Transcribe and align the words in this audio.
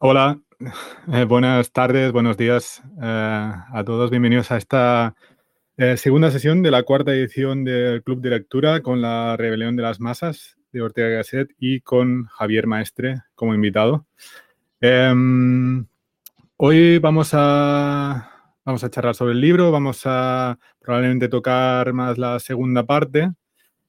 Hola, 0.00 0.40
eh, 1.12 1.24
buenas 1.24 1.72
tardes, 1.72 2.12
buenos 2.12 2.36
días 2.36 2.80
eh, 3.02 3.52
a 3.72 3.82
todos. 3.84 4.10
Bienvenidos 4.10 4.52
a 4.52 4.56
esta 4.56 5.16
eh, 5.76 5.96
segunda 5.96 6.30
sesión 6.30 6.62
de 6.62 6.70
la 6.70 6.84
cuarta 6.84 7.12
edición 7.12 7.64
del 7.64 8.04
Club 8.04 8.20
de 8.20 8.30
Lectura 8.30 8.80
con 8.80 9.02
la 9.02 9.36
Rebelión 9.36 9.74
de 9.74 9.82
las 9.82 9.98
Masas 9.98 10.56
de 10.70 10.82
Ortega 10.82 11.08
Gasset 11.08 11.50
y 11.58 11.80
con 11.80 12.26
Javier 12.26 12.68
Maestre 12.68 13.22
como 13.34 13.54
invitado. 13.54 14.06
Em, 14.80 15.84
hoy 16.58 16.98
vamos 16.98 17.30
a, 17.32 18.54
vamos 18.64 18.84
a 18.84 18.90
charlar 18.90 19.16
sobre 19.16 19.32
el 19.32 19.40
libro, 19.40 19.72
vamos 19.72 20.02
a 20.04 20.60
probablemente 20.78 21.28
tocar 21.28 21.92
más 21.92 22.18
la 22.18 22.38
segunda 22.38 22.84
parte 22.86 23.32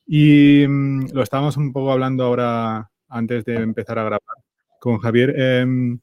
y 0.08 0.66
mm, 0.68 1.12
lo 1.14 1.22
estábamos 1.22 1.56
un 1.56 1.72
poco 1.72 1.92
hablando 1.92 2.24
ahora 2.24 2.90
antes 3.10 3.46
de 3.46 3.58
empezar 3.58 4.00
a 4.00 4.06
grabar 4.06 4.49
con 4.80 5.00
Javier. 5.00 5.34
Em, 5.40 6.00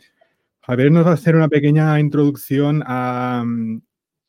Javier 0.62 0.90
nos 0.90 1.06
va 1.06 1.10
a 1.10 1.14
hacer 1.14 1.36
una 1.36 1.48
pequeña 1.48 1.98
introducción 2.00 2.82
a, 2.86 3.44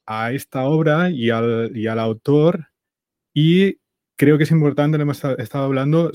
a 0.06 0.32
esta 0.32 0.66
obra 0.66 1.10
y 1.10 1.30
al, 1.30 1.72
y 1.76 1.88
al, 1.88 2.00
autor 2.00 2.68
y 3.34 3.78
creo 4.16 4.38
que 4.38 4.46
es 4.46 4.52
importante, 4.52 4.98
lo 4.98 5.04
hemos 5.04 5.24
estado 5.24 5.66
hablando, 5.66 6.12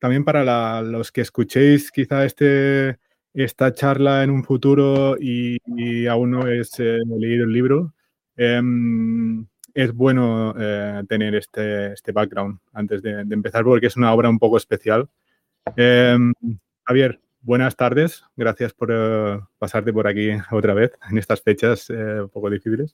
también 0.00 0.24
para 0.24 0.82
los 0.82 1.12
que 1.12 1.22
escuchéis 1.22 1.90
quizá 1.90 2.24
este, 2.24 2.98
esta 3.34 3.72
charla 3.72 4.24
en 4.24 4.30
un 4.30 4.44
futuro 4.44 5.16
y, 5.20 5.58
aún 6.06 6.30
no 6.32 6.48
es 6.48 6.78
eh, 6.80 6.98
leído 7.06 7.44
el 7.44 7.52
libro, 7.52 7.94
eh, 8.36 8.60
es 9.74 9.92
bueno 9.92 10.54
eh, 10.58 11.02
tener 11.08 11.34
este, 11.34 11.92
este, 11.92 12.12
background 12.12 12.58
antes 12.72 13.02
de, 13.02 13.24
de, 13.24 13.34
empezar 13.34 13.62
porque 13.62 13.88
es 13.88 13.96
una 13.96 14.12
obra 14.12 14.30
un 14.30 14.38
poco 14.38 14.56
especial. 14.56 15.08
Em, 15.76 16.32
Javier, 16.84 17.20
Buenas 17.46 17.76
tardes, 17.76 18.24
gracias 18.34 18.72
por 18.72 18.90
uh, 18.90 19.40
pasarte 19.56 19.92
por 19.92 20.08
aquí 20.08 20.30
otra 20.50 20.74
vez 20.74 20.90
en 21.08 21.16
estas 21.16 21.40
fechas 21.40 21.88
eh, 21.90 22.22
un 22.22 22.28
poco 22.28 22.50
difíciles. 22.50 22.92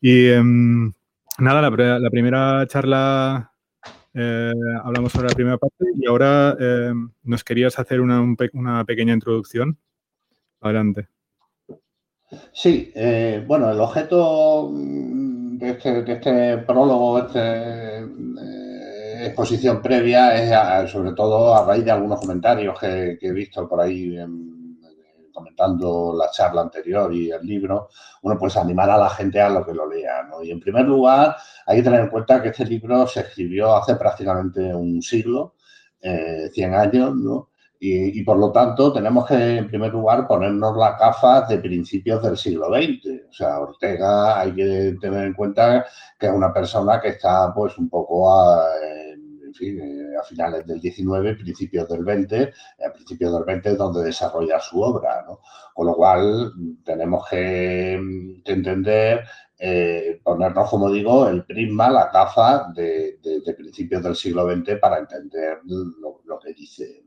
Y 0.00 0.30
um, 0.30 0.92
nada, 1.40 1.60
la, 1.60 2.08
primera 2.08 2.64
charla 2.68 3.52
eh, 4.14 4.52
hablamos 4.84 5.10
sobre 5.10 5.26
la 5.26 5.34
primera 5.34 5.58
parte 5.58 5.84
y 5.96 6.06
ahora 6.06 6.56
eh, 6.60 6.92
nos 7.24 7.42
querías 7.42 7.76
hacer 7.80 8.00
una, 8.00 8.20
un 8.20 8.36
pe 8.36 8.50
una, 8.52 8.84
pequeña 8.84 9.14
introducción. 9.14 9.76
Adelante. 10.60 11.08
Sí, 12.52 12.92
eh, 12.94 13.42
bueno, 13.48 13.68
el 13.68 13.80
objeto 13.80 14.70
de 14.74 15.70
este, 15.70 16.02
de 16.04 16.12
este 16.12 16.58
prólogo, 16.58 17.18
este 17.18 18.06
exposición 19.26 19.82
previa 19.82 20.82
es 20.82 20.90
sobre 20.90 21.12
todo 21.12 21.54
a 21.54 21.64
raíz 21.64 21.84
de 21.84 21.90
algunos 21.90 22.20
comentarios 22.20 22.78
que, 22.78 23.18
he 23.20 23.32
visto 23.32 23.68
por 23.68 23.80
ahí 23.80 24.16
en, 24.16 24.78
comentando 25.32 26.14
la 26.18 26.30
charla 26.30 26.62
anterior 26.62 27.12
y 27.14 27.30
el 27.30 27.46
libro, 27.46 27.88
bueno, 28.22 28.38
pues 28.38 28.56
animar 28.56 28.90
a 28.90 28.98
la 28.98 29.10
gente 29.10 29.40
a 29.40 29.48
lo 29.48 29.64
que 29.64 29.72
lo 29.72 29.88
lea, 29.88 30.24
¿no? 30.24 30.42
Y 30.42 30.50
en 30.50 30.60
primer 30.60 30.84
lugar, 30.84 31.36
hay 31.66 31.78
que 31.78 31.84
tener 31.84 32.00
en 32.00 32.08
cuenta 32.08 32.42
que 32.42 32.48
este 32.48 32.64
libro 32.64 33.06
se 33.06 33.20
escribió 33.20 33.76
hace 33.76 33.94
prácticamente 33.94 34.74
un 34.74 35.00
siglo, 35.00 35.54
eh, 36.00 36.50
100 36.52 36.74
años, 36.74 37.14
¿no? 37.14 37.50
Y, 37.80 38.24
por 38.24 38.36
lo 38.38 38.50
tanto 38.50 38.92
tenemos 38.92 39.24
que, 39.26 39.58
en 39.58 39.68
primer 39.68 39.92
lugar, 39.92 40.26
ponernos 40.26 40.76
las 40.76 40.98
gafas 40.98 41.48
de 41.48 41.58
principios 41.58 42.20
del 42.22 42.36
siglo 42.36 42.66
XX. 42.66 43.28
O 43.30 43.32
sea, 43.32 43.60
Ortega 43.60 44.40
hay 44.40 44.52
que 44.52 44.96
tener 45.00 45.26
en 45.26 45.34
cuenta 45.34 45.86
que 46.18 46.26
es 46.26 46.32
una 46.32 46.52
persona 46.52 47.00
que 47.00 47.10
está 47.10 47.54
pues 47.54 47.78
un 47.78 47.88
poco 47.88 48.34
a, 48.34 48.66
en 48.82 49.07
fin, 49.58 49.80
eh, 49.80 50.16
a 50.16 50.22
finales 50.22 50.66
del 50.66 50.80
19, 50.80 51.34
principios 51.34 51.88
del 51.88 52.04
20, 52.04 52.52
a 52.86 52.92
principios 52.92 53.32
del 53.32 53.44
20 53.44 53.70
es 53.70 53.78
donde 53.78 54.04
desarrolla 54.04 54.60
su 54.60 54.80
obra, 54.80 55.24
¿no? 55.26 55.40
Con 55.74 55.86
lo 55.86 55.94
cual 55.94 56.52
tenemos 56.84 57.28
que, 57.28 58.00
que 58.44 58.52
entender 58.52 59.24
eh, 59.60 60.20
ponernos, 60.22 60.70
como 60.70 60.90
digo, 60.90 61.28
el 61.28 61.44
prisma, 61.44 61.90
la 61.90 62.10
gafa 62.12 62.70
de, 62.72 63.18
principios 63.56 64.02
del 64.02 64.14
siglo 64.14 64.48
XX 64.48 64.78
para 64.80 64.98
entender 64.98 65.58
lo 65.64 66.38
que 66.38 66.52
dice. 66.54 67.02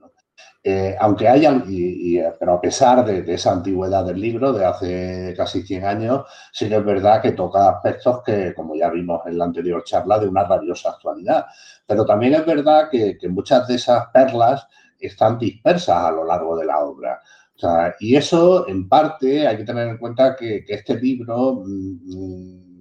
Eh, 0.64 0.96
aunque 1.00 1.28
haya, 1.28 1.64
y, 1.68 2.20
y, 2.20 2.24
pero 2.40 2.54
a 2.54 2.62
pesar 2.62 3.04
de, 3.04 3.24
de, 3.24 3.34
esa 3.34 3.52
antigüedad 3.52 4.06
del 4.06 4.22
libro, 4.22 4.54
de 4.54 4.64
hace 4.64 5.34
casi 5.36 5.64
100 5.64 5.86
años, 5.86 6.26
sí 6.52 6.70
que 6.70 6.76
es 6.76 6.86
verdad 6.86 7.20
que 7.20 7.32
toca 7.32 7.70
aspectos 7.70 8.22
que, 8.24 8.54
como 8.54 8.76
ya 8.76 8.92
vimos 8.92 9.22
en 9.26 9.40
la 9.40 9.46
anterior 9.46 9.84
charla, 9.84 10.20
de 10.20 10.28
una 10.28 10.44
rabiosa 10.44 10.92
actualidad. 10.92 11.48
Pero 11.88 12.06
también 12.06 12.36
es 12.36 12.46
verdad 12.46 12.90
que, 12.92 13.18
que 13.18 13.28
muchas 13.28 13.68
de 13.68 13.76
esas 13.76 14.08
perlas 14.14 14.68
están 15.00 15.40
dispersas 15.40 15.98
a 15.98 16.12
lo 16.12 16.26
largo 16.26 16.56
de 16.56 16.66
la 16.66 16.80
obra. 16.80 17.20
O 17.56 17.60
sea, 17.60 17.96
y 18.00 18.16
eso, 18.16 18.68
en 18.68 18.88
parte, 18.88 19.48
hay 19.48 19.58
que 19.58 19.64
tener 19.64 19.88
en 19.88 19.98
cuenta 19.98 20.36
que, 20.36 20.64
que 20.64 20.76
este 20.76 20.96
libro, 20.96 21.64
mmm, 21.66 22.72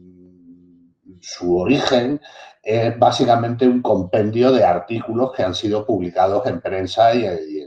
su 1.20 1.56
origen 1.56 2.20
es 2.62 2.98
básicamente 2.98 3.66
un 3.66 3.82
compendio 3.82 4.52
de 4.52 4.64
artículos 4.64 5.32
que 5.32 5.42
han 5.42 5.54
sido 5.54 5.86
publicados 5.86 6.46
en 6.46 6.60
prensa 6.60 7.14
y, 7.14 7.24
y 7.24 7.59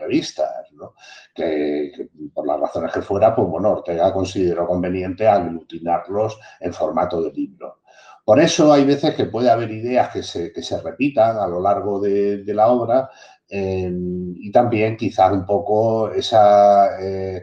en 0.00 0.06
revistas, 0.08 0.72
¿no? 0.72 0.94
que, 1.34 1.92
por 2.32 2.46
las 2.46 2.60
razones 2.60 2.92
que 2.92 3.02
fuera, 3.02 3.34
pues 3.34 3.48
bueno, 3.48 3.70
Ortega 3.70 4.12
consideró 4.12 4.66
conveniente 4.66 5.26
aglutinarlos 5.26 6.38
en 6.60 6.72
formato 6.72 7.22
de 7.22 7.32
libro. 7.32 7.80
Por 8.24 8.38
eso 8.38 8.72
hay 8.72 8.84
veces 8.84 9.14
que 9.14 9.26
puede 9.26 9.50
haber 9.50 9.70
ideas 9.70 10.10
que 10.10 10.22
se, 10.22 10.52
que 10.52 10.62
se 10.62 10.80
repitan 10.80 11.38
a 11.38 11.46
lo 11.46 11.60
largo 11.60 12.00
de, 12.00 12.44
la 12.46 12.68
obra 12.68 13.10
eh, 13.48 13.90
y 13.92 14.50
también 14.52 14.96
quizás 14.96 15.32
un 15.32 15.44
poco 15.44 16.10
esa... 16.10 17.00
Eh, 17.00 17.42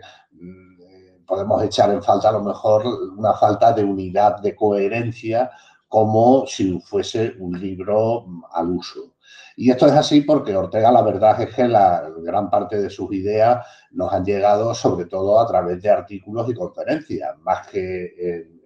podemos 1.26 1.62
echar 1.62 1.92
en 1.92 2.02
falta 2.02 2.30
a 2.30 2.32
lo 2.32 2.42
mejor 2.42 2.86
una 3.18 3.34
falta 3.34 3.74
de 3.74 3.84
unidad, 3.84 4.40
de 4.40 4.56
coherencia 4.56 5.52
como 5.88 6.46
si 6.48 6.80
fuese 6.80 7.36
un 7.40 7.60
libro 7.60 8.26
al 8.54 8.72
uso. 8.72 9.17
Y 9.60 9.72
esto 9.72 9.88
es 9.88 9.94
así 9.94 10.22
porque 10.22 10.56
Ortega 10.56 10.92
la 10.92 11.02
verdad 11.02 11.42
es 11.42 11.54
que 11.54 11.68
la 11.68 12.12
gran 12.20 12.48
parte 12.48 12.80
de 12.80 12.92
sus 12.92 13.12
ideas 13.12 13.66
nos 13.90 14.14
han 14.14 14.24
llegado 14.24 14.76
sobre 14.76 15.06
todo 15.06 15.40
a 15.40 15.48
través 15.48 15.82
de 15.82 15.90
artículos 15.90 16.48
y 16.48 16.54
conferencias, 16.54 17.36
más 17.40 17.68
que 17.68 18.06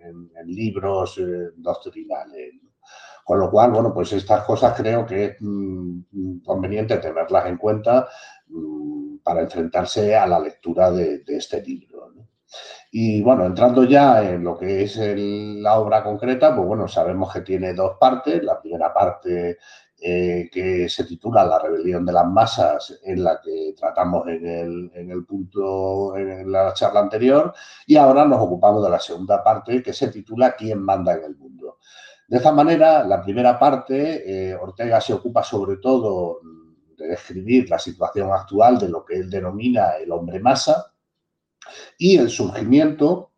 en, 0.01 0.29
libros 0.47 1.17
eh, 1.17 1.51
doctrinales. 1.55 2.55
Con 3.23 3.39
lo 3.39 3.49
cual, 3.49 3.71
bueno, 3.71 3.93
pues 3.93 4.11
estas 4.11 4.43
cosas 4.43 4.75
creo 4.75 5.05
que 5.05 5.25
es 5.25 5.37
mmm, 5.39 6.39
conveniente 6.43 6.97
tenerlas 6.97 7.45
en 7.45 7.55
cuenta 7.55 8.09
mmm, 8.47 9.19
para 9.23 9.43
enfrentarse 9.43 10.13
a 10.13 10.27
la 10.27 10.39
lectura 10.39 10.91
de, 10.91 11.23
este 11.25 11.61
libro. 11.61 12.11
Y 12.91 13.21
bueno, 13.21 13.45
entrando 13.45 13.85
ya 13.85 14.29
en 14.29 14.43
lo 14.43 14.57
que 14.57 14.83
es 14.83 14.97
la 14.97 15.79
obra 15.79 16.03
concreta, 16.03 16.53
pues 16.53 16.67
bueno, 16.67 16.85
sabemos 16.89 17.31
que 17.31 17.39
tiene 17.39 17.73
dos 17.73 17.95
partes. 17.97 18.43
La 18.43 18.59
primera 18.59 18.93
parte 18.93 19.57
eh, 20.03 20.49
que 20.51 20.89
se 20.89 21.03
titula 21.03 21.45
La 21.45 21.59
rebelión 21.59 22.03
de 22.03 22.11
las 22.11 22.25
masas, 22.25 22.99
en 23.03 23.23
la 23.23 23.39
que 23.39 23.75
tratamos 23.77 24.27
en 24.27 24.47
el, 24.47 24.91
en 24.95 25.11
el 25.11 25.23
punto, 25.25 26.17
en 26.17 26.51
la 26.51 26.73
charla 26.73 27.01
anterior, 27.01 27.53
y 27.85 27.97
ahora 27.97 28.25
nos 28.25 28.39
ocupamos 28.41 28.83
de 28.83 28.89
la 28.89 28.99
segunda 28.99 29.43
parte 29.43 29.83
que 29.83 29.93
se 29.93 30.07
titula 30.07 30.55
¿Quién 30.55 30.81
manda 30.81 31.13
en 31.13 31.25
el 31.25 31.37
mundo? 31.37 31.77
De 32.27 32.37
esta 32.37 32.51
manera, 32.51 33.03
la 33.03 33.21
primera 33.21 33.59
parte, 33.59 34.49
eh, 34.49 34.55
Ortega 34.55 34.99
se 34.99 35.13
ocupa 35.13 35.43
sobre 35.43 35.77
todo 35.77 36.39
de 36.97 37.09
describir 37.09 37.69
la 37.69 37.77
situación 37.77 38.31
actual 38.31 38.79
de 38.79 38.89
lo 38.89 39.05
que 39.05 39.17
él 39.17 39.29
denomina 39.29 39.97
el 39.97 40.11
hombre 40.11 40.39
masa, 40.39 40.93
y 41.99 42.17
el 42.17 42.31
surgimiento 42.31 43.33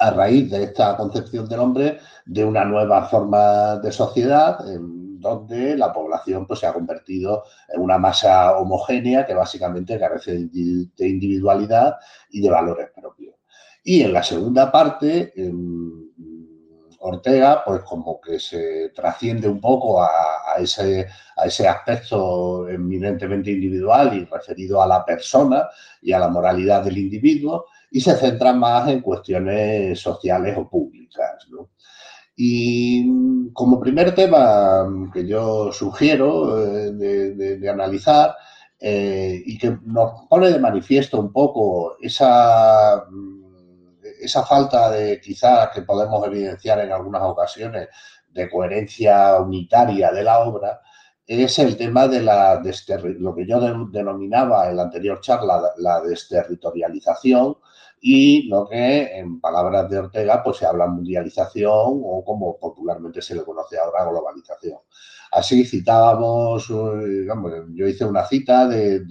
a 0.00 0.10
raíz 0.10 0.50
de 0.50 0.64
esta 0.64 0.96
concepción 0.96 1.48
del 1.48 1.60
hombre 1.60 2.00
de 2.26 2.44
una 2.44 2.64
nueva 2.64 3.04
forma 3.04 3.76
de 3.76 3.92
sociedad 3.92 4.66
donde 5.22 5.76
la 5.76 5.92
población 5.92 6.46
pues, 6.46 6.60
se 6.60 6.66
ha 6.66 6.74
convertido 6.74 7.44
en 7.68 7.80
una 7.80 7.96
masa 7.96 8.58
homogénea 8.58 9.24
que 9.24 9.34
básicamente 9.34 9.98
carece 9.98 10.32
de 10.32 11.08
individualidad 11.08 11.96
y 12.30 12.42
de 12.42 12.50
valores 12.50 12.90
propios. 12.94 13.36
Y 13.84 14.02
en 14.02 14.12
la 14.12 14.22
segunda 14.22 14.70
parte, 14.70 15.32
eh, 15.34 15.52
Ortega, 17.04 17.64
pues 17.64 17.82
como 17.82 18.20
que 18.20 18.38
se 18.38 18.90
trasciende 18.94 19.48
un 19.48 19.60
poco 19.60 20.00
a, 20.00 20.08
a, 20.54 20.60
ese, 20.60 21.08
a, 21.36 21.46
ese, 21.46 21.66
aspecto 21.66 22.68
eminentemente 22.68 23.50
individual 23.50 24.14
y 24.16 24.24
referido 24.24 24.80
a 24.80 24.86
la 24.86 25.04
persona 25.04 25.68
y 26.00 26.12
a 26.12 26.20
la 26.20 26.28
moralidad 26.28 26.84
del 26.84 26.98
individuo 26.98 27.66
y 27.90 28.00
se 28.00 28.14
centra 28.14 28.52
más 28.52 28.88
en 28.88 29.00
cuestiones 29.00 29.98
sociales 29.98 30.56
o 30.56 30.68
públicas. 30.68 31.44
¿no? 31.50 31.70
Y 32.44 33.52
como 33.52 33.78
primer 33.78 34.16
tema 34.16 34.84
que 35.14 35.24
yo 35.24 35.70
sugiero 35.70 36.58
eh, 36.60 36.90
de, 36.90 37.70
analizar 37.70 38.34
eh, 38.80 39.40
y 39.46 39.56
que 39.56 39.78
nos 39.84 40.26
pone 40.28 40.50
de 40.50 40.58
manifiesto 40.58 41.20
un 41.20 41.32
poco 41.32 41.96
esa 42.00 43.04
esa 44.20 44.44
falta 44.44 44.90
de 44.90 45.20
quizás 45.20 45.68
que 45.72 45.82
podemos 45.82 46.26
evidenciar 46.26 46.80
en 46.80 46.90
algunas 46.90 47.22
ocasiones 47.22 47.88
de 48.32 48.50
coherencia 48.50 49.38
unitaria 49.38 50.10
de 50.10 50.24
la 50.24 50.40
obra 50.40 50.80
es 51.24 51.60
el 51.60 51.76
tema 51.76 52.08
de 52.08 52.22
la 52.22 52.60
lo 53.20 53.34
que 53.36 53.46
yo 53.46 53.60
denominaba 53.86 54.68
en 54.68 54.78
la 54.78 54.82
anterior 54.82 55.20
charla 55.20 55.62
la 55.76 56.00
desterritorialización 56.00 57.56
y 58.04 58.48
lo 58.48 58.68
que 58.68 59.16
en 59.16 59.40
palabras 59.40 59.88
de 59.88 59.98
Ortega 60.00 60.42
pues 60.42 60.56
se 60.56 60.66
habla 60.66 60.88
mundialización 60.88 61.70
o 62.04 62.24
como 62.26 62.58
popularmente 62.58 63.22
se 63.22 63.36
le 63.36 63.44
conoce 63.44 63.78
ahora 63.78 64.10
globalización. 64.10 64.80
Así 65.30 65.64
citábamos, 65.64 66.68
eh, 66.68 67.26
yo 67.74 67.86
hice 67.86 68.04
una 68.04 68.26
cita 68.26 68.66
de, 68.66 69.04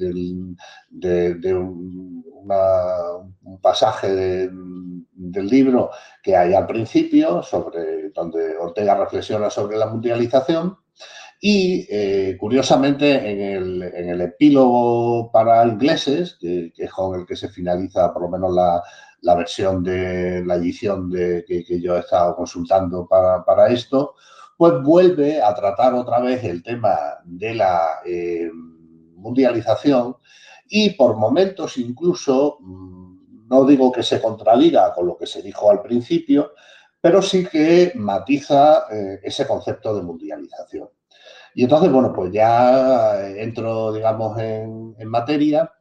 un, 1.56 2.26
pasaje 3.62 4.10
del 4.10 5.48
libro 5.48 5.90
que 6.22 6.36
hay 6.36 6.54
al 6.54 6.68
principio, 6.68 7.42
sobre, 7.42 8.10
donde 8.10 8.58
Ortega 8.58 8.96
reflexiona 8.96 9.50
sobre 9.50 9.78
la 9.78 9.88
mundialización, 9.88 10.78
y 11.44 11.88
eh, 11.90 12.38
curiosamente 12.40 13.16
en 13.16 13.82
el, 14.10 14.22
epílogo 14.22 15.32
para 15.32 15.66
ingleses, 15.66 16.38
que, 16.40 16.72
es 16.78 16.92
con 16.92 17.20
el 17.20 17.26
que 17.26 17.36
se 17.36 17.50
finaliza 17.50 18.14
por 18.14 18.22
lo 18.22 18.30
menos 18.30 18.54
la, 18.54 19.36
versión 19.36 19.84
de 19.84 20.46
la 20.46 20.56
edición 20.56 21.10
de, 21.10 21.44
que, 21.48 21.82
yo 21.82 21.98
he 21.98 22.02
estado 22.02 22.36
consultando 22.36 23.08
para 23.08 23.68
esto, 23.70 24.14
pues 24.62 24.84
vuelve 24.84 25.42
a 25.42 25.56
tratar 25.56 25.96
otra 25.96 26.20
vez 26.20 26.44
el 26.44 26.62
tema 26.62 26.96
de 27.24 27.56
la 27.56 28.02
eh, 28.06 28.48
mundialización 29.16 30.18
y 30.70 30.92
por 30.92 31.18
momentos 31.18 31.80
incluso, 31.80 32.60
mm, 32.60 33.48
no 33.48 33.66
digo 33.66 33.92
que 33.92 34.04
se 34.04 34.22
contradiga 34.22 34.94
con 34.94 35.08
lo 35.08 35.18
que 35.18 35.26
se 35.26 35.42
dijo 35.42 35.72
al 35.72 35.82
principio, 35.82 36.52
pero 37.02 37.24
sí 37.24 37.48
que 37.48 37.94
matiza 37.96 38.86
eh, 38.92 39.20
ese 39.24 39.48
concepto 39.48 39.96
de 39.96 40.04
mundialización. 40.04 40.90
Y 41.53 41.63
entonces, 41.63 41.92
bueno, 41.92 42.13
pues 42.13 42.31
ya 42.31 43.27
entro, 43.30 43.94
digamos, 43.94 44.38
en, 44.39 44.95
materia, 45.06 45.71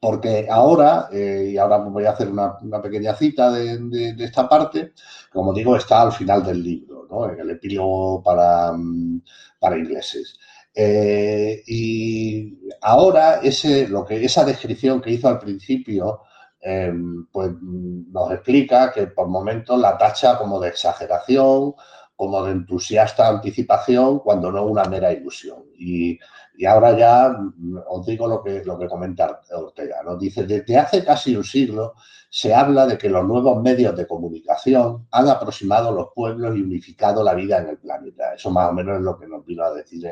porque 0.00 0.46
ahora, 0.50 1.08
eh, 1.12 1.50
y 1.52 1.58
ahora 1.58 1.78
voy 1.78 2.04
a 2.04 2.12
hacer 2.12 2.28
una, 2.30 2.58
pequeña 2.82 3.14
cita 3.14 3.50
de, 3.52 4.14
esta 4.18 4.48
parte, 4.48 4.92
como 5.32 5.52
digo, 5.52 5.76
está 5.76 6.02
al 6.02 6.12
final 6.12 6.44
del 6.44 6.62
libro 6.62 6.92
en 7.30 7.40
el 7.40 7.50
epílogo 7.50 8.22
para, 8.22 8.72
mm, 8.72 9.22
para 9.60 9.78
ingleses. 9.78 10.38
Eh, 10.74 11.62
y 11.66 12.58
ahora 12.80 13.40
ese, 13.42 13.88
lo 13.88 14.04
que, 14.04 14.24
esa 14.24 14.44
descripción 14.44 15.02
que 15.02 15.10
hizo 15.10 15.28
al 15.28 15.38
principio 15.38 16.22
em, 16.60 17.26
pues, 17.30 17.50
nos 17.60 18.32
explica 18.32 18.92
que 18.92 19.08
por 19.08 19.28
momentos 19.28 19.78
la 19.78 19.98
tacha 19.98 20.38
como 20.38 20.60
de 20.60 20.68
exageración, 20.68 21.74
como 22.22 22.44
de 22.44 22.52
entusiasta 22.52 23.26
anticipación, 23.26 24.20
cuando 24.20 24.52
no 24.52 24.64
una 24.64 24.84
mera 24.84 25.12
ilusión. 25.12 25.64
Y, 25.76 26.16
ahora 26.64 26.96
ya 26.96 27.30
mm, 27.30 27.78
os 27.88 28.06
digo 28.06 28.28
lo 28.28 28.40
que, 28.44 28.64
lo 28.64 28.78
que 28.78 28.86
comenta 28.86 29.40
Ortega. 29.50 30.04
Nos 30.04 30.20
dice, 30.20 30.44
desde 30.46 30.76
hace 30.76 31.04
casi 31.04 31.34
un 31.34 31.42
siglo 31.42 31.94
se 32.30 32.54
habla 32.54 32.86
de 32.86 32.96
que 32.96 33.08
los 33.08 33.26
nuevos 33.26 33.60
medios 33.60 33.96
de 33.96 34.06
comunicación 34.06 35.08
han 35.10 35.28
aproximado 35.30 35.90
los 35.90 36.10
pueblos 36.14 36.56
y 36.56 36.62
unificado 36.62 37.24
la 37.24 37.34
vida 37.34 37.58
en 37.58 37.70
el 37.70 37.78
planeta. 37.78 38.34
Eso 38.34 38.52
más 38.52 38.70
o 38.70 38.72
menos 38.72 38.98
es 38.98 39.02
lo 39.02 39.18
que 39.18 39.26
nos 39.26 39.44
vino 39.44 39.64
a 39.64 39.74
decir 39.74 40.06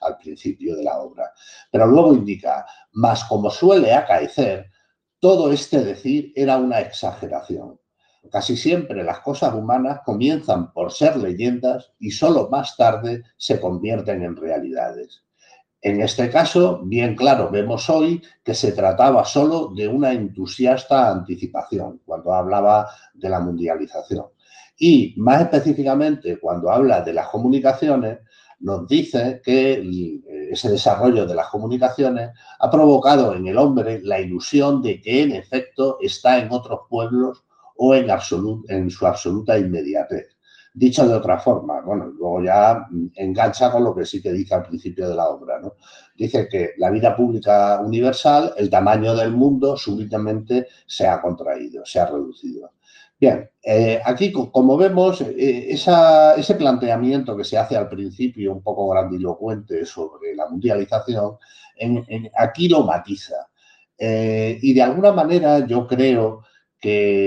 al 0.00 0.16
principio 0.16 0.74
de 0.74 0.82
la 0.82 0.98
obra. 0.98 1.30
Pero 1.70 1.86
luego 1.86 2.12
indica, 2.12 2.66
más 2.94 3.22
como 3.22 3.50
suele 3.50 3.94
acaecer, 3.94 4.68
todo 5.20 5.52
este 5.52 5.84
decir 5.84 6.32
era 6.34 6.56
una 6.56 6.80
exageración. 6.80 7.78
Casi 8.30 8.56
siempre 8.56 9.02
las 9.04 9.20
cosas 9.20 9.54
humanas 9.54 10.00
comienzan 10.04 10.72
por 10.72 10.92
ser 10.92 11.16
leyendas 11.16 11.92
y 11.98 12.10
solo 12.10 12.48
más 12.50 12.76
tarde 12.76 13.22
se 13.36 13.60
convierten 13.60 14.22
en 14.22 14.36
realidades. 14.36 15.22
En 15.80 16.00
este 16.00 16.30
caso, 16.30 16.80
bien 16.84 17.14
claro, 17.14 17.50
vemos 17.50 17.88
hoy 17.90 18.22
que 18.42 18.54
se 18.54 18.72
trataba 18.72 19.24
solo 19.24 19.72
de 19.74 19.86
una 19.86 20.12
entusiasta 20.12 21.10
anticipación 21.10 22.00
cuando 22.04 22.32
hablaba 22.32 22.88
de 23.14 23.28
la 23.28 23.40
mundialización. 23.40 24.26
Y 24.78 25.14
más 25.16 25.42
específicamente, 25.42 26.38
cuando 26.38 26.70
habla 26.70 27.02
de 27.02 27.12
las 27.12 27.28
comunicaciones, 27.28 28.18
nos 28.58 28.88
dice 28.88 29.40
que 29.44 30.20
ese 30.50 30.70
desarrollo 30.70 31.26
de 31.26 31.34
las 31.34 31.48
comunicaciones 31.48 32.30
ha 32.58 32.70
provocado 32.70 33.34
en 33.34 33.46
el 33.46 33.58
hombre 33.58 34.00
la 34.02 34.18
ilusión 34.18 34.82
de 34.82 35.00
que 35.00 35.22
en 35.22 35.32
efecto 35.32 35.98
está 36.00 36.38
en 36.38 36.50
otros 36.50 36.80
pueblos 36.88 37.44
o 37.78 37.94
en, 37.94 38.08
en 38.68 38.90
su 38.90 39.06
absoluta 39.06 39.58
inmediatez. 39.58 40.36
Dicho 40.74 41.08
de 41.08 41.14
otra 41.14 41.38
forma, 41.38 41.80
bueno, 41.80 42.04
luego 42.04 42.42
ya 42.42 42.86
engancha 43.14 43.70
con 43.70 43.82
lo 43.82 43.94
que 43.94 44.04
sí 44.04 44.20
que 44.20 44.30
dice 44.30 44.54
al 44.54 44.64
principio 44.64 45.08
de 45.08 45.14
la 45.14 45.26
obra, 45.30 45.58
¿no? 45.58 45.72
Dice 46.14 46.48
que 46.50 46.72
la 46.76 46.90
vida 46.90 47.16
pública 47.16 47.80
universal, 47.80 48.52
el 48.58 48.68
tamaño 48.68 49.14
del 49.14 49.32
mundo 49.32 49.78
súbitamente 49.78 50.66
se 50.86 51.06
ha 51.06 51.22
contraído, 51.22 51.82
se 51.86 51.98
ha 51.98 52.06
reducido. 52.06 52.72
Bien, 53.18 53.48
eh, 53.62 54.02
aquí 54.04 54.30
como 54.30 54.76
vemos, 54.76 55.22
eh, 55.22 55.68
ese 55.70 56.54
planteamiento 56.56 57.34
que 57.34 57.44
se 57.44 57.56
hace 57.56 57.74
al 57.74 57.88
principio 57.88 58.52
un 58.52 58.62
poco 58.62 58.90
grandilocuente 58.90 59.86
sobre 59.86 60.34
la 60.34 60.46
mundialización, 60.46 61.38
aquí 62.36 62.68
lo 62.68 62.82
matiza. 62.82 63.48
Eh, 63.96 64.58
y 64.60 64.74
de 64.74 64.82
alguna 64.82 65.12
manera 65.12 65.66
yo 65.66 65.86
creo 65.86 66.42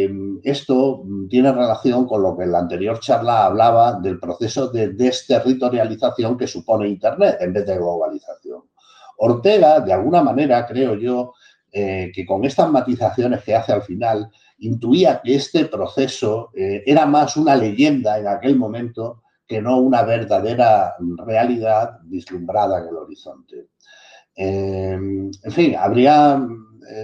mm, 0.10 0.40
esto 0.44 1.04
mm, 1.04 1.28
tiene 1.28 1.52
relación 1.52 2.08
con 2.08 2.22
lo 2.22 2.38
que 2.38 2.44
en 2.44 2.52
la 2.52 2.60
anterior 2.60 3.00
charla 3.00 3.46
hablaba 3.46 4.00
del 4.00 4.20
proceso 4.20 4.70
de 4.70 4.90
desterritorialización 4.90 6.38
que 6.38 6.48
supone 6.48 6.88
Internet 6.88 7.38
en 7.40 7.54
vez 7.54 7.66
de 7.66 7.78
globalización. 7.78 8.64
Ortega, 9.18 9.82
de 9.82 9.94
alguna 9.94 10.24
manera, 10.24 10.66
creo 10.66 10.96
yo, 10.96 11.34
eh, 11.72 12.12
que 12.14 12.26
con 12.26 12.44
estas 12.46 12.72
matizaciones 12.72 13.44
que 13.44 13.56
hace 13.56 13.74
al 13.74 13.84
final, 13.84 14.32
intuía 14.60 15.22
que 15.24 15.36
este 15.36 15.66
proceso 15.66 16.50
eh, 16.56 16.84
era 16.86 17.06
más 17.06 17.38
una 17.38 17.56
leyenda 17.56 18.18
en 18.18 18.28
aquel 18.28 18.56
momento 18.56 19.22
que 19.48 19.62
no 19.62 19.78
una 19.78 20.02
verdadera 20.04 20.96
realidad 21.26 22.00
vislumbrada 22.04 22.80
en 22.80 22.88
el 22.88 22.96
horizonte. 22.96 23.68
Eh, 24.36 24.94
en 24.94 25.52
fin, 25.52 25.76
habría, 25.78 26.42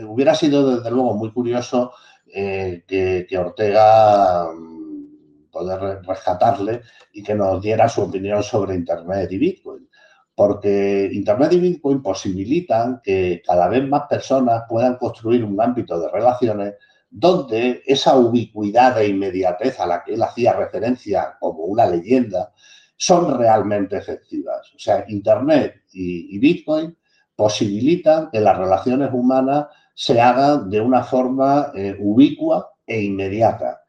hubiera 0.08 0.34
sido 0.34 0.78
desde 0.78 0.90
luego 0.90 1.14
muy 1.16 1.32
curioso 1.32 1.92
eh, 2.38 2.84
que, 2.86 3.38
Ortega 3.38 4.52
mm, 4.52 5.50
poder 5.50 6.02
rescatarle 6.06 6.82
y 7.14 7.24
que 7.24 7.34
nos 7.34 7.62
diera 7.62 7.88
su 7.88 8.02
opinión 8.02 8.44
sobre 8.44 8.76
Internet 8.76 9.32
y 9.32 9.38
Bitcoin. 9.38 9.90
Porque 10.36 11.10
Internet 11.14 11.54
y 11.54 11.60
Bitcoin 11.62 12.02
posibilitan 12.02 13.00
que 13.02 13.42
cada 13.46 13.70
vez 13.70 13.88
más 13.88 14.04
personas 14.10 14.64
puedan 14.68 14.98
construir 14.98 15.46
un 15.46 15.62
ámbito 15.62 15.98
de 15.98 16.10
relaciones 16.10 16.74
donde 17.10 17.82
esa 17.86 18.18
ubicuidad 18.18 19.00
e 19.00 19.08
inmediatez 19.08 19.80
a 19.80 19.88
la 19.88 20.04
que 20.04 20.16
él 20.16 20.24
hacía 20.24 20.52
referencia 20.52 21.38
como 21.40 21.64
una 21.64 21.86
leyenda 21.86 22.52
son 22.98 23.40
realmente 23.40 23.96
efectivas. 23.96 24.74
O 24.76 24.80
sea, 24.80 25.06
Internet 25.08 25.84
y 25.94 26.38
Bitcoin 26.38 26.98
posibilitan 27.34 28.30
que 28.30 28.42
las 28.42 28.58
relaciones 28.58 29.10
humanas 29.14 29.68
se 29.96 30.20
haga 30.20 30.58
de 30.58 30.82
una 30.82 31.04
forma 31.04 31.72
eh, 31.74 31.96
ubicua 31.98 32.70
e 32.86 33.02
inmediata, 33.02 33.82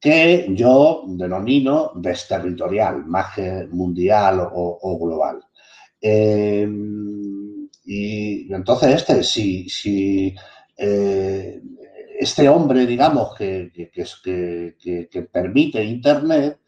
que 0.00 0.48
yo 0.50 1.04
denomino 1.06 1.92
desterritorial, 1.94 3.06
más 3.06 3.34
que 3.34 3.68
mundial 3.70 4.48
o, 4.52 4.98
global. 4.98 5.40
Eh, 6.00 6.68
y 7.86 8.52
entonces 8.52 8.94
este, 8.96 9.22
si, 9.22 10.34
eh, 10.76 11.62
este 12.18 12.48
hombre, 12.48 12.84
digamos, 12.84 13.34
que, 13.36 13.70
que, 13.92 15.22
permite 15.32 15.82
Internet, 15.84 16.58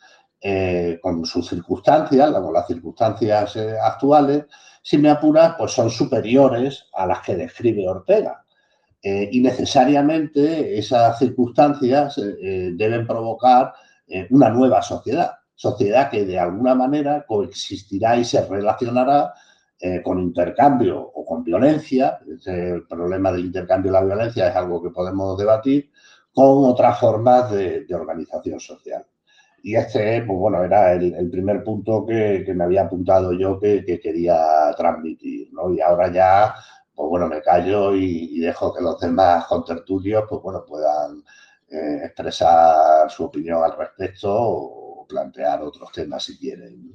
con 1.03 1.25
sus 1.27 1.49
circunstancias, 1.49 2.31
con 2.31 2.53
las 2.53 2.69
circunstancias 2.69 3.57
actuales, 3.83 4.45
si 4.81 4.97
me 4.99 5.11
apuras, 5.11 5.57
pues 5.59 5.73
son 5.73 5.91
superiores 5.91 6.85
a 6.95 7.07
las 7.07 7.21
que 7.21 7.35
describe 7.35 7.89
Ortega. 7.89 8.46
Eh, 9.03 9.29
y 9.31 9.41
necesariamente 9.41 10.79
esas 10.79 11.19
circunstancias 11.19 12.19
eh, 12.19 12.37
eh, 12.43 12.71
deben 12.75 13.07
provocar 13.07 13.73
una 14.31 14.51
nueva 14.51 14.83
sociedad, 14.83 15.33
sociedad 15.53 16.11
que 16.11 16.25
de 16.25 16.39
alguna 16.39 16.77
manera 16.77 17.25
coexistirá 17.27 18.17
y 18.17 18.25
se 18.25 18.47
relacionará 18.47 19.35
con 20.05 20.21
intercambio 20.21 21.01
o 21.01 21.27
con 21.27 21.43
violencia, 21.43 22.21
el 22.47 22.87
problema 22.87 23.33
del 23.33 23.47
intercambio 23.47 23.91
y 23.91 23.93
la 23.95 24.05
violencia 24.05 24.49
es 24.49 24.55
algo 24.55 24.81
que 24.81 24.91
podemos 24.91 25.37
debatir, 25.37 25.91
con 26.33 26.71
otras 26.71 27.01
formas 27.01 27.51
de, 27.51 27.85
organización 27.93 28.61
social. 28.61 29.05
Y 29.61 29.75
este, 29.75 30.23
pues 30.23 30.39
bueno, 30.39 30.63
era 30.63 30.93
el, 30.93 31.29
primer 31.31 31.65
punto 31.65 32.07
que, 32.07 32.45
me 32.55 32.63
había 32.63 32.83
apuntado 32.83 33.33
yo 33.33 33.59
que, 33.59 33.85
que 33.85 33.99
quería 33.99 34.73
transmitir, 34.77 35.49
¿no? 35.53 35.75
Y 35.75 35.81
ahora 35.81 36.13
ya 36.13 36.55
pues 36.97 37.09
bueno, 37.11 37.29
me 37.29 37.43
callo 37.43 37.95
y, 37.95 38.41
dejo 38.41 38.75
que 38.75 38.83
los 38.83 38.99
demás 38.99 39.47
contertulios, 39.47 40.25
pues 40.29 40.43
bueno, 40.43 40.65
puedan 40.67 41.23
eh, 41.69 42.01
expresar 42.07 43.09
su 43.11 43.25
opinión 43.25 43.63
al 43.63 43.77
respecto 43.77 44.33
o 44.33 45.07
plantear 45.07 45.63
otros 45.63 45.93
temas 45.93 46.25
si 46.25 46.39
quieren. 46.39 46.95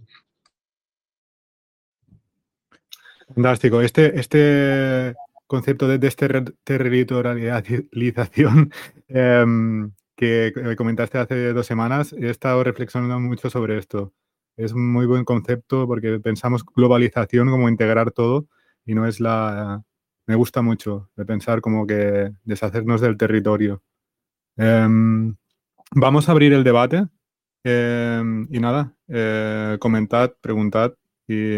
Fantástico. 3.34 3.82
Este, 3.82 4.20
este 4.20 5.16
concepto 5.46 5.88
de 5.88 6.00
desterritorialización 6.00 8.72
em, 9.08 9.92
que 10.16 10.52
comentaste 10.78 11.20
hace 11.20 11.54
dos 11.54 11.68
semanas, 11.68 12.14
he 12.14 12.30
estado 12.30 12.64
reflexionando 12.64 13.20
mucho 13.20 13.50
sobre 13.52 13.78
esto. 13.78 14.14
Es 14.58 14.74
un 14.74 14.92
muy 14.92 15.06
buen 15.06 15.24
concepto 15.26 15.88
porque 15.88 16.20
pensamos 16.20 16.66
globalización 16.66 17.50
como 17.50 17.70
integrar 17.70 18.12
todo 18.12 18.48
y 18.86 18.96
no 18.96 19.08
es 19.08 19.20
la... 19.20 19.84
Me 20.32 20.38
gusta 20.38 20.62
mucho 20.62 21.10
de 21.18 21.26
pensar 21.26 21.60
como 21.60 21.86
que 21.86 22.32
deshacernos 22.46 23.02
del 23.02 23.18
territorio. 23.18 23.84
Em, 24.56 25.36
vamos 25.94 26.30
a 26.30 26.32
abrir 26.32 26.54
el 26.54 26.64
debate 26.64 27.06
em, 27.66 28.48
y 28.50 28.60
nada, 28.62 28.96
eh, 29.10 29.76
comentad, 29.82 30.32
preguntad 30.40 30.94
y 31.28 31.58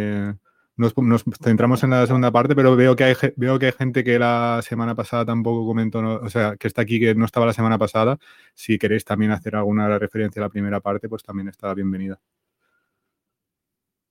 nos, 0.76 0.96
centramos 1.40 1.84
en 1.84 1.92
la 1.92 2.08
segunda 2.08 2.32
parte, 2.32 2.56
pero 2.56 2.76
veo 2.76 2.96
que, 2.96 3.04
hay, 3.04 3.16
veo 3.36 3.60
que 3.60 3.68
hay 3.68 3.74
gente 3.74 4.04
que 4.04 4.18
la 4.18 4.60
semana 4.64 4.96
pasada 4.96 5.24
tampoco 5.24 5.68
comentó, 5.68 6.00
o 6.00 6.30
sea, 6.32 6.56
que 6.58 6.68
está 6.68 6.82
aquí 6.82 7.00
que 7.00 7.14
no 7.14 7.26
estaba 7.26 7.46
la 7.46 7.54
semana 7.54 7.78
pasada. 7.78 8.18
Si 8.56 8.80
queréis 8.80 9.06
también 9.06 9.30
hacer 9.30 9.56
alguna 9.56 10.00
referencia 10.00 10.42
a 10.42 10.46
la 10.46 10.50
primera 10.50 10.80
parte, 10.80 11.08
pues 11.08 11.22
también 11.22 11.48
está 11.48 11.72
bienvenida. 11.76 12.20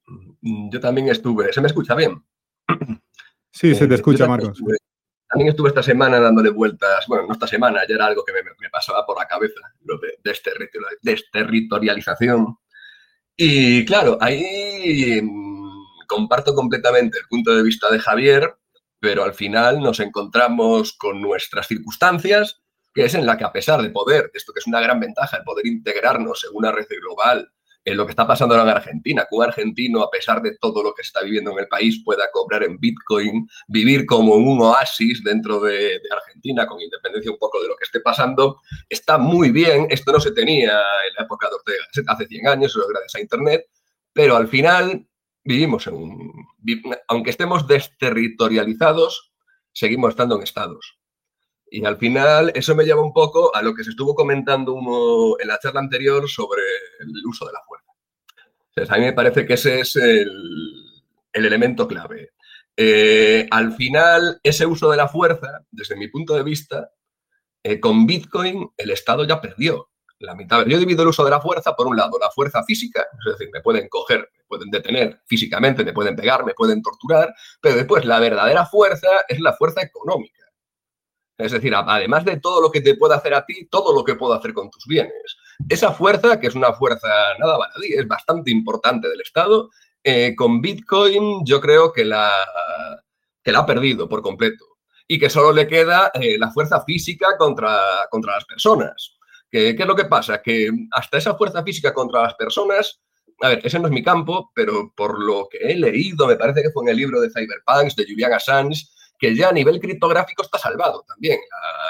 Mm, 0.06 0.70
yo 0.70 0.78
también 0.78 1.08
estuve. 1.08 1.52
¿Se 1.52 1.60
me 1.60 1.66
escucha 1.66 1.96
bien? 1.96 2.22
Sí, 3.52 3.74
se 3.74 3.86
te 3.86 3.92
eh, 3.94 3.96
escucha, 3.96 4.26
Marcos. 4.26 4.58
también 5.28 5.50
estuve 5.50 5.68
esta 5.68 5.82
semana 5.82 6.18
dándole 6.18 6.50
vueltas, 6.50 7.06
bueno, 7.06 7.26
no 7.26 7.34
esta 7.34 7.46
semana, 7.46 7.86
ya 7.86 7.94
era 7.96 8.06
algo 8.06 8.24
que 8.24 8.32
me, 8.32 8.42
pasaba 8.70 9.04
por 9.04 9.18
la 9.18 9.26
cabeza, 9.26 9.60
lo 9.82 9.98
de 9.98 10.18
desterritorialización. 11.02 12.56
Y 13.36 13.84
claro, 13.84 14.18
ahí 14.20 15.20
mm, 15.22 16.06
comparto 16.06 16.54
completamente 16.54 17.18
el 17.18 17.26
punto 17.28 17.54
de 17.54 17.62
vista 17.62 17.90
de 17.90 17.98
Javier, 17.98 18.54
pero 18.98 19.24
al 19.24 19.34
final 19.34 19.80
nos 19.80 20.00
encontramos 20.00 20.92
con 20.94 21.20
nuestras 21.20 21.66
circunstancias, 21.66 22.62
que 22.94 23.04
es 23.04 23.14
en 23.14 23.26
la 23.26 23.36
que 23.36 23.44
a 23.44 23.52
pesar 23.52 23.82
de 23.82 23.90
poder, 23.90 24.30
esto 24.34 24.52
que 24.52 24.60
es 24.60 24.66
una 24.66 24.80
gran 24.80 25.00
ventaja, 25.00 25.38
el 25.38 25.44
poder 25.44 25.66
integrarnos 25.66 26.44
en 26.44 26.50
una 26.54 26.72
red 26.72 26.86
global, 27.00 27.52
en 27.84 27.96
lo 27.96 28.06
que 28.06 28.10
está 28.10 28.26
pasando 28.26 28.54
ahora 28.54 28.70
en 28.70 28.76
Argentina, 28.76 29.26
que 29.28 29.34
un 29.34 29.42
argentino, 29.42 30.02
a 30.02 30.10
pesar 30.10 30.40
de 30.40 30.56
todo 30.58 30.82
lo 30.82 30.94
que 30.94 31.02
está 31.02 31.22
viviendo 31.22 31.50
en 31.52 31.58
el 31.58 31.68
país, 31.68 32.02
pueda 32.04 32.28
cobrar 32.32 32.62
en 32.62 32.78
Bitcoin, 32.78 33.48
vivir 33.68 34.06
como 34.06 34.34
un 34.34 34.60
oasis 34.60 35.22
dentro 35.24 35.60
de, 35.60 36.00
Argentina, 36.10 36.66
con 36.66 36.80
independencia 36.80 37.30
un 37.30 37.38
poco 37.38 37.60
de 37.60 37.68
lo 37.68 37.76
que 37.76 37.84
esté 37.84 38.00
pasando, 38.00 38.60
está 38.88 39.18
muy 39.18 39.50
bien. 39.50 39.86
Esto 39.90 40.12
no 40.12 40.20
se 40.20 40.32
tenía 40.32 40.72
en 40.72 41.14
la 41.18 41.24
época 41.24 41.48
de 41.48 41.56
Ortega, 41.56 42.12
hace 42.12 42.26
100 42.26 42.48
años, 42.48 42.70
eso 42.70 42.86
gracias 42.88 43.14
a 43.16 43.20
Internet, 43.20 43.66
pero 44.12 44.36
al 44.36 44.48
final 44.48 45.06
vivimos 45.44 45.86
en 45.88 45.94
un... 45.94 46.46
Aunque 47.08 47.30
estemos 47.30 47.66
desterritorializados, 47.66 49.32
seguimos 49.72 50.10
estando 50.10 50.36
en 50.36 50.42
estados. 50.42 50.98
Y 51.74 51.84
al 51.86 51.96
final 51.96 52.52
eso 52.54 52.74
me 52.76 52.84
lleva 52.84 53.00
un 53.00 53.14
poco 53.14 53.54
a 53.56 53.62
lo 53.62 53.74
que 53.74 53.82
se 53.82 53.90
estuvo 53.90 54.14
comentando 54.14 54.76
en 55.40 55.48
la 55.48 55.58
charla 55.58 55.80
anterior 55.80 56.28
sobre 56.28 56.60
el 57.00 57.26
uso 57.26 57.46
de 57.46 57.52
la 57.52 57.62
fuerza. 57.66 57.71
A 58.76 58.96
mí 58.96 59.04
me 59.04 59.12
parece 59.12 59.46
que 59.46 59.54
ese 59.54 59.80
es 59.80 59.96
el, 59.96 60.30
elemento 61.32 61.86
clave. 61.86 62.30
Eh, 62.76 63.46
al 63.50 63.74
final, 63.74 64.40
ese 64.42 64.66
uso 64.66 64.90
de 64.90 64.96
la 64.96 65.08
fuerza, 65.08 65.64
desde 65.70 65.96
mi 65.96 66.08
punto 66.08 66.34
de 66.34 66.42
vista, 66.42 66.90
eh, 67.62 67.78
con 67.78 68.06
Bitcoin 68.06 68.70
el 68.76 68.90
Estado 68.90 69.24
ya 69.24 69.40
perdió 69.40 69.90
la 70.18 70.34
mitad. 70.34 70.64
Yo 70.66 70.78
divido 70.78 71.02
el 71.02 71.08
uso 71.08 71.24
de 71.24 71.30
la 71.30 71.40
fuerza, 71.40 71.74
por 71.74 71.86
un 71.86 71.96
lado, 71.96 72.18
la 72.18 72.30
fuerza 72.30 72.62
física, 72.64 73.02
es 73.02 73.32
decir, 73.32 73.50
me 73.52 73.60
pueden 73.60 73.88
coger, 73.88 74.20
me 74.20 74.44
pueden 74.46 74.70
detener 74.70 75.20
físicamente, 75.26 75.84
me 75.84 75.92
pueden 75.92 76.16
pegar, 76.16 76.44
me 76.44 76.54
pueden 76.54 76.82
torturar, 76.82 77.34
pero 77.60 77.76
después 77.76 78.04
la 78.04 78.20
verdadera 78.20 78.66
fuerza 78.66 79.08
es 79.28 79.40
la 79.40 79.52
fuerza 79.52 79.82
económica. 79.82 80.42
Es 81.38 81.52
decir, 81.52 81.74
además 81.74 82.24
de 82.24 82.38
todo 82.38 82.60
lo 82.60 82.70
que 82.70 82.80
te 82.80 82.94
puede 82.94 83.14
hacer 83.14 83.34
a 83.34 83.44
ti, 83.44 83.66
todo 83.66 83.92
lo 83.94 84.04
que 84.04 84.14
puedo 84.14 84.32
hacer 84.34 84.52
con 84.52 84.70
tus 84.70 84.86
bienes. 84.86 85.36
Esa 85.68 85.92
fuerza, 85.92 86.38
que 86.40 86.46
es 86.46 86.54
una 86.54 86.72
fuerza 86.72 87.08
nada 87.38 87.58
baladí, 87.58 87.94
es 87.94 88.06
bastante 88.06 88.50
importante 88.50 89.08
del 89.08 89.20
Estado, 89.20 89.70
eh, 90.04 90.34
con 90.36 90.60
Bitcoin 90.60 91.44
yo 91.44 91.60
creo 91.60 91.92
que 91.92 92.04
la, 92.04 92.30
que 93.42 93.52
la 93.52 93.60
ha 93.60 93.66
perdido 93.66 94.08
por 94.08 94.20
completo 94.20 94.64
y 95.06 95.18
que 95.18 95.30
solo 95.30 95.52
le 95.52 95.68
queda 95.68 96.10
eh, 96.14 96.38
la 96.38 96.50
fuerza 96.50 96.82
física 96.84 97.36
contra, 97.38 97.78
contra 98.10 98.34
las 98.34 98.44
personas. 98.44 99.16
¿Qué, 99.50 99.76
¿Qué 99.76 99.82
es 99.82 99.88
lo 99.88 99.94
que 99.94 100.06
pasa? 100.06 100.42
Que 100.42 100.70
hasta 100.90 101.18
esa 101.18 101.34
fuerza 101.34 101.62
física 101.62 101.92
contra 101.92 102.22
las 102.22 102.34
personas, 102.34 103.00
a 103.40 103.48
ver, 103.48 103.60
ese 103.62 103.78
no 103.78 103.86
es 103.86 103.92
mi 103.92 104.02
campo, 104.02 104.50
pero 104.54 104.92
por 104.96 105.22
lo 105.22 105.48
que 105.50 105.58
he 105.58 105.76
leído, 105.76 106.26
me 106.26 106.36
parece 106.36 106.62
que 106.62 106.70
fue 106.70 106.84
en 106.84 106.90
el 106.90 106.96
libro 106.96 107.20
de 107.20 107.30
Cyberpunks 107.30 107.96
de 107.96 108.04
Julian 108.04 108.32
Assange, 108.32 108.86
que 109.18 109.36
ya 109.36 109.50
a 109.50 109.52
nivel 109.52 109.78
criptográfico 109.78 110.42
está 110.42 110.58
salvado 110.58 111.04
también. 111.06 111.38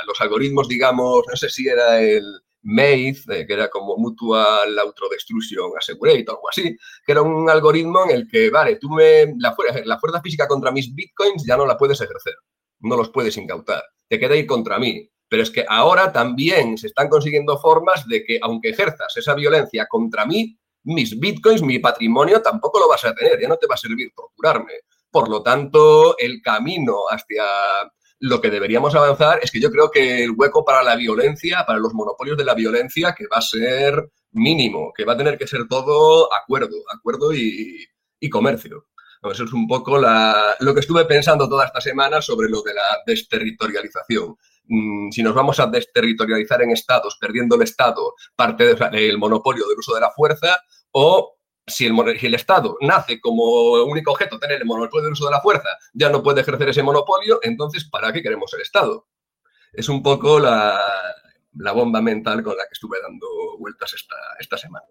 los 0.07 0.21
algoritmos, 0.21 0.69
digamos, 0.69 1.25
no 1.26 1.37
sé 1.37 1.49
si 1.49 1.67
era 1.67 2.00
el 2.00 2.25
Maze, 2.62 3.25
eh, 3.28 3.47
que 3.47 3.52
era 3.52 3.69
como 3.69 3.97
Mutual 3.97 4.78
Autodestruction 4.78 5.73
Assurate 5.76 6.25
o 6.28 6.31
algo 6.33 6.49
así, 6.49 6.76
que 7.04 7.12
era 7.12 7.23
un 7.23 7.49
algoritmo 7.50 8.04
en 8.04 8.11
el 8.11 8.28
que, 8.28 8.50
vale, 8.50 8.76
tú 8.76 8.88
me, 8.90 9.35
la, 9.38 9.54
la 9.85 9.99
fuerza 9.99 10.21
física 10.21 10.47
contra 10.47 10.71
mis 10.71 10.95
bitcoins 10.95 11.45
ya 11.45 11.57
no 11.57 11.66
la 11.66 11.76
puedes 11.76 12.00
ejercer, 12.00 12.35
no 12.81 12.97
los 12.97 13.11
puedes 13.11 13.37
incautar, 13.37 13.83
te 14.09 14.19
queda 14.19 14.37
ir 14.37 14.47
contra 14.47 14.78
mí. 14.78 15.09
Pero 15.28 15.42
es 15.45 15.50
que 15.50 15.64
ahora 15.66 16.12
también 16.12 16.76
se 16.76 16.88
están 16.88 17.09
consiguiendo 17.09 17.59
formas 17.59 18.07
de 18.07 18.23
que, 18.23 18.38
aunque 18.42 18.69
ejerzas 18.69 19.16
esa 19.16 19.35
violencia 19.35 19.87
contra 19.88 20.26
mí, 20.26 20.59
mis 20.85 21.19
bitcoins, 21.19 21.62
mi 21.62 21.78
patrimonio, 21.78 22.42
tampoco 22.42 22.78
lo 22.78 22.88
vas 22.88 23.04
a 23.04 23.14
tener, 23.14 23.40
ya 23.40 23.49
no 23.49 23.57
te 23.57 23.66
va 23.66 23.75
a 23.75 23.78
servir 23.78 24.12
torturarme. 24.14 24.73
Por 25.11 25.28
lo 25.28 25.42
tanto, 25.42 26.19
el 26.19 26.42
camino 26.42 27.04
hacia 27.09 27.45
lo 28.23 28.41
que 28.41 28.50
deberíamos 28.50 28.95
avanzar 28.95 29.41
es 29.43 29.50
que 29.50 29.61
yo 29.61 29.69
creo 29.69 29.91
que 29.91 30.23
el 30.23 30.31
hueco 30.37 30.64
para 30.64 30.85
la 30.85 30.95
violencia, 30.95 31.64
para 31.67 31.81
los 31.81 31.93
monopolios 31.93 32.38
de 32.38 32.45
la 32.45 32.55
violencia, 32.55 33.17
que 33.19 33.26
va 33.26 33.38
a 33.38 33.43
ser 33.43 34.11
mínimo, 34.31 34.93
que 34.97 35.05
va 35.05 35.14
a 35.14 35.17
tener 35.17 35.37
que 35.37 35.49
ser 35.49 35.67
todo 35.67 36.33
acuerdo, 36.33 36.76
acuerdo 36.95 37.35
y, 37.35 37.88
comercio. 38.31 38.87
Eso 39.25 39.43
es 39.43 39.52
un 39.52 39.67
poco 39.67 39.99
lo 39.99 40.75
que 40.75 40.81
estuve 40.81 41.05
pensando 41.05 41.49
toda 41.49 41.67
esta 41.67 41.81
semana 41.81 42.23
sobre 42.23 42.49
lo 42.49 42.62
de 42.62 42.75
la 42.75 43.02
desterritorialización. 43.05 44.37
Mm, 44.67 45.11
si 45.11 45.21
nos 45.25 45.35
vamos 45.35 45.59
a 45.59 45.67
desterritorializar 45.67 46.62
en 46.62 46.71
estados, 46.71 47.19
perdiendo 47.21 47.57
el 47.57 47.62
Estado 47.62 48.14
parte 48.37 48.76
del 48.76 49.19
monopolio 49.19 49.67
del 49.67 49.79
uso 49.79 49.97
de 49.97 50.00
la 50.00 50.12
fuerza, 50.12 50.61
o 50.93 51.38
si 51.66 51.87
el, 51.87 52.35
Estado 52.35 52.76
nace 52.81 53.21
como 53.21 53.45
único 53.85 54.12
objeto 54.12 54.38
tener 54.38 54.61
el 54.61 54.66
monopolio 54.66 55.04
del 55.04 55.12
uso 55.12 55.26
de 55.26 55.31
la 55.31 55.40
fuerza, 55.40 55.69
ya 55.92 56.09
no 56.09 56.23
puede 56.23 56.40
ejercer 56.40 56.69
ese 56.69 56.83
monopolio, 56.83 57.38
entonces 57.42 57.85
¿para 57.85 58.12
qué 58.12 58.23
queremos 58.23 58.52
el 58.54 58.62
Estado? 58.62 59.07
Es 59.73 59.88
un 59.88 60.02
poco 60.02 60.38
la, 60.38 60.78
bomba 61.75 62.00
mental 62.00 62.42
con 62.42 62.57
la 62.57 62.64
que 62.64 62.73
estuve 62.73 62.99
dando 63.00 63.26
vueltas 63.59 63.95
esta 64.38 64.59
semana. 64.59 64.87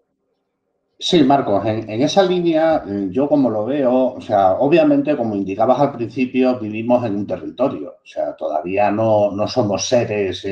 Sí, 1.04 1.24
Marcos, 1.24 1.66
en, 1.66 2.00
esa 2.00 2.22
línea 2.22 2.80
mm, 2.86 3.10
yo 3.10 3.28
como 3.28 3.50
lo 3.50 3.64
veo, 3.64 4.14
o 4.14 4.20
sea, 4.20 4.52
obviamente 4.52 5.16
como 5.16 5.34
indicabas 5.34 5.80
al 5.80 5.92
principio, 5.92 6.60
vivimos 6.60 7.04
en 7.04 7.16
un 7.16 7.26
territorio, 7.26 7.96
o 8.04 8.06
sea, 8.06 8.36
todavía 8.36 8.88
no, 8.92 9.32
somos 9.48 9.84
seres 9.84 10.46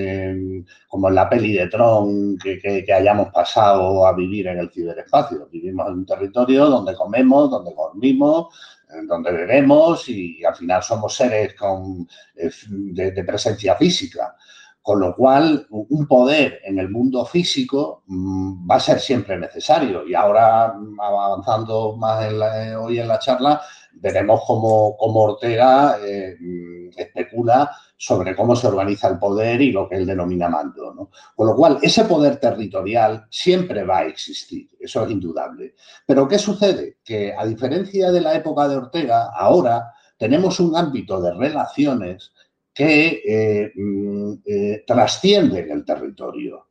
como 0.88 1.08
en 1.08 1.14
la 1.14 1.28
peli 1.28 1.52
de 1.52 1.68
Tron 1.68 2.36
que, 2.36 2.84
hayamos 2.92 3.28
pasado 3.28 4.04
a 4.04 4.12
vivir 4.12 4.48
en 4.48 4.58
el 4.58 4.70
ciberespacio, 4.72 5.48
vivimos 5.52 5.86
en 5.86 5.94
un 5.94 6.06
territorio 6.06 6.66
donde 6.66 6.96
comemos, 6.96 7.48
donde 7.48 7.72
dormimos, 7.72 8.48
donde 9.06 9.30
bebemos 9.30 10.08
y 10.08 10.44
al 10.44 10.56
final 10.56 10.82
somos 10.82 11.14
seres 11.14 11.54
con, 11.54 12.08
eh, 12.34 12.50
de 12.68 13.24
presencia 13.24 13.76
física. 13.76 14.34
Con 14.82 14.98
lo 15.00 15.14
cual, 15.14 15.66
un 15.70 16.06
poder 16.06 16.60
en 16.64 16.78
el 16.78 16.88
mundo 16.88 17.24
físico 17.26 18.02
mm, 18.06 18.68
va 18.70 18.76
a 18.76 18.80
ser 18.80 18.98
siempre 18.98 19.38
necesario. 19.38 20.06
Y 20.06 20.14
ahora, 20.14 20.74
mm, 20.74 20.98
avanzando 21.00 21.96
más 21.96 22.24
eh, 22.24 22.74
hoy 22.74 22.98
en 22.98 23.08
la 23.08 23.18
charla, 23.18 23.60
veremos 23.92 24.40
cómo, 24.46 24.96
Ortega 24.98 25.98
eh, 26.02 26.34
mm, 26.40 26.98
especula 26.98 27.70
sobre 27.96 28.34
cómo 28.34 28.56
se 28.56 28.66
organiza 28.68 29.08
el 29.08 29.18
poder 29.18 29.60
y 29.60 29.72
lo 29.72 29.86
que 29.86 29.96
él 29.96 30.06
denomina 30.06 30.48
mando. 30.48 31.10
Con 31.36 31.46
lo 31.46 31.54
cual, 31.54 31.78
ese 31.82 32.04
poder 32.04 32.38
territorial 32.38 33.26
siempre 33.28 33.84
va 33.84 33.98
a 33.98 34.06
existir, 34.06 34.70
eso 34.80 35.04
es 35.04 35.10
indudable. 35.10 35.74
Pero 36.06 36.26
¿qué 36.26 36.38
sucede? 36.38 36.96
Que 37.04 37.34
a 37.36 37.44
diferencia 37.44 38.10
de 38.10 38.22
la 38.22 38.34
época 38.34 38.66
de 38.66 38.76
Ortega, 38.76 39.30
ahora 39.34 39.92
tenemos 40.16 40.60
un 40.60 40.74
ámbito 40.74 41.20
de 41.20 41.34
relaciones 41.34 42.32
que 42.74 43.22
eh, 43.26 43.72
mm, 43.74 44.32
eh, 44.44 44.84
trascienden 44.86 45.70
el 45.70 45.84
territorio. 45.84 46.68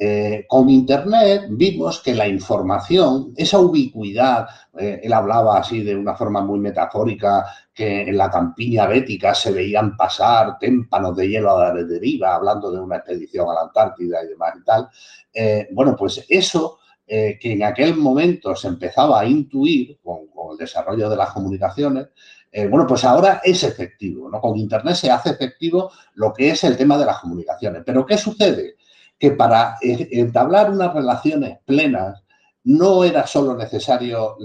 Eh, 0.00 0.44
con 0.46 0.68
Internet 0.68 1.46
vimos 1.50 2.00
que 2.00 2.14
la 2.14 2.28
información, 2.28 3.32
esa 3.36 3.58
ubicuidad, 3.58 4.46
él 4.76 5.12
hablaba 5.12 5.58
así 5.58 5.82
de 5.82 5.96
una 5.96 6.14
forma 6.14 6.40
muy 6.40 6.60
metafórica, 6.60 7.44
que 7.74 8.02
en 8.02 8.16
la 8.16 8.30
campiña 8.30 8.86
bética 8.86 9.34
se 9.34 9.50
veían 9.50 9.96
pasar 9.96 10.56
témpanos 10.60 11.16
de 11.16 11.28
hielo 11.28 11.56
a 11.56 11.74
la 11.74 11.82
deriva, 11.82 12.36
hablando 12.36 12.70
de 12.70 12.80
una 12.80 12.98
expedición 12.98 13.50
a 13.50 13.54
la 13.54 13.62
Antártida 13.62 14.22
y 14.22 14.28
demás 14.28 14.54
y 14.60 14.64
tal. 14.64 14.88
bueno, 15.72 15.96
pues 15.96 16.24
eso 16.28 16.78
que 17.04 17.38
en 17.42 17.64
aquel 17.64 17.96
momento 17.96 18.54
se 18.54 18.68
empezaba 18.68 19.20
a 19.20 19.26
intuir 19.26 19.98
con, 20.04 20.28
con 20.28 20.52
el 20.52 20.58
desarrollo 20.58 21.08
de 21.08 21.16
las 21.16 21.32
comunicaciones, 21.32 22.08
Eh, 22.58 22.66
bueno, 22.66 22.88
pues 22.88 23.04
ahora 23.04 23.40
es 23.44 23.62
efectivo, 23.62 24.28
¿no? 24.28 24.40
Con 24.40 24.56
Internet 24.56 24.96
se 24.96 25.08
hace 25.12 25.30
efectivo 25.30 25.92
lo 26.14 26.32
que 26.32 26.50
es 26.50 26.64
el 26.64 26.76
tema 26.76 26.98
de 26.98 27.06
las 27.06 27.20
comunicaciones. 27.20 27.84
Pero 27.86 28.04
¿qué 28.04 28.18
sucede? 28.18 28.74
Que 29.16 29.30
para 29.30 29.76
e, 29.80 30.08
entablar 30.10 30.68
unas 30.68 30.92
relaciones 30.92 31.58
plenas 31.64 32.24
no 32.64 33.04
era 33.04 33.28
solo 33.28 33.56
necesario, 33.56 34.36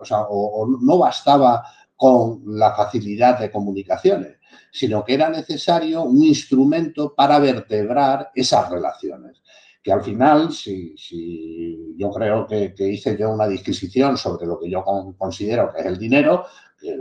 o 0.00 0.04
sea, 0.04 0.22
o 0.30 0.66
no 0.80 0.96
bastaba 0.96 1.62
con 1.94 2.42
la 2.46 2.74
facilidad 2.74 3.38
de 3.38 3.50
comunicaciones, 3.50 4.38
sino 4.72 5.04
que 5.04 5.12
era 5.12 5.28
necesario 5.28 6.04
un 6.04 6.24
instrumento 6.24 7.14
para 7.14 7.38
vertebrar 7.38 8.30
esas 8.34 8.70
relaciones. 8.70 9.42
Que 9.84 9.92
al 9.92 10.02
final, 10.02 10.50
si, 10.50 10.94
yo 11.98 12.10
creo 12.10 12.46
que, 12.46 12.74
hice 12.78 13.18
yo 13.18 13.30
una 13.30 13.46
disquisición 13.46 14.16
sobre 14.16 14.46
lo 14.46 14.58
que 14.58 14.70
yo 14.70 14.82
considero 15.18 15.70
que 15.70 15.82
es 15.82 15.86
el 15.86 15.98
dinero, 15.98 16.46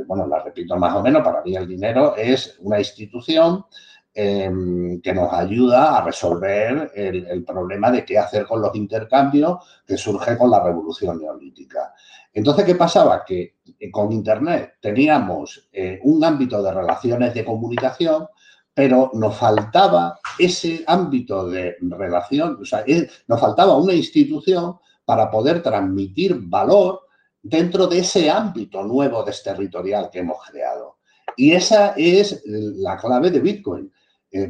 bueno, 0.08 0.28
la 0.28 0.40
repito 0.40 0.75
más 0.78 0.96
o 0.96 1.02
menos, 1.02 1.24
para 1.24 1.42
mí 1.42 1.56
el 1.56 1.68
dinero 1.68 2.16
es 2.16 2.58
una 2.60 2.80
institución 2.80 3.66
em, 4.13 5.02
que 5.02 5.13
nos 5.13 5.32
ayuda 5.34 5.98
a 5.98 6.06
resolver 6.06 6.92
el, 6.96 7.44
problema 7.44 7.92
de 7.92 8.06
qué 8.06 8.18
hacer 8.18 8.46
con 8.46 8.62
los 8.62 8.75
intercambios 8.75 9.58
que 9.86 9.98
surge 9.98 10.38
con 10.38 10.52
la 10.52 10.63
revolución 10.63 11.20
neolítica. 11.20 11.94
Entonces, 12.34 12.66
¿qué 12.66 12.75
pasaba? 12.75 13.24
Que 13.25 13.58
eh, 13.80 13.92
con 13.92 14.12
Internet 14.12 14.74
teníamos 14.82 15.70
eh, 15.72 16.00
un 16.04 16.24
ámbito 16.24 16.62
de 16.63 16.72
relaciones 16.72 17.34
de 17.34 17.46
comunicación, 17.46 18.28
pero 18.74 19.12
nos 19.13 19.38
faltaba 19.38 20.20
ese 20.40 20.84
ámbito 20.88 21.48
de 21.48 21.78
relación, 21.82 22.58
o 22.60 22.66
sea, 22.66 22.84
eh, 22.88 23.08
nos 23.28 23.40
faltaba 23.40 23.78
una 23.78 23.94
institución 23.94 24.78
para 25.06 25.30
poder 25.30 25.62
transmitir 25.62 26.36
valor 26.40 27.02
dentro 27.43 27.88
de 27.88 28.00
ese 28.00 28.31
ámbito 28.31 28.81
nuevo 28.83 29.23
desterritorial 29.23 30.09
que 30.09 30.19
hemos 30.19 30.38
creado. 30.50 30.97
Y 31.35 31.51
esa 31.51 31.93
es 31.97 32.41
la 32.45 32.97
clave 32.97 33.29
de 33.29 33.41
Bitcoin. 33.41 33.91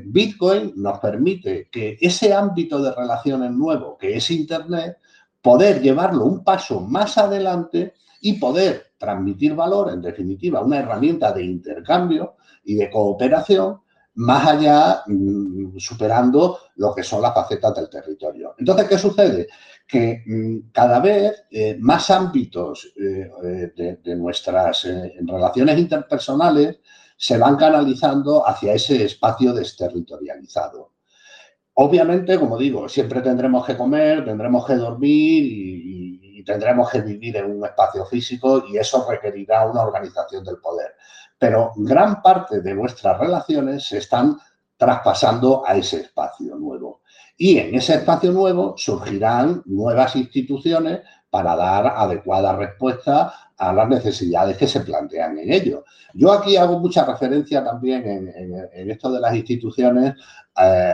Bitcoin 0.06 0.74
nos 0.78 1.00
permite 1.00 1.68
que 1.70 1.98
ese 2.00 2.34
ámbito 2.34 2.82
de 2.82 2.94
relaciones 2.94 3.52
nuevo, 3.52 3.98
que 3.98 4.16
es 4.16 4.32
Internet, 4.32 4.98
poder 5.42 5.82
llevarlo 5.82 6.24
un 6.24 6.44
paso 6.44 6.80
más 6.80 7.18
adelante 7.18 7.94
y 8.22 8.34
poder 8.34 8.94
transmitir 8.98 9.54
valor, 9.54 9.92
en 9.92 10.02
definitiva, 10.02 10.62
una 10.62 10.80
herramienta 10.80 11.34
de 11.34 11.44
intercambio 11.44 12.36
y 12.64 12.76
de 12.76 12.90
cooperación 12.90 13.82
más 14.16 14.48
allá, 14.48 15.04
mm, 15.08 15.78
superando 15.78 16.60
lo 16.76 16.94
que 16.94 17.04
son 17.04 17.22
las 17.22 17.34
facetas 17.34 17.76
del 17.76 17.90
territorio. 17.90 18.56
Entonces, 18.58 18.88
¿qué 18.88 18.98
sucede? 18.98 19.48
Que 19.88 20.24
mm, 20.26 20.72
cada 20.72 21.00
vez 21.00 21.46
eh, 21.52 21.78
más 21.80 22.10
ámbitos 22.10 22.94
eh, 22.96 23.30
eh, 23.44 23.98
de, 24.02 24.16
nuestras 24.16 24.88
relaciones 25.22 25.78
interpersonales 25.78 26.80
se 27.18 27.38
van 27.38 27.56
canalizando 27.56 28.48
hacia 28.48 28.74
ese 28.74 29.06
espacio 29.06 29.54
desterritorializado. 29.54 30.94
Obviamente, 31.76 32.38
como 32.38 32.58
digo, 32.58 32.88
siempre 32.88 33.22
tendremos 33.22 33.66
que 33.66 33.76
comer, 33.76 34.24
tendremos 34.24 34.66
que 34.66 34.76
dormir 34.76 35.44
y, 35.46 36.44
tendremos 36.46 36.90
que 36.92 37.00
vivir 37.00 37.38
en 37.38 37.50
un 37.50 37.64
espacio 37.64 38.06
físico 38.06 38.66
y 38.68 38.76
eso 38.78 39.10
requerirá 39.10 39.66
una 39.66 39.82
organización 39.82 40.44
del 40.44 40.58
poder. 40.58 40.94
Pero 41.40 41.72
gran 41.78 42.22
parte 42.22 42.60
de 42.60 42.74
nuestras 42.74 43.18
relaciones 43.18 43.86
se 43.88 44.00
están 44.00 44.38
traspasando 44.76 45.64
a 45.66 45.78
ese 45.78 46.02
espacio 46.02 46.58
nuevo. 46.58 47.03
Y 47.44 47.58
en 47.58 47.76
ese 47.76 47.96
espacio 47.96 48.32
nuevo 48.32 48.74
surgirán 48.78 49.64
nuevas 49.66 50.16
instituciones 50.16 51.02
para 51.30 51.58
dar 51.58 51.88
adecuada 51.88 52.56
respuesta 52.56 53.34
a 53.58 53.74
las 53.74 53.90
necesidades 53.90 54.56
que 54.56 54.66
se 54.66 54.80
plantean 54.80 55.38
en 55.40 55.52
ello. 55.52 55.84
Yo 56.14 56.32
aquí 56.32 56.56
hago 56.56 56.80
mucha 56.80 57.04
referencia 57.04 57.62
también 57.62 58.32
en, 58.34 58.90
esto 58.90 59.12
de 59.12 59.20
las 59.20 59.36
instituciones. 59.36 60.14
Eh, 60.58 60.94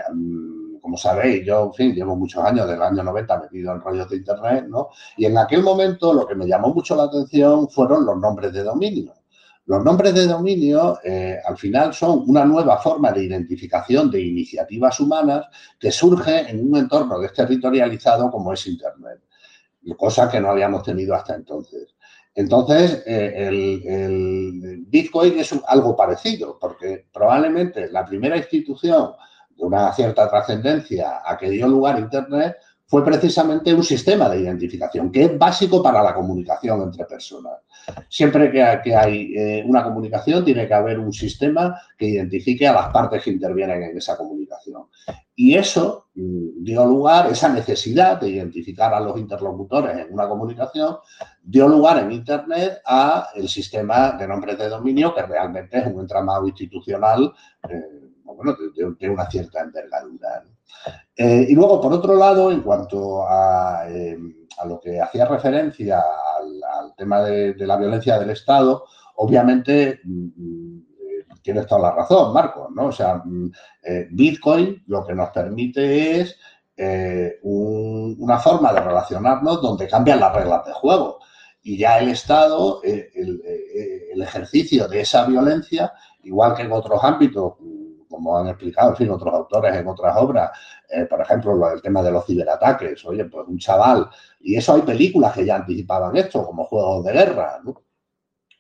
como 0.82 0.98
sabéis, 0.98 1.46
yo, 1.46 1.66
en 1.66 1.74
fin, 1.76 1.94
llevo 1.94 2.16
muchos 2.16 2.44
años, 2.44 2.68
del 2.68 2.82
año 2.82 3.04
90 3.04 3.42
metido 3.42 3.72
en 3.72 3.82
rollos 3.82 4.10
de 4.10 4.18
Internet, 4.18 4.66
¿no? 4.70 4.90
Y 5.18 5.28
en 5.28 5.38
aquel 5.38 5.62
momento 5.62 6.16
lo 6.16 6.26
que 6.26 6.34
me 6.34 6.48
llamó 6.48 6.74
mucho 6.74 6.96
la 6.96 7.04
atención 7.04 7.70
fueron 7.70 8.08
los 8.08 8.18
nombres 8.18 8.52
de 8.54 8.64
dominio. 8.64 9.14
Los 9.70 9.84
nombres 9.84 10.16
de 10.16 10.26
dominio, 10.26 10.98
eh, 11.04 11.38
al 11.46 11.56
final, 11.56 11.94
son 11.94 12.24
una 12.26 12.44
nueva 12.44 12.80
forma 12.80 13.12
de 13.12 13.26
identificación 13.26 14.10
de 14.10 14.20
iniciativas 14.20 15.00
humanas 15.00 15.46
que 15.80 15.92
surge 15.92 16.50
en 16.50 16.68
un 16.68 16.76
entorno 16.76 17.20
desterritorializado 17.20 18.32
como 18.32 18.52
es 18.52 18.66
Internet, 18.66 19.20
cosa 19.96 20.28
que 20.28 20.40
no 20.40 20.50
habíamos 20.50 20.82
tenido 20.82 21.14
hasta 21.14 21.36
entonces. 21.36 21.94
Entonces, 22.34 23.04
eh, 23.06 23.48
el, 23.48 24.86
Bitcoin 24.88 25.38
es 25.38 25.54
algo 25.68 25.96
parecido, 25.96 26.58
porque 26.60 27.06
probablemente 27.14 27.92
la 27.92 28.04
primera 28.04 28.38
institución 28.38 29.12
de 29.56 29.66
una 29.66 29.94
cierta 29.94 30.28
trascendencia 30.28 31.22
a 31.24 31.38
que 31.38 31.48
dio 31.48 31.68
lugar 31.68 32.00
Internet 32.00 32.58
fue 32.90 33.06
precisamente 33.06 33.72
un 33.72 33.84
sistema 33.84 34.28
de 34.28 34.40
identificación 34.40 35.12
que 35.12 35.26
es 35.26 35.38
básico 35.38 35.82
para 35.82 36.02
la 36.02 36.12
comunicación 36.12 36.82
entre 36.82 37.06
personas. 37.06 37.60
Siempre 38.10 38.52
que, 38.52 38.96
hay 38.96 39.32
eh, 39.36 39.64
una 39.64 39.84
comunicación 39.84 40.44
tiene 40.44 40.68
que 40.68 40.74
haber 40.74 40.98
un 40.98 41.14
sistema 41.14 41.80
que 41.96 42.08
identifique 42.08 42.68
a 42.68 42.74
las 42.74 42.88
partes 42.88 43.24
que 43.24 43.30
intervienen 43.30 43.84
en 43.84 43.98
esa 43.98 44.18
comunicación. 44.18 44.86
Y 45.36 45.54
eso 45.56 46.08
mm, 46.16 46.64
dio 46.64 46.84
lugar, 46.86 47.32
esa 47.32 47.50
necesidad 47.50 48.20
de 48.20 48.30
identificar 48.30 48.92
a 48.92 49.00
los 49.00 49.20
interlocutores 49.20 49.96
en 49.96 50.12
una 50.12 50.28
comunicación, 50.28 50.98
dio 51.44 51.68
lugar 51.68 52.00
en 52.00 52.12
Internet 52.12 52.82
a 52.88 53.28
el 53.36 53.48
sistema 53.48 54.14
de 54.14 54.28
nombres 54.28 54.58
de 54.58 54.68
dominio, 54.68 55.14
que 55.14 55.22
realmente 55.22 55.78
es 55.78 55.86
un 55.86 56.00
entramado 56.02 56.48
institucional. 56.48 57.32
Eh, 57.70 58.10
de, 59.00 59.10
una 59.10 59.30
cierta 59.30 59.62
envergadura. 59.62 60.44
Eh, 61.16 61.48
y 61.50 61.54
luego, 61.54 61.82
por 61.82 61.92
otro 61.92 62.16
lado, 62.16 62.50
en 62.50 62.62
cuanto 62.62 63.28
a, 63.28 63.86
em, 63.90 64.34
lo 64.66 64.80
que 64.80 65.02
hacía 65.02 65.26
referencia 65.26 66.02
al, 66.02 66.96
tema 66.96 67.22
de, 67.22 67.56
la 67.68 67.76
violencia 67.76 68.18
del 68.18 68.30
Estado, 68.30 68.86
obviamente 69.16 70.00
mm, 70.04 70.26
mm, 70.36 70.84
tienes 71.42 71.66
toda 71.68 71.82
la 71.82 71.92
razón, 71.92 72.34
Marco, 72.34 72.70
¿no? 72.74 72.88
O 72.88 72.92
sea, 72.92 73.22
mm, 73.24 73.52
eh, 73.84 74.08
Bitcoin 74.12 74.84
lo 74.88 75.06
que 75.06 75.14
nos 75.14 75.30
permite 75.32 76.22
es 76.22 76.38
eh, 76.78 77.40
una 77.44 78.40
forma 78.40 78.72
de 78.72 78.80
relacionarnos 78.80 79.62
donde 79.62 79.88
cambian 79.88 80.22
las 80.22 80.34
reglas 80.34 80.66
de 80.66 80.74
juego. 80.74 81.20
Y 81.62 81.78
ya 81.78 82.00
el 82.00 82.10
Estado, 82.10 82.82
el 82.84 84.22
ejercicio 84.22 84.88
de 84.88 85.02
esa 85.02 85.26
violencia, 85.26 85.92
igual 86.24 86.56
que 86.56 86.62
en 86.62 86.72
otros 86.72 87.04
ámbitos, 87.04 87.56
como 88.10 88.38
han 88.38 88.48
explicado, 88.48 88.92
en 88.92 88.96
fin, 88.96 89.10
otros 89.12 89.34
autores 89.34 89.76
en 89.76 89.88
otras 89.88 90.18
obras, 90.18 90.52
eh, 90.90 91.06
por 91.06 91.22
ejemplo, 91.22 91.72
el 91.72 91.82
tema 91.82 92.02
de 92.02 92.12
los 92.12 92.26
ciberataques, 92.26 93.06
oye, 93.06 93.26
pues 93.26 93.48
un 93.48 93.58
chaval, 93.58 94.10
y 94.42 94.56
eso 94.56 94.74
hay 94.74 94.82
películas 94.82 95.34
que 95.34 95.46
ya 95.46 95.58
anticipaban 95.58 96.16
esto, 96.18 96.46
como 96.46 96.66
juegos 96.66 97.06
de 97.06 97.14
guerra, 97.14 97.60
¿no? 97.64 97.82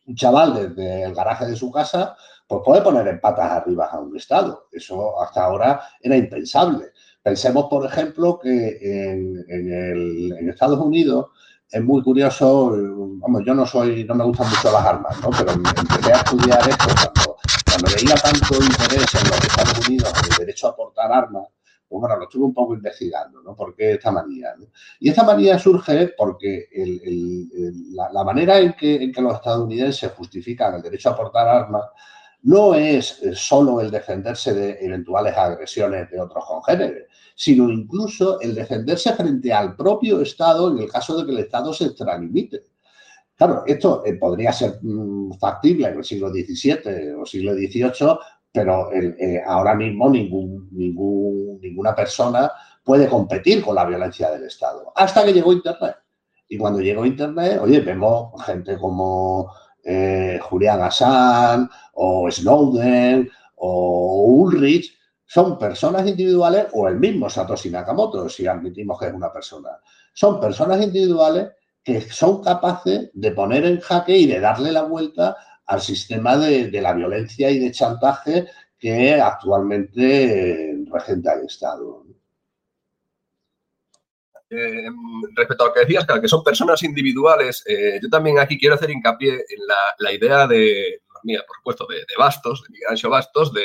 Un 0.08 0.16
chaval 0.16 0.54
desde 0.76 1.04
el 1.04 1.14
garaje 1.14 1.46
de 1.46 1.56
su 1.56 1.72
casa, 1.72 2.16
pues 2.48 2.62
puede 2.66 2.82
poner 2.82 3.08
en 3.08 3.22
patas 3.22 3.52
arriba 3.52 3.86
a 3.86 4.00
un 4.00 4.18
Estado. 4.18 4.70
Eso 4.72 5.22
hasta 5.22 5.46
ahora 5.46 5.82
era 6.02 6.18
impensable. 6.18 6.86
Pensemos, 7.22 7.68
por 7.70 7.86
ejemplo, 7.86 8.40
que 8.40 8.80
en, 8.82 10.50
Estados 10.50 10.80
Unidos 10.80 11.28
es 11.70 11.84
muy 11.84 12.02
curioso, 12.02 12.76
vamos, 13.20 13.44
yo 13.46 13.54
no 13.54 13.68
soy, 13.68 14.04
no 14.04 14.16
me 14.16 14.24
gustan 14.24 14.50
mucho 14.50 14.72
las 14.72 14.84
armas, 14.84 15.22
¿no? 15.22 15.30
Pero 15.30 15.52
empecé 15.52 16.12
a 16.12 16.16
estudiar 16.16 16.68
esto 16.68 16.88
cuando 17.14 17.29
cuando 17.80 17.96
veía 17.96 18.16
tanto 18.16 18.56
interés 18.56 19.06
en 19.16 19.30
los 19.30 19.46
Estados 19.46 19.88
Unidos 19.88 20.14
en 20.18 20.32
el 20.32 20.38
derecho 20.38 20.68
a 20.68 20.76
portar 20.76 21.12
armas, 21.12 21.48
pues 21.88 22.02
bueno, 22.02 22.18
lo 22.18 22.24
estuve 22.24 22.46
un 22.46 22.54
poco 22.54 22.76
investigando, 22.76 23.42
¿no? 23.42 23.56
¿Por 23.56 23.76
qué 23.76 23.94
esta 23.94 24.12
manía? 24.12 24.54
Y 25.00 25.10
esta 25.10 25.24
manía 25.24 25.58
surge 25.58 26.14
porque 26.18 26.68
la, 27.92 28.24
manera 28.24 28.60
en 28.60 28.74
que, 28.74 29.04
en 29.04 29.12
que 29.12 29.22
los 29.22 29.36
estadounidenses 29.36 30.12
justifican 30.12 30.76
el 30.76 30.82
derecho 30.82 31.10
a 31.10 31.16
portar 31.16 31.48
armas 31.48 31.86
no 32.44 32.74
es 32.74 33.22
eh, 33.22 33.36
solo 33.36 33.82
el 33.82 33.92
defenderse 33.92 34.54
de 34.54 34.78
eventuales 34.80 35.36
agresiones 35.36 36.10
de 36.10 36.22
otros 36.22 36.46
congéneres, 36.46 37.08
sino 37.36 37.70
incluso 37.70 38.40
el 38.40 38.56
defenderse 38.56 39.14
frente 39.14 39.52
al 39.52 39.76
propio 39.76 40.22
Estado 40.22 40.72
en 40.72 40.80
el 40.80 40.90
caso 40.90 41.18
de 41.18 41.26
que 41.26 41.32
el 41.32 41.40
Estado 41.40 41.74
se 41.74 41.86
extralimite. 41.86 42.64
Claro, 43.40 43.64
esto 43.66 44.04
eh, 44.06 44.16
podría 44.16 44.52
ser 44.52 44.80
mm, 44.82 45.40
factible 45.40 45.88
en 45.88 46.00
el 46.00 46.04
siglo 46.04 46.30
XVII 46.30 47.14
o 47.14 47.26
siglo 47.26 47.54
XVIII, 47.54 48.20
pero 48.52 48.92
eh, 48.92 49.42
ahora 49.48 49.76
mismo 49.76 50.10
ninguna 50.10 51.96
persona 51.96 52.52
puede 52.84 53.08
competir 53.08 53.64
con 53.64 53.76
la 53.76 53.86
violencia 53.86 54.30
del 54.32 54.44
Estado, 54.44 54.92
hasta 54.94 55.24
que 55.24 55.32
llegó 55.32 55.54
Internet. 55.54 55.96
Y 56.50 56.58
cuando 56.58 56.82
llegó 56.82 57.06
Internet, 57.06 57.60
oye, 57.62 57.80
vemos 57.80 58.34
gente 58.44 58.78
como 58.78 59.50
eh, 59.86 60.38
Julian 60.42 60.82
Assange 60.82 61.70
o 61.94 62.30
Snowden 62.30 63.30
o 63.56 64.26
Ulrich, 64.26 64.94
son 65.26 65.58
personas 65.58 66.06
individuales 66.06 66.68
o 66.74 66.90
el 66.90 67.00
mismo 67.00 67.30
Satoshi 67.30 67.70
Nakamoto, 67.70 68.28
si 68.28 68.46
admitimos 68.48 69.00
que 69.00 69.08
es 69.08 69.14
una 69.14 69.32
persona. 69.32 69.70
Son 70.14 70.42
personas 70.42 70.82
individuales 70.82 71.52
que 71.94 72.02
son 72.14 72.44
capaces 72.44 73.10
de 73.14 73.32
poner 73.32 73.66
en 73.66 73.80
jaque 73.80 74.18
y 74.18 74.28
de 74.28 74.40
darle 74.40 74.72
la 74.72 74.84
vuelta 74.84 75.36
al 75.66 75.82
sistema 75.82 76.38
de, 76.38 76.70
la 76.82 76.94
violencia 76.94 77.50
y 77.52 77.60
de 77.60 77.72
chantaje 77.72 78.48
que 78.78 79.14
actualmente 79.16 80.78
regenta 80.92 81.34
el 81.34 81.46
Estado. 81.46 82.06
Eh, 84.50 84.88
respecto 85.36 85.64
a 85.64 85.68
lo 85.68 85.74
que 85.74 85.82
decías, 85.82 86.08
que 86.20 86.28
son 86.28 86.44
personas 86.44 86.82
individuales, 86.82 87.64
eh, 87.68 88.00
yo 88.02 88.10
también 88.10 88.40
aquí 88.40 88.58
quiero 88.58 88.76
hacer 88.76 88.90
hincapié 88.90 89.34
en 89.34 89.60
la, 90.00 90.12
idea 90.12 90.48
de, 90.48 91.02
mía, 91.24 91.44
por 91.46 91.58
supuesto, 91.58 91.86
de, 91.88 92.04
Bastos, 92.18 92.64
de 92.64 92.70
Miguel 92.72 93.10
Bastos, 93.10 93.54
de 93.54 93.62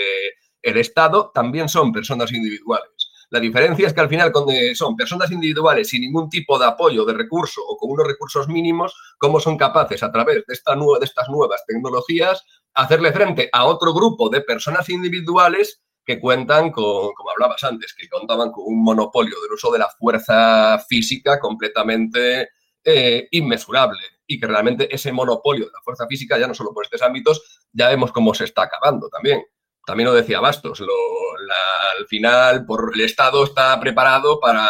el 0.64 0.78
Estado 0.78 1.30
también 1.32 1.68
son 1.68 1.92
personas 1.92 2.32
individuales. 2.32 3.03
La 3.30 3.40
diferencia 3.40 3.86
es 3.86 3.92
que 3.92 4.00
al 4.00 4.08
final, 4.08 4.32
son 4.74 4.96
personas 4.96 5.30
individuales 5.30 5.88
sin 5.88 6.02
ningún 6.02 6.28
tipo 6.28 6.58
de 6.58 6.66
apoyo, 6.66 7.04
de 7.04 7.14
recurso 7.14 7.60
o 7.66 7.76
con 7.76 7.90
unos 7.90 8.06
recursos 8.06 8.48
mínimos, 8.48 8.94
cómo 9.18 9.40
son 9.40 9.56
capaces 9.56 10.02
a 10.02 10.12
través 10.12 10.44
de, 10.46 10.52
esta 10.52 10.74
de 10.74 11.04
estas 11.04 11.28
nuevas 11.28 11.64
tecnologías 11.66 12.44
hacerle 12.74 13.12
frente 13.12 13.48
a 13.52 13.64
otro 13.66 13.94
grupo 13.94 14.28
de 14.28 14.40
personas 14.40 14.88
individuales 14.88 15.80
que 16.04 16.20
cuentan 16.20 16.70
con, 16.70 17.12
como 17.14 17.30
hablabas 17.30 17.64
antes, 17.64 17.94
que 17.94 18.08
contaban 18.08 18.50
con 18.52 18.64
un 18.66 18.82
monopolio 18.82 19.40
del 19.40 19.52
uso 19.52 19.70
de 19.72 19.78
la 19.78 19.88
fuerza 19.88 20.78
física 20.86 21.38
completamente 21.38 22.50
eh, 22.84 23.28
inmesurable 23.30 24.02
y 24.26 24.38
que 24.38 24.46
realmente 24.46 24.94
ese 24.94 25.12
monopolio 25.12 25.66
de 25.66 25.72
la 25.72 25.82
fuerza 25.82 26.06
física, 26.06 26.38
ya 26.38 26.46
no 26.46 26.54
solo 26.54 26.72
por 26.72 26.84
estos 26.84 27.02
ámbitos, 27.02 27.66
ya 27.72 27.88
vemos 27.88 28.12
cómo 28.12 28.34
se 28.34 28.44
está 28.44 28.62
acabando 28.62 29.08
también. 29.08 29.42
También 29.86 30.08
lo 30.08 30.14
decía 30.14 30.40
Bastos, 30.40 30.80
al 30.80 32.06
final 32.06 32.64
por 32.64 32.92
el 32.94 33.00
Estado 33.02 33.44
está 33.44 33.78
preparado 33.78 34.40
para 34.40 34.68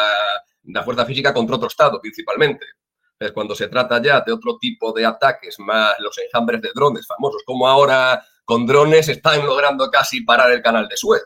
la 0.65 0.83
fuerza 0.83 1.07
física 1.07 1.33
contra 1.33 1.57
otro 1.57 1.69
Estado 1.69 2.01
principalmente. 2.01 2.67
Cuando 3.33 3.55
se 3.55 3.69
trata 3.69 4.03
ya 4.03 4.21
de 4.21 4.33
otro 4.33 4.59
tipo 4.59 4.93
de 4.93 5.07
ataques, 5.07 5.59
más 5.59 5.95
los 6.01 6.19
enjambres 6.19 6.61
de 6.61 6.71
drones 6.75 7.07
famosos, 7.07 7.43
como 7.47 7.67
ahora 7.69 8.23
con 8.45 8.67
drones 8.67 9.09
están 9.09 9.47
logrando 9.47 9.91
casi 9.91 10.23
parar 10.23 10.51
el 10.53 10.61
canal 10.61 10.89
de 10.89 10.97
Suez, 10.97 11.23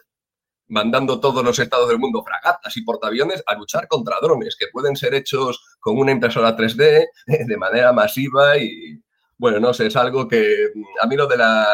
mandando 0.68 1.18
todos 1.18 1.42
los 1.42 1.58
estados 1.58 1.88
del 1.88 1.98
mundo 1.98 2.22
fragatas 2.22 2.76
y 2.76 2.84
portaaviones 2.84 3.42
a 3.46 3.54
luchar 3.54 3.88
contra 3.88 4.20
drones 4.20 4.54
que 4.56 4.66
pueden 4.70 4.94
ser 4.96 5.14
hechos 5.14 5.76
con 5.80 5.98
una 5.98 6.12
impresora 6.12 6.56
3D 6.56 7.06
de 7.26 7.56
manera 7.56 7.92
masiva 7.92 8.56
y, 8.58 9.02
bueno, 9.36 9.58
no 9.58 9.72
sé, 9.72 9.86
es 9.86 9.96
algo 9.96 10.28
que 10.28 10.68
a 11.00 11.06
mí 11.06 11.16
lo 11.16 11.26
de 11.26 11.38
la 11.38 11.66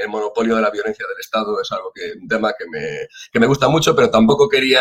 el 0.00 0.08
monopolio 0.08 0.56
de 0.56 0.62
la 0.62 0.70
violencia 0.70 1.06
del 1.06 1.20
Estado 1.20 1.60
es 1.60 1.70
algo 1.72 1.92
que 1.94 2.12
un 2.20 2.28
tema 2.28 2.52
que 2.58 2.66
me, 2.68 3.08
que 3.32 3.40
me 3.40 3.46
gusta 3.46 3.68
mucho, 3.68 3.94
pero 3.94 4.10
tampoco 4.10 4.48
quería 4.48 4.80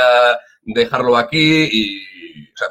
dejarlo 0.61 1.17
aquí 1.17 1.69
y 1.71 2.05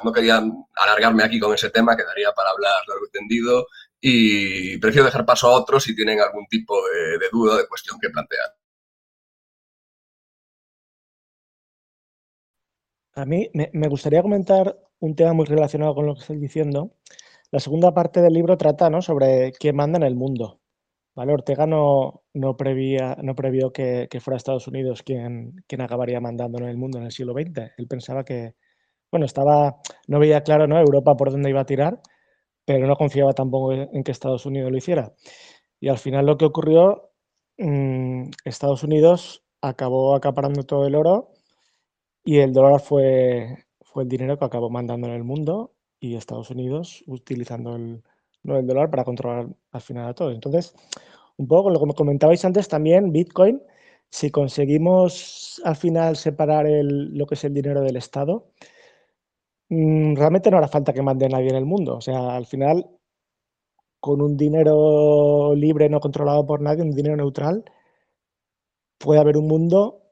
no 0.04 0.12
quería 0.12 0.42
alargarme 0.76 1.24
aquí 1.24 1.38
con 1.38 1.54
ese 1.54 1.70
tema, 1.70 1.96
quedaría 1.96 2.32
para 2.32 2.50
hablar 2.50 2.74
largo 2.86 3.06
y 3.06 3.10
tendido 3.10 3.66
y 4.00 4.78
prefiero 4.78 5.06
dejar 5.06 5.26
paso 5.26 5.48
a 5.48 5.52
otros 5.52 5.82
si 5.82 5.94
tienen 5.94 6.20
algún 6.20 6.46
tipo 6.46 6.74
de, 6.88 7.28
duda 7.32 7.56
de 7.56 7.66
cuestión 7.66 7.98
que 8.00 8.10
plantear. 8.10 8.54
A 13.14 13.24
mí 13.24 13.50
me, 13.52 13.88
gustaría 13.88 14.22
comentar 14.22 14.78
un 15.00 15.16
tema 15.16 15.32
muy 15.32 15.46
relacionado 15.46 15.94
con 15.94 16.06
lo 16.06 16.14
que 16.14 16.20
estoy 16.20 16.36
diciendo. 16.36 16.92
La 17.50 17.58
segunda 17.58 17.92
parte 17.92 18.20
del 18.20 18.32
libro 18.32 18.56
trata 18.56 18.90
¿no? 18.90 19.02
sobre 19.02 19.52
quién 19.52 19.74
manda 19.74 19.96
en 19.96 20.04
el 20.04 20.14
mundo. 20.14 20.60
¿Vale? 21.18 21.32
Ortega 21.32 21.66
no, 21.66 22.22
no, 22.32 22.56
prevía, 22.56 23.16
no 23.20 23.34
previó 23.34 23.72
que, 23.72 24.08
fuera 24.20 24.36
Estados 24.36 24.68
Unidos 24.68 25.02
quien, 25.02 25.56
quien 25.66 25.80
acabaría 25.80 26.20
mandando 26.20 26.58
en 26.58 26.68
el 26.68 26.76
mundo 26.76 26.98
en 26.98 27.06
el 27.06 27.10
siglo 27.10 27.32
XX. 27.32 27.72
Él 27.76 27.88
pensaba 27.88 28.22
que, 28.22 28.54
bueno, 29.10 29.26
estaba, 29.26 29.78
no 30.06 30.20
veía 30.20 30.42
claro 30.42 30.68
¿no? 30.68 30.78
Europa 30.78 31.16
por 31.16 31.32
dónde 31.32 31.50
iba 31.50 31.62
a 31.62 31.66
tirar 31.66 32.00
pero 32.64 32.86
no 32.86 32.96
confiaba 32.96 33.32
tampoco 33.32 33.72
en 33.72 34.04
que 34.04 34.12
Estados 34.12 34.44
Unidos 34.46 34.70
lo 34.70 34.76
hiciera. 34.76 35.14
Y 35.80 35.88
al 35.88 35.98
final 35.98 36.26
lo 36.26 36.36
que 36.36 36.44
ocurrió, 36.44 37.10
mm, 37.56 38.24
Estados 38.44 38.84
Unidos 38.84 39.42
acabó 39.62 40.14
acaparando 40.14 40.62
todo 40.64 40.86
el 40.86 40.94
oro 40.94 41.30
y 42.24 42.38
el 42.38 42.52
dólar 42.52 42.80
fue, 42.80 43.64
fue 43.80 44.04
el 44.04 44.08
dinero 44.10 44.38
que 44.38 44.44
acabó 44.44 44.70
mandando 44.70 45.08
en 45.08 45.14
el 45.14 45.24
mundo 45.24 45.72
y 45.98 46.16
Estados 46.16 46.50
Unidos 46.50 47.02
utilizando 47.06 47.74
el, 47.74 48.02
el 48.44 48.66
dólar 48.66 48.90
para 48.90 49.04
controlar 49.04 49.48
al 49.72 49.80
final 49.80 50.08
a 50.08 50.14
todos. 50.14 50.34
Entonces, 50.34 50.74
un 51.36 51.48
poco 51.48 51.70
lo 51.70 51.80
que 51.80 51.94
comentabais 51.94 52.44
antes 52.44 52.68
también, 52.68 53.12
Bitcoin, 53.12 53.62
si 54.10 54.30
conseguimos 54.30 55.60
al 55.64 55.76
final 55.76 56.16
separar 56.16 56.66
el, 56.66 57.16
lo 57.16 57.26
que 57.26 57.34
es 57.34 57.44
el 57.44 57.54
dinero 57.54 57.82
del 57.82 57.96
Estado, 57.96 58.46
Mm, 59.70 60.14
realmente 60.16 60.50
no 60.50 60.56
hará 60.58 60.68
falta 60.68 60.92
que 60.92 61.02
mande 61.02 61.28
nadie 61.28 61.48
en 61.50 61.56
el 61.56 61.66
mundo. 61.66 61.96
O 61.96 62.00
sea, 62.00 62.36
al 62.36 62.46
final, 62.46 62.88
con 64.00 64.20
un 64.22 64.36
dinero 64.36 65.54
libre, 65.54 65.88
no 65.88 66.00
controlado 66.00 66.46
por 66.46 66.60
nadie, 66.60 66.82
un 66.82 66.92
dinero 66.92 67.16
neutral, 67.16 67.64
puede 68.98 69.20
haber 69.20 69.36
un 69.36 69.46
mundo 69.48 70.02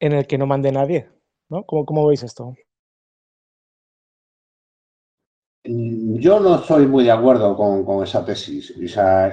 en 0.00 0.12
el 0.12 0.26
que 0.26 0.38
no 0.38 0.46
mande 0.46 0.72
nadie. 0.72 1.08
¿no? 1.48 1.64
¿Cómo, 1.64 2.06
veis 2.06 2.22
esto? 2.22 2.54
Yo 5.66 6.40
no 6.40 6.56
estoy 6.56 6.86
muy 6.86 7.04
de 7.04 7.10
acuerdo 7.10 7.56
con, 7.56 8.02
esa 8.02 8.24
tesis. 8.24 8.74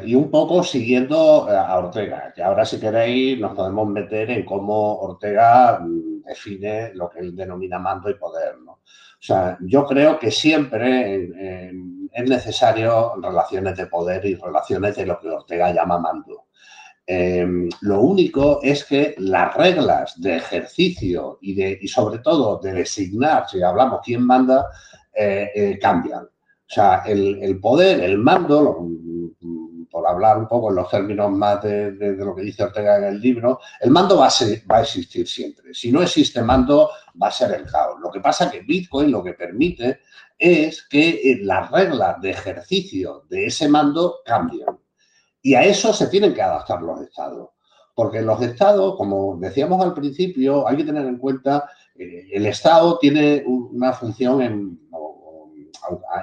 y 0.05 0.15
un 0.15 0.29
poco 0.29 0.63
siguiendo 0.63 1.49
a 1.49 1.77
Ortega, 1.77 2.33
que 2.35 2.43
ahora 2.43 2.65
si 2.65 2.79
queréis 2.79 3.39
nos 3.39 3.53
podemos 3.53 3.87
meter 3.87 4.31
en 4.31 4.45
cómo 4.45 4.99
Ortega 4.99 5.79
mm, 5.79 6.23
define 6.23 6.93
lo 6.93 7.09
que 7.09 7.19
él 7.19 7.35
denomina 7.35 7.79
mando 7.79 8.09
y 8.09 8.15
poder. 8.15 8.57
¿no? 8.65 8.73
O 8.73 9.25
sea, 9.25 9.57
yo 9.61 9.85
creo 9.85 10.19
que 10.19 10.31
siempre 10.31 11.29
es 12.11 12.29
necesario 12.29 13.15
relaciones 13.21 13.77
de 13.77 13.87
poder 13.87 14.25
y 14.25 14.35
relaciones 14.35 14.95
de 14.95 15.05
lo 15.05 15.19
que 15.19 15.29
Ortega 15.29 15.71
llama 15.71 15.97
mando. 15.97 16.47
Em, 17.05 17.69
lo 17.81 18.01
único 18.01 18.59
es 18.63 18.85
que 18.85 19.15
las 19.17 19.53
reglas 19.55 20.19
de 20.21 20.37
ejercicio 20.37 21.37
y, 21.41 21.53
de, 21.53 21.77
y 21.81 21.87
sobre 21.87 22.19
todo 22.19 22.59
de 22.59 22.71
designar, 22.73 23.47
si 23.49 23.61
hablamos 23.61 23.99
quién 24.03 24.25
manda, 24.25 24.65
eh, 25.13 25.51
eh, 25.53 25.79
cambian. 25.79 26.23
O 26.23 26.73
sea, 26.73 27.03
el, 27.05 27.41
el, 27.43 27.59
poder, 27.59 27.99
el 27.99 28.17
mando, 28.17 28.89
por 29.91 30.07
hablar 30.07 30.39
un 30.39 30.47
poco 30.47 30.69
en 30.69 30.77
los 30.77 30.89
términos 30.89 31.29
más 31.31 31.61
de, 31.61 31.91
lo 32.17 32.33
que 32.33 32.41
dice 32.41 32.63
Ortega 32.63 32.97
en 32.97 33.03
el 33.03 33.21
libro, 33.21 33.59
el 33.79 33.91
mando 33.91 34.17
va 34.17 34.27
a, 34.27 34.31
va 34.71 34.77
a 34.77 34.81
existir 34.81 35.27
siempre. 35.27 35.71
Si 35.71 35.91
no 35.91 36.01
existe 36.01 36.41
mando, 36.41 36.89
va 37.21 37.27
a 37.27 37.31
ser 37.31 37.51
el 37.51 37.69
caos. 37.69 37.99
Lo 38.01 38.09
que 38.09 38.19
pasa 38.19 38.49
que 38.49 38.61
Bitcoin 38.61 39.11
lo 39.11 39.23
que 39.23 39.33
permite 39.33 39.99
es 40.39 40.87
que 40.89 41.09
eh, 41.09 41.39
las 41.43 41.69
reglas 41.69 42.19
de 42.21 42.31
ejercicio 42.31 43.25
de 43.29 43.45
ese 43.45 43.69
mando 43.69 44.21
cambien. 44.25 44.79
Y 45.43 45.53
a 45.53 45.63
eso 45.63 45.93
se 45.93 46.07
tienen 46.07 46.33
que 46.33 46.41
adaptar 46.41 46.81
los 46.81 47.01
estados. 47.01 47.49
Porque 47.93 48.23
los 48.23 48.41
estados, 48.41 48.95
como 48.97 49.37
decíamos 49.37 49.79
al 49.85 49.93
principio, 49.93 50.67
hay 50.67 50.77
que 50.77 50.85
tener 50.85 51.05
en 51.05 51.19
cuenta, 51.19 51.69
el 51.95 52.47
estado 52.47 52.97
tiene 52.97 53.43
una 53.45 53.93
función 53.93 54.41
en, 54.41 54.82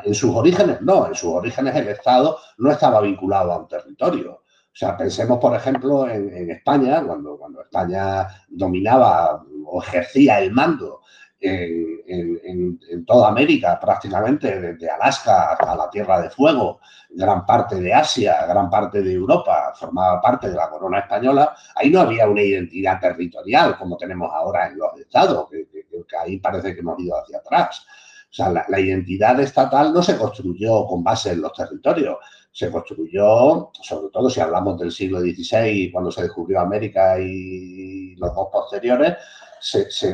en 0.05 0.15
sus 0.15 0.35
orígenes 0.35 0.81
no, 0.83 1.07
en 1.07 1.15
sus 1.15 1.33
orígenes 1.33 1.75
el 1.77 1.89
Estado 1.89 2.39
no 2.59 2.71
estaba 2.71 3.01
vinculado 3.01 3.53
a 3.53 3.59
un 3.59 3.69
territorio. 3.69 4.43
O 4.73 4.77
sea, 4.81 4.97
pensemos, 4.97 5.39
por 5.39 5.55
ejemplo, 5.55 6.09
en, 6.09 6.51
España, 6.51 7.03
cuando, 7.05 7.37
cuando 7.37 7.61
España 7.63 8.27
dominaba 8.49 9.45
o 9.67 9.83
ejercía 9.83 10.41
el 10.41 10.53
mando 10.53 11.01
en, 11.41 13.05
toda 13.07 13.29
América, 13.29 13.79
prácticamente 13.81 14.61
desde 14.61 14.91
Alaska 14.91 15.53
hasta 15.53 15.75
la 15.75 15.91
Tierra 15.91 16.21
de 16.21 16.31
Fuego, 16.31 16.81
gran 17.11 17.45
parte 17.47 17.81
de 17.81 17.93
Asia, 17.93 18.47
gran 18.47 18.69
parte 18.71 19.03
de 19.03 19.13
Europa, 19.13 19.73
formaba 19.75 20.21
parte 20.21 20.49
de 20.51 20.57
la 20.57 20.69
corona 20.69 21.01
española, 21.01 21.55
ahí 21.75 21.91
no 21.91 22.01
había 22.01 22.29
una 22.29 22.43
identidad 22.43 23.01
territorial 23.01 23.77
como 23.79 23.97
tenemos 23.97 24.31
ahora 24.33 24.69
en 24.69 24.79
los 24.79 24.97
estados, 24.99 25.49
que 25.51 26.17
ahí 26.17 26.39
parece 26.39 26.75
que 26.75 26.81
hemos 26.81 26.99
ido 27.01 27.19
hacia 27.19 27.39
atrás. 27.39 27.87
O 28.31 28.33
sea, 28.33 28.49
la, 28.69 28.81
identidad 28.81 29.41
estatal 29.41 29.93
no 29.93 30.03
se 30.03 30.17
construyó 30.17 30.87
con 30.87 31.03
base 31.03 31.33
en 31.33 31.41
los 31.41 31.53
territorios, 31.53 32.17
se 32.53 32.71
construyó, 32.71 33.73
sobre 33.83 34.11
todo 34.13 34.31
si 34.31 34.41
hablamos 34.41 34.79
del 34.79 34.93
siglo 34.93 35.21
XVI, 35.21 35.91
cuando 35.91 36.13
se 36.13 36.23
descubrió 36.23 36.61
América 36.61 37.19
y 37.19 38.15
los 38.15 38.33
dos 38.33 38.49
posteriores, 38.53 39.17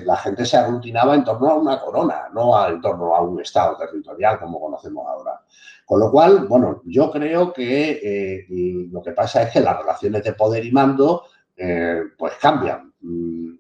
la 0.05 0.17
gente 0.17 0.47
se 0.47 0.57
aglutinaba 0.57 1.15
en 1.15 1.25
torno 1.25 1.51
a 1.51 1.55
una 1.57 1.79
corona, 1.79 2.29
no 2.33 2.67
en 2.67 2.81
torno 2.81 3.15
a 3.15 3.21
un 3.21 3.39
estado 3.41 3.77
territorial 3.77 4.41
como 4.41 4.61
conocemos 4.61 5.07
ahora. 5.07 5.43
Con 5.85 6.01
lo 6.01 6.11
cual, 6.11 6.47
bueno, 6.49 6.83
yo 6.87 7.11
creo 7.11 7.53
que 7.53 8.01
eh, 8.03 8.89
lo 8.91 9.03
que 9.03 9.13
pasa 9.13 9.43
es 9.43 9.53
que 9.53 9.61
las 9.61 9.79
relaciones 9.79 10.25
de 10.25 10.33
poder 10.33 10.65
y 10.65 10.73
mando 10.73 11.25
eh, 11.55 12.01
pues 12.17 12.33
cambian. 12.41 12.93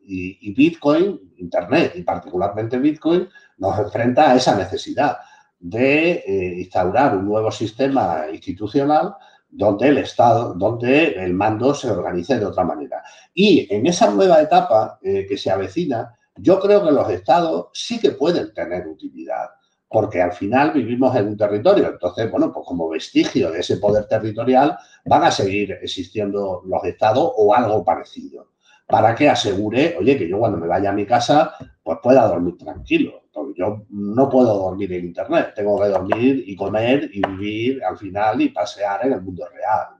y 0.09 0.55
Bitcoin, 0.55 1.21
Internet 1.37 1.92
y 1.95 2.03
particularmente 2.03 2.79
Bitcoin, 2.79 3.29
nos 3.59 3.79
enfrenta 3.79 4.31
a 4.31 4.37
esa 4.37 4.57
necesidad 4.57 5.16
de 5.59 6.12
eh, 6.27 6.55
instaurar 6.59 7.16
un 7.16 7.27
nuevo 7.27 7.51
sistema 7.51 8.27
institucional 8.33 9.14
donde 9.49 9.88
el 9.88 9.99
Estado, 9.99 10.55
donde 10.55 11.12
el 11.12 11.33
mando 11.33 11.75
se 11.75 11.90
organice 11.90 12.38
de 12.38 12.47
otra 12.47 12.64
manera. 12.64 13.03
Y 13.33 13.73
en 13.75 13.87
esa 13.87 14.11
nueva 14.11 14.42
etapa 14.42 14.99
eh, 15.03 15.27
que 15.27 15.38
se 15.38 15.51
avecina, 15.51 16.14
yo 16.37 16.61
creo 16.61 16.85
que 16.85 16.92
los 16.92 17.09
Estados 17.11 17.69
sí 17.73 17.99
que 17.99 18.11
pueden 18.11 18.53
tener 18.53 18.87
utilidad. 18.87 19.49
porque 19.88 20.21
al 20.21 20.33
final 20.33 20.73
vivimos 20.73 21.14
en 21.14 21.29
un 21.29 21.37
territorio. 21.37 21.88
Entonces, 21.88 22.29
bueno, 22.31 22.53
pues 22.53 22.66
como 22.66 22.88
vestigio 22.88 23.53
de 23.53 23.61
ese 23.61 23.77
poder 23.77 24.07
territorial 24.09 24.77
van 25.05 25.23
a 25.23 25.31
seguir 25.31 25.79
existiendo 25.81 26.62
los 26.66 26.85
estados 26.85 27.33
o 27.37 27.55
algo 27.55 27.85
parecido 27.85 28.49
para 28.87 29.14
que 29.14 29.29
asegure, 29.29 29.96
oye, 29.99 30.16
que 30.16 30.29
yo 30.29 30.38
cuando 30.38 30.59
me 30.59 30.66
vaya 30.66 30.90
a 30.90 30.94
mi 30.94 31.05
casa, 31.05 31.55
pues 31.83 31.99
pueda 32.03 32.27
dormir 32.29 32.57
tranquilo. 32.57 33.25
yo 33.57 33.87
no 33.90 34.29
puedo 34.29 34.55
dormir 34.55 34.92
en 34.92 35.07
Internet, 35.07 35.53
tengo 35.55 35.81
que 35.81 35.88
dormir 35.88 36.44
y 36.46 36.55
comer 36.57 37.11
y 37.12 37.20
vivir 37.27 37.85
al 37.85 37.99
final 37.99 38.40
y 38.40 38.51
pasear 38.51 39.07
en 39.07 39.14
el 39.14 39.22
mundo 39.22 39.46
real. 39.49 39.96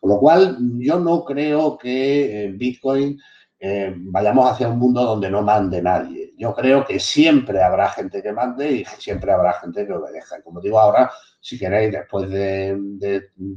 Con 0.00 0.10
lo 0.10 0.18
cual, 0.18 0.58
yo 0.78 0.98
no 0.98 1.24
creo 1.24 1.78
que 1.78 2.44
en 2.44 2.58
Bitcoin 2.58 3.18
eh, 3.58 3.94
vayamos 3.96 4.50
hacia 4.50 4.68
un 4.68 4.78
mundo 4.78 5.02
donde 5.02 5.30
no 5.30 5.40
mande 5.40 5.80
nadie. 5.80 6.34
Yo 6.36 6.54
creo 6.54 6.84
que 6.84 7.00
siempre 7.00 7.62
habrá 7.62 7.88
gente 7.88 8.22
que 8.22 8.32
mande 8.32 8.70
y 8.70 8.84
siempre 8.84 9.32
habrá 9.32 9.54
gente 9.54 9.86
que 9.86 9.92
obedezca. 9.94 10.42
Como 10.42 10.60
digo 10.60 10.78
ahora, 10.78 11.10
si 11.44 11.58
queréis, 11.58 11.92
después 11.92 12.30
de, 12.30 12.74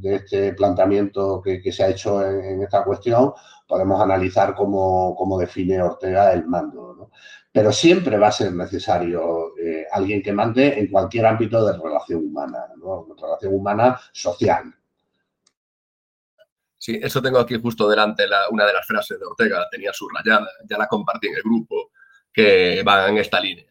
este 0.02 0.52
planteamiento 0.52 1.40
que, 1.40 1.72
se 1.72 1.84
ha 1.84 1.88
hecho 1.88 2.22
en 2.22 2.62
esta 2.62 2.84
cuestión, 2.84 3.32
podemos 3.66 3.98
analizar 3.98 4.54
cómo, 4.54 5.38
define 5.40 5.80
Ortega 5.80 6.34
el 6.34 6.44
mando. 6.44 7.10
Pero 7.50 7.72
siempre 7.72 8.18
va 8.18 8.28
a 8.28 8.32
ser 8.32 8.52
necesario 8.52 9.56
eh, 9.56 9.86
alguien 9.90 10.22
que 10.22 10.34
mande 10.34 10.78
en 10.78 10.90
cualquier 10.90 11.24
ámbito 11.24 11.64
de 11.64 11.78
relación 11.78 12.26
humana, 12.26 12.58
¿no? 12.76 13.08
relación 13.18 13.54
humana 13.54 13.98
social. 14.12 14.64
Sí, 16.76 17.00
eso 17.02 17.22
tengo 17.22 17.38
aquí 17.38 17.58
justo 17.58 17.88
delante 17.88 18.24
una 18.50 18.66
de 18.66 18.74
las 18.74 18.86
frases 18.86 19.18
de 19.18 19.24
Ortega, 19.24 19.60
la 19.60 19.70
tenía 19.70 19.94
subrayada, 19.94 20.46
ya 20.68 20.76
la 20.76 20.86
compartí 20.86 21.28
en 21.28 21.36
el 21.36 21.42
grupo, 21.42 21.90
que 22.30 22.82
va 22.86 23.08
en 23.08 23.16
esta 23.16 23.40
línea. 23.40 23.64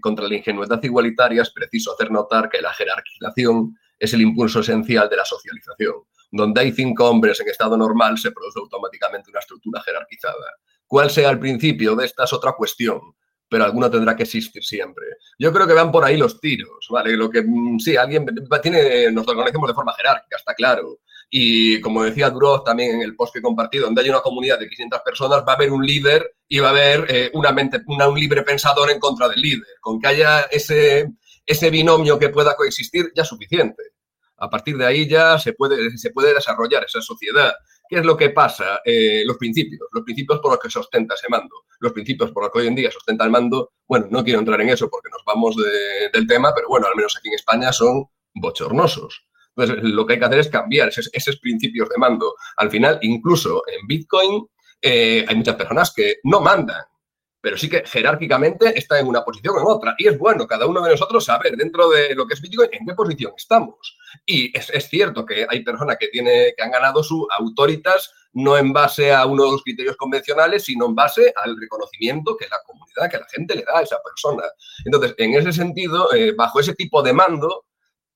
Contra 0.00 0.26
la 0.26 0.34
ingenuidad 0.34 0.82
igualitaria 0.82 1.42
es 1.42 1.50
preciso 1.50 1.92
hacer 1.94 2.10
notar 2.10 2.48
que 2.48 2.60
la 2.60 2.72
jerarquización 2.72 3.76
es 3.98 4.14
el 4.14 4.22
impulso 4.22 4.60
esencial 4.60 5.08
de 5.08 5.16
la 5.16 5.24
socialización 5.24 5.94
donde 6.32 6.62
hay 6.62 6.72
cinco 6.72 7.08
hombres 7.08 7.38
en 7.40 7.48
estado 7.48 7.76
normal, 7.76 8.16
se 8.16 8.32
produce 8.32 8.58
automáticamente 8.58 9.30
una 9.30 9.40
estructura 9.40 9.82
jerarquizada. 9.82 10.56
¿Cuál 10.86 11.10
sea 11.10 11.30
el 11.30 11.38
principio 11.38 11.94
de 11.94 12.06
esta 12.06 12.24
es 12.24 12.32
otra 12.32 12.52
cuestión, 12.52 13.00
pero 13.48 13.64
alguno 13.64 13.90
tendrá 13.90 14.16
que 14.16 14.22
existir 14.22 14.64
siempre. 14.64 15.04
Yo 15.38 15.52
creo 15.52 15.66
que 15.66 15.74
van 15.74 15.92
por 15.92 16.04
ahí 16.04 16.16
los 16.16 16.40
tiros, 16.40 16.86
¿vale? 16.88 17.14
Lo 17.18 17.28
que 17.28 17.42
mm, 17.42 17.78
sí, 17.78 17.96
alguien 17.98 18.24
tiene, 18.62 19.12
nos 19.12 19.28
organizamos 19.28 19.68
de 19.68 19.74
forma 19.74 19.92
jerárquica, 19.92 20.36
está 20.38 20.54
claro. 20.54 21.00
Y 21.34 21.80
como 21.80 22.04
decía 22.04 22.28
Duroz 22.28 22.62
también 22.62 22.96
en 22.96 23.00
el 23.00 23.16
post 23.16 23.32
que 23.32 23.38
he 23.38 23.42
compartido, 23.42 23.86
donde 23.86 24.02
hay 24.02 24.10
una 24.10 24.20
comunidad 24.20 24.58
de 24.58 24.68
500 24.68 25.00
personas, 25.00 25.42
va 25.48 25.52
a 25.52 25.56
haber 25.56 25.72
un 25.72 25.84
líder 25.84 26.34
y 26.46 26.58
va 26.58 26.68
a 26.68 26.72
haber 26.72 27.06
eh, 27.08 27.30
una 27.32 27.52
mente, 27.52 27.80
un 27.86 28.20
libre 28.20 28.42
pensador 28.42 28.90
en 28.90 28.98
contra 28.98 29.30
del 29.30 29.40
líder. 29.40 29.66
Con 29.80 29.98
que 29.98 30.08
haya 30.08 30.42
ese, 30.42 31.10
ese 31.46 31.70
binomio 31.70 32.18
que 32.18 32.28
pueda 32.28 32.54
coexistir, 32.54 33.12
ya 33.16 33.22
es 33.22 33.28
suficiente. 33.28 33.82
A 34.36 34.50
partir 34.50 34.76
de 34.76 34.84
ahí 34.84 35.08
ya 35.08 35.38
se 35.38 35.54
puede, 35.54 35.96
se 35.96 36.10
puede 36.10 36.34
desarrollar 36.34 36.84
esa 36.84 37.00
sociedad. 37.00 37.54
¿Qué 37.88 38.00
es 38.00 38.04
lo 38.04 38.14
que 38.14 38.28
pasa? 38.28 38.82
Eh, 38.84 39.22
los 39.24 39.38
principios, 39.38 39.88
los 39.90 40.04
principios 40.04 40.38
por 40.38 40.50
los 40.50 40.60
que 40.60 40.68
se 40.68 40.80
ostenta 40.80 41.14
ese 41.14 41.30
mando, 41.30 41.64
los 41.80 41.92
principios 41.92 42.30
por 42.30 42.42
los 42.42 42.52
que 42.52 42.58
hoy 42.58 42.66
en 42.66 42.74
día 42.74 42.90
se 42.90 42.98
ostenta 42.98 43.24
el 43.24 43.30
mando, 43.30 43.72
bueno, 43.88 44.08
no 44.10 44.22
quiero 44.22 44.40
entrar 44.40 44.60
en 44.60 44.68
eso 44.68 44.90
porque 44.90 45.08
nos 45.08 45.22
vamos 45.24 45.56
del 46.12 46.26
tema, 46.26 46.52
pero 46.54 46.68
bueno, 46.68 46.88
al 46.88 46.94
menos 46.94 47.16
aquí 47.16 47.28
en 47.28 47.36
España 47.36 47.72
son 47.72 48.04
bochornosos. 48.34 49.24
Entonces, 49.56 49.84
lo 49.84 50.06
que 50.06 50.14
hay 50.14 50.18
que 50.18 50.24
hacer 50.24 50.38
es 50.38 50.48
cambiar 50.48 50.88
esos, 50.88 51.36
principios 51.36 51.88
de 51.88 51.98
mando. 51.98 52.34
Al 52.56 52.70
final, 52.70 52.98
incluso 53.02 53.62
en 53.66 53.86
Bitcoin, 53.86 54.46
eh, 54.80 55.24
hay 55.28 55.36
muchas 55.36 55.56
personas 55.56 55.92
que 55.94 56.16
no 56.24 56.40
mandan, 56.40 56.82
pero 57.40 57.58
sí 57.58 57.68
que 57.68 57.82
jerárquicamente 57.84 58.78
está 58.78 58.98
en 58.98 59.06
una 59.06 59.24
posición 59.24 59.56
o 59.56 59.60
en 59.60 59.66
otra. 59.66 59.94
Y 59.98 60.08
es 60.08 60.18
bueno 60.18 60.46
cada 60.46 60.66
uno 60.66 60.80
de 60.82 60.92
nosotros 60.92 61.24
saber 61.24 61.56
dentro 61.56 61.90
de 61.90 62.14
lo 62.14 62.26
que 62.26 62.34
es 62.34 62.40
Bitcoin 62.40 62.70
en 62.72 62.86
qué 62.86 62.94
posición 62.94 63.32
estamos. 63.36 63.98
Y 64.24 64.56
es, 64.56 64.70
cierto 64.88 65.26
que 65.26 65.46
hay 65.48 65.62
personas 65.62 65.96
que, 65.98 66.08
tiene, 66.08 66.54
que 66.56 66.62
han 66.62 66.70
ganado 66.70 67.02
su 67.02 67.26
autoritas 67.38 68.10
no 68.34 68.56
en 68.56 68.72
base 68.72 69.12
a 69.12 69.26
uno 69.26 69.44
de 69.44 69.50
los 69.52 69.62
criterios 69.62 69.96
convencionales, 69.96 70.64
sino 70.64 70.86
en 70.86 70.94
base 70.94 71.32
al 71.36 71.56
reconocimiento 71.60 72.36
que 72.36 72.46
la 72.48 72.58
comunidad, 72.64 73.10
que 73.10 73.18
la 73.18 73.26
gente 73.30 73.54
le 73.54 73.62
da 73.62 73.78
a 73.78 73.82
esa 73.82 73.98
persona. 74.02 74.44
Entonces, 74.84 75.14
en 75.18 75.34
ese 75.34 75.52
sentido, 75.52 76.12
eh, 76.14 76.32
bajo 76.32 76.60
ese 76.60 76.74
tipo 76.74 77.02
de 77.02 77.12
mando, 77.12 77.66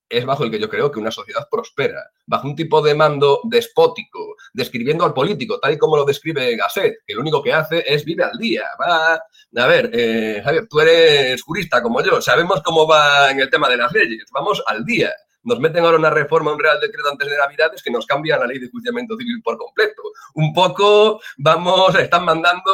es 0.08 0.24
bajo 0.24 0.44
el 0.44 0.50
que 0.50 0.58
yo 0.58 0.68
creo 0.68 0.90
que 0.90 0.98
una 0.98 1.10
sociedad 1.10 1.48
prospera, 1.50 2.10
bajo 2.26 2.46
un 2.46 2.56
tipo 2.56 2.80
de 2.80 2.94
mando 2.94 3.40
despótico, 3.44 4.36
describiendo 4.52 5.04
al 5.04 5.14
político, 5.14 5.58
tal 5.58 5.72
y 5.72 5.78
como 5.78 5.96
lo 5.96 6.04
describe 6.04 6.56
Gasset, 6.56 6.98
que 7.06 7.14
lo 7.14 7.20
único 7.20 7.42
que 7.42 7.52
hace 7.52 7.84
es 7.86 8.04
vive 8.04 8.24
al 8.24 8.38
día. 8.38 8.64
Va, 8.80 9.14
a 9.14 9.66
ver, 9.66 9.90
eh, 9.92 10.40
Javier, 10.44 10.66
tú 10.68 10.80
eres 10.80 11.42
jurista 11.42 11.82
como 11.82 12.02
yo, 12.02 12.20
sabemos 12.20 12.62
cómo 12.62 12.86
va 12.86 13.30
en 13.30 13.40
el 13.40 13.50
tema 13.50 13.68
de 13.68 13.76
las 13.76 13.92
leyes, 13.92 14.24
vamos 14.32 14.62
al 14.66 14.84
día. 14.84 15.12
Nos 15.46 15.60
meten 15.60 15.84
ahora 15.84 15.98
una 15.98 16.10
reforma, 16.10 16.52
un 16.52 16.58
real 16.58 16.80
decreto 16.80 17.08
antes 17.08 17.30
de 17.30 17.38
Navidades 17.38 17.80
que 17.80 17.90
nos 17.92 18.04
cambia 18.04 18.36
la 18.36 18.48
ley 18.48 18.58
de 18.58 18.68
juiciamiento 18.68 19.16
civil 19.16 19.40
por 19.44 19.56
completo. 19.56 20.02
Un 20.34 20.52
poco 20.52 21.20
vamos, 21.36 21.94
están 21.94 22.24
mandando 22.24 22.72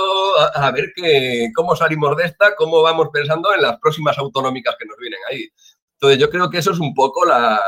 a, 0.54 0.70
ver 0.70 0.90
que, 0.96 1.50
cómo 1.54 1.76
salimos 1.76 2.16
de 2.16 2.24
esta, 2.24 2.54
cómo 2.56 2.80
vamos 2.80 3.10
pensando 3.12 3.52
en 3.52 3.60
las 3.60 3.78
próximas 3.78 4.16
autonómicas 4.16 4.74
que 4.78 4.86
nos 4.86 4.96
vienen 4.96 5.20
ahí. 5.30 5.50
Entonces, 6.02 6.20
yo 6.20 6.30
creo 6.30 6.50
que 6.50 6.58
eso 6.58 6.72
es 6.72 6.80
un 6.80 6.92
poco 6.94 7.24
la, 7.24 7.60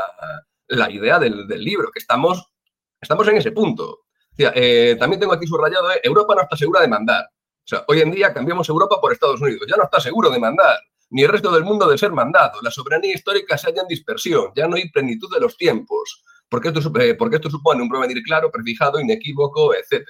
idea 0.89 1.17
del, 1.19 1.47
libro, 1.47 1.89
que 1.89 1.99
estamos, 1.99 2.51
estamos 2.99 3.25
en 3.29 3.37
ese 3.37 3.53
punto. 3.53 4.07
Eh, 4.37 4.97
también 4.99 5.21
tengo 5.21 5.31
aquí 5.31 5.47
subrayado, 5.47 5.89
eh, 5.93 6.01
Europa 6.03 6.35
no 6.35 6.41
está 6.41 6.57
segura 6.57 6.81
de 6.81 6.89
mandar. 6.89 7.23
O 7.23 7.67
sea, 7.67 7.85
hoy 7.87 8.01
en 8.01 8.11
día 8.11 8.33
cambiamos 8.33 8.67
Europa 8.67 8.99
por 8.99 9.13
Estados 9.13 9.39
Unidos. 9.39 9.65
Ya 9.69 9.77
no 9.77 9.85
está 9.85 10.01
seguro 10.01 10.29
de 10.29 10.37
mandar, 10.37 10.77
ni 11.11 11.23
el 11.23 11.29
resto 11.29 11.49
del 11.49 11.63
mundo 11.63 11.87
de 11.87 11.97
ser 11.97 12.11
mandado. 12.11 12.61
La 12.61 12.71
soberanía 12.71 13.13
histórica 13.13 13.57
se 13.57 13.67
halla 13.67 13.83
en 13.83 13.87
dispersión, 13.87 14.51
ya 14.53 14.67
no 14.67 14.75
hay 14.75 14.89
plenitud 14.89 15.33
de 15.33 15.39
los 15.39 15.55
tiempos. 15.55 16.21
Porque 16.49 16.67
esto, 16.67 16.81
eh, 16.99 17.15
porque 17.15 17.37
esto 17.37 17.49
supone 17.49 17.83
un 17.83 17.87
provenir 17.87 18.21
claro, 18.21 18.51
prefijado, 18.51 18.99
inequívoco, 18.99 19.73
etc. 19.75 20.05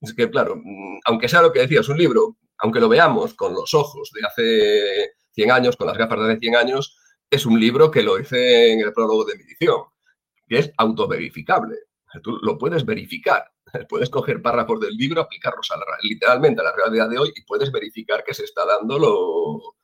Es 0.00 0.14
que, 0.14 0.30
claro, 0.30 0.56
mm, 0.56 1.00
aunque 1.04 1.28
sea 1.28 1.42
lo 1.42 1.52
que 1.52 1.60
decías, 1.60 1.86
un 1.90 1.98
libro, 1.98 2.38
aunque 2.60 2.80
lo 2.80 2.88
veamos 2.88 3.34
con 3.34 3.52
los 3.52 3.74
ojos 3.74 4.10
de 4.14 4.26
hace 4.26 5.12
100 5.32 5.50
años, 5.50 5.76
con 5.76 5.86
las 5.86 5.98
gafas 5.98 6.18
de 6.18 6.32
hace 6.32 6.38
100 6.38 6.56
años, 6.56 6.96
es 7.30 7.46
un 7.46 7.58
libro 7.58 7.90
que 7.90 8.02
lo 8.02 8.18
hice 8.18 8.72
en 8.72 8.80
el 8.80 8.92
prólogo 8.92 9.24
de 9.24 9.36
mi 9.36 9.42
edición, 9.42 9.82
que 10.46 10.58
es 10.58 10.72
autoverificable. 10.76 11.76
Tú 12.22 12.38
lo 12.42 12.56
puedes 12.56 12.84
verificar. 12.84 13.50
Puedes 13.88 14.08
coger 14.08 14.40
párrafos 14.40 14.80
del 14.80 14.96
libro, 14.96 15.20
aplicarlos 15.20 15.68
literalmente 16.02 16.62
a 16.62 16.64
la 16.64 16.72
realidad 16.72 17.10
de 17.10 17.18
hoy 17.18 17.32
y 17.36 17.44
puedes 17.44 17.70
verificar 17.70 18.24
que 18.24 18.32
se 18.32 18.44
está 18.44 18.64
dando 18.64 18.98
lo, 18.98 19.74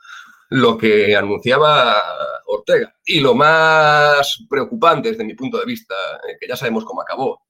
lo 0.48 0.78
que 0.78 1.14
anunciaba 1.14 2.02
Ortega. 2.46 2.94
Y 3.04 3.20
lo 3.20 3.34
más 3.34 4.44
preocupante 4.48 5.10
desde 5.10 5.24
mi 5.24 5.34
punto 5.34 5.58
de 5.58 5.66
vista, 5.66 5.94
eh, 6.26 6.36
que 6.40 6.48
ya 6.48 6.56
sabemos 6.56 6.84
cómo 6.84 7.02
acabó, 7.02 7.42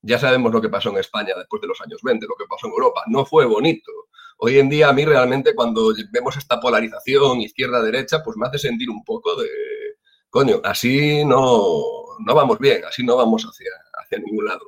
ya 0.00 0.18
sabemos 0.18 0.52
lo 0.52 0.60
que 0.60 0.68
pasó 0.68 0.90
en 0.90 0.98
España 0.98 1.34
después 1.36 1.60
de 1.60 1.68
los 1.68 1.80
años 1.80 2.00
20, 2.02 2.26
lo 2.26 2.36
que 2.36 2.46
pasó 2.48 2.68
en 2.68 2.72
Europa, 2.72 3.02
no 3.08 3.26
fue 3.26 3.44
bonito. 3.44 3.90
Hoy 4.38 4.58
en 4.58 4.68
día 4.68 4.88
a 4.88 4.92
mí 4.92 5.04
realmente 5.04 5.54
cuando 5.54 5.92
vemos 6.10 6.36
esta 6.36 6.60
polarización 6.60 7.40
izquierda-derecha, 7.40 8.22
pues 8.22 8.36
me 8.36 8.46
hace 8.46 8.58
sentir 8.58 8.90
un 8.90 9.02
poco 9.02 9.34
de, 9.40 9.48
coño, 10.28 10.60
así 10.62 11.24
no, 11.24 11.80
no 12.18 12.34
vamos 12.34 12.58
bien, 12.58 12.84
así 12.84 13.04
no 13.04 13.16
vamos 13.16 13.44
hacia, 13.44 13.70
hacia 14.02 14.18
ningún 14.18 14.44
lado. 14.44 14.60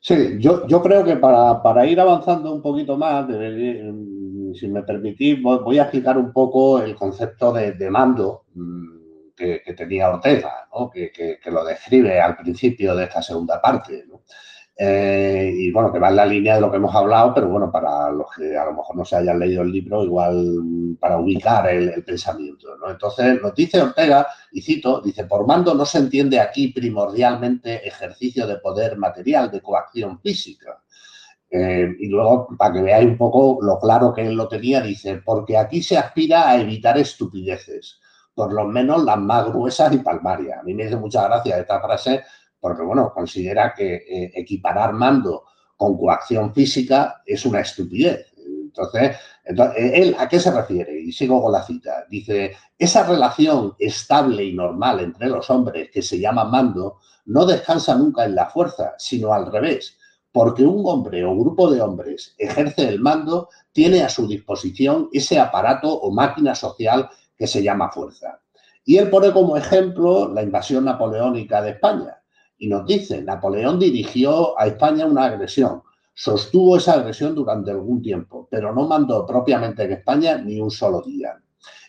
Sí, 0.00 0.36
yo, 0.38 0.66
yo 0.68 0.82
creo 0.82 1.04
que 1.04 1.16
para, 1.16 1.86
ir 1.86 2.00
avanzando 2.00 2.52
un 2.52 2.62
poquito 2.62 2.96
más, 2.96 3.26
si 3.26 4.68
me 4.68 4.82
permitís, 4.82 5.42
voy 5.42 5.78
a 5.78 5.82
explicar 5.82 6.16
un 6.16 6.32
poco 6.32 6.80
el 6.80 6.94
concepto 6.94 7.52
de, 7.52 7.90
mando 7.90 8.44
mm, 8.54 9.32
que, 9.34 9.74
tenía 9.76 10.10
Ortega, 10.10 10.68
que, 10.92 11.10
que, 11.12 11.50
lo 11.50 11.64
describe 11.64 12.20
al 12.20 12.36
principio 12.36 12.94
de 12.94 13.04
esta 13.04 13.20
segunda 13.20 13.60
parte. 13.60 14.04
¿no? 14.06 14.22
Eh, 14.78 15.54
y 15.56 15.72
bueno, 15.72 15.90
que 15.90 15.98
va 15.98 16.10
en 16.10 16.16
la 16.16 16.26
línea 16.26 16.56
de 16.56 16.60
lo 16.60 16.70
que 16.70 16.76
hemos 16.76 16.94
hablado, 16.94 17.32
pero 17.32 17.48
bueno, 17.48 17.72
para 17.72 18.10
los 18.10 18.26
que 18.36 18.58
a 18.58 18.66
lo 18.66 18.74
mejor 18.74 18.96
no 18.96 19.04
se 19.06 19.16
hayan 19.16 19.38
leído 19.38 19.62
el 19.62 19.72
libro, 19.72 20.04
igual 20.04 20.96
para 21.00 21.18
ubicar 21.18 21.66
el, 21.70 22.04
pensamiento. 22.04 22.68
Entonces, 22.86 23.40
nos 23.40 23.54
dice 23.54 23.80
Ortega, 23.80 24.26
y 24.52 24.60
cito, 24.60 25.00
dice, 25.00 25.24
por 25.24 25.46
mando 25.46 25.74
no 25.74 25.86
se 25.86 25.98
entiende 25.98 26.38
aquí 26.38 26.68
primordialmente 26.68 27.88
ejercicio 27.88 28.46
de 28.46 28.58
poder 28.58 28.98
material, 28.98 29.50
de 29.50 29.62
coacción 29.62 30.20
física. 30.20 30.82
Eh, 31.48 31.88
y 31.98 32.08
luego, 32.08 32.48
para 32.58 32.74
que 32.74 32.82
veáis 32.82 33.06
un 33.06 33.16
poco 33.16 33.58
lo 33.62 33.78
claro 33.78 34.12
que 34.12 34.26
él 34.26 34.34
lo 34.34 34.46
tenía, 34.46 34.82
dice, 34.82 35.22
porque 35.24 35.56
aquí 35.56 35.82
se 35.82 35.96
aspira 35.96 36.50
a 36.50 36.60
evitar 36.60 36.98
estupideces, 36.98 37.98
por 38.34 38.52
lo 38.52 38.66
menos 38.66 39.02
las 39.04 39.16
más 39.18 39.46
gruesas 39.46 39.94
y 39.94 39.98
palmarias. 39.98 40.58
A 40.60 40.62
mí 40.64 40.74
me 40.74 40.84
dice 40.84 40.96
mucha 40.96 41.26
gracia 41.26 41.58
esta 41.58 41.80
frase 41.80 42.22
porque 42.60 42.82
bueno, 42.82 43.12
considera 43.12 43.74
que 43.74 43.94
eh, 43.94 44.32
equiparar 44.34 44.92
mando 44.92 45.44
con 45.76 45.96
coacción 45.96 46.52
física 46.54 47.22
es 47.24 47.44
una 47.44 47.60
estupidez. 47.60 48.32
Entonces, 48.36 49.16
entonces, 49.44 49.92
¿él 49.94 50.16
a 50.18 50.28
qué 50.28 50.40
se 50.40 50.50
refiere? 50.50 50.98
Y 51.00 51.12
sigo 51.12 51.42
con 51.42 51.52
la 51.52 51.62
cita. 51.62 52.04
Dice, 52.10 52.56
esa 52.78 53.06
relación 53.06 53.74
estable 53.78 54.44
y 54.44 54.54
normal 54.54 55.00
entre 55.00 55.28
los 55.28 55.48
hombres 55.50 55.90
que 55.90 56.02
se 56.02 56.18
llama 56.18 56.44
mando 56.44 56.98
no 57.26 57.46
descansa 57.46 57.94
nunca 57.96 58.24
en 58.24 58.34
la 58.34 58.46
fuerza, 58.46 58.94
sino 58.98 59.32
al 59.32 59.50
revés, 59.50 59.96
porque 60.32 60.64
un 60.64 60.82
hombre 60.86 61.24
o 61.24 61.34
grupo 61.34 61.70
de 61.70 61.80
hombres 61.80 62.34
ejerce 62.38 62.88
el 62.88 63.00
mando, 63.00 63.48
tiene 63.72 64.02
a 64.02 64.08
su 64.08 64.26
disposición 64.26 65.08
ese 65.12 65.38
aparato 65.38 65.92
o 65.92 66.10
máquina 66.10 66.54
social 66.54 67.08
que 67.36 67.46
se 67.46 67.62
llama 67.62 67.90
fuerza. 67.90 68.40
Y 68.84 68.98
él 68.98 69.10
pone 69.10 69.32
como 69.32 69.56
ejemplo 69.56 70.32
la 70.32 70.42
invasión 70.42 70.84
napoleónica 70.84 71.62
de 71.62 71.70
España 71.70 72.15
y 72.58 72.68
nos 72.68 72.86
dice, 72.86 73.22
Napoleón 73.22 73.78
dirigió 73.78 74.58
a 74.58 74.66
España 74.66 75.06
una 75.06 75.24
agresión, 75.24 75.82
sostuvo 76.14 76.76
esa 76.76 76.94
agresión 76.94 77.34
durante 77.34 77.70
algún 77.70 78.00
tiempo, 78.00 78.48
pero 78.50 78.74
no 78.74 78.88
mandó 78.88 79.26
propiamente 79.26 79.84
en 79.84 79.92
España 79.92 80.38
ni 80.38 80.60
un 80.60 80.70
solo 80.70 81.02
día. 81.02 81.34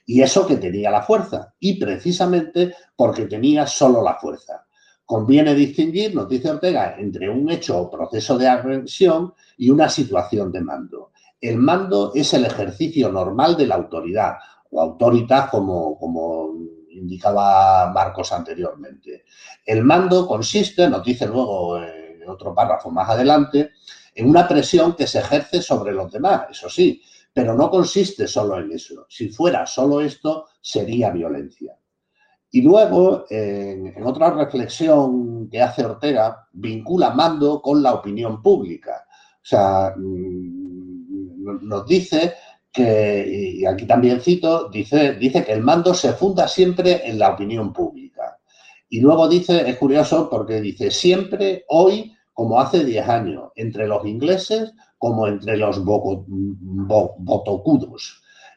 Y 0.05 0.21
eso 0.21 0.45
que 0.45 0.57
tenía 0.57 0.91
la 0.91 1.01
fuerza, 1.01 1.53
y 1.59 1.79
precisamente 1.79 2.73
porque 2.95 3.25
tenía 3.25 3.65
solo 3.65 4.01
la 4.01 4.15
fuerza. 4.15 4.65
Conviene 5.05 5.55
distinguir, 5.55 6.13
nos 6.13 6.27
dice 6.27 6.49
Ortega, 6.49 6.95
entre 6.97 7.29
un 7.29 7.49
hecho 7.49 7.79
o 7.79 7.89
proceso 7.89 8.37
de 8.37 8.47
agresión 8.47 9.33
y 9.57 9.69
una 9.69 9.89
situación 9.89 10.51
de 10.51 10.61
mando. 10.61 11.11
El 11.39 11.57
mando 11.57 12.11
es 12.13 12.33
el 12.33 12.45
ejercicio 12.45 13.09
normal 13.11 13.55
de 13.55 13.67
la 13.67 13.75
autoridad, 13.75 14.33
o 14.71 14.81
autoridad 14.81 15.49
como, 15.49 15.97
como 15.97 16.53
indicaba 16.97 17.91
Marcos 17.91 18.31
anteriormente. 18.31 19.25
El 19.65 19.83
mando 19.83 20.27
consiste, 20.27 20.89
nos 20.89 21.03
dice 21.03 21.27
luego 21.27 21.81
en 21.81 22.27
otro 22.29 22.53
párrafo 22.53 22.91
más 22.91 23.09
adelante, 23.09 23.71
en 24.13 24.29
una 24.29 24.47
presión 24.47 24.95
que 24.95 25.07
se 25.07 25.19
ejerce 25.19 25.61
sobre 25.61 25.93
los 25.93 26.11
demás, 26.11 26.47
eso 26.49 26.69
sí, 26.69 27.01
pero 27.31 27.53
no 27.53 27.69
consiste 27.69 28.27
solo 28.27 28.59
en 28.59 28.71
eso. 28.71 29.05
Si 29.07 29.29
fuera 29.29 29.65
solo 29.65 30.01
esto, 30.01 30.47
sería 30.59 31.11
violencia. 31.11 31.77
Y 32.49 32.61
luego, 32.61 33.25
en, 33.29 34.03
otra 34.03 34.31
reflexión 34.31 35.47
que 35.49 35.61
hace 35.61 35.85
Ortega, 35.85 36.47
vincula 36.53 37.11
mando 37.11 37.61
con 37.61 37.83
la 37.83 37.93
opinión 37.93 38.41
pública. 38.41 39.05
O 39.07 39.45
sea, 39.45 39.93
mm, 39.95 41.67
nos 41.67 41.85
dice 41.85 42.33
que, 42.77 43.55
y 43.57 43.65
aquí 43.65 43.87
también 43.87 44.21
cito, 44.21 44.69
dice, 44.69 45.15
dice 45.15 45.43
que 45.43 45.53
el 45.53 45.63
mando 45.63 45.95
se 45.95 46.13
funda 46.13 46.47
siempre 46.47 47.09
en 47.09 47.17
la 47.17 47.31
opinión 47.31 47.73
pública. 47.73 48.37
Y 48.87 49.01
luego 49.01 49.27
dice, 49.27 49.67
es 49.67 49.77
curioso 49.77 50.29
porque 50.29 50.61
dice, 50.61 50.91
siempre, 50.91 51.65
hoy, 51.69 52.13
como 52.33 52.61
hace 52.61 52.85
10 52.85 53.09
años, 53.09 53.45
entre 53.55 53.87
los 53.87 54.05
ingleses 54.05 54.73
como 54.99 55.27
entre 55.27 55.57
los 55.57 55.83
botocudos. 55.83 56.21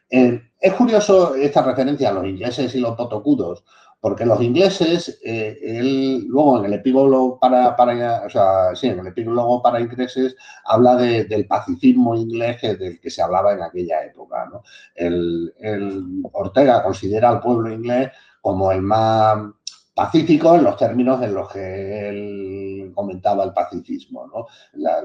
Eh, 0.09 0.39
es 0.59 0.73
curioso 0.73 1.35
esta 1.35 1.63
referencia 1.63 2.09
a 2.09 2.13
los 2.13 2.25
ingleses 2.25 2.75
y 2.75 2.79
los 2.79 2.95
botocudos, 2.95 3.63
porque 4.01 4.25
los 4.25 4.41
ingleses, 4.41 5.19
eh, 5.23 5.79
luego 6.25 6.57
en 6.57 6.65
el 6.65 6.73
epílogo 6.73 7.39
para, 7.39 7.75
para, 7.75 8.25
o 8.25 8.29
sea, 8.29 8.75
sí, 8.75 8.87
en 8.87 8.99
el 8.99 9.07
epílogo 9.07 9.61
para 9.61 9.79
ingleses 9.79 10.35
habla 10.65 10.95
del 10.95 11.45
pacifismo 11.45 12.15
inglés 12.15 12.61
del 12.63 12.99
que 12.99 13.11
se 13.11 13.21
hablaba 13.21 13.53
en 13.53 13.61
aquella 13.61 14.03
época. 14.03 14.49
¿no? 14.51 14.63
El, 14.95 15.53
Ortega 16.31 16.81
considera 16.81 17.29
al 17.29 17.41
pueblo 17.41 17.71
inglés 17.71 18.09
como 18.41 18.71
el 18.71 18.81
más 18.81 19.37
pacífico 19.93 20.55
en 20.55 20.63
los 20.63 20.77
términos 20.77 21.21
en 21.21 21.35
los 21.35 21.51
que 21.51 22.09
él 22.09 22.91
comentaba 22.95 23.43
el 23.43 23.53
pacifismo, 23.53 24.25
¿no? 24.25 24.47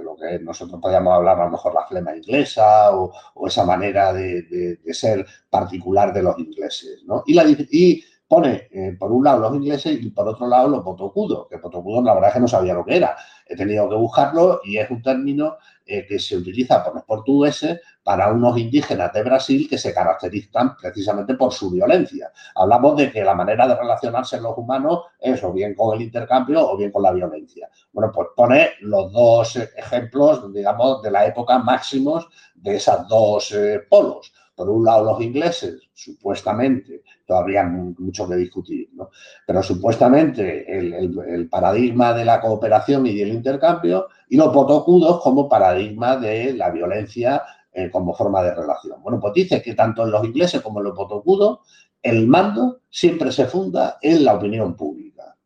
lo 0.02 0.16
que 0.16 0.38
nosotros 0.38 0.80
podríamos 0.80 1.12
hablar 1.12 1.38
a 1.38 1.44
lo 1.44 1.50
mejor 1.50 1.74
la 1.74 1.86
flema 1.86 2.16
inglesa 2.16 2.96
o, 2.96 3.12
esa 3.46 3.64
manera 3.66 4.14
de, 4.14 4.78
ser 4.92 5.26
particular 5.50 6.14
de 6.14 6.22
los 6.22 6.38
ingleses. 6.38 7.02
¿no? 7.04 7.22
Y, 7.26 7.34
la, 7.34 7.44
y 7.46 8.02
pone 8.28 8.68
eh, 8.72 8.96
por 8.98 9.12
un 9.12 9.24
lado 9.24 9.40
los 9.40 9.54
ingleses 9.54 9.98
y 10.00 10.10
por 10.10 10.28
otro 10.28 10.48
lado 10.48 10.68
los 10.68 10.82
potocudos, 10.82 11.46
que 11.48 11.58
potocudos 11.58 12.04
la 12.04 12.14
verdad 12.14 12.30
es 12.30 12.34
que 12.34 12.40
no 12.40 12.48
sabía 12.48 12.74
lo 12.74 12.84
que 12.84 12.96
era. 12.96 13.16
He 13.46 13.54
tenido 13.54 13.88
que 13.88 13.94
buscarlo 13.94 14.60
y 14.64 14.78
es 14.78 14.90
un 14.90 15.00
término 15.00 15.56
eh, 15.84 16.04
que 16.04 16.18
se 16.18 16.36
utiliza 16.36 16.82
por 16.82 16.96
los 16.96 17.04
portugueses 17.04 17.80
para 18.02 18.32
unos 18.32 18.58
indígenas 18.58 19.12
de 19.12 19.22
Brasil 19.22 19.68
que 19.70 19.78
se 19.78 19.94
caracterizan 19.94 20.76
precisamente 20.76 21.34
por 21.34 21.52
su 21.52 21.70
violencia. 21.70 22.32
Hablamos 22.56 22.96
de 22.96 23.12
que 23.12 23.22
la 23.24 23.34
manera 23.34 23.68
de 23.68 23.76
relacionarse 23.76 24.40
los 24.40 24.58
humanos 24.58 25.04
es 25.20 25.42
o 25.44 25.52
bien 25.52 25.74
con 25.74 25.94
el 25.94 26.02
intercambio 26.02 26.68
o 26.68 26.76
bien 26.76 26.90
con 26.90 27.04
la 27.04 27.12
violencia. 27.12 27.68
Bueno, 27.92 28.10
pues 28.12 28.28
pone 28.34 28.70
los 28.80 29.12
dos 29.12 29.56
ejemplos, 29.56 30.52
digamos, 30.52 31.02
de 31.02 31.12
la 31.12 31.26
época 31.26 31.58
máximos 31.58 32.28
de 32.56 32.76
esos 32.76 33.06
dos 33.06 33.52
eh, 33.52 33.80
polos 33.88 34.32
por 34.56 34.70
un 34.70 34.84
lado 34.84 35.04
los 35.04 35.20
ingleses, 35.20 35.82
supuestamente, 35.92 37.02
todavía 37.26 37.62
mucho 37.64 38.26
que 38.26 38.36
discutir, 38.36 38.88
¿no? 38.94 39.10
pero 39.46 39.62
supuestamente 39.62 40.78
el, 40.78 41.48
paradigma 41.50 42.14
de 42.14 42.24
la 42.24 42.40
cooperación 42.40 43.06
y 43.06 43.14
del 43.14 43.28
intercambio, 43.28 44.08
y 44.30 44.36
los 44.36 44.52
potocudos 44.52 45.20
como 45.20 45.48
paradigma 45.48 46.16
de 46.16 46.54
la 46.54 46.70
violencia 46.70 47.42
eh, 47.70 47.90
como 47.90 48.14
forma 48.14 48.42
de 48.42 48.54
relación. 48.54 49.02
Bueno, 49.02 49.20
pues 49.20 49.34
dice 49.34 49.60
que 49.60 49.74
tanto 49.74 50.04
en 50.04 50.10
los 50.10 50.24
ingleses 50.24 50.62
como 50.62 50.80
en 50.80 50.86
los 50.86 50.96
potocudos, 50.96 51.58
el 52.02 52.26
mando 52.26 52.80
siempre 52.88 53.30
se 53.30 53.44
funda 53.44 53.98
en 54.00 54.24
la 54.24 54.34
opinión 54.34 54.74
pública. 54.74 55.36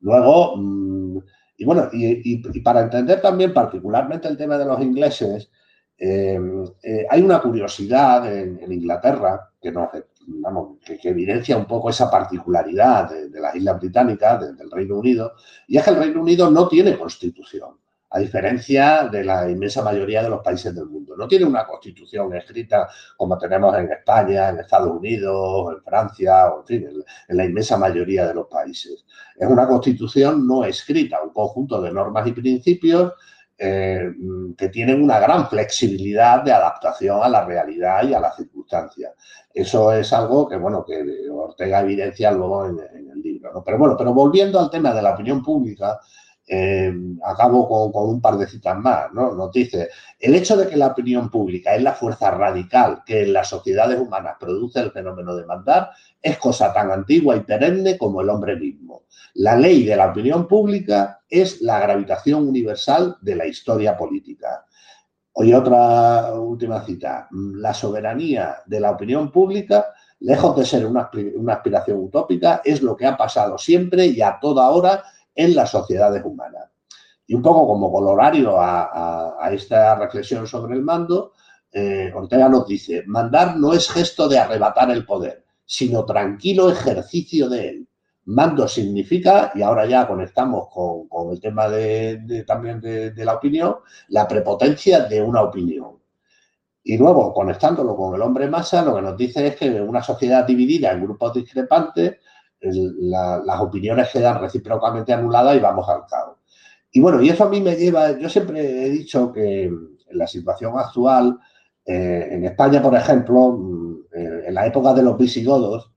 Luego, 0.00 0.56
mm, 0.56 1.18
y 1.58 1.64
bueno, 1.64 1.88
y 1.92 2.60
para 2.60 2.80
entender 2.80 3.20
también 3.20 3.54
particularmente 3.54 4.26
el 4.26 4.36
tema 4.36 4.58
de 4.58 4.64
los 4.64 4.80
ingleses, 4.80 5.50
Em, 6.02 6.64
eh, 6.82 7.06
hay 7.10 7.20
una 7.20 7.42
curiosidad 7.42 8.26
en, 8.34 8.72
Inglaterra 8.72 9.50
que, 9.60 9.70
que, 10.98 11.08
evidencia 11.10 11.58
un 11.58 11.66
poco 11.66 11.90
esa 11.90 12.10
particularidad 12.10 13.10
de, 13.10 13.38
las 13.38 13.54
Islas 13.54 13.78
Británicas, 13.78 14.56
del 14.56 14.70
Reino 14.70 14.96
Unido, 14.96 15.34
y 15.68 15.76
es 15.76 15.84
que 15.84 15.90
el 15.90 15.96
Reino 15.96 16.22
Unido 16.22 16.50
no 16.50 16.68
tiene 16.68 16.96
constitución, 16.96 17.76
a 18.08 18.18
diferencia 18.18 19.08
de 19.08 19.24
la 19.24 19.50
inmensa 19.50 19.82
mayoría 19.82 20.22
de 20.22 20.30
los 20.30 20.42
países 20.42 20.74
del 20.74 20.86
mundo. 20.86 21.14
No 21.18 21.28
tiene 21.28 21.44
una 21.44 21.66
constitución 21.66 22.34
escrita 22.34 22.88
como 23.18 23.36
tenemos 23.36 23.76
en 23.76 23.92
España, 23.92 24.48
en 24.48 24.60
Estados 24.60 24.96
Unidos, 24.96 25.76
en 25.76 25.84
Francia, 25.84 26.46
o 26.46 26.60
en 26.60 26.66
fin, 26.66 27.04
en 27.28 27.36
la 27.36 27.44
inmensa 27.44 27.76
mayoría 27.76 28.26
de 28.26 28.32
los 28.32 28.46
países. 28.46 29.04
Es 29.36 29.46
una 29.46 29.68
constitución 29.68 30.46
no 30.46 30.64
escrita, 30.64 31.22
un 31.22 31.34
conjunto 31.34 31.78
de 31.82 31.92
normas 31.92 32.26
y 32.26 32.32
principios 32.32 33.12
eh, 33.62 34.10
que 34.56 34.70
tienen 34.70 35.02
una 35.02 35.20
gran 35.20 35.46
flexibilidad 35.46 36.42
de 36.42 36.50
adaptación 36.50 37.22
a 37.22 37.28
la 37.28 37.44
realidad 37.44 38.08
y 38.08 38.14
a 38.14 38.20
las 38.20 38.34
circunstancias. 38.34 39.12
Eso 39.52 39.92
es 39.92 40.10
algo 40.14 40.48
que, 40.48 40.56
bueno, 40.56 40.82
que 40.82 41.28
Ortega 41.30 41.80
evidencia 41.80 42.32
luego 42.32 42.64
en, 42.64 42.78
el 42.78 43.20
libro. 43.20 43.62
Pero 43.62 43.76
bueno, 43.76 43.96
pero 43.98 44.14
volviendo 44.14 44.58
al 44.58 44.70
tema 44.70 44.94
de 44.94 45.02
la 45.02 45.12
opinión 45.12 45.42
pública, 45.42 46.00
eh, 46.52 46.92
acabo 47.24 47.92
con, 47.92 48.08
un 48.08 48.20
par 48.20 48.36
de 48.36 48.48
citas 48.48 48.76
más, 48.76 49.12
¿no? 49.12 49.32
Nos 49.34 49.52
dice, 49.52 49.88
el 50.18 50.34
hecho 50.34 50.56
de 50.56 50.66
que 50.66 50.76
la 50.76 50.88
opinión 50.88 51.30
pública 51.30 51.76
es 51.76 51.82
la 51.82 51.92
fuerza 51.92 52.32
radical 52.32 53.04
que 53.06 53.22
en 53.22 53.32
las 53.32 53.48
sociedades 53.48 54.00
humanas 54.00 54.34
produce 54.40 54.80
el 54.80 54.90
fenómeno 54.90 55.36
de 55.36 55.46
mandar 55.46 55.90
es 56.20 56.38
cosa 56.38 56.72
tan 56.72 56.90
antigua 56.90 57.36
y 57.36 57.40
perenne 57.40 57.96
como 57.96 58.20
el 58.20 58.30
hombre 58.30 58.56
mismo. 58.56 59.04
La 59.34 59.54
ley 59.54 59.84
de 59.84 59.94
la 59.94 60.10
opinión 60.10 60.48
pública 60.48 61.20
es 61.28 61.60
la 61.60 61.78
gravitación 61.78 62.48
universal 62.48 63.16
de 63.20 63.36
la 63.36 63.46
historia 63.46 63.96
política. 63.96 64.64
Hoy 65.34 65.54
otra 65.54 66.34
última 66.34 66.84
cita. 66.84 67.28
La 67.30 67.72
soberanía 67.72 68.56
de 68.66 68.80
la 68.80 68.90
opinión 68.90 69.30
pública, 69.30 69.86
lejos 70.18 70.56
de 70.56 70.66
ser 70.66 70.84
una, 70.84 71.08
aspiración 71.52 72.00
utópica, 72.00 72.60
es 72.64 72.82
lo 72.82 72.96
que 72.96 73.06
ha 73.06 73.16
pasado 73.16 73.56
siempre 73.56 74.06
y 74.06 74.20
a 74.20 74.40
toda 74.40 74.68
hora 74.70 75.04
en 75.34 75.54
las 75.54 75.70
sociedades 75.70 76.22
humanas. 76.24 76.70
Y 77.26 77.34
un 77.34 77.42
poco 77.42 77.66
como 77.66 77.92
colorario 77.92 78.56
a, 78.60 79.48
esta 79.52 79.94
reflexión 79.94 80.46
sobre 80.46 80.74
el 80.74 80.82
mando, 80.82 81.32
eh, 81.72 82.12
Ortega 82.12 82.48
nos 82.48 82.66
dice, 82.66 83.04
mandar 83.06 83.56
no 83.56 83.72
es 83.72 83.88
gesto 83.88 84.28
de 84.28 84.38
arrebatar 84.38 84.90
el 84.90 85.06
poder, 85.06 85.44
sino 85.64 86.04
tranquilo 86.04 86.70
ejercicio 86.70 87.48
de 87.48 87.68
él. 87.68 87.88
Mando 88.24 88.66
significa, 88.66 89.52
y 89.54 89.62
ahora 89.62 89.86
ya 89.86 90.08
conectamos 90.08 90.68
con, 90.72 91.30
el 91.30 91.40
tema 91.40 91.68
de, 91.68 92.44
también 92.46 92.80
de, 92.80 93.24
la 93.24 93.34
opinión, 93.34 93.76
la 94.08 94.26
prepotencia 94.26 95.04
de 95.04 95.22
una 95.22 95.42
opinión. 95.42 96.00
Y 96.82 96.96
luego, 96.98 97.32
conectándolo 97.32 97.94
con 97.94 98.14
el 98.14 98.22
hombre 98.22 98.48
masa, 98.48 98.82
lo 98.82 98.96
que 98.96 99.02
nos 99.02 99.16
dice 99.16 99.46
es 99.46 99.56
que 99.56 99.70
una 99.80 100.02
sociedad 100.02 100.44
dividida 100.44 100.90
en 100.90 101.02
grupos 101.02 101.34
discrepantes, 101.34 102.18
las 102.60 103.60
opiniones 103.60 104.10
quedan 104.12 104.40
recíprocamente 104.40 105.12
anuladas 105.12 105.56
y 105.56 105.60
vamos 105.60 105.88
al 105.88 106.06
caos. 106.06 106.36
Y 106.92 107.00
bueno, 107.00 107.22
y 107.22 107.30
eso 107.30 107.44
a 107.44 107.48
mí 107.48 107.60
me 107.60 107.76
lleva, 107.76 108.18
yo 108.18 108.28
siempre 108.28 108.86
he 108.86 108.90
dicho 108.90 109.32
que 109.32 109.64
en 109.64 109.98
la 110.18 110.26
situación 110.26 110.78
actual, 110.78 111.38
eh, 111.84 112.28
en 112.32 112.44
España, 112.44 112.82
por 112.82 112.94
ejemplo, 112.94 113.52
mm, 113.52 113.96
eh, 114.12 114.42
en 114.46 114.54
la 114.54 114.66
época 114.66 114.92
de 114.92 115.02
los 115.02 115.16
visigodos, 115.16 115.90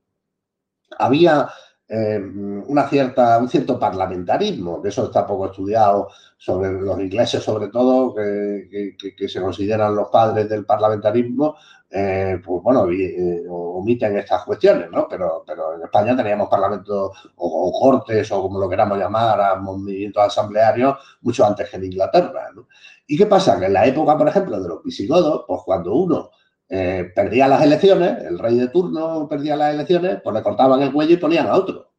había 0.98 1.48
eh, 1.88 2.18
una 2.66 2.88
cierta, 2.88 3.38
un 3.38 3.48
cierto 3.48 3.78
parlamentarismo, 3.78 4.80
que 4.80 4.88
eso 4.88 5.04
está 5.04 5.26
poco 5.26 5.46
estudiado 5.46 6.08
sobre 6.38 6.72
los 6.72 6.98
ingleses, 6.98 7.42
sobre 7.42 7.68
todo, 7.68 8.14
que, 8.14 8.96
se 9.28 9.40
consideran 9.40 9.94
los 9.94 10.08
padres 10.08 10.48
del 10.48 10.64
parlamentarismo, 10.64 11.56
eh, 11.96 12.40
pues 12.44 12.60
bueno, 12.60 12.90
eh, 12.90 13.44
omiten 13.48 14.16
estas 14.18 14.44
cuestiones, 14.44 14.90
¿no? 14.90 15.06
Pero, 15.08 15.44
en 15.76 15.82
España 15.84 16.16
teníamos 16.16 16.48
parlamentos 16.48 17.12
o, 17.36 17.80
cortes 17.80 18.32
o 18.32 18.42
como 18.42 18.58
lo 18.58 18.68
queramos 18.68 18.98
llamar, 18.98 19.60
movimientos 19.60 20.24
asamblearios 20.24 20.96
mucho 21.20 21.46
antes 21.46 21.70
que 21.70 21.76
en 21.76 21.84
Inglaterra, 21.84 22.50
¿no? 22.54 22.66
¿Y 23.06 23.16
qué 23.16 23.26
pasa? 23.26 23.60
Que 23.60 23.66
en 23.66 23.74
la 23.74 23.86
época, 23.86 24.18
por 24.18 24.26
ejemplo, 24.28 24.60
de 24.60 24.68
los 24.68 24.82
visigodos, 24.82 25.44
pues 25.46 25.60
cuando 25.64 25.94
uno 25.94 26.30
Eh, 26.68 27.12
perdía 27.14 27.46
las 27.46 27.62
elecciones, 27.62 28.24
el 28.24 28.38
rey 28.38 28.56
de 28.58 28.68
turno 28.68 29.28
perdía 29.28 29.54
las 29.54 29.74
elecciones, 29.74 30.20
pues 30.24 30.34
le 30.34 30.42
cortaban 30.42 30.80
el 30.82 30.92
cuello 30.92 31.14
y 31.14 31.18
ponían 31.18 31.46
a 31.46 31.54
otro. 31.54 31.92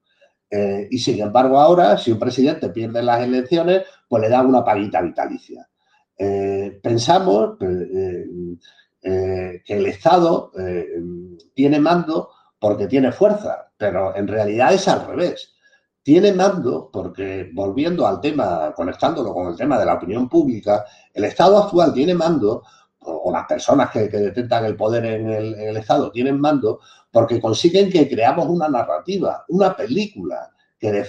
Eh, 0.49 0.87
y 0.91 0.97
sin 0.97 1.21
embargo, 1.21 1.59
ahora, 1.59 1.97
si 1.97 2.11
un 2.11 2.19
presidente 2.19 2.69
pierde 2.69 3.01
las 3.03 3.21
elecciones, 3.21 3.83
pues 4.09 4.21
le 4.23 4.29
dan 4.29 4.47
una 4.47 4.63
paguita 4.63 5.01
vitalicia. 5.01 5.67
Eh, 9.07 9.61
que 9.63 9.77
el 9.77 9.85
Estado 9.85 10.51
tiene 11.53 11.79
mando 11.79 12.31
porque 12.59 12.87
tiene 12.87 13.11
fuerza, 13.11 13.71
pero 13.77 14.15
en 14.15 14.27
realidad 14.27 14.73
es 14.73 14.87
al 14.87 15.05
revés. 15.05 15.53
Tiene 16.01 16.33
mando 16.33 16.89
porque, 16.91 17.51
volviendo 17.53 18.07
al 18.07 18.19
tema, 18.19 18.73
conectándolo 18.75 19.33
con 19.33 19.47
el 19.47 19.55
tema 19.55 19.77
de 19.77 19.85
la 19.85 19.93
opinión 19.93 20.27
pública, 20.27 20.85
el 21.13 21.25
Estado 21.25 21.63
actual 21.63 21.93
tiene 21.93 22.15
mando 22.15 22.63
o, 22.99 23.31
las 23.31 23.45
personas 23.45 23.91
que, 23.91 24.07
detentan 24.07 24.65
el 24.65 24.75
poder 24.75 25.05
en 25.05 25.29
el, 25.29 25.77
Estado 25.77 26.11
tienen 26.11 26.39
mando 26.39 26.79
porque 27.11 27.39
consiguen 27.39 27.91
que 27.91 28.09
creamos 28.09 28.47
una 28.47 28.67
narrativa, 28.67 29.45
una 29.49 29.75
película, 29.75 30.51
que 30.79 31.05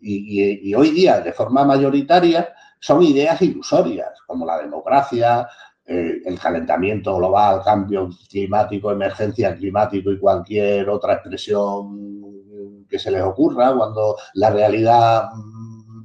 y, 0.00 0.74
hoy 0.74 0.90
día 0.90 1.20
de 1.20 1.32
forma 1.32 1.64
mayoritaria 1.64 2.48
son 2.80 3.02
ideas 3.02 3.40
ilusorias, 3.40 4.20
como 4.26 4.44
la 4.44 4.58
democracia, 4.58 5.48
eh, 5.86 6.20
el 6.24 6.38
calentamiento 6.38 7.16
global, 7.16 7.62
cambio 7.64 8.08
climático, 8.28 8.90
emergencia 8.90 9.54
climático 9.54 10.10
y 10.10 10.18
cualquier 10.18 10.88
otra 10.88 11.14
expresión 11.14 12.86
que 12.88 12.98
se 12.98 13.10
les 13.10 13.22
ocurra 13.22 13.74
cuando 13.74 14.16
la 14.34 14.50
realidad 14.50 15.28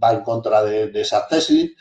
va 0.03 0.13
en 0.13 0.21
contra 0.21 0.63
de, 0.63 0.87
de 0.87 1.01
esas 1.01 1.27
tesis. 1.27 1.71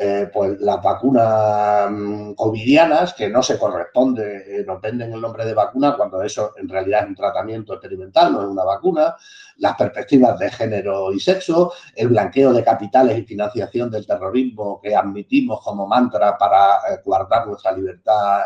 Eh, 0.00 0.30
pues 0.32 0.60
las 0.60 0.80
vacunas 0.80 1.90
mm, 1.90 2.34
covidianas, 2.34 3.14
que 3.14 3.28
no 3.28 3.42
se 3.42 3.58
corresponde, 3.58 4.60
eh, 4.60 4.64
nos 4.64 4.80
venden 4.80 5.12
el 5.12 5.20
nombre 5.20 5.44
de 5.44 5.54
vacuna 5.54 5.96
cuando 5.96 6.22
eso 6.22 6.52
en 6.56 6.68
realidad 6.68 7.02
es 7.02 7.08
un 7.08 7.16
tratamiento 7.16 7.72
experimental, 7.72 8.32
no 8.32 8.42
es 8.42 8.46
una 8.46 8.62
vacuna, 8.62 9.16
las 9.56 9.74
perspectivas 9.76 10.38
de 10.38 10.52
género 10.52 11.12
y 11.12 11.18
sexo, 11.18 11.72
el 11.96 12.08
blanqueo 12.08 12.52
de 12.52 12.62
capitales 12.62 13.18
y 13.18 13.24
financiación 13.24 13.90
del 13.90 14.06
terrorismo 14.06 14.80
que 14.80 14.94
admitimos 14.94 15.60
como 15.64 15.84
mantra 15.84 16.38
para 16.38 16.76
eh, 16.76 17.00
guardar 17.04 17.48
nuestra 17.48 17.72
libertad 17.72 18.42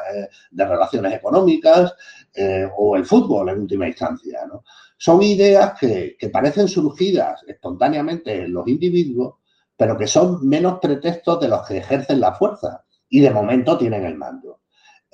de 0.51 0.65
relaciones 0.65 1.13
económicas, 1.13 1.95
o 2.79 2.97
el 2.97 3.05
fútbol 3.05 3.51
en 3.51 3.61
última 3.61 3.87
instancia. 3.87 4.41
Son 4.97 5.23
ideas 5.23 5.79
que 5.79 6.31
parecen 6.33 6.67
surgidas 6.67 7.43
espontáneamente 7.47 8.45
en 8.45 8.55
los 8.55 8.67
individuos, 8.67 9.35
pero 9.77 9.97
que 9.97 10.07
son 10.07 10.47
menos 10.47 10.79
pretextos 10.81 11.41
de 11.41 11.49
los 11.49 11.67
que 11.67 11.79
ejercen 11.79 12.21
la 12.21 12.35
fuerza 12.35 12.85
y 13.09 13.21
de 13.21 13.31
momento 13.31 13.77
tienen 13.77 14.05
el 14.05 14.17
mando. 14.17 14.61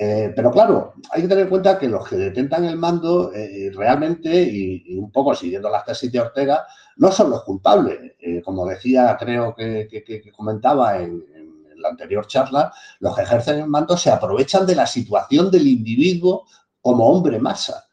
Eh, 0.01 0.33
pero 0.35 0.53
claro, 0.53 0.95
hay 1.11 1.23
que 1.23 1.29
tener 1.29 1.45
en 1.45 1.51
cuenta 1.51 1.77
que 1.77 1.89
los 1.89 2.09
que 2.09 2.15
detentan 2.15 2.65
el 2.65 2.77
mando 2.77 3.33
eh, 3.35 3.73
realmente, 3.75 4.31
y, 4.43 4.97
un 4.97 5.11
poco 5.11 5.35
siguiendo 5.35 5.69
las 5.69 5.85
tesis 5.85 6.13
de 6.13 6.21
Ortega, 6.21 6.65
no 6.99 7.11
son 7.11 7.31
los 7.31 7.43
culpables. 7.43 8.13
Eh, 8.21 8.41
como 8.43 8.65
decía, 8.65 9.17
creo 9.19 9.55
que, 9.57 9.89
comentaba 10.37 10.99
en, 10.99 11.25
en, 11.35 11.49
la 11.83 11.91
anterior 11.91 12.27
charla, 12.27 12.73
los 13.01 13.15
que 13.15 13.23
ejercen 13.23 13.61
el 13.61 13.69
mando 13.69 13.97
se 13.97 14.11
aprovechan 14.11 14.67
de 14.67 14.75
la 14.75 14.87
situación 14.87 15.51
del 15.51 15.67
individuo 15.67 16.45
como 16.81 17.09
hombre 17.09 17.39
masa. 17.39 17.88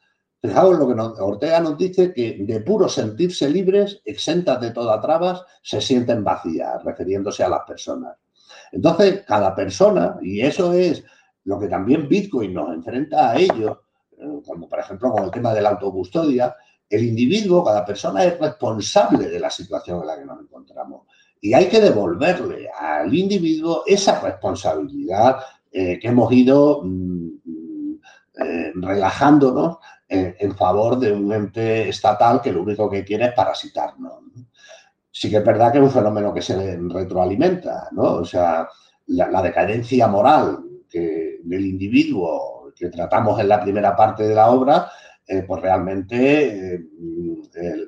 Fijaos 0.45 0.77
lo 0.77 0.87
que 0.87 1.21
Ortega 1.21 1.59
nos 1.59 1.77
dice 1.77 2.13
que 2.13 2.37
de 2.39 2.59
puro 2.59 2.87
sentirse 2.87 3.49
libres, 3.49 4.01
exentas 4.05 4.61
de 4.61 4.71
toda 4.71 5.01
trabas, 5.01 5.41
se 5.63 5.81
sienten 5.81 6.23
vacías, 6.23 6.83
refiriéndose 6.83 7.43
a 7.43 7.49
las 7.49 7.61
personas. 7.65 8.15
Entonces, 8.71 9.23
cada 9.25 9.55
persona, 9.55 10.17
y 10.21 10.41
eso 10.41 10.71
es 10.73 11.03
lo 11.45 11.59
que 11.59 11.67
también 11.67 12.07
Bitcoin 12.07 12.53
nos 12.53 12.73
enfrenta 12.73 13.31
a 13.31 13.37
ello, 13.37 13.81
eh, 14.17 14.41
como 14.45 14.69
por 14.69 14.79
ejemplo 14.79 15.11
con 15.11 15.23
el 15.23 15.31
tema 15.31 15.51
de 15.53 15.61
la 15.61 15.69
autocustodia, 15.69 16.55
el 16.87 17.03
individuo, 17.03 17.63
cada 17.63 17.83
persona 17.83 18.23
es 18.23 18.39
responsable 18.39 19.27
de 19.27 19.39
la 19.39 19.49
situación 19.49 20.01
en 20.01 20.07
la 20.07 20.19
que 20.19 20.25
nos 20.25 20.39
encontramos. 20.39 21.07
Y 21.41 21.53
hay 21.53 21.67
que 21.67 21.81
devolverle 21.81 22.69
al 22.69 23.13
individuo 23.13 23.83
esa 23.87 24.19
responsabilidad 24.21 25.37
eh, 25.71 25.99
que 25.99 26.07
hemos 26.07 26.31
ido 26.31 26.81
mm, 26.83 27.29
eh, 28.37 28.71
relajándonos 28.75 29.77
en, 30.07 30.55
favor 30.55 30.99
de 30.99 31.11
un 31.11 31.31
ente 31.31 31.89
estatal 31.89 32.41
que 32.41 32.51
lo 32.51 32.61
único 32.61 32.89
que 32.89 33.03
quiere 33.03 33.25
es 33.25 33.33
parasitarnos. 33.33 34.13
Sí 35.11 35.29
que 35.29 35.37
es 35.37 35.45
verdad 35.45 35.71
que 35.71 35.77
es 35.77 35.83
un 35.83 35.91
fenómeno 35.91 36.33
que 36.33 36.41
se 36.41 36.77
retroalimenta, 36.77 37.87
¿no? 37.91 38.15
O 38.15 38.25
sea, 38.25 38.67
la, 39.07 39.41
decadencia 39.41 40.07
moral 40.07 40.59
del 40.91 41.65
individuo 41.65 42.71
que 42.75 42.89
tratamos 42.89 43.39
en 43.39 43.47
la 43.47 43.61
primera 43.61 43.95
parte 43.95 44.23
de 44.23 44.35
la 44.35 44.49
obra, 44.49 44.89
eh, 45.27 45.43
pues 45.47 45.61
realmente 45.61 46.75
eh, 46.75 46.79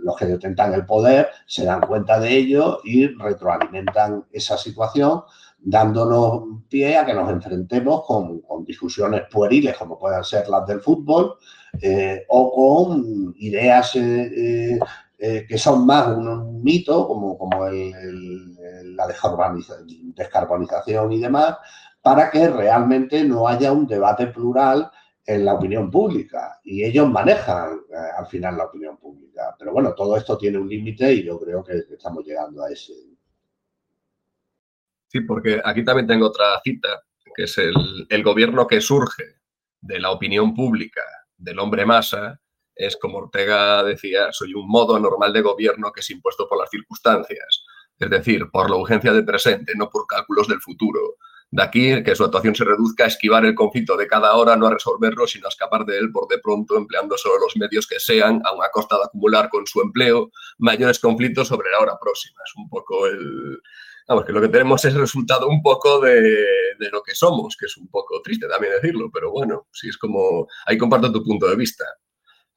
los 0.01 0.15
que 0.15 0.25
detentan 0.25 0.73
el 0.73 0.85
poder 0.85 1.27
se 1.45 1.65
dan 1.65 1.81
cuenta 1.81 2.19
de 2.19 2.35
ello 2.35 2.79
y 2.83 3.07
retroalimentan 3.07 4.25
esa 4.31 4.57
situación 4.57 5.21
dándonos 5.59 6.57
pie 6.69 6.97
a 6.97 7.05
que 7.05 7.13
nos 7.13 7.29
enfrentemos 7.29 8.05
con, 8.05 8.41
discusiones 8.65 9.23
pueriles 9.31 9.77
como 9.77 9.97
puedan 9.97 10.23
ser 10.23 10.47
las 10.49 10.67
del 10.67 10.81
fútbol 10.81 11.35
eh, 11.81 12.25
o 12.27 12.53
con 12.53 13.33
ideas 13.37 13.95
eh, 13.95 14.77
eh, 15.17 15.45
que 15.47 15.57
son 15.57 15.85
más 15.85 16.09
un, 16.09 16.61
mito 16.61 17.07
como, 17.07 17.37
como 17.37 17.69
la 17.69 19.07
descarbonización 19.07 21.13
y 21.13 21.21
demás 21.21 21.55
para 22.01 22.29
que 22.29 22.49
realmente 22.49 23.23
no 23.23 23.47
haya 23.47 23.71
un 23.71 23.87
debate 23.87 24.27
plural 24.27 24.91
en 25.25 25.45
la 25.45 25.53
opinión 25.53 25.89
pública 25.89 26.59
y 26.63 26.83
ellos 26.83 27.09
manejan 27.09 27.79
al 28.17 28.27
final 28.27 28.57
la 28.57 28.65
opinión 28.65 28.97
pública. 28.97 29.55
Pero 29.59 29.73
bueno, 29.73 29.93
todo 29.93 30.15
esto 30.15 30.37
tiene 30.37 30.57
un 30.57 30.69
límite 30.69 31.13
y 31.13 31.23
yo 31.23 31.37
creo 31.39 31.63
que 31.63 31.83
estamos 31.91 32.23
llegando 32.25 32.63
a 32.63 32.69
ese. 32.69 32.93
Porque 35.25 35.61
aquí 35.63 35.83
también 35.83 36.07
tengo 36.07 36.27
otra 36.27 36.59
cita, 36.63 37.03
que 37.35 37.43
es 37.43 37.57
el, 37.57 38.23
gobierno 38.23 38.67
que 38.67 38.81
surge 38.81 39.23
de 39.79 39.99
la 39.99 40.11
opinión 40.11 40.53
pública 40.53 41.03
del 41.37 41.59
hombre 41.59 41.85
masa, 41.85 42.41
es 42.75 42.97
como 42.97 43.19
Ortega 43.19 43.83
decía, 43.83 44.31
soy 44.31 44.53
un 44.53 44.67
modo 44.67 44.99
normal 44.99 45.33
de 45.33 45.41
gobierno 45.41 45.91
que 45.91 46.01
es 46.01 46.09
impuesto 46.09 46.47
por 46.47 46.59
las 46.59 46.69
circunstancias, 46.69 47.63
es 47.99 48.09
decir, 48.09 48.49
por 48.51 48.69
la 48.69 48.75
urgencia 48.75 49.13
del 49.13 49.25
presente, 49.25 49.73
no 49.75 49.89
por 49.89 50.05
cálculos 50.07 50.47
del 50.47 50.61
futuro. 50.61 50.99
De 51.49 51.63
aquí 51.63 52.03
que 52.03 52.15
su 52.15 52.25
actuación 52.25 52.55
se 52.55 52.65
reduzca 52.65 53.05
a 53.05 53.07
esquivar 53.07 53.45
el 53.45 53.55
conflicto 53.55 53.95
de 53.95 54.07
cada 54.07 54.35
hora, 54.35 54.57
no 54.57 54.67
a 54.67 54.73
resolverlo, 54.73 55.25
sino 55.25 55.45
a 55.45 55.49
escapar 55.49 55.85
de 55.85 55.97
él 55.97 56.11
por 56.11 56.27
de 56.27 56.39
pronto, 56.39 56.75
empleando 56.75 57.17
solo 57.17 57.39
los 57.39 57.55
medios 57.55 57.87
que 57.87 57.99
sean, 57.99 58.41
a 58.45 58.69
costa 58.71 58.97
de 58.97 59.05
acumular 59.05 59.49
con 59.49 59.65
su 59.65 59.81
empleo 59.81 60.29
mayores 60.57 60.99
conflictos 60.99 61.47
sobre 61.47 61.71
la 61.71 61.79
hora 61.79 61.97
próxima. 61.99 62.41
Es 62.45 62.53
un 62.57 62.67
poco 62.67 63.07
el, 63.07 63.61
Vamos, 64.07 64.23
que 64.23 64.31
lo 64.31 64.39
que 64.39 64.47
tenemos 64.47 64.85
es 64.85 64.93
resultado 64.93 65.49
un 65.49 65.61
poco 65.61 65.99
de, 65.99 66.45
lo 66.91 67.03
que 67.03 67.13
somos, 67.13 67.57
que 67.57 67.65
es 67.65 67.75
un 67.75 67.89
poco 67.89 68.21
triste 68.21 68.47
también 68.47 68.73
decirlo, 68.73 69.09
pero 69.11 69.31
bueno, 69.31 69.67
sí 69.73 69.89
es 69.89 69.97
como, 69.97 70.47
ahí 70.65 70.77
comparto 70.77 71.11
tu 71.11 71.23
punto 71.23 71.47
de 71.47 71.57
vista. 71.57 71.85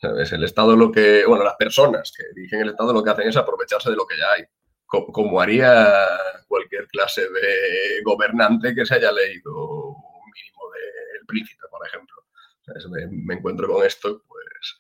¿Sabes? 0.01 0.33
El 0.33 0.45
Estado 0.45 0.77
lo 0.77 0.93
que, 0.93 1.27
bueno, 1.27 1.45
las 1.45 1.57
personas 1.57 2.13
que 2.17 2.23
dirigen 2.35 2.61
el 2.61 2.71
Estado 2.71 2.93
lo 2.93 3.03
que 3.03 3.11
hacen 3.11 3.29
es 3.29 3.37
aprovecharse 3.37 3.91
de 3.91 3.97
lo 3.97 4.07
que 4.07 4.17
ya 4.17 4.33
hay, 4.37 4.45
como, 4.87 5.41
haría 5.41 5.93
cualquier 6.47 6.87
clase 6.87 7.23
de 7.23 8.03
gobernante 8.05 8.75
que 8.75 8.87
se 8.87 8.95
haya 8.95 9.13
leído 9.13 9.53
un 9.53 10.31
mínimo 10.33 10.71
del 10.73 11.27
Príncipe, 11.27 11.67
por 11.71 11.87
ejemplo. 11.87 12.17
Me, 12.91 13.09
me 13.11 13.35
encuentro 13.35 13.69
con 13.69 13.85
esto, 13.85 14.23
pues 14.27 14.79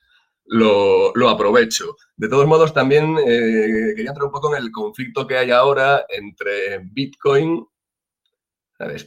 lo, 0.51 1.29
aprovecho. 1.29 1.97
De 2.17 2.29
todos 2.29 2.47
modos, 2.47 2.75
también 2.75 3.17
eh, 3.19 3.93
quería 3.95 4.11
entrar 4.11 4.25
un 4.25 4.33
poco 4.33 4.55
en 4.55 4.63
el 4.63 4.71
conflicto 4.71 5.27
que 5.27 5.37
hay 5.37 5.51
ahora 5.51 6.05
entre 6.09 6.79
Bitcoin 6.79 7.67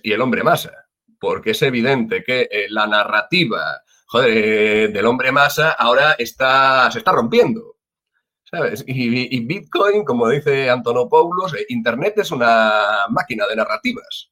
y 0.03 0.11
el 0.11 0.21
hombre 0.21 0.43
masa, 0.43 0.71
porque 1.19 1.51
es 1.51 1.61
evidente 1.63 2.23
que 2.23 2.47
eh, 2.49 2.67
la 2.69 2.87
narrativa 2.87 3.81
eh, 4.25 4.89
del 4.93 5.05
hombre 5.05 5.31
masa 5.31 5.71
ahora 5.71 6.13
está, 6.13 6.89
se 6.91 6.99
está 6.99 7.11
rompiendo. 7.11 7.77
¿sabes? 8.43 8.83
Y, 8.85 9.39
Bitcoin, 9.45 10.05
como 10.05 10.29
dice 10.29 10.69
Antonopoulos, 10.69 11.55
Internet 11.69 12.13
es 12.17 12.31
una 12.31 13.07
máquina 13.09 13.47
de 13.47 13.55
narrativas. 13.55 14.31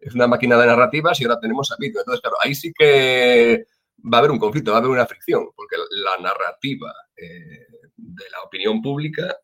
Es 0.00 0.14
una 0.14 0.26
máquina 0.26 0.56
de 0.56 0.66
narrativas 0.66 1.20
y 1.20 1.24
ahora 1.24 1.38
tenemos 1.38 1.70
a 1.70 1.76
Bitcoin. 1.78 2.00
Entonces, 2.00 2.22
claro, 2.22 2.36
ahí 2.40 2.54
sí 2.54 2.72
que 2.76 3.66
va 4.12 4.18
a 4.18 4.20
haber 4.20 4.30
un 4.30 4.38
conflicto, 4.38 4.70
va 4.70 4.78
a 4.78 4.80
haber 4.80 4.90
una 4.90 5.06
fricción, 5.06 5.48
porque 5.56 5.76
la 5.90 6.22
narrativa 6.22 6.92
eh, 7.16 7.66
de 7.96 8.30
la 8.30 8.42
opinión 8.42 8.82
pública 8.82 9.36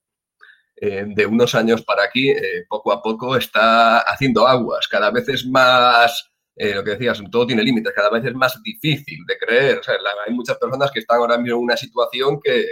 eh, 0.77 1.05
de 1.07 1.27
unos 1.27 1.55
años 1.55 1.83
para 1.83 2.05
aquí, 2.05 2.31
eh, 2.31 2.65
poco 2.69 2.93
a 2.93 3.03
poco 3.03 3.37
está 3.37 4.01
haciendo 4.01 4.47
aguas. 4.47 4.87
Cada 4.89 5.11
vez 5.11 5.29
es 5.29 5.47
más, 5.47 6.31
lo 6.57 6.85
que 6.85 6.91
decías, 6.91 7.23
todo 7.31 7.47
tiene 7.47 7.63
límites, 7.63 7.93
cada 7.95 8.11
vez 8.11 8.25
es 8.25 8.35
más 8.35 8.63
difícil 8.63 9.25
de 9.27 9.39
creer. 9.39 9.81
hay 10.27 10.35
muchas 10.35 10.59
personas 10.59 10.91
que 10.91 11.01
están 11.01 11.19
ahora 11.19 11.39
mismo 11.39 11.57
en 11.59 11.65
una 11.65 11.77
situación 11.77 12.39
que, 12.43 12.67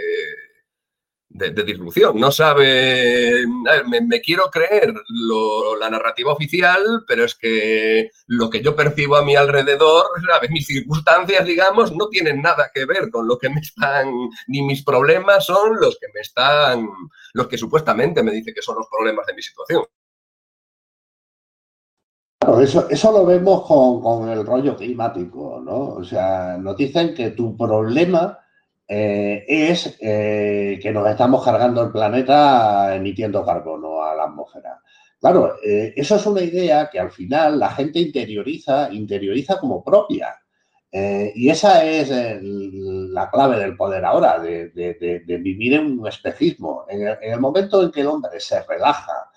de, 1.29 1.63
disrupción. 1.63 2.19
No 2.19 2.31
sabe, 2.31 3.45
me, 3.87 4.21
quiero 4.21 4.49
creer 4.51 4.93
la 5.79 5.89
narrativa 5.89 6.33
oficial, 6.33 7.03
pero 7.07 7.23
es 7.23 7.35
que 7.35 8.09
lo 8.27 8.49
que 8.49 8.61
yo 8.61 8.75
percibo 8.75 9.15
a 9.15 9.23
mi 9.23 9.35
alrededor, 9.35 10.05
mis 10.49 10.65
circunstancias, 10.65 11.45
digamos, 11.45 11.95
no 11.95 12.09
tienen 12.09 12.41
nada 12.41 12.71
que 12.73 12.85
ver 12.85 13.09
con 13.11 13.27
lo 13.27 13.37
que 13.37 13.49
me 13.49 13.61
están, 13.61 14.11
ni 14.47 14.63
mis 14.63 14.83
problemas 14.83 15.45
son 15.45 15.79
los 15.79 15.97
que 15.99 16.07
me 16.13 16.21
están, 16.21 16.87
los 17.33 17.47
que 17.47 17.57
supuestamente 17.57 18.23
me 18.23 18.31
dice 18.31 18.53
que 18.53 18.61
son 18.61 18.77
los 18.77 18.87
problemas 18.87 19.25
de 19.27 19.33
mi 19.33 19.41
situación. 19.41 19.83
eso, 22.61 22.89
eso 22.89 23.11
lo 23.11 23.25
vemos 23.25 23.65
con, 23.67 24.01
con 24.01 24.29
el 24.29 24.43
rollo 24.45 24.75
climático, 24.75 25.61
¿no? 25.63 25.95
O 25.95 26.03
sea, 26.03 26.57
nos 26.57 26.75
dicen 26.75 27.13
que 27.13 27.31
tu 27.31 27.55
problema 27.55 28.39
eh, 28.91 29.45
es 29.47 29.97
eh, 29.99 30.79
que 30.81 30.91
nos 30.91 31.07
estamos 31.07 31.45
cargando 31.45 31.83
el 31.83 31.91
planeta 31.91 32.95
emitiendo 32.95 33.45
carbono 33.45 34.01
a 34.01 34.15
la 34.15 34.23
atmósfera. 34.23 34.81
Claro, 35.19 35.57
eh, 35.63 35.93
eso 35.95 36.15
es 36.15 36.25
una 36.25 36.41
idea 36.41 36.89
que 36.89 36.99
al 36.99 37.11
final 37.11 37.59
la 37.59 37.69
gente 37.69 37.99
interioriza, 37.99 38.89
interioriza 38.91 39.59
como 39.59 39.83
propia. 39.83 40.35
y 40.91 41.49
esa 41.49 41.85
es 41.85 42.09
la 42.41 43.29
clave 43.29 43.59
del 43.59 43.77
poder 43.77 44.03
ahora, 44.05 44.39
de, 44.39 44.71
vivir 45.39 45.73
en 45.75 45.99
un 45.99 46.07
espejismo. 46.07 46.85
En 46.89 47.31
el, 47.33 47.39
momento 47.39 47.83
en 47.83 47.91
que 47.91 48.01
el 48.01 48.07
hombre 48.07 48.39
se 48.39 48.63
relaja, 48.63 49.29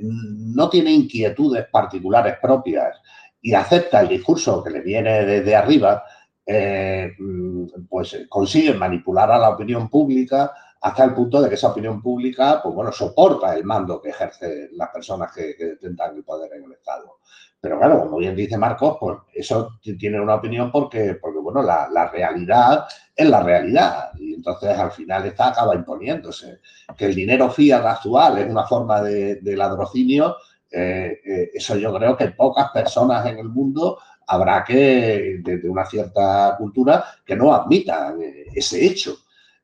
no 0.00 0.70
tiene 0.70 0.92
inquietudes 0.92 1.66
particulares 1.72 2.36
propias 2.40 3.00
y 3.42 3.54
acepta 3.54 4.00
el 4.02 4.08
discurso 4.08 4.62
que 4.62 4.70
le 4.70 4.80
viene 4.80 5.24
desde 5.24 5.56
arriba, 5.56 6.04
eh, 6.52 7.12
mm, 7.16 7.86
pues 7.88 8.26
consiguen 8.28 8.76
manipular 8.76 9.30
a 9.30 9.38
la 9.38 9.50
opinión 9.50 9.88
pública 9.88 10.52
hasta 10.80 11.04
el 11.04 11.14
punto 11.14 11.40
de 11.40 11.48
que 11.48 11.54
esa 11.54 11.68
opinión 11.68 12.02
pública, 12.02 12.60
pues 12.60 12.74
bueno, 12.74 12.90
soporta 12.90 13.54
el 13.54 13.62
mando 13.62 14.00
que 14.00 14.08
ejercen 14.08 14.70
las 14.72 14.88
personas 14.88 15.30
que, 15.32 15.54
que 15.56 15.76
el 15.80 16.24
poder 16.24 16.52
en 16.54 16.64
el 16.64 16.72
Estado. 16.72 17.18
Pero 17.60 17.78
claro, 17.78 18.00
como 18.00 18.16
bien 18.16 18.34
dice 18.34 18.58
Marcos, 18.58 18.96
pues 18.98 19.18
eso 19.32 19.78
tiene 19.96 20.20
una 20.20 20.34
opinión 20.34 20.72
porque, 20.72 21.14
porque 21.20 21.38
bueno, 21.38 21.62
la, 21.62 22.10
realidad 22.10 22.86
es 23.14 23.28
la 23.28 23.44
realidad 23.44 24.10
y 24.18 24.34
entonces 24.34 24.76
al 24.76 24.90
final 24.90 25.26
esta 25.26 25.48
acaba 25.48 25.76
imponiéndose. 25.76 26.60
Que 26.96 27.06
el 27.06 27.14
dinero 27.14 27.48
fiat 27.48 27.84
actual 27.84 28.38
es 28.38 28.50
una 28.50 28.66
forma 28.66 29.02
de, 29.02 29.38
ladrocinio, 29.56 30.36
eh, 30.68 31.20
eh, 31.24 31.50
eso 31.54 31.76
yo 31.76 31.94
creo 31.94 32.16
que 32.16 32.28
pocas 32.28 32.70
personas 32.70 33.26
en 33.26 33.38
el 33.38 33.48
mundo 33.48 33.98
habrá 34.30 34.64
que, 34.64 35.40
desde 35.42 35.68
una 35.68 35.84
cierta 35.84 36.54
cultura, 36.56 37.04
que 37.24 37.36
no 37.36 37.52
admitan 37.52 38.22
eh, 38.22 38.46
ese 38.54 38.84
hecho. 38.86 39.16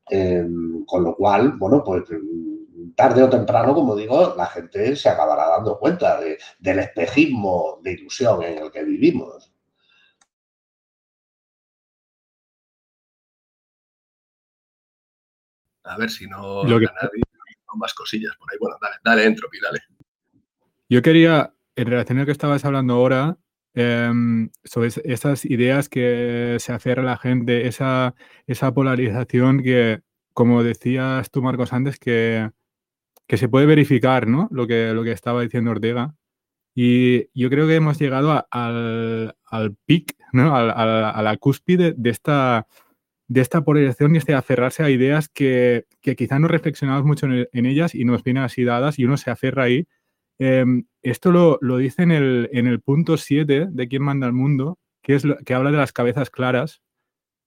Em, 0.09 0.85
con 0.85 1.03
lo 1.03 1.17
cual, 1.17 1.53
bueno, 1.59 1.83
pues 1.85 2.05
tarde 2.95 3.23
o 3.23 3.31
temprano, 3.31 3.75
como 3.75 3.97
digo, 3.97 4.35
la 4.37 4.47
gente 4.47 4.95
se 4.97 5.09
acabará 5.09 5.49
dando 5.49 5.79
cuenta 5.79 6.21
del 6.21 6.79
espejismo 6.79 7.81
de 7.83 7.93
ilusión 7.93 8.43
en 8.43 8.59
el 8.59 8.71
que 8.71 8.85
vivimos. 8.85 9.53
A 15.85 15.97
ver 15.97 16.11
si 16.11 16.27
no 16.27 16.65
nadie 16.65 16.87
con 17.65 17.79
más 17.79 17.95
cosillas 17.95 18.35
por 18.37 18.51
ahí. 18.51 18.59
Bueno, 18.61 18.77
dale, 18.81 18.97
dale, 19.05 19.25
Entropy, 19.25 19.59
dale. 19.61 19.81
Yo 20.89 21.03
quería, 21.03 21.53
en 21.77 21.87
relación 21.87 22.19
a 22.19 22.23
lo 22.23 22.27
que 22.27 22.33
estabas 22.33 22.65
hablando 22.65 22.95
ahora, 22.95 23.39
Em, 23.79 24.49
sobre 24.65 24.89
esas 25.05 25.45
ideas 25.45 25.91
que 25.91 26.57
se 26.61 26.73
aferra 26.73 27.03
la 27.03 27.19
gente, 27.19 27.67
esa, 27.67 28.15
esa 28.47 28.73
polarización 28.73 29.63
que, 29.63 30.01
como 30.33 30.63
decías 30.63 31.31
tú, 31.31 31.43
Marcos, 31.43 31.75
antes, 31.75 31.99
que, 31.99 32.51
que 33.27 33.37
se 33.37 33.51
puede 33.51 33.67
verificar, 33.67 34.29
¿no? 34.29 34.49
Lo 34.51 34.67
que, 34.67 34.95
lo 34.95 35.05
que 35.05 35.13
estaba 35.13 35.43
diciendo 35.43 35.73
Ortega. 35.73 36.15
Y 36.75 37.29
yo 37.39 37.51
creo 37.51 37.67
que 37.67 37.75
hemos 37.75 37.99
llegado 37.99 38.47
al, 38.51 39.37
al 39.45 39.77
pic, 39.85 40.17
¿no? 40.33 40.57
A, 40.57 41.23
la 41.23 41.37
cúspide 41.37 41.93
de 41.99 42.11
esta, 42.11 42.67
de 43.29 43.43
esta 43.43 43.63
polarización 43.63 44.15
y 44.15 44.19
este 44.19 44.33
aferrarse 44.35 44.85
a 44.85 44.91
ideas 44.91 45.29
que, 45.29 45.85
que 46.01 46.17
quizá 46.17 46.39
no 46.39 46.49
reflexionamos 46.49 47.05
mucho 47.05 47.27
en, 47.27 47.47
en, 47.53 47.67
ellas 47.67 47.95
y 47.95 48.07
nos 48.07 48.25
vienen 48.25 48.45
así 48.45 48.65
dadas 48.65 48.99
y 48.99 49.05
uno 49.05 49.19
se 49.19 49.31
aferra 49.31 49.65
ahí 49.65 49.87
Em, 50.39 50.85
esto 51.03 51.33
lo, 51.33 51.59
lo, 51.61 51.79
dice 51.79 52.03
en 52.03 52.11
el, 52.11 52.49
en 52.53 52.67
el 52.67 52.81
punto 52.81 53.17
7 53.17 53.69
de 53.71 53.89
Quién 53.89 54.03
manda 54.03 54.27
al 54.27 54.33
mundo, 54.33 54.79
que, 55.03 55.15
es 55.15 55.25
que 55.45 55.55
habla 55.55 55.71
de 55.71 55.79
las 55.79 55.93
cabezas 55.93 56.31
claras, 56.31 56.83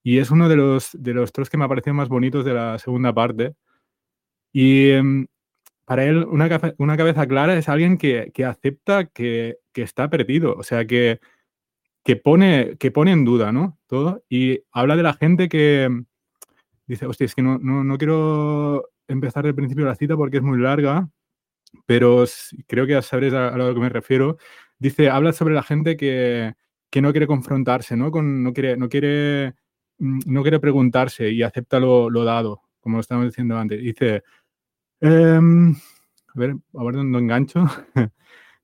y 0.04 0.20
es 0.20 0.32
uno 0.32 0.50
de 0.50 0.56
los, 0.56 0.92
de 0.94 1.14
los 1.14 1.32
tres 1.32 1.50
que 1.50 1.58
me 1.58 1.66
ha 1.66 1.68
parecido 1.68 1.94
más 1.94 2.10
bonitos 2.10 2.46
de 2.46 2.54
la 2.54 2.80
segunda 2.80 3.14
parte. 3.14 3.56
Y 4.52 4.92
em, 4.92 5.28
para 5.86 6.06
él, 6.06 6.26
una, 6.26 6.50
una, 6.78 6.98
cabeza 6.98 7.28
clara 7.28 7.58
es 7.58 7.70
alguien 7.70 7.98
que, 7.98 8.32
que 8.34 8.46
acepta 8.46 9.06
que, 9.06 9.58
que, 9.74 9.82
está 9.84 10.10
perdido, 10.10 10.56
o 10.56 10.64
sea, 10.64 10.86
que, 10.86 11.20
que, 12.04 12.16
pone, 12.16 12.78
que 12.78 12.92
pone 12.92 13.12
en 13.12 13.26
duda 13.26 13.52
¿no? 13.52 13.78
todo, 13.88 14.24
y 14.30 14.62
habla 14.72 14.96
de 14.96 15.04
la 15.04 15.14
gente 15.14 15.50
que 15.50 15.90
dice, 16.88 17.06
hostia, 17.06 17.26
es 17.26 17.36
que 17.36 17.42
no, 17.44 17.60
no, 17.60 17.84
no 17.84 17.98
quiero 17.98 18.90
empezar 19.08 19.46
del 19.46 19.56
principio 19.56 19.86
de 19.86 19.92
la 19.92 19.96
cita 19.96 20.16
porque 20.18 20.38
es 20.38 20.44
muy 20.44 20.60
larga, 20.60 21.10
pero 21.90 22.24
creo 22.68 22.86
que 22.86 22.92
ya 22.92 23.02
sabréis 23.02 23.34
a, 23.34 23.58
lo 23.58 23.74
que 23.74 23.80
me 23.80 23.90
refiero. 23.90 24.38
Dice, 24.78 25.10
habla 25.10 25.34
sobre 25.34 25.56
la 25.56 25.64
gente 25.64 25.98
que, 25.98 26.54
que 26.88 27.02
no 27.02 27.10
quiere 27.10 27.26
confrontarse, 27.26 27.98
¿no? 27.98 28.12
No, 28.12 28.54
quiere, 28.54 28.78
no, 28.78 28.90
quiere, 28.90 29.56
mm, 29.98 30.20
no 30.28 30.44
quiere 30.44 30.60
preguntarse 30.60 31.32
y 31.32 31.42
acepta 31.42 31.80
lo, 31.80 32.12
dado, 32.24 32.62
como 32.80 32.98
lo 32.98 33.02
estábamos 33.02 33.32
diciendo 33.32 33.58
antes. 33.58 33.82
Dice, 33.82 34.22
em, 35.02 35.72
a 36.28 36.40
ver, 36.40 36.58
a 36.76 36.84
ver 36.84 36.94
dónde 36.94 37.18
engancho. 37.18 37.66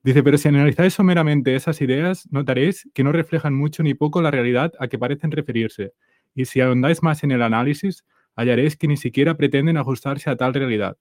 Dice, 0.03 0.21
pero 0.21 0.37
si 0.37 0.49
analizáis 0.49 0.93
someramente 0.93 1.55
esas 1.55 1.81
ideas, 1.81 2.27
notaréis 2.31 2.87
que 2.93 3.03
no 3.03 3.11
reflejan 3.11 3.55
mucho 3.55 3.81
ni 3.81 3.95
poco 3.95 4.21
la 4.21 4.29
realidad 4.29 4.71
a 4.77 4.87
que 4.87 4.99
parecen 4.99 5.31
referirse. 5.31 5.93
Y 6.35 6.45
si 6.45 6.61
ahondáis 6.61 7.01
más 7.01 7.23
en 7.23 7.31
el 7.31 7.41
análisis, 7.41 8.05
hallaréis 8.35 8.77
que 8.77 8.87
ni 8.87 8.97
siquiera 8.97 9.35
pretenden 9.35 9.77
ajustarse 9.77 10.29
a 10.29 10.35
tal 10.35 10.53
realidad. 10.53 10.95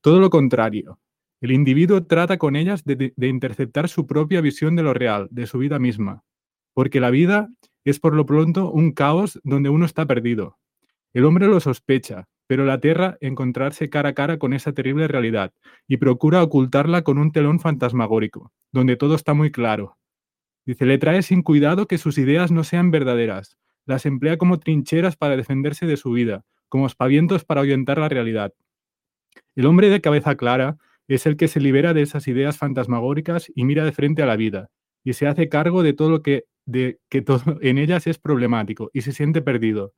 Todo 0.00 0.20
lo 0.20 0.30
contrario, 0.30 1.00
el 1.40 1.52
individuo 1.52 2.04
trata 2.04 2.38
con 2.38 2.56
ellas 2.56 2.84
de, 2.84 3.12
interceptar 3.18 3.88
su 3.88 4.06
propia 4.06 4.40
visión 4.40 4.74
de 4.76 4.82
lo 4.82 4.94
real, 4.94 5.28
de 5.30 5.46
su 5.46 5.58
vida 5.58 5.78
misma, 5.78 6.24
porque 6.72 7.00
la 7.00 7.10
vida 7.10 7.48
es 7.84 8.00
por 8.00 8.14
lo 8.14 8.26
pronto 8.26 8.70
un 8.70 8.92
caos 8.92 9.40
donde 9.44 9.68
uno 9.68 9.84
está 9.84 10.06
perdido. 10.06 10.58
El 11.12 11.24
hombre 11.24 11.46
lo 11.46 11.60
sospecha, 11.60 12.28
pero 12.46 12.64
la 12.64 12.80
Tierra 12.80 13.18
encontrarse 13.20 13.90
cara 13.90 14.10
a 14.10 14.14
cara 14.14 14.38
con 14.38 14.54
esa 14.54 14.72
terrible 14.72 15.08
realidad 15.08 15.52
y 15.86 15.98
procura 15.98 16.42
ocultarla 16.42 17.02
con 17.02 17.18
un 17.18 17.32
telón 17.32 17.60
fantasmagórico, 17.60 18.52
donde 18.72 18.96
todo 18.96 19.14
está 19.14 19.34
muy 19.34 19.50
claro. 19.50 19.98
Dice, 20.64 20.84
le 20.86 20.98
trae 20.98 21.22
sin 21.22 21.42
cuidado 21.42 21.86
que 21.86 21.98
sus 21.98 22.18
ideas 22.18 22.50
no 22.50 22.64
sean 22.64 22.90
verdaderas, 22.90 23.56
las 23.84 24.04
emplea 24.04 24.36
como 24.36 24.58
trincheras 24.58 25.16
para 25.16 25.36
defenderse 25.36 25.86
de 25.86 25.96
su 25.96 26.10
vida, 26.10 26.44
como 26.68 26.86
espavientos 26.86 27.44
para 27.44 27.60
ahuyentar 27.60 27.98
la 27.98 28.08
realidad. 28.08 28.52
El 29.54 29.66
hombre 29.66 29.90
de 29.90 30.00
cabeza 30.00 30.34
clara 30.36 30.76
es 31.08 31.26
el 31.26 31.36
que 31.36 31.48
se 31.48 31.60
libera 31.60 31.94
de 31.94 32.02
esas 32.02 32.28
ideas 32.28 32.58
fantasmagóricas 32.58 33.50
y 33.54 33.64
mira 33.64 33.84
de 33.84 33.92
frente 33.92 34.22
a 34.22 34.26
la 34.26 34.36
vida 34.36 34.70
y 35.06 35.12
se 35.12 35.28
hace 35.28 35.48
cargo 35.48 35.84
de 35.84 35.92
todo 35.92 36.10
lo 36.10 36.22
que, 36.22 36.46
de, 36.66 36.98
que 37.08 37.22
todo 37.22 37.40
en 37.62 37.78
ellas 37.78 38.08
es 38.08 38.18
problemático 38.18 38.90
y 38.92 39.02
se 39.02 39.12
siente 39.12 39.40
perdido. 39.40 39.94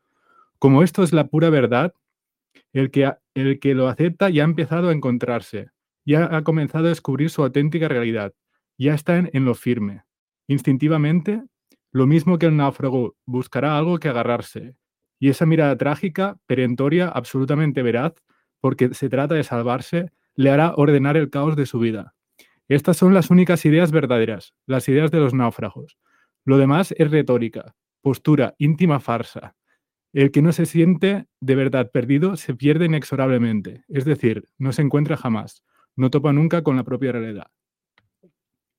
Como 0.58 0.82
esto 0.82 1.02
es 1.02 1.14
la 1.14 1.28
pura 1.28 1.48
verdad, 1.48 1.94
el 2.74 2.90
que, 2.90 3.10
el 3.34 3.58
que 3.58 3.74
lo 3.74 3.88
acepta 3.88 4.28
ya 4.28 4.42
ha 4.42 4.44
empezado 4.44 4.90
a 4.90 4.92
encontrarse, 4.92 5.70
ya 6.04 6.36
ha 6.36 6.44
comenzado 6.44 6.86
a 6.86 6.90
descubrir 6.90 7.30
su 7.30 7.42
auténtica 7.42 7.88
realidad, 7.88 8.34
ya 8.76 8.92
está 8.92 9.16
en, 9.16 9.30
en 9.32 9.46
lo 9.46 9.54
firme. 9.54 10.02
Instintivamente, 10.46 11.42
lo 11.90 12.06
mismo 12.06 12.38
que 12.38 12.46
el 12.46 12.56
náufrago 12.56 13.16
buscará 13.24 13.78
algo 13.78 13.98
que 13.98 14.08
agarrarse, 14.08 14.74
y 15.18 15.30
esa 15.30 15.46
mirada 15.46 15.76
trágica, 15.76 16.38
perentoria, 16.46 17.08
absolutamente 17.08 17.82
veraz, 17.82 18.14
porque 18.60 18.92
se 18.94 19.08
trata 19.08 19.34
de 19.34 19.44
salvarse, 19.44 20.10
le 20.38 20.50
hará 20.50 20.72
ordenar 20.76 21.16
el 21.16 21.30
caos 21.30 21.56
de 21.56 21.66
su 21.66 21.80
vida. 21.80 22.14
Estas 22.68 22.96
son 22.96 23.12
las 23.12 23.28
únicas 23.28 23.64
ideas 23.64 23.90
verdaderas, 23.90 24.54
las 24.66 24.88
ideas 24.88 25.10
de 25.10 25.18
los 25.18 25.34
náufragos. 25.34 25.98
Lo 26.44 26.58
demás 26.58 26.94
es 26.96 27.10
retórica, 27.10 27.74
postura, 28.02 28.54
íntima 28.56 29.00
farsa. 29.00 29.56
El 30.12 30.30
que 30.30 30.40
no 30.40 30.52
se 30.52 30.64
siente 30.64 31.26
de 31.40 31.54
verdad 31.56 31.90
perdido 31.90 32.36
se 32.36 32.54
pierde 32.54 32.84
inexorablemente, 32.84 33.82
es 33.88 34.04
decir, 34.04 34.44
no 34.58 34.70
se 34.70 34.82
encuentra 34.82 35.16
jamás, 35.16 35.64
no 35.96 36.08
topa 36.08 36.32
nunca 36.32 36.62
con 36.62 36.76
la 36.76 36.84
propia 36.84 37.10
realidad. 37.10 37.48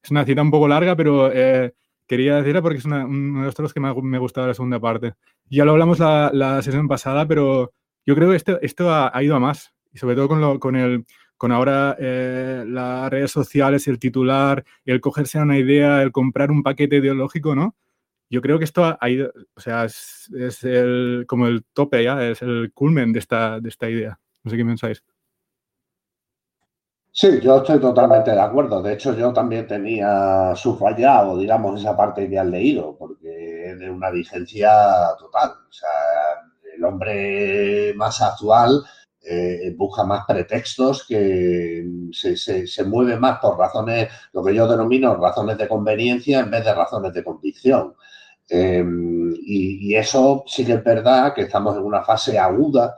Es 0.01 0.11
una 0.11 0.23
cita 0.23 0.41
un 0.41 0.51
poco 0.51 0.69
larga, 0.69 0.95
pero 0.95 1.29
eh, 1.33 1.73
quería 2.07 2.37
decirla 2.37 2.61
porque 2.61 2.77
es 2.77 2.85
uno 2.85 3.43
de 3.43 3.53
los 3.57 3.73
que 3.73 3.81
me 3.81 3.89
ha, 3.89 4.19
gustado 4.19 4.47
la 4.47 4.53
segunda 4.53 4.79
parte. 4.79 5.15
Ya 5.49 5.65
lo 5.65 5.71
hablamos 5.71 5.99
la, 5.99 6.61
sesión 6.61 6.87
pasada, 6.87 7.27
pero 7.27 7.73
yo 8.05 8.15
creo 8.15 8.29
que 8.29 8.37
esto, 8.37 8.61
esto 8.61 8.93
ha, 8.93 9.21
ido 9.21 9.35
a 9.35 9.41
más, 9.41 9.73
y 9.91 9.97
sobre 9.97 10.15
todo 10.15 10.29
con, 10.29 10.39
lo, 10.39 10.57
con 10.57 10.77
el 10.77 11.05
con 11.39 11.53
ahora 11.53 11.95
eh, 11.97 12.65
las 12.67 13.09
redes 13.09 13.31
sociales, 13.31 13.87
el 13.87 13.97
titular, 13.97 14.65
el 14.83 14.99
cogerse 14.99 15.39
a 15.39 15.43
una 15.43 15.57
idea, 15.57 16.01
el 16.01 16.11
comprar 16.11 16.51
un 16.51 16.63
paquete 16.63 16.97
ideológico, 16.97 17.55
¿no? 17.55 17.77
Yo 18.29 18.41
creo 18.41 18.59
que 18.59 18.65
esto 18.65 18.97
ha 18.99 19.09
ido, 19.09 19.31
o 19.55 19.61
sea, 19.61 19.85
es, 19.85 20.29
el, 20.63 21.23
como 21.29 21.47
el 21.47 21.63
tope 21.63 22.03
ya, 22.03 22.21
es 22.27 22.41
el 22.41 22.73
culmen 22.73 23.13
de 23.13 23.19
esta, 23.19 23.61
de 23.61 23.69
esta 23.69 23.89
idea. 23.89 24.19
No 24.43 24.51
sé 24.51 24.57
qué 24.57 24.65
pensáis. 24.65 25.01
Sí, 27.09 27.39
yo 27.41 27.59
estoy 27.59 27.79
totalmente 27.79 28.31
de 28.31 28.41
acuerdo. 28.41 28.81
De 28.81 28.93
hecho, 28.93 29.15
yo 29.15 29.31
también 29.31 29.65
tenía 29.65 30.53
subrayado, 30.57 31.37
digamos, 31.37 31.79
esa 31.79 31.95
parte 31.95 32.29
que 32.29 32.37
han 32.37 32.51
leído, 32.51 32.97
porque 32.97 33.71
es 33.71 33.79
de 33.79 33.89
una 33.89 34.11
vigencia 34.11 34.69
total. 35.17 35.51
O 35.69 35.71
sea, 35.71 35.89
el 36.75 36.83
hombre 36.83 37.93
más 37.95 38.21
actual 38.21 38.83
eh, 39.31 39.75
busca 39.77 40.03
más 40.05 40.25
pretextos, 40.25 41.05
que 41.07 41.85
se, 42.11 42.83
mueve 42.85 43.15
más 43.15 43.37
por 43.39 43.59
razones, 43.59 44.09
lo 44.33 44.43
que 44.43 44.55
yo 44.55 44.67
denomino 44.67 45.15
razones 45.17 45.55
de 45.59 45.67
conveniencia 45.67 46.39
en 46.39 46.49
vez 46.49 46.65
de 46.65 46.73
razones 46.73 47.13
de 47.13 47.23
convicción. 47.23 47.93
Em, 48.49 49.31
y, 49.45 49.93
eso 49.95 50.43
sí 50.47 50.65
que 50.65 50.73
es 50.73 50.83
verdad 50.83 51.33
que 51.35 51.41
estamos 51.43 51.77
en 51.77 51.83
una 51.83 52.03
fase 52.03 52.39
aguda, 52.39 52.97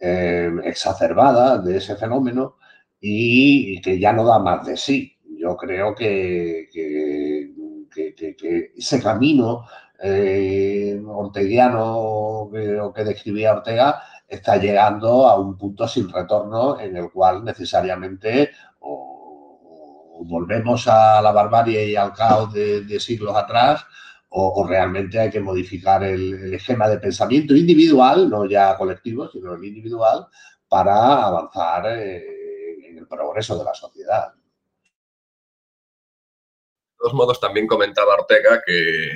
em, 0.00 0.58
exacerbada 0.64 1.58
de 1.58 1.76
ese 1.76 1.94
fenómeno 1.96 2.56
y, 3.00 3.80
que 3.80 4.00
ya 4.00 4.12
no 4.12 4.24
da 4.24 4.40
más 4.40 4.66
de 4.66 4.76
sí. 4.76 5.16
Yo 5.38 5.56
creo 5.56 5.94
que, 5.94 6.68
ese 8.76 9.02
camino 9.02 9.64
eh, 10.02 11.00
orteguiano 11.06 12.50
que 12.94 13.04
describía 13.04 13.52
Ortega 13.54 14.02
está 14.28 14.58
llegando 14.58 15.26
a 15.26 15.38
un 15.38 15.56
punto 15.56 15.88
sin 15.88 16.10
retorno 16.10 16.78
en 16.78 16.96
el 16.96 17.10
cual 17.10 17.42
necesariamente 17.44 18.50
o, 18.80 20.22
volvemos 20.24 20.86
a 20.88 21.22
la 21.22 21.32
barbarie 21.32 21.90
y 21.90 21.96
al 21.96 22.12
caos 22.12 22.52
de, 22.52 23.00
siglos 23.00 23.34
atrás 23.34 23.86
o, 24.28 24.66
realmente 24.68 25.18
hay 25.18 25.30
que 25.30 25.40
modificar 25.40 26.04
el, 26.04 26.52
esquema 26.54 26.88
de 26.88 26.98
pensamiento 26.98 27.56
individual, 27.56 28.28
no 28.28 28.44
ya 28.44 28.76
colectivo, 28.76 29.28
sino 29.28 29.54
el 29.54 29.64
individual, 29.64 30.26
para 30.68 31.24
avanzar 31.24 31.86
eh, 31.86 32.88
en 32.90 32.98
el 32.98 33.06
progreso 33.06 33.56
de 33.56 33.64
la 33.64 33.72
sociedad. 33.72 34.34
De 34.34 34.40
todos 36.98 37.14
modos, 37.14 37.40
también 37.40 37.66
comentaba 37.66 38.14
Ortega 38.14 38.60
que, 38.66 39.12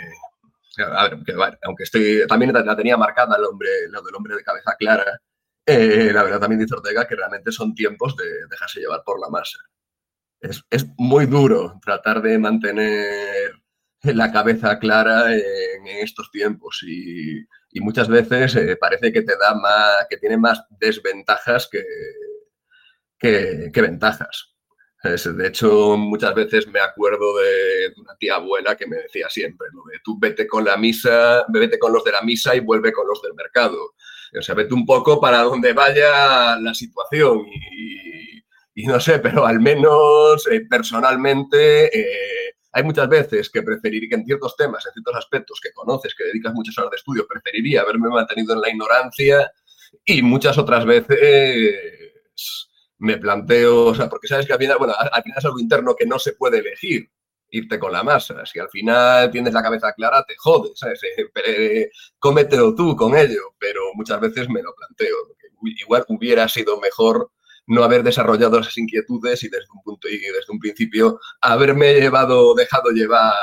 aunque 1.62 1.82
estoy, 1.84 2.26
también 2.26 2.52
la 2.52 2.76
tenía 2.76 2.96
marcada 2.96 3.36
el 3.36 3.44
hombre, 3.44 3.68
lo 3.88 4.02
del 4.02 4.14
hombre 4.14 4.36
de 4.36 4.42
cabeza 4.42 4.74
clara, 4.78 5.20
eh, 5.64 6.10
la 6.12 6.24
verdad 6.24 6.40
también 6.40 6.60
dice 6.60 6.74
Ortega 6.74 7.06
que 7.06 7.14
realmente 7.14 7.52
son 7.52 7.74
tiempos 7.74 8.16
de 8.16 8.24
dejarse 8.50 8.80
llevar 8.80 9.02
por 9.04 9.20
la 9.20 9.28
masa. 9.28 9.58
Es, 10.40 10.64
muy 10.96 11.26
duro 11.26 11.78
tratar 11.80 12.20
de 12.20 12.36
mantener 12.38 13.52
la 14.02 14.32
cabeza 14.32 14.78
clara 14.80 15.32
en, 15.32 15.86
estos 15.86 16.30
tiempos 16.32 16.82
y, 16.84 17.46
muchas 17.80 18.08
veces 18.08 18.56
eh, 18.56 18.76
parece 18.76 19.12
que 19.12 19.22
te 19.22 19.36
da 19.36 19.54
más, 19.54 20.06
que 20.10 20.16
tiene 20.16 20.36
más 20.36 20.64
desventajas 20.70 21.68
que, 21.70 21.84
que 23.18 23.80
ventajas. 23.80 24.51
De 25.02 25.48
hecho, 25.48 25.96
muchas 25.96 26.32
veces 26.32 26.68
me 26.68 26.78
acuerdo 26.78 27.36
de 27.38 27.92
una 27.96 28.14
tía 28.16 28.36
abuela 28.36 28.76
que 28.76 28.86
me 28.86 28.98
decía 28.98 29.28
siempre, 29.28 29.66
de 29.90 29.98
tú 30.04 30.16
vete 30.16 30.46
con 30.46 30.64
la 30.64 30.76
misa, 30.76 31.44
vete 31.48 31.76
con 31.76 31.92
los 31.92 32.04
de 32.04 32.12
la 32.12 32.22
misa 32.22 32.54
y 32.54 32.60
vuelve 32.60 32.92
con 32.92 33.08
los 33.08 33.20
del 33.20 33.34
mercado. 33.34 33.94
O 34.38 34.42
sea, 34.42 34.54
vete 34.54 34.74
un 34.74 34.86
poco 34.86 35.20
para 35.20 35.42
donde 35.42 35.72
vaya 35.72 36.56
la 36.56 36.72
situación 36.72 37.44
y, 38.76 38.86
no 38.86 39.00
sé, 39.00 39.18
pero 39.18 39.44
al 39.44 39.58
menos 39.58 40.46
eh, 40.46 40.66
personalmente 40.70 41.98
eh, 41.98 42.54
hay 42.70 42.84
muchas 42.84 43.08
veces 43.08 43.50
que 43.50 43.62
preferiría 43.62 44.08
que 44.08 44.14
en 44.14 44.24
ciertos 44.24 44.56
temas, 44.56 44.86
en 44.86 44.92
ciertos 44.92 45.16
aspectos 45.16 45.60
que 45.60 45.72
conoces, 45.72 46.14
que 46.14 46.24
dedicas 46.24 46.54
muchas 46.54 46.78
horas 46.78 46.92
de 46.92 46.96
estudio, 46.98 47.26
preferiría 47.26 47.80
haberme 47.80 48.08
mantenido 48.08 48.54
en 48.54 48.60
la 48.60 48.70
ignorancia 48.70 49.50
y 50.04 50.22
muchas 50.22 50.56
otras 50.58 50.86
veces 50.86 52.12
me 53.02 53.18
planteo, 53.18 53.86
o 53.86 53.94
sea, 53.94 54.08
porque 54.08 54.28
sabes 54.28 54.46
que 54.46 54.52
al 54.52 54.60
final, 54.60 54.78
bueno, 54.78 54.94
al 54.96 55.22
final 55.22 55.38
es 55.38 55.44
algo 55.44 55.58
interno 55.58 55.96
que 55.96 56.06
no 56.06 56.20
se 56.20 56.34
puede 56.34 56.58
elegir, 56.58 57.10
irte 57.50 57.78
con 57.78 57.90
la 57.92 58.04
masa. 58.04 58.46
Si 58.46 58.60
al 58.60 58.70
final 58.70 59.28
tienes 59.32 59.52
la 59.52 59.62
cabeza 59.62 59.92
clara, 59.92 60.24
te 60.24 60.36
jodes, 60.38 60.78
¿sabes? 60.78 61.02
Eh, 61.02 61.26
eh, 61.44 61.90
cómetelo 62.20 62.76
tú 62.76 62.94
con 62.94 63.16
ello, 63.16 63.54
pero 63.58 63.80
muchas 63.94 64.20
veces 64.20 64.48
me 64.48 64.62
lo 64.62 64.72
planteo. 64.74 65.16
Igual 65.64 66.04
hubiera 66.08 66.48
sido 66.48 66.78
mejor 66.78 67.32
no 67.66 67.82
haber 67.82 68.04
desarrollado 68.04 68.60
esas 68.60 68.78
inquietudes 68.78 69.42
y 69.42 69.48
desde 69.48 69.66
un 69.74 69.82
punto 69.82 70.08
y 70.08 70.18
desde 70.18 70.52
un 70.52 70.60
principio 70.60 71.18
haberme 71.40 71.94
llevado, 71.94 72.54
dejado 72.54 72.90
llevar 72.90 73.34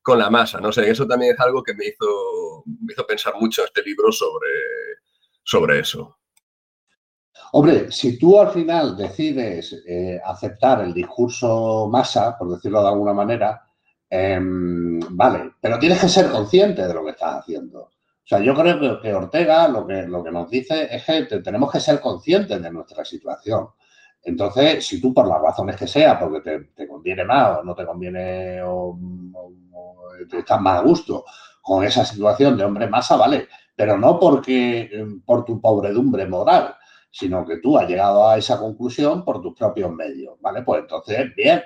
con 0.00 0.20
la 0.20 0.30
masa. 0.30 0.60
No 0.60 0.70
sé, 0.70 0.88
eso 0.88 1.08
también 1.08 1.34
es 1.34 1.40
algo 1.40 1.64
que 1.64 1.74
me 1.74 1.86
hizo, 1.86 2.62
me 2.66 2.92
hizo 2.92 3.04
pensar 3.04 3.34
mucho 3.34 3.64
este 3.64 3.82
libro 3.82 4.12
sobre, 4.12 4.48
sobre 5.42 5.80
eso. 5.80 6.16
Hombre, 7.52 7.90
si 7.90 8.18
tú 8.18 8.38
al 8.40 8.50
final 8.50 8.96
decides 8.96 9.82
eh, 9.86 10.20
aceptar 10.24 10.82
el 10.82 10.92
discurso 10.92 11.88
masa, 11.90 12.36
por 12.36 12.50
decirlo 12.50 12.82
de 12.82 12.88
alguna 12.88 13.12
manera, 13.12 13.62
em, 14.10 15.00
vale, 15.10 15.52
pero 15.60 15.78
tienes 15.78 16.00
que 16.00 16.08
ser 16.08 16.30
consciente 16.30 16.86
de 16.86 16.94
lo 16.94 17.04
que 17.04 17.10
estás 17.10 17.40
haciendo. 17.40 17.80
O 18.26 18.28
sea, 18.28 18.40
yo 18.40 18.54
creo 18.54 19.00
que, 19.00 19.14
Ortega 19.14 19.68
lo 19.68 19.86
que, 19.86 20.02
lo 20.02 20.22
que 20.24 20.32
nos 20.32 20.50
dice 20.50 20.88
es 20.90 21.04
que 21.04 21.40
tenemos 21.40 21.70
que 21.70 21.80
ser 21.80 22.00
conscientes 22.00 22.60
de 22.60 22.70
nuestra 22.70 23.04
situación. 23.04 23.68
Entonces, 24.26 24.84
si 24.84 25.00
tú 25.00 25.14
por 25.14 25.28
las 25.28 25.40
razones 25.40 25.76
que 25.76 25.86
sea, 25.86 26.18
porque 26.18 26.66
te, 26.74 26.88
conviene 26.88 27.24
más 27.24 27.58
o 27.58 27.62
no 27.62 27.76
te 27.76 27.86
conviene 27.86 28.60
o, 28.64 28.98
te 30.28 30.38
estás 30.38 30.60
más 30.60 30.80
a 30.80 30.82
gusto 30.82 31.24
con 31.62 31.84
esa 31.84 32.04
situación 32.04 32.56
de 32.56 32.64
hombre 32.64 32.88
masa, 32.88 33.16
vale, 33.16 33.46
pero 33.76 33.96
no 33.96 34.18
porque 34.18 35.06
por 35.24 35.44
tu 35.44 35.60
pobredumbre 35.60 36.26
moral, 36.26 36.74
sino 37.16 37.46
que 37.46 37.56
tú 37.56 37.78
has 37.78 37.88
llegado 37.88 38.28
a 38.28 38.36
esa 38.36 38.58
conclusión 38.58 39.24
por 39.24 39.40
tus 39.40 39.54
propios 39.54 39.90
medios, 39.90 40.38
¿vale? 40.38 40.60
Pues 40.60 40.82
entonces, 40.82 41.34
bien, 41.34 41.62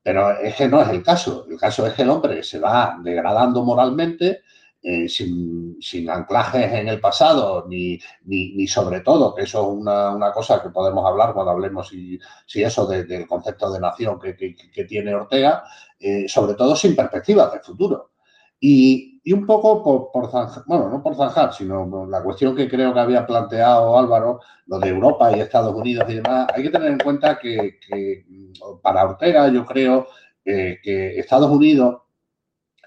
pero 0.00 0.38
es 0.38 0.54
que 0.54 0.68
no 0.68 0.80
es 0.80 0.88
el 0.90 1.02
caso. 1.02 1.44
El 1.50 1.58
caso 1.58 1.84
es 1.84 1.94
que 1.94 2.02
el 2.02 2.10
hombre 2.10 2.44
se 2.44 2.60
va 2.60 3.00
degradando 3.02 3.64
moralmente, 3.64 4.42
eh, 4.80 5.08
sin, 5.08 6.08
anclajes 6.08 6.72
en 6.72 6.86
el 6.86 7.00
pasado, 7.00 7.66
ni, 7.68 7.98
ni, 8.26 8.64
sobre 8.68 9.00
todo, 9.00 9.34
que 9.34 9.42
eso 9.42 9.60
es 9.62 9.76
una, 9.76 10.30
cosa 10.32 10.62
que 10.62 10.70
podemos 10.70 11.04
hablar 11.04 11.34
cuando 11.34 11.50
hablemos 11.50 11.88
si, 11.88 12.20
si 12.46 12.62
eso 12.62 12.86
del 12.86 13.26
concepto 13.26 13.72
de 13.72 13.80
nación 13.80 14.20
que, 14.20 14.54
tiene 14.84 15.16
Ortega, 15.16 15.64
eh, 15.98 16.28
sobre 16.28 16.54
todo 16.54 16.76
sin 16.76 16.94
perspectivas 16.94 17.52
de 17.52 17.58
futuro. 17.58 18.12
Y, 18.60 19.11
y 19.24 19.32
un 19.32 19.46
poco 19.46 19.82
por, 19.82 20.10
por, 20.10 20.30
zanjar, 20.30 20.64
bueno, 20.66 20.88
no 20.88 21.02
por 21.02 21.14
zanjar, 21.14 21.52
sino 21.54 22.06
la 22.06 22.22
cuestión 22.22 22.56
que 22.56 22.68
creo 22.68 22.92
que 22.92 23.00
había 23.00 23.26
planteado 23.26 23.96
Álvaro, 23.96 24.40
lo 24.66 24.78
de 24.78 24.88
Europa 24.88 25.34
y 25.36 25.40
Estados 25.40 25.74
Unidos 25.74 26.06
y 26.08 26.14
demás, 26.14 26.48
hay 26.52 26.62
que 26.64 26.70
tener 26.70 26.90
en 26.90 26.98
cuenta 26.98 27.38
que, 27.38 27.78
para 28.82 29.04
Ortega 29.04 29.48
yo 29.48 29.64
creo 29.64 30.08
eh, 30.44 30.78
que 30.82 31.18
Estados 31.18 31.50
Unidos 31.50 32.02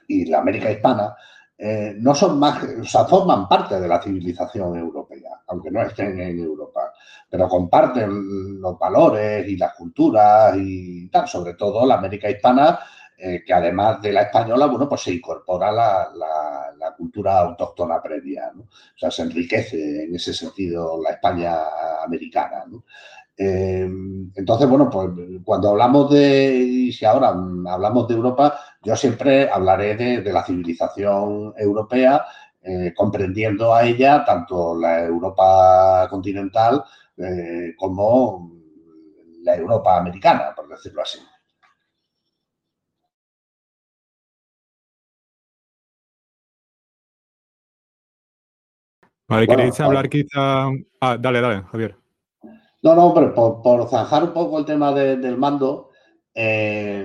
y 0.08 0.26
la 0.26 0.40
América 0.40 0.70
hispana 0.72 1.16
eh, 1.58 1.96
no 1.98 2.14
son 2.14 2.38
más, 2.38 2.62
o 2.64 2.84
sea, 2.84 3.06
forman 3.06 3.48
parte 3.48 3.80
de 3.80 3.88
la 3.88 4.02
civilización 4.02 4.78
europea, 4.78 5.42
aunque 5.48 5.72
no 5.72 5.82
estén 5.84 6.20
en 6.20 6.40
Europa, 6.40 6.92
pero 7.30 7.48
comparten 7.48 8.60
los 8.60 8.78
valores 8.78 9.48
y 9.48 9.56
las 9.56 9.74
culturas 9.74 10.54
y 10.58 11.08
tal, 11.10 11.30
sobre 11.30 11.54
todo 11.54 11.86
la 11.86 11.96
América 11.96 12.30
hispana 12.30 12.78
eh, 13.18 13.44
que 13.46 13.54
además 13.54 14.02
de 14.02 14.12
la 14.12 14.24
española, 14.24 14.66
bueno, 14.66 14.90
pues 14.90 15.02
se 15.02 15.14
incorpora 15.14 15.72
la, 15.72 16.12
cultura 16.98 17.40
autóctona 17.40 18.02
previa, 18.02 18.52
¿no? 18.54 18.64
O 18.64 18.98
sea, 18.98 19.12
se 19.12 19.24
enriquece 19.24 20.04
en 20.06 20.16
ese 20.16 20.34
sentido 20.34 21.02
la 21.02 21.12
España 21.12 21.58
americana, 22.04 22.66
eh, 23.38 23.90
entonces, 24.36 24.70
bueno, 24.70 24.90
pues 24.90 25.10
cuando 25.44 25.70
hablamos 25.72 26.10
de, 26.12 26.90
si 26.98 27.06
ahora 27.06 27.30
hablamos 27.68 28.08
de 28.08 28.16
Europa, 28.16 28.60
yo 28.82 28.96
siempre 28.96 29.50
hablaré 29.50 29.96
de, 29.96 30.34
la 30.34 30.44
civilización 30.46 31.54
europea, 31.58 32.26
eh, 32.62 32.94
comprendiendo 32.96 33.74
a 33.74 33.84
ella 33.86 34.24
tanto 34.26 34.78
la 34.80 35.04
Europa 35.06 36.08
continental 36.10 36.84
como 37.78 38.52
la 39.44 39.56
Europa 39.56 39.98
americana, 39.98 40.54
por 40.56 40.68
decirlo 40.68 41.02
así. 41.02 41.20
Vale, 49.28 49.48
¿queréis 49.48 49.80
hablar 49.80 50.10
quizá? 50.10 50.68
Ah, 51.02 51.18
dale, 51.20 51.42
dale, 51.42 51.64
Javier. 51.72 51.96
No, 52.84 52.94
no, 52.94 53.06
hombre, 53.06 53.30
por, 53.30 53.90
zanjar 53.90 54.24
un 54.24 54.34
poco 54.34 54.60
el 54.60 54.66
tema 54.66 54.92
del 54.94 55.38
mando, 55.38 55.90
eh, 56.34 57.04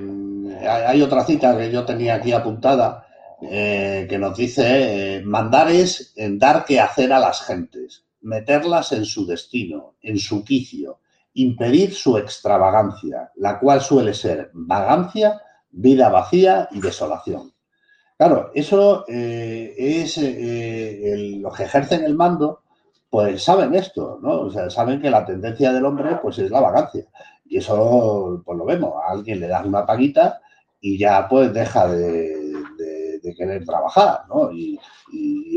hay 0.69 1.01
otra 1.01 1.25
cita 1.25 1.57
que 1.57 1.71
yo 1.71 1.85
tenía 1.85 2.17
aquí 2.17 2.33
apuntada 2.33 3.07
eh, 3.41 4.07
que 4.09 4.19
nos 4.19 4.37
dice, 4.37 5.17
eh, 5.17 5.23
mandar 5.23 5.71
es 5.71 6.15
dar 6.33 6.67
que 6.67 6.79
hacer 6.79 7.13
a 7.13 7.21
las 7.21 7.43
gentes, 7.43 8.05
meterlas 8.21 8.93
en 8.93 9.07
su 9.07 9.25
destino, 9.25 9.95
en 10.03 10.19
su 10.19 10.45
quicio, 10.45 11.01
impedir 11.33 11.95
su 11.95 12.19
extravagancia, 12.19 13.31
la 13.37 13.59
cual 13.59 13.81
suele 13.81 14.13
ser 14.13 14.51
vagancia, 14.53 15.41
vida 15.71 16.11
vacía 16.11 16.69
y 16.73 16.81
desolación. 16.81 17.53
Claro, 18.21 18.51
eso 18.53 19.07
eh, 19.09 19.75
es 19.79 20.19
eh, 20.19 21.39
los 21.41 21.57
que 21.57 21.63
ejercen 21.63 22.05
el 22.05 22.15
mando, 22.15 22.61
pues 23.09 23.43
saben 23.43 23.75
esto, 23.75 24.19
¿no? 24.21 24.43
O 24.43 24.51
sea, 24.51 24.69
saben 24.69 25.01
que 25.01 25.09
la 25.09 25.25
tendencia 25.25 25.73
del 25.73 25.87
hombre 25.87 26.19
pues 26.21 26.39
es 26.39 26.51
la 26.51 26.61
vagancia. 26.61 27.07
Y 27.47 27.57
eso, 27.57 28.43
pues 28.45 28.59
lo 28.59 28.67
vemos, 28.67 28.93
a 29.03 29.13
alguien 29.13 29.41
le 29.41 29.49
das 29.49 29.65
una 29.65 29.87
paguita 29.87 30.39
y 30.83 30.99
ya 30.99 31.27
pues 31.31 31.51
deja 31.55 31.87
de, 31.89 32.53
querer 33.39 33.65
trabajar, 33.65 34.25
¿no? 34.29 34.53
Y, 34.53 34.79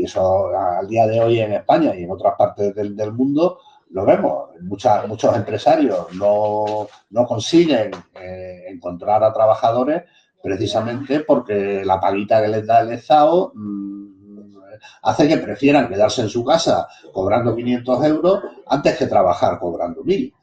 eso 0.02 0.48
al 0.48 0.88
día 0.88 1.06
de 1.06 1.20
hoy 1.20 1.40
en 1.40 1.52
España 1.52 1.94
y 1.94 2.04
en 2.04 2.10
otras 2.12 2.34
partes 2.38 2.74
del, 2.74 3.12
mundo 3.12 3.58
lo 3.90 4.06
vemos. 4.06 4.48
muchos 4.62 5.36
empresarios 5.36 6.14
no, 6.14 6.88
consiguen 7.28 7.90
eh, 8.14 8.64
encontrar 8.68 9.22
a 9.22 9.34
trabajadores 9.34 10.04
precisamente 10.44 11.20
porque 11.20 11.82
la 11.86 11.98
paguita 11.98 12.42
que 12.42 12.48
les 12.48 12.66
da 12.66 12.82
el 12.82 12.92
Estado 12.92 13.50
mm, 13.54 14.58
hace 15.04 15.26
que 15.26 15.38
prefieran 15.38 15.88
quedarse 15.88 16.20
en 16.20 16.28
su 16.28 16.44
casa 16.44 16.86
cobrando 17.14 17.56
500 17.56 18.04
euros 18.04 18.42
antes 18.66 18.94
que 18.98 19.06
trabajar 19.06 19.58
cobrando 19.58 20.04
1000. 20.04 20.34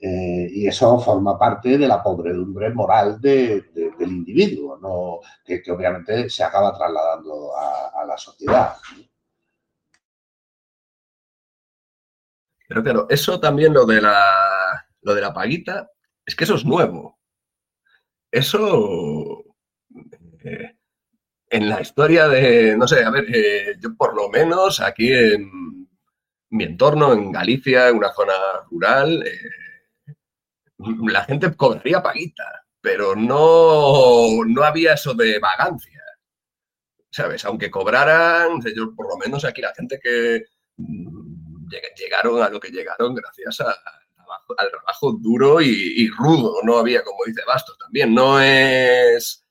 Eh, 0.00 0.48
y 0.52 0.68
eso 0.68 1.00
forma 1.00 1.36
parte 1.36 1.76
de 1.76 1.88
la 1.88 2.00
pobredumbre 2.00 2.72
moral 2.72 3.20
del 3.20 3.64
individuo, 3.98 4.78
¿no? 4.78 5.18
que, 5.44 5.60
obviamente 5.72 6.30
se 6.30 6.44
acaba 6.44 6.72
trasladando 6.78 7.50
a, 7.56 8.04
la 8.06 8.16
sociedad. 8.16 8.76
Pero 12.68 12.82
claro, 12.84 13.06
eso 13.10 13.40
también 13.40 13.74
lo 13.74 13.84
de 13.86 14.00
la, 14.02 14.86
lo 15.02 15.14
de 15.16 15.20
la 15.20 15.34
paguita, 15.34 15.90
es 16.24 16.36
que 16.36 16.44
eso 16.44 16.54
es 16.54 16.64
nuevo. 16.64 17.18
Eso 18.30 19.47
eh, 20.44 20.76
en 21.50 21.68
la 21.68 21.80
historia 21.80 22.28
de, 22.28 22.76
no 22.76 22.86
sé, 22.86 23.04
a 23.04 23.10
ver, 23.10 23.24
eh, 23.34 23.76
yo 23.80 23.96
por 23.96 24.14
lo 24.14 24.28
menos 24.28 24.80
aquí 24.80 25.12
en 25.12 25.88
mi 26.50 26.64
entorno, 26.64 27.12
en 27.12 27.32
Galicia, 27.32 27.88
en 27.88 27.96
una 27.96 28.12
zona 28.12 28.34
rural, 28.70 29.24
la 30.78 31.24
gente 31.24 31.54
cobraría 31.54 32.02
paguita, 32.02 32.66
pero 32.80 33.14
no, 33.16 34.44
no 34.46 34.62
había 34.62 34.94
eso 34.94 35.14
de 35.14 35.38
vagancia. 35.38 36.02
¿Sabes? 37.10 37.44
Aunque 37.44 37.70
cobraran, 37.70 38.60
yo, 38.76 38.94
por 38.94 39.08
lo 39.08 39.16
menos 39.16 39.44
aquí 39.44 39.60
la 39.62 39.74
gente 39.74 39.98
que 39.98 40.44
mm, 40.76 41.68
llegaron 41.96 42.42
a 42.42 42.48
lo 42.48 42.60
que 42.60 42.70
llegaron 42.70 43.14
gracias 43.14 43.60
al 43.60 44.70
trabajo 44.70 45.12
duro 45.12 45.60
y, 45.60 46.08
rudo, 46.10 46.60
no 46.62 46.78
había, 46.78 47.02
como 47.02 47.24
dice 47.24 47.42
Bastos, 47.46 47.78
también, 47.78 48.14
no 48.14 48.40
es... 48.40 49.44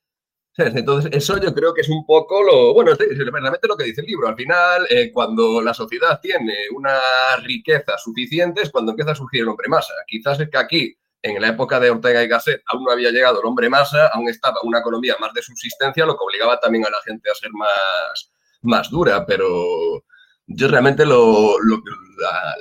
Entonces, 0.76 1.12
eso 1.14 1.40
yo 1.40 1.54
creo 1.54 1.74
que 1.74 1.82
es 1.82 1.90
un 1.90 2.06
poco 2.06 2.42
lo, 2.42 2.74
bueno, 2.74 2.92
es 2.92 2.98
realmente 2.98 3.68
lo 3.68 3.78
que 3.78 3.84
dice 3.84 4.02
el 4.02 4.08
libro. 4.08 4.28
Al 4.28 4.36
final, 4.36 4.88
eh, 4.90 5.12
cuando 5.12 5.62
la 5.62 5.74
sociedad 5.74 6.20
tiene 6.20 6.56
una 6.76 7.00
riqueza 7.44 7.98
suficiente 7.98 8.64
es 8.64 8.72
cuando 8.72 8.92
empieza 8.92 9.12
a 9.12 9.16
surgir 9.16 9.42
el 9.42 9.50
hombre 9.50 9.70
masa. 9.70 9.94
Quizás 10.08 10.40
es 10.40 10.50
que 10.50 10.58
aquí 10.58 10.98
en 11.22 11.40
la 11.42 11.50
época 11.50 11.80
de 11.80 11.92
Ortega 11.92 12.24
y 12.24 12.28
Gasset 12.28 12.62
aún 12.68 12.84
no 12.84 12.92
había 12.92 13.12
llegado 13.12 13.40
el 13.40 13.48
hombre 13.48 13.70
masa, 13.70 14.08
aún 14.08 14.30
estaba 14.30 14.58
una 14.64 14.80
economía 14.80 15.16
más 15.20 15.34
de 15.34 15.44
subsistencia, 15.44 16.06
lo 16.06 16.14
que 16.18 16.24
obligaba 16.24 16.60
también 16.60 16.86
a 16.86 16.90
la 16.90 17.02
gente 17.06 17.30
a 17.30 17.36
ser 17.36 17.52
más, 17.52 18.32
más 18.62 18.90
dura, 18.90 19.26
pero 19.26 20.04
yo 20.48 20.68
realmente 20.68 21.06
lo, 21.06 21.56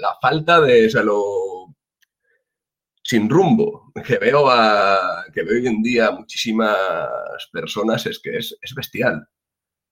la, 0.01 0.17
falta 0.21 0.61
de, 0.61 0.91
o 1.09 1.75
sin 3.07 3.31
rumbo 3.31 3.93
que 4.05 4.19
veo, 4.19 4.51
a, 4.51 5.27
que 5.33 5.45
veo 5.45 5.55
hoy 5.55 5.67
en 5.69 5.81
día 5.81 6.11
muchísimas 6.11 7.09
personas 7.53 8.05
es 8.07 8.19
que 8.19 8.37
es, 8.37 8.59
bestial. 8.75 9.29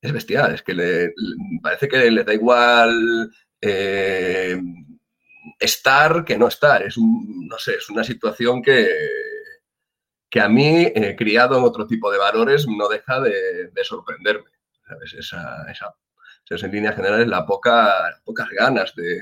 Es 0.01 0.13
bestial, 0.13 0.55
es 0.55 0.63
que 0.63 0.75
le, 0.75 1.15
parece 1.63 1.87
que 1.87 2.11
le 2.11 2.25
da 2.25 2.35
igual 2.35 3.31
eh, 3.61 4.61
estar 5.61 6.25
que 6.25 6.37
no 6.37 6.49
estar. 6.49 6.83
Es 6.83 6.97
un, 6.97 7.47
no 7.49 7.57
sé, 7.57 7.77
es 7.77 7.89
una 7.89 8.03
situación 8.03 8.61
que, 8.61 8.91
que 10.29 10.41
a 10.41 10.49
mí, 10.49 10.83
eh, 10.83 11.15
criado 11.17 11.57
en 11.57 11.65
otro 11.65 11.87
tipo 11.87 12.11
de 12.11 12.19
valores, 12.19 12.67
no 12.67 12.89
deja 12.89 13.21
de, 13.21 13.71
sorprenderme. 13.85 14.51
Esa, 15.17 15.71
esa, 15.71 15.95
en 16.51 16.73
líneas 16.73 16.97
generales, 16.97 17.29
la 17.29 17.47
poca, 17.47 18.21
pocas 18.25 18.49
ganas 18.51 18.93
de 18.97 19.21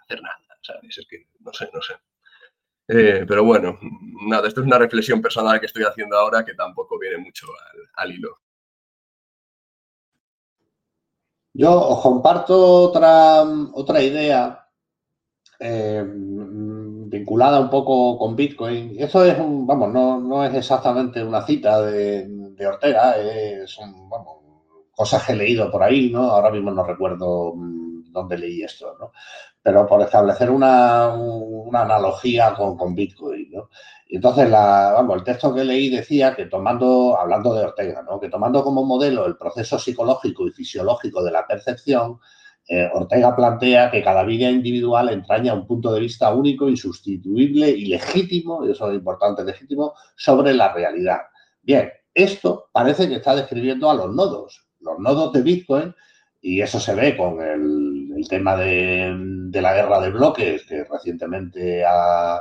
hacer 0.00 0.22
nada. 0.22 0.38
¿sabes? 0.62 0.96
Es 0.96 1.06
que 1.08 1.26
no 1.40 1.52
sé, 1.52 1.68
no 1.74 1.82
sé. 1.82 1.94
Eh, 2.88 3.24
pero 3.26 3.44
bueno, 3.44 3.78
nada, 4.28 4.48
esto 4.48 4.60
es 4.60 4.66
una 4.66 4.78
reflexión 4.78 5.22
personal 5.22 5.60
que 5.60 5.66
estoy 5.66 5.84
haciendo 5.84 6.16
ahora 6.16 6.44
que 6.44 6.54
tampoco 6.54 6.98
viene 6.98 7.18
mucho 7.18 7.46
al, 7.94 8.12
hilo. 8.12 8.38
Yo 11.54 11.70
os 11.72 12.00
comparto 12.02 12.56
otra, 12.88 13.42
otra 13.74 14.02
idea 14.02 14.66
eh, 15.60 16.02
vinculada 16.06 17.60
un 17.60 17.70
poco 17.70 18.18
con 18.18 18.34
Bitcoin. 18.34 18.96
Eso 18.98 19.24
es 19.24 19.38
un, 19.38 19.66
vamos, 19.66 19.92
no, 19.92 20.44
es 20.44 20.54
exactamente 20.54 21.22
una 21.22 21.44
cita 21.46 21.82
de, 21.82 22.40
Ortega, 22.66 23.16
son, 23.66 24.08
cosas 24.92 25.26
que 25.26 25.32
he 25.32 25.36
leído 25.36 25.70
por 25.70 25.82
ahí, 25.82 26.10
¿no? 26.10 26.22
Ahora 26.30 26.50
mismo 26.50 26.70
no 26.70 26.84
recuerdo 26.84 27.54
mm, 27.56 27.81
dónde 28.12 28.38
leí 28.38 28.62
esto, 28.62 28.96
¿no? 29.00 29.12
Pero 29.62 29.86
por 29.86 30.02
establecer 30.02 30.50
una, 30.50 31.06
analogía 31.72 32.54
con, 32.54 32.94
Bitcoin, 32.94 33.50
¿no? 33.50 33.70
Entonces, 34.08 34.50
la, 34.50 34.92
vamos, 34.94 35.16
el 35.16 35.24
texto 35.24 35.54
que 35.54 35.64
leí 35.64 35.88
decía 35.88 36.36
que 36.36 36.46
tomando, 36.46 37.18
hablando 37.18 37.54
de 37.54 37.64
Ortega, 37.64 38.02
¿no? 38.02 38.20
Que 38.20 38.28
tomando 38.28 38.62
como 38.62 38.84
modelo 38.84 39.26
el 39.26 39.36
proceso 39.36 39.78
psicológico 39.78 40.46
y 40.46 40.50
fisiológico 40.50 41.22
de 41.22 41.30
la 41.30 41.46
percepción, 41.46 42.18
eh, 42.68 42.88
Ortega 42.92 43.34
plantea 43.34 43.90
que 43.90 44.02
cada 44.02 44.22
vida 44.22 44.50
individual 44.50 45.08
entraña 45.08 45.54
un 45.54 45.66
punto 45.66 45.92
de 45.92 46.00
vista 46.00 46.32
único, 46.32 46.68
insustituible 46.68 47.70
y 47.70 47.86
legítimo, 47.86 48.66
y 48.66 48.70
eso 48.70 48.90
es 48.90 48.96
importante, 48.96 49.44
legítimo, 49.44 49.94
sobre 50.16 50.54
la 50.54 50.72
realidad. 50.72 51.20
Bien, 51.62 51.90
esto 52.14 52.68
parece 52.72 53.08
que 53.08 53.16
está 53.16 53.34
describiendo 53.34 53.90
a 53.90 53.94
los 53.94 54.14
nodos, 54.14 54.66
los 54.80 54.98
nodos 54.98 55.32
de 55.32 55.42
Bitcoin, 55.42 55.94
y 56.40 56.60
eso 56.60 56.78
se 56.78 56.94
ve 56.94 57.16
con 57.16 57.40
el, 57.40 57.81
tema 58.28 58.56
de, 58.56 59.50
la 59.52 59.74
guerra 59.74 60.00
de 60.00 60.10
bloques 60.10 60.64
que 60.64 60.84
recientemente 60.84 61.84
ha, 61.84 62.40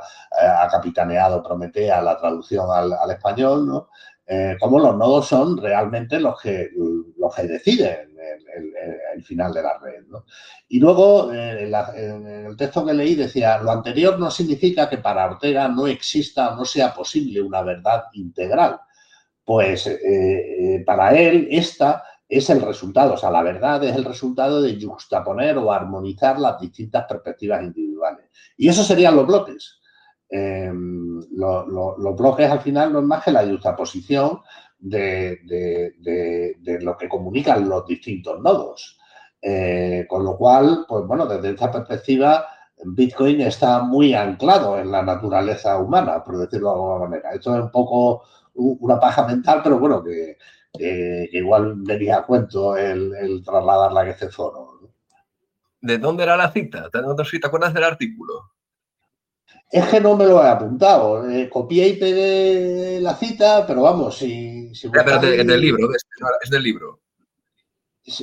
capitaneado 0.71 1.43
Prometea 1.43 2.01
la 2.01 2.17
traducción 2.17 2.67
al, 2.71 3.11
español, 3.11 3.67
¿no? 3.67 3.89
Eh, 4.25 4.55
como 4.59 4.79
los 4.79 4.95
nodos 4.95 5.27
son 5.27 5.57
realmente 5.57 6.19
los 6.19 6.39
que, 6.41 6.69
los 7.17 7.35
que 7.35 7.43
deciden 7.43 8.15
el, 9.13 9.23
final 9.23 9.53
de 9.53 9.61
la 9.61 9.77
red. 9.77 10.03
Y 10.69 10.79
luego, 10.79 11.31
eh, 11.33 11.69
en, 11.95 12.27
el 12.47 12.57
texto 12.57 12.85
que 12.85 12.93
leí 12.93 13.15
decía, 13.15 13.59
lo 13.59 13.71
anterior 13.71 14.17
no 14.17 14.31
significa 14.31 14.89
que 14.89 14.97
para 14.97 15.25
Ortega 15.25 15.67
no 15.67 15.85
exista 15.87 16.53
o 16.53 16.55
no 16.55 16.65
sea 16.65 16.93
posible 16.93 17.41
una 17.41 17.61
verdad 17.61 18.05
integral. 18.13 18.79
Pues 19.43 19.87
eh, 19.87 20.83
para 20.85 21.15
él 21.15 21.47
esta 21.51 22.03
es 22.31 22.49
el 22.49 22.61
resultado, 22.61 23.15
o 23.15 23.17
sea, 23.17 23.29
la 23.29 23.43
verdad 23.43 23.83
es 23.83 23.93
el 23.93 24.05
resultado 24.05 24.61
de 24.61 24.81
juxtaponer 24.81 25.57
o 25.57 25.69
armonizar 25.69 26.39
las 26.39 26.61
distintas 26.61 27.03
perspectivas 27.03 27.61
individuales. 27.61 28.27
Y 28.55 28.69
eso 28.69 28.85
serían 28.85 29.17
los 29.17 29.27
bloques. 29.27 29.81
los 30.29 32.15
bloques 32.17 32.49
al 32.49 32.61
final 32.61 32.93
no 32.93 32.99
es 32.99 33.05
más 33.05 33.21
que 33.25 33.31
la 33.31 33.45
juxtaposición 33.45 34.39
de, 34.79 35.41
lo 36.81 36.95
que 36.95 37.09
comunican 37.09 37.67
los 37.67 37.85
distintos 37.85 38.39
nodos. 38.39 38.97
Eh, 39.41 40.05
con 40.07 40.23
lo 40.23 40.37
cual, 40.37 40.85
pues 40.87 41.05
bueno, 41.05 41.25
desde 41.25 41.49
esta 41.49 41.69
perspectiva, 41.69 42.45
Bitcoin 42.85 43.41
está 43.41 43.83
muy 43.83 44.13
anclado 44.13 44.79
en 44.79 44.89
la 44.89 45.03
naturaleza 45.03 45.77
humana, 45.79 46.23
por 46.23 46.37
decirlo 46.37 46.69
de 46.69 46.75
alguna 46.75 47.09
manera. 47.09 47.31
Esto 47.33 47.57
es 47.57 47.63
un 47.63 47.71
poco 47.71 48.23
una 48.53 48.97
paja 49.01 49.27
mental, 49.27 49.59
pero 49.61 49.79
bueno, 49.79 50.01
que, 50.01 50.37
igual 50.77 51.75
venía 51.77 52.17
a 52.17 52.25
cuento 52.25 52.75
el, 52.77 53.41
trasladarla 53.43 54.01
a 54.01 54.09
este 54.09 54.29
foro. 54.29 54.79
¿De 55.81 55.97
dónde 55.97 56.23
era 56.23 56.37
la 56.37 56.51
cita? 56.51 56.89
¿Te 56.89 56.99
acuerdas 57.47 57.73
del 57.73 57.83
artículo? 57.83 58.51
Es 59.71 59.85
que 59.85 60.01
no 60.01 60.17
me 60.17 60.25
lo 60.25 60.43
he 60.43 60.47
apuntado. 60.47 61.29
Eh, 61.29 61.49
copié 61.49 61.87
y 61.87 61.93
pegué 61.93 62.99
la 63.01 63.15
cita, 63.15 63.65
pero 63.65 63.83
vamos, 63.83 64.17
si... 64.17 64.75
si 64.75 64.89
pero 64.89 65.15
es 65.15 65.47
del 65.47 65.61
libro, 65.61 65.87
es 66.41 66.49
del 66.49 66.63
libro. 66.63 66.99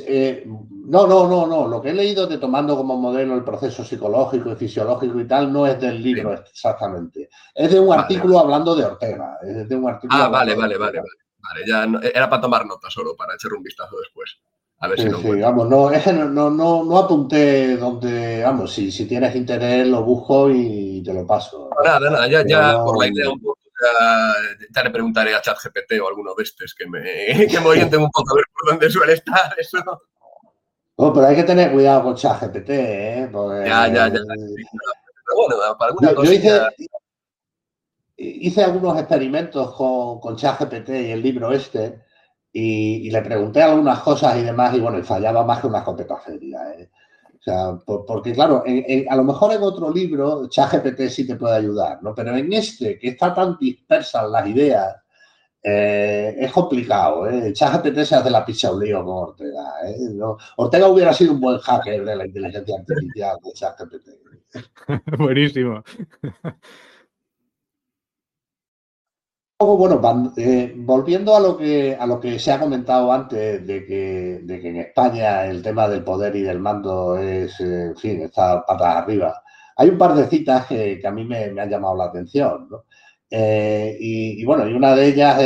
Eh, 0.06 0.44
no, 0.46 1.06
no, 1.06 1.26
no, 1.26 1.46
no. 1.46 1.66
Lo 1.66 1.80
que 1.80 1.90
he 1.90 1.94
leído 1.94 2.26
de 2.26 2.38
tomando 2.38 2.76
como 2.76 2.96
modelo 2.96 3.34
el 3.34 3.44
proceso 3.44 3.84
psicológico 3.84 4.52
y 4.52 4.56
fisiológico 4.56 5.20
y 5.20 5.26
tal 5.26 5.52
no 5.52 5.66
es 5.66 5.80
del 5.80 6.02
libro 6.02 6.34
exactamente. 6.34 7.28
Es 7.54 7.72
de 7.72 7.80
un 7.80 7.98
artículo 7.98 8.40
hablando 8.40 8.74
de 8.74 8.84
Ortega. 8.84 9.38
Es 9.42 9.68
de 9.68 9.76
un 9.76 9.88
artículo 9.88 10.22
ah, 10.22 10.28
vale, 10.28 10.54
vale, 10.54 10.76
vale, 10.76 10.98
vale, 10.98 11.10
vale. 11.38 11.64
Ya 11.66 11.86
era 12.14 12.28
para 12.28 12.42
tomar 12.42 12.66
nota 12.66 12.90
solo, 12.90 13.16
para 13.16 13.34
echar 13.34 13.52
un 13.52 13.62
vistazo 13.62 13.96
después. 13.98 14.38
A 14.80 14.86
ver 14.86 15.00
si 15.00 15.10
sí, 15.10 15.40
vamos, 15.40 15.68
no, 15.68 15.90
no, 15.90 16.50
no, 16.50 16.84
no, 16.84 16.98
apunté 16.98 17.76
donde, 17.76 18.44
vamos, 18.44 18.72
si, 18.72 18.92
si 18.92 19.06
tienes 19.06 19.34
interés 19.34 19.88
lo 19.88 20.04
busco 20.04 20.50
y 20.50 21.02
te 21.02 21.12
lo 21.12 21.26
paso. 21.26 21.68
Nada, 21.84 21.98
nada, 22.08 22.28
ya, 22.28 22.46
ya 22.46 22.78
por 22.84 22.96
la 22.96 23.08
idea 23.08 23.28
un 23.28 23.40
poco, 23.40 23.58
ya, 24.72 24.84
le 24.84 24.90
preguntaré 24.90 25.34
a 25.34 25.42
ChatGPT 25.42 26.00
o 26.00 26.06
alguno 26.06 26.32
de 26.36 26.44
estos 26.44 26.76
que 26.76 26.86
me, 26.86 27.02
que 27.50 27.58
me 27.58 27.66
orienten 27.66 28.02
un 28.02 28.10
poco 28.10 28.32
a 28.32 28.36
ver 28.36 28.44
por 28.52 28.70
dónde 28.70 28.88
suele 28.88 29.14
estar 29.14 29.52
eso. 29.58 29.78
Oh, 30.94 31.12
pero 31.12 31.26
hay 31.26 31.34
que 31.34 31.44
tener 31.44 31.72
cuidado 31.72 32.04
con 32.04 32.14
ChatGPT, 32.14 32.70
¿eh? 32.70 33.30
Ya, 33.66 33.88
ya, 33.88 34.08
ya. 34.08 34.20
Pero 34.20 35.36
bueno, 35.36 35.56
para 35.76 35.90
alguna 35.90 36.14
cosa. 36.14 36.34
hice, 36.34 36.60
algunos 38.62 38.98
experimentos 38.98 39.74
con, 39.74 40.20
con 40.20 40.36
ChatGPT 40.36 40.88
y 40.90 41.10
el 41.12 41.22
libro 41.22 41.52
este, 41.52 42.02
y, 42.52 43.10
le 43.10 43.22
pregunté 43.22 43.62
algunas 43.62 44.00
cosas 44.00 44.36
y 44.38 44.42
demás, 44.42 44.74
y 44.74 44.80
bueno, 44.80 44.98
y 44.98 45.02
fallaba 45.02 45.44
más 45.44 45.60
que 45.60 45.66
una 45.68 45.78
escopeta 45.78 46.16
feria, 46.16 46.60
¿eh? 46.76 46.90
O 47.38 47.42
sea, 47.42 47.78
porque 47.86 48.32
claro, 48.32 48.64
a 49.08 49.16
lo 49.16 49.24
mejor 49.24 49.52
en 49.52 49.62
otro 49.62 49.92
libro 49.92 50.48
ChatGPT 50.48 51.08
sí 51.08 51.26
te 51.26 51.36
puede 51.36 51.56
ayudar, 51.56 52.02
¿no? 52.02 52.14
Pero 52.14 52.36
en 52.36 52.52
este, 52.52 52.98
que 52.98 53.08
está 53.08 53.32
tan 53.32 53.56
dispersas 53.58 54.28
las 54.28 54.46
ideas, 54.48 54.96
eh, 55.62 56.34
es 56.38 56.52
complicado. 56.52 57.28
¿eh? 57.28 57.52
ChatGPT 57.52 58.04
se 58.04 58.14
hace 58.16 58.30
la 58.30 58.44
pizza 58.44 58.72
un 58.72 58.84
lío 58.84 59.04
con 59.04 59.28
Ortega. 59.28 59.64
¿eh? 59.86 59.96
Ortega 60.56 60.88
hubiera 60.88 61.12
sido 61.12 61.32
un 61.32 61.40
buen 61.40 61.58
hacker 61.58 62.04
de 62.04 62.16
la 62.16 62.26
inteligencia 62.26 62.76
artificial 62.76 63.36
de 63.44 63.52
ChatGPT. 63.52 64.08
Buenísimo. 65.18 65.82
Bueno, 69.60 70.32
eh, 70.36 70.72
volviendo 70.76 71.34
a 71.34 71.40
lo, 71.40 71.56
que, 71.56 71.96
a 71.98 72.06
lo 72.06 72.20
que 72.20 72.38
se 72.38 72.52
ha 72.52 72.60
comentado 72.60 73.12
antes 73.12 73.66
de 73.66 73.84
que, 73.84 74.36
en 74.36 74.76
España 74.76 75.46
el 75.46 75.62
tema 75.64 75.88
del 75.88 76.04
poder 76.04 76.36
y 76.36 76.42
del 76.42 76.60
mando 76.60 77.18
es, 77.18 77.58
en 77.58 77.96
fin, 77.96 78.22
está 78.22 78.64
patas 78.64 78.96
arriba. 78.98 79.42
Hay 79.76 79.88
un 79.88 79.98
par 79.98 80.14
de 80.14 80.28
citas 80.28 80.66
que, 80.66 81.02
a 81.04 81.10
mí 81.10 81.24
me, 81.24 81.60
han 81.60 81.68
llamado 81.68 81.96
la 81.96 82.04
atención. 82.04 82.68
Eh, 83.28 83.96
y, 83.98 84.44
bueno, 84.44 84.68
y 84.68 84.74
una 84.74 84.94
de 84.94 85.08
ellas 85.08 85.42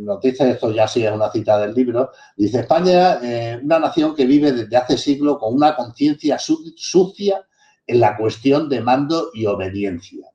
nos 0.00 0.20
dice, 0.20 0.50
esto 0.50 0.70
ya 0.70 0.86
sí 0.86 1.04
es 1.04 1.12
una 1.12 1.30
cita 1.32 1.58
del 1.58 1.74
libro, 1.74 2.10
dice 2.36 2.60
España, 2.60 3.18
eh, 3.20 3.58
una 3.62 3.80
nación 3.80 4.14
que 4.14 4.26
vive 4.26 4.52
desde 4.52 4.76
hace 4.76 4.96
siglos 4.96 5.38
con 5.40 5.54
una 5.54 5.74
conciencia 5.74 6.38
sucia 6.38 7.44
en 7.84 8.00
la 8.00 8.16
cuestión 8.16 8.68
de 8.68 8.80
mando 8.80 9.30
y 9.34 9.46
obediencia. 9.46 10.29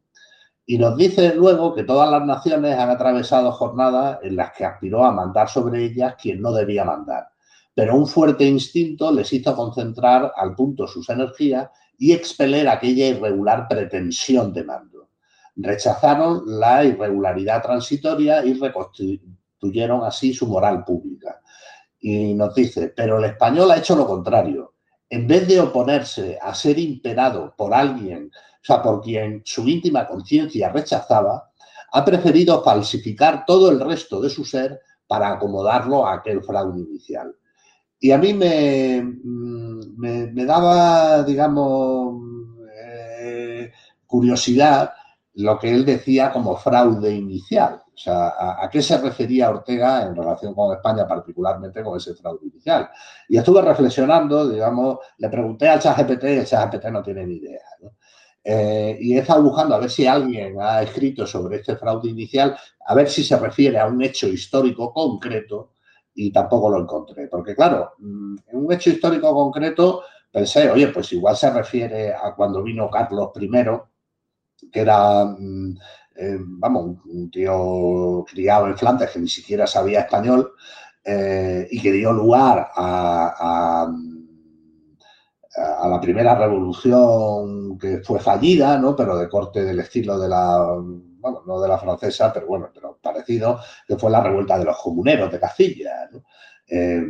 Y 0.66 0.78
nos 0.78 0.98
dice 0.98 1.36
luego 1.36 1.76
que 1.76 1.84
todas 1.84 2.10
las 2.10 2.26
naciones 2.26 2.78
han 2.78 2.90
atravesado 2.90 3.52
jornadas 3.52 4.20
en 4.24 4.36
las 4.36 4.52
que 4.54 4.66
aspiró 4.66 5.06
a 5.06 5.12
mandar 5.12 5.50
sobre 5.50 5.84
ellas 5.86 6.16
quien 6.20 6.42
no 6.42 6.52
debía 6.52 6.84
mandar. 6.84 7.28
Pero 7.74 7.96
un 7.96 8.08
fuerte 8.08 8.46
instinto 8.46 9.12
les 9.12 9.32
hizo 9.34 9.56
concentrar 9.56 10.32
al 10.36 10.56
punto 10.56 10.88
sus 10.88 11.10
energías 11.10 11.70
y 11.98 12.14
expeler 12.14 12.68
aquella 12.68 13.08
irregular 13.08 13.68
pretensión 13.68 14.54
de 14.54 14.64
mando 14.64 14.96
rechazaron 15.56 16.44
la 16.46 16.84
irregularidad 16.84 17.62
transitoria 17.62 18.44
y 18.46 18.54
reconstruyeron 18.54 20.04
así 20.04 20.34
su 20.34 20.48
moral 20.48 20.84
pública. 20.84 21.40
Y 22.00 22.34
nos 22.34 22.54
dice, 22.54 22.94
pero 22.96 23.20
el 23.20 23.26
español 23.26 23.72
ha 23.72 23.78
hecho 23.78 23.96
lo 23.96 24.06
contrario. 24.06 24.74
En 25.10 25.28
vez 25.28 25.48
de 25.48 25.60
oponerse 25.60 26.38
a 26.42 26.54
ser 26.54 26.78
imperado 26.78 27.54
por 27.56 27.74
alguien, 27.74 28.32
sea, 28.66 28.82
por 28.82 29.02
quien 29.02 29.42
su 29.46 29.68
íntima 29.68 30.08
conciencia 30.08 30.70
rechazaba, 30.70 31.52
ha 31.92 32.04
preferido 32.04 32.64
falsificar 32.64 33.46
todo 33.46 33.72
el 33.72 33.80
resto 33.80 34.20
de 34.20 34.30
su 34.30 34.44
ser 34.44 34.82
para 35.08 35.30
acomodarlo 35.30 36.06
a 36.06 36.16
aquel 36.16 36.44
fraude 36.44 36.82
inicial. 36.82 37.36
Y 38.00 38.12
a 38.12 38.18
mí 38.18 38.34
me, 38.34 39.02
mm, 39.02 39.98
me, 40.34 40.46
daba, 40.46 41.24
digamos, 41.24 42.22
eh, 43.22 43.72
curiosidad 44.06 44.94
lo 45.36 45.60
que 45.60 45.74
él 45.74 45.86
decía 45.86 46.32
como 46.32 46.56
fraude 46.58 47.14
inicial. 47.14 47.82
O 47.94 47.98
sea, 47.98 48.34
¿a, 48.62 48.70
qué 48.70 48.82
se 48.82 48.98
refería 48.98 49.50
Ortega 49.50 50.04
en 50.04 50.16
relación 50.16 50.54
con 50.54 50.76
España, 50.76 51.08
particularmente 51.08 51.82
con 51.82 51.98
ese 51.98 52.14
fraude 52.14 52.48
inicial? 52.48 52.90
Y 53.30 53.38
estuve 53.38 53.62
reflexionando, 53.62 54.50
digamos, 54.50 55.00
le 55.18 55.30
pregunté 55.30 55.70
al 55.70 55.80
ChatGPT 55.80 56.24
y 56.24 56.28
el 56.28 56.46
ChatGPT 56.46 56.86
no 56.88 57.02
tiene 57.02 57.26
ni 57.26 57.36
idea. 57.36 57.62
Eh, 58.48 58.98
y 59.02 59.16
he 59.16 59.22
estado 59.22 59.42
buscando 59.42 59.74
a 59.74 59.80
ver 59.80 59.90
si 59.90 60.06
alguien 60.06 60.62
ha 60.62 60.84
escrito 60.84 61.26
sobre 61.26 61.58
este 61.58 61.76
fraude 61.78 62.10
inicial, 62.10 62.56
a 62.86 62.94
ver 62.94 63.10
si 63.10 63.24
se 63.24 63.40
refiere 63.40 63.80
a 63.80 63.88
un 63.88 64.04
hecho 64.04 64.28
histórico 64.28 64.94
concreto 64.94 65.72
y 66.14 66.32
tampoco 66.32 66.70
lo 66.70 66.80
encontré. 66.80 67.28
Porque 67.28 67.56
claro, 67.56 67.94
mm, 67.98 68.36
en 68.48 68.66
un 68.66 68.72
hecho 68.72 68.92
histórico 68.92 69.34
concreto 69.34 70.04
pensé, 70.32 70.70
oye, 70.70 70.90
pues 70.90 71.12
igual 71.14 71.36
se 71.36 71.50
refiere 71.50 72.14
a 72.14 72.36
cuando 72.36 72.62
vino 72.62 72.90
Carlos 72.90 73.32
I 73.40 73.50
que 74.72 74.80
era, 74.80 75.26
mm, 75.26 75.78
eh, 76.18 76.38
vamos, 76.40 76.98
un 77.06 77.32
tío 77.32 78.24
criado 78.30 78.68
en 78.68 78.78
Flandes 78.78 79.10
que 79.10 79.20
ni 79.20 79.28
siquiera 79.28 79.66
sabía 79.66 80.02
español 80.02 80.54
eh, 81.04 81.68
y 81.72 81.82
que 81.82 81.92
dio 81.92 82.12
lugar 82.12 82.70
a, 82.76 83.36
a, 83.86 83.96
la 85.58 86.00
primera 86.02 86.36
revolución 86.36 87.78
que 87.78 88.00
fue 88.00 88.20
fallida, 88.20 88.78
¿no? 88.78 88.96
pero 88.96 89.18
de 89.18 89.30
corte 89.30 89.64
del 89.64 89.80
estilo 89.80 90.20
de 90.20 90.28
la, 90.28 90.58
bueno, 90.78 91.44
no 91.46 91.62
de 91.62 91.68
la 91.68 91.78
francesa, 91.78 92.34
pero 92.34 92.48
bueno, 92.48 92.70
pero 92.74 93.00
parecido, 93.02 93.60
que 93.88 93.98
fue 93.98 94.12
la 94.12 94.22
revuelta 94.22 94.58
de 94.58 94.66
los 94.66 94.78
comuneros 94.78 95.32
de 95.32 95.40
Castilla. 95.40 96.10
Eh, 96.68 97.04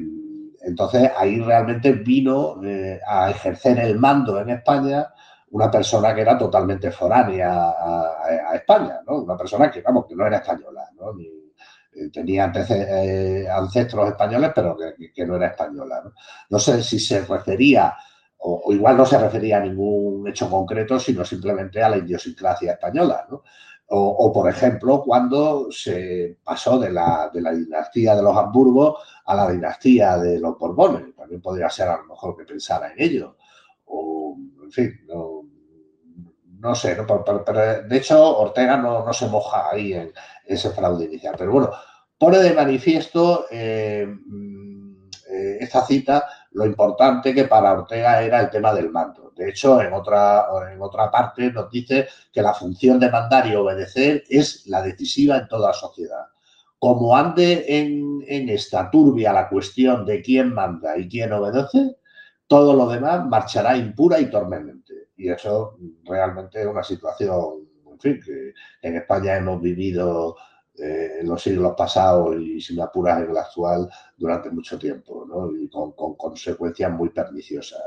entonces 0.61 1.11
ahí 1.17 1.39
realmente 1.39 1.91
vino 1.91 2.59
a 3.07 3.29
ejercer 3.29 3.79
el 3.79 3.97
mando 3.99 4.39
en 4.39 4.49
España 4.49 5.07
una 5.51 5.71
persona 5.71 6.13
que 6.13 6.21
era 6.21 6.37
totalmente 6.37 6.91
foránea 6.91 7.69
a, 7.69 8.55
España, 8.55 8.99
¿no? 9.07 9.21
Una 9.21 9.37
persona 9.37 9.71
que, 9.71 9.81
vamos, 9.81 10.05
que 10.05 10.15
no 10.15 10.25
era 10.25 10.37
española, 10.37 10.89
¿no? 10.95 11.11
Eh, 11.19 12.09
tenía 12.11 12.51
eh, 12.53 13.47
ancestros 13.49 14.09
españoles, 14.09 14.51
pero 14.53 14.75
que, 14.77 15.25
no 15.25 15.37
era 15.37 15.47
española, 15.47 16.01
¿no? 16.03 16.11
No 16.49 16.59
sé 16.59 16.83
si 16.83 16.99
se 16.99 17.21
refería, 17.25 17.95
o, 18.37 18.71
igual 18.71 18.97
no 18.97 19.05
se 19.05 19.17
refería 19.17 19.57
a 19.57 19.61
ningún 19.61 20.27
hecho 20.27 20.49
concreto, 20.49 20.99
sino 20.99 21.25
simplemente 21.25 21.81
a 21.81 21.89
la 21.89 21.97
idiosincrasia 21.97 22.73
española, 22.73 23.25
¿no? 23.29 23.43
O, 23.87 24.33
por 24.33 24.49
ejemplo, 24.49 25.03
cuando 25.03 25.67
se 25.71 26.39
pasó 26.43 26.79
de 26.79 26.91
la, 26.91 27.29
de 27.31 27.39
la 27.39 27.51
dinastía 27.51 28.15
de 28.15 28.23
los 28.23 28.35
Habsburgo 28.35 28.97
a 29.25 29.35
la 29.35 29.51
dinastía 29.51 30.17
de 30.17 30.39
los 30.39 30.57
Borbones. 30.57 31.15
También 31.15 31.39
podría 31.39 31.69
ser 31.69 31.89
a 31.89 31.97
lo 31.97 32.05
mejor 32.05 32.35
que 32.35 32.45
pensara 32.45 32.91
en 32.91 32.95
ello. 32.97 33.37
O, 33.85 34.35
en 34.63 34.71
fin, 34.71 34.91
no, 35.07 35.43
no 36.59 36.73
sé, 36.73 36.97
Pero, 37.45 37.83
de 37.83 37.97
hecho 37.97 38.39
Ortega 38.39 38.75
no, 38.77 39.13
se 39.13 39.27
moja 39.27 39.69
ahí 39.71 39.93
en 39.93 40.11
ese 40.45 40.71
fraude 40.71 41.05
inicial. 41.05 41.35
Pero 41.37 41.51
bueno, 41.51 41.69
pone 42.17 42.39
de 42.39 42.53
manifiesto 42.53 43.45
eh, 43.51 44.07
mm, 44.07 45.09
eh, 45.29 45.57
esta 45.59 45.85
cita 45.85 46.27
lo 46.55 46.65
importante 46.65 47.33
que 47.33 47.43
para 47.43 47.73
Ortega 47.73 48.23
era 48.23 48.39
el 48.39 48.49
tema 48.49 48.73
del 48.73 48.89
mando. 48.89 49.33
De 49.35 49.49
hecho, 49.49 49.81
en 49.81 49.91
otra, 49.91 50.45
en 50.71 50.81
otra 50.81 51.11
parte 51.11 51.51
nos 51.51 51.69
dice 51.69 52.07
que 52.31 52.41
la 52.41 52.53
función 52.53 52.97
de 52.97 53.11
mandar 53.11 53.45
y 53.45 53.55
obedecer 53.55 54.23
es 54.29 54.65
la 54.67 54.81
decisiva 54.81 55.35
en 55.35 55.49
toda 55.49 55.73
sociedad. 55.73 56.27
Como 56.79 57.15
ande 57.15 57.65
en, 57.67 58.23
esta 58.49 58.89
turbia 58.89 59.33
la 59.33 59.49
cuestión 59.49 60.05
de 60.05 60.21
quién 60.21 60.53
manda 60.53 60.97
y 60.97 61.09
quién 61.09 61.33
obedece, 61.33 61.97
todo 62.47 62.73
lo 62.73 62.87
demás 62.87 63.25
marchará 63.27 63.75
impura 63.75 64.17
y 64.21 64.29
tormentemente. 64.29 65.09
Y 65.17 65.29
eso 65.29 65.77
realmente 66.05 66.61
es 66.61 66.67
una 66.67 66.83
situación, 66.83 67.67
en 67.91 67.99
fin, 67.99 68.19
que 68.25 68.53
en 68.81 68.95
España 68.95 69.35
hemos 69.35 69.61
vivido 69.61 70.37
eh, 70.77 71.19
en 71.21 71.27
los 71.27 71.41
siglos 71.41 71.73
pasados 71.77 72.35
y 72.39 72.59
sin 72.61 72.79
apuras 72.81 73.21
en 73.23 73.31
el 73.31 73.37
actual 73.37 73.89
durante 74.17 74.49
mucho 74.49 74.77
tiempo, 74.77 75.25
¿no? 75.27 75.55
Y 75.55 75.69
con, 75.69 75.93
consecuencias 75.93 76.91
muy 76.91 77.09
perniciosas. 77.09 77.81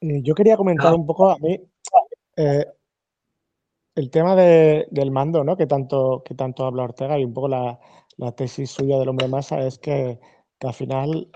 Eh, 0.00 0.22
yo 0.22 0.34
quería 0.34 0.56
comentar 0.56 0.94
un 0.94 1.06
poco 1.06 1.30
a 1.30 1.38
mí 1.38 1.58
eh, 2.36 2.66
el 3.94 4.10
tema 4.10 4.36
del 4.36 5.10
mando, 5.10 5.42
¿no? 5.42 5.56
Que 5.56 5.66
tanto, 5.66 6.22
que 6.24 6.34
tanto 6.34 6.64
habla 6.64 6.84
Ortega 6.84 7.18
y 7.18 7.24
un 7.24 7.32
poco 7.32 7.48
la, 7.48 7.78
la 8.18 8.32
tesis 8.32 8.70
suya 8.70 8.98
del 8.98 9.08
hombre 9.08 9.28
masa 9.28 9.60
es 9.66 9.78
que, 9.78 10.18
al 10.60 10.74
final 10.74 11.28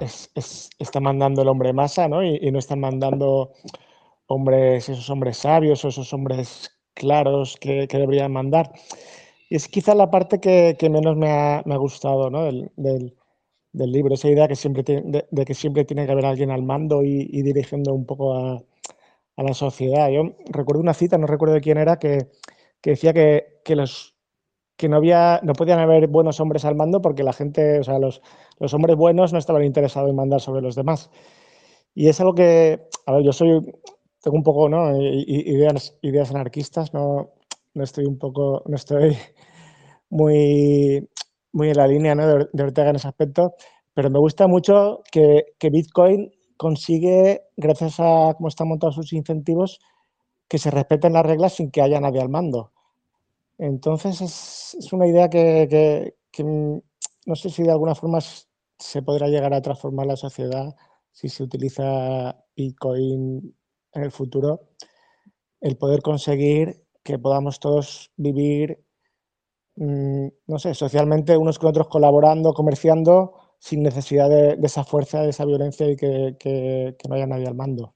está 0.00 1.00
mandando 1.00 1.42
el 1.42 1.48
hombre 1.48 1.72
masa, 1.72 2.08
¿no? 2.08 2.24
Y, 2.24 2.50
no 2.50 2.58
están 2.58 2.80
mandando 2.80 3.52
hombres, 4.26 4.88
esos 4.88 5.08
hombres 5.10 5.38
sabios 5.38 5.84
o 5.84 5.88
esos 5.88 6.12
hombres 6.12 6.70
claros 6.94 7.56
que, 7.60 7.86
deberían 7.86 8.32
mandar. 8.32 8.72
Y 9.50 9.56
es 9.56 9.68
quizá 9.68 9.94
la 9.94 10.10
parte 10.10 10.40
que, 10.40 10.76
menos 10.90 11.16
me 11.16 11.30
ha, 11.30 11.62
gustado 11.76 12.30
¿no? 12.30 12.44
del, 12.44 13.12
libro, 13.72 14.14
esa 14.14 14.28
idea 14.28 14.48
que 14.48 14.56
siempre 14.56 14.82
de, 14.84 15.44
que 15.44 15.54
siempre 15.54 15.84
tiene 15.84 16.06
que 16.06 16.12
haber 16.12 16.26
alguien 16.26 16.50
al 16.50 16.62
mando 16.62 17.02
y, 17.02 17.42
dirigiendo 17.42 17.92
un 17.94 18.06
poco 18.06 18.34
a, 18.34 18.62
la 19.36 19.54
sociedad. 19.54 20.10
Yo 20.10 20.36
recuerdo 20.46 20.80
una 20.80 20.94
cita, 20.94 21.18
no 21.18 21.26
recuerdo 21.26 21.54
de 21.54 21.60
quién 21.60 21.78
era, 21.78 21.98
que, 21.98 22.28
decía 22.82 23.12
que, 23.12 23.60
que 23.64 23.76
los, 23.76 24.13
que 24.76 24.88
no 24.88 24.96
había, 24.96 25.40
no 25.42 25.52
podían 25.52 25.78
haber 25.78 26.08
buenos 26.08 26.40
hombres 26.40 26.64
al 26.64 26.76
mando 26.76 27.00
porque 27.00 27.22
la 27.22 27.32
gente, 27.32 27.80
o 27.80 27.84
sea, 27.84 27.98
los, 27.98 28.22
los 28.58 28.74
hombres 28.74 28.96
buenos 28.96 29.32
no 29.32 29.38
estaban 29.38 29.64
interesados 29.64 30.10
en 30.10 30.16
mandar 30.16 30.40
sobre 30.40 30.62
los 30.62 30.74
demás. 30.74 31.10
Y 31.94 32.08
es 32.08 32.20
algo 32.20 32.34
que, 32.34 32.88
a 33.06 33.12
ver, 33.12 33.22
yo 33.22 33.32
soy, 33.32 33.60
tengo 34.20 34.36
un 34.36 34.42
poco, 34.42 34.68
¿no? 34.68 34.96
Ideas, 35.00 35.96
ideas 36.02 36.30
anarquistas, 36.30 36.92
no, 36.92 37.30
no 37.74 37.84
estoy 37.84 38.06
un 38.06 38.18
poco, 38.18 38.62
no 38.66 38.76
estoy 38.76 39.16
muy, 40.10 41.08
muy 41.52 41.70
en 41.70 41.76
la 41.76 41.86
línea 41.86 42.14
de, 42.14 42.62
Ortega 42.62 42.90
en 42.90 42.96
ese 42.96 43.08
aspecto, 43.08 43.54
pero 43.94 44.10
me 44.10 44.18
gusta 44.18 44.46
mucho 44.48 45.02
que, 45.10 45.44
Bitcoin 45.70 46.30
consigue, 46.56 47.42
gracias 47.56 47.96
a 47.98 48.34
cómo 48.36 48.48
están 48.48 48.68
montados 48.68 48.96
sus 48.96 49.12
incentivos, 49.12 49.78
que 50.48 50.58
se 50.58 50.70
respeten 50.70 51.14
las 51.14 51.26
reglas 51.26 51.54
sin 51.54 51.70
que 51.70 51.82
haya 51.82 52.00
nadie 52.00 52.20
al 52.20 52.28
mando. 52.28 52.72
Entonces 53.58 54.20
es, 54.20 54.92
una 54.92 55.06
idea 55.06 55.28
que, 55.30 56.14
no 57.26 57.34
sé 57.36 57.50
si 57.50 57.62
de 57.62 57.70
alguna 57.70 57.94
forma 57.94 58.18
se 58.78 59.02
podrá 59.02 59.28
llegar 59.28 59.54
a 59.54 59.62
transformar 59.62 60.06
la 60.06 60.16
sociedad 60.16 60.74
si 61.12 61.28
se 61.28 61.44
utiliza 61.44 62.36
Bitcoin 62.56 63.56
en 63.92 64.02
el 64.02 64.10
futuro, 64.10 64.68
el 65.60 65.76
poder 65.76 66.02
conseguir 66.02 66.84
que 67.04 67.18
podamos 67.18 67.60
todos 67.60 68.10
vivir, 68.16 68.84
mm, 69.76 70.26
no 70.48 70.58
sé, 70.58 70.74
socialmente 70.74 71.36
unos 71.36 71.58
con 71.58 71.70
otros 71.70 71.88
colaborando, 71.88 72.52
comerciando, 72.52 73.34
sin 73.58 73.82
necesidad 73.82 74.28
de, 74.28 74.58
esa 74.62 74.84
fuerza, 74.84 75.22
de 75.22 75.30
esa 75.30 75.44
violencia 75.44 75.88
y 75.88 75.96
que, 75.96 76.96
no 77.08 77.14
haya 77.14 77.26
nadie 77.26 77.46
al 77.46 77.54
mando. 77.54 77.94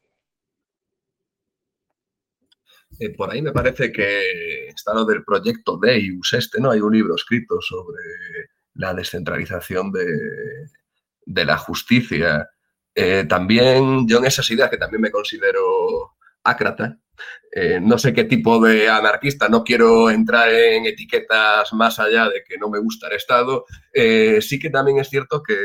Eh, 2.98 3.10
por 3.10 3.30
ahí 3.30 3.42
me 3.42 3.52
parece 3.52 3.92
que 3.92 4.68
está 4.68 4.92
lo 4.92 5.04
del 5.04 5.24
proyecto 5.24 5.78
Deus, 5.78 6.32
este, 6.32 6.60
¿no? 6.60 6.70
Hay 6.70 6.80
un 6.80 6.92
libro 6.92 7.14
escrito 7.14 7.60
sobre 7.60 8.02
la 8.74 8.92
descentralización 8.94 9.92
de, 9.92 10.06
de 11.24 11.44
la 11.44 11.58
justicia. 11.58 12.48
Eh, 12.94 13.24
también 13.28 14.08
yo 14.08 14.18
en 14.18 14.24
esas 14.24 14.50
ideas 14.50 14.70
que 14.70 14.78
también 14.78 15.00
me 15.02 15.12
considero 15.12 16.16
ácrata, 16.42 16.98
eh, 17.52 17.78
no 17.80 17.98
sé 17.98 18.12
qué 18.12 18.24
tipo 18.24 18.60
de 18.60 18.88
anarquista, 18.88 19.48
no 19.48 19.62
quiero 19.62 20.10
entrar 20.10 20.52
en 20.52 20.86
etiquetas 20.86 21.72
más 21.72 21.98
allá 21.98 22.28
de 22.28 22.42
que 22.44 22.58
no 22.58 22.68
me 22.68 22.78
gusta 22.80 23.08
el 23.08 23.16
Estado, 23.16 23.64
sí 24.40 24.58
que 24.58 24.70
también 24.70 24.98
es 24.98 25.08
cierto 25.08 25.42
que, 25.42 25.56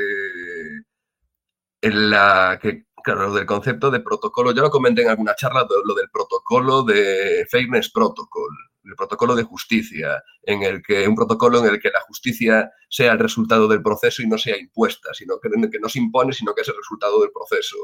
en 1.82 2.10
la, 2.10 2.60
que 2.62 2.86
claro, 3.04 3.28
lo 3.28 3.34
del 3.34 3.46
concepto 3.46 3.92
de 3.92 4.00
protocolo, 4.00 4.52
yo 4.54 4.62
lo 4.62 4.70
comenté 4.70 5.02
en 5.02 5.10
alguna 5.10 5.36
charla, 5.36 5.68
lo 5.86 5.94
del 5.94 6.10
protocolo 6.10 6.84
de 6.84 7.46
Fairness 7.50 7.92
Protocol, 7.92 8.52
el 8.86 8.96
protocolo 8.96 9.36
de 9.36 9.44
justicia, 9.44 10.24
en 10.42 10.64
el 10.64 10.82
que 10.82 11.08
un 11.08 11.16
protocolo 11.16 11.60
en 11.60 11.68
el 11.68 11.80
que 11.80 11.90
la 11.90 12.02
justicia 12.02 12.72
sea 12.90 13.14
el 13.14 13.20
resultado 13.20 13.68
del 13.68 13.82
proceso 13.82 14.22
y 14.22 14.28
no 14.28 14.38
sea 14.38 14.58
impuesta, 14.58 15.14
sino 15.14 15.40
que, 15.40 15.50
que 15.70 15.80
no 15.80 15.90
se 15.90 16.00
impone, 16.00 16.34
sino 16.34 16.54
que 16.54 16.62
es 16.62 16.68
el 16.68 16.76
resultado 16.76 17.22
del 17.22 17.32
proceso. 17.32 17.78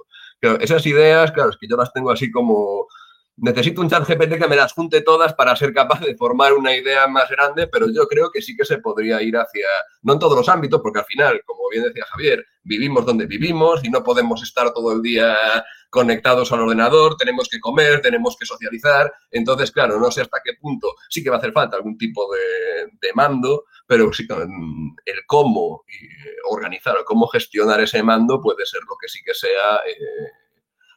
esas 0.59 0.85
ideas, 0.85 1.31
claro, 1.31 1.51
es 1.51 1.57
que 1.57 1.67
yo 1.67 1.77
las 1.77 1.93
tengo 1.93 2.11
así 2.11 2.31
como 2.31 2.87
necesito 3.41 3.81
un 3.81 3.89
chat 3.89 4.07
GPT 4.07 4.37
que 4.37 4.47
me 4.47 4.55
las 4.55 4.73
junte 4.73 5.01
todas 5.01 5.33
para 5.33 5.55
ser 5.55 5.73
capaz 5.73 6.01
de 6.01 6.15
formar 6.15 6.53
una 6.53 6.75
idea 6.75 7.07
más 7.07 7.29
grande, 7.29 7.67
pero 7.67 7.87
yo 7.89 8.07
creo 8.07 8.31
que 8.31 8.41
sí 8.41 8.55
que 8.55 8.65
se 8.65 8.79
podría 8.79 9.21
ir 9.21 9.37
hacia, 9.37 9.67
no 10.01 10.13
en 10.13 10.19
todos 10.19 10.35
los 10.35 10.49
ámbitos, 10.49 10.81
porque 10.81 10.99
al 10.99 11.05
final, 11.05 11.41
como 11.45 11.69
bien 11.69 11.83
decía 11.83 12.03
Javier, 12.09 12.45
vivimos 12.69 13.03
donde 13.03 13.25
vivimos 13.25 13.83
y 13.83 13.89
no 13.89 14.03
podemos 14.03 14.43
estar 14.43 14.71
todo 14.71 14.93
el 14.93 15.01
día 15.01 15.35
conectados 15.89 16.51
al 16.51 16.61
ordenador, 16.61 17.17
tenemos 17.17 17.49
que 17.49 17.59
comer, 17.59 17.99
tenemos 17.99 18.37
que 18.37 18.45
socializar, 18.45 19.11
entonces, 19.31 19.71
claro, 19.71 19.99
no 19.99 20.11
sé 20.11 20.21
hasta 20.21 20.39
qué 20.43 20.53
punto 20.53 20.93
sí 21.09 21.23
que 21.23 21.31
va 21.31 21.37
a 21.37 21.39
hacer 21.39 21.51
falta 21.51 21.77
algún 21.77 21.97
tipo 21.97 22.29
de, 22.31 23.09
mando, 23.15 23.65
pero 23.87 24.13
sí 24.13 24.27
el 25.05 25.19
cómo 25.25 25.83
organizar 26.47 26.95
o 26.95 27.03
cómo 27.03 27.27
gestionar 27.27 27.81
ese 27.81 28.03
mando 28.03 28.39
puede 28.39 28.65
ser 28.67 28.81
lo 28.87 28.95
que 29.01 29.09
sí 29.09 29.19
que 29.25 29.33
sea 29.33 29.77
eh, 29.87 30.31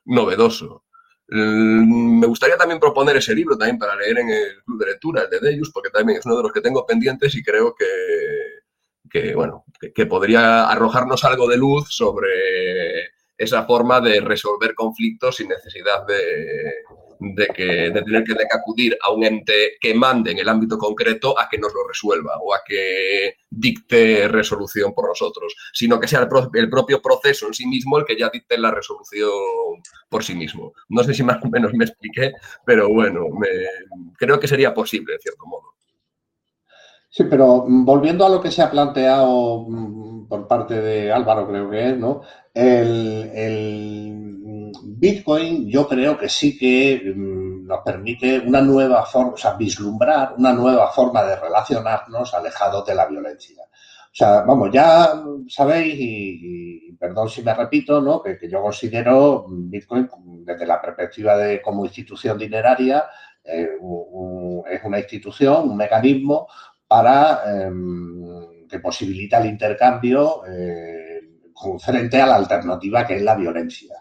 novedoso. 0.04 0.84
Mm, 1.28 2.20
me 2.20 2.26
gustaría 2.26 2.58
también 2.58 2.78
proponer 2.78 3.16
ese 3.16 3.34
libro 3.34 3.56
también 3.56 3.78
para 3.78 3.96
leer 3.96 4.18
en 4.18 4.28
el 4.28 4.62
club 4.62 4.78
de 4.78 4.86
lectura, 4.92 5.22
el 5.22 5.30
de 5.30 5.40
Deus, 5.40 5.70
porque 5.72 5.88
también 5.88 6.18
es 6.18 6.26
uno 6.26 6.36
de 6.36 6.42
los 6.42 6.52
que 6.52 6.60
tengo 6.60 6.84
pendientes 6.84 7.34
y 7.34 7.42
creo 7.42 7.74
que, 7.74 7.86
que 9.12 9.34
bueno, 9.34 9.64
que, 9.94 10.06
podría 10.06 10.68
arrojarnos 10.70 11.22
algo 11.24 11.46
de 11.46 11.58
luz 11.58 11.86
sobre 11.90 13.10
esa 13.36 13.64
forma 13.64 14.00
de 14.00 14.20
resolver 14.20 14.74
conflictos 14.74 15.36
sin 15.36 15.48
necesidad 15.48 16.06
de, 16.06 16.72
de, 17.18 17.46
que, 17.48 17.64
de 17.90 18.02
tener 18.02 18.24
que, 18.24 18.34
acudir 18.50 18.96
a 19.02 19.10
un 19.10 19.24
ente 19.24 19.72
que 19.78 19.92
mande 19.94 20.30
en 20.30 20.38
el 20.38 20.48
ámbito 20.48 20.78
concreto 20.78 21.38
a 21.38 21.48
que 21.48 21.58
nos 21.58 21.74
lo 21.74 21.86
resuelva 21.86 22.38
o 22.40 22.54
a 22.54 22.62
que 22.66 23.36
dicte 23.50 24.28
resolución 24.28 24.94
por 24.94 25.08
nosotros, 25.08 25.54
sino 25.74 26.00
que 26.00 26.08
sea 26.08 26.26
el, 26.54 26.70
propio 26.70 27.02
proceso 27.02 27.46
en 27.46 27.54
sí 27.54 27.66
mismo 27.66 27.98
el 27.98 28.06
que 28.06 28.16
ya 28.16 28.30
dicte 28.30 28.56
la 28.56 28.70
resolución 28.70 29.30
por 30.08 30.24
sí 30.24 30.34
mismo. 30.34 30.72
No 30.88 31.04
sé 31.04 31.12
si 31.12 31.22
más 31.22 31.42
o 31.44 31.48
menos 31.48 31.74
me 31.74 31.84
expliqué, 31.84 32.32
pero 32.64 32.88
bueno, 32.88 33.26
creo 34.16 34.40
que 34.40 34.48
sería 34.48 34.72
posible, 34.72 35.14
en 35.14 35.20
cierto 35.20 35.44
modo. 35.46 35.82
Sí, 37.14 37.24
pero 37.24 37.66
volviendo 37.68 38.24
a 38.24 38.30
lo 38.30 38.40
que 38.40 38.50
se 38.50 38.62
ha 38.62 38.70
planteado 38.70 39.66
mm, 39.68 40.28
por 40.28 40.48
parte 40.48 40.80
de 40.80 41.12
Álvaro, 41.12 41.46
creo 41.46 41.70
que 41.70 41.90
es, 41.90 41.98
¿no? 41.98 42.22
el 42.54 43.72
Bitcoin 45.02 45.68
yo 45.68 45.88
creo 45.88 46.16
que 46.16 46.28
sí 46.28 46.56
que 46.56 47.12
mm, 47.14 47.66
nos 47.66 47.80
permite 47.80 48.38
una 48.38 48.60
nueva 48.60 49.04
forma, 49.04 49.32
o 49.32 49.36
sea, 49.36 49.54
vislumbrar 49.54 50.34
una 50.38 50.52
nueva 50.52 50.88
forma 50.92 51.24
de 51.24 51.36
relacionarnos 51.36 52.32
alejado 52.34 52.84
de 52.84 52.94
la 52.94 53.06
violencia. 53.06 53.64
O 53.64 54.14
sea, 54.14 54.42
vamos, 54.42 54.70
ya 54.72 55.22
sabéis, 55.48 55.96
y, 55.98 56.92
perdón 57.00 57.28
si 57.28 57.42
me 57.42 57.52
repito, 57.52 58.00
¿no? 58.00 58.22
que, 58.22 58.38
yo 58.48 58.62
considero 58.62 59.46
Bitcoin 59.48 60.08
desde 60.44 60.66
la 60.66 60.80
perspectiva 60.80 61.36
de 61.36 61.60
como 61.60 61.84
institución 61.84 62.38
dineraria, 62.38 63.04
eh, 63.44 63.70
es 64.70 64.84
una 64.84 64.98
institución, 64.98 65.70
un 65.70 65.76
mecanismo 65.76 66.46
para 66.93 67.40
em, 67.47 68.66
que 68.68 68.78
posibilita 68.78 69.38
el 69.38 69.47
intercambio 69.47 70.43
eh, 70.47 71.20
frente 71.78 72.20
a 72.20 72.26
la 72.26 72.36
alternativa 72.36 73.07
que 73.07 73.16
es 73.16 73.22
la 73.22 73.34
violencia. 73.34 73.95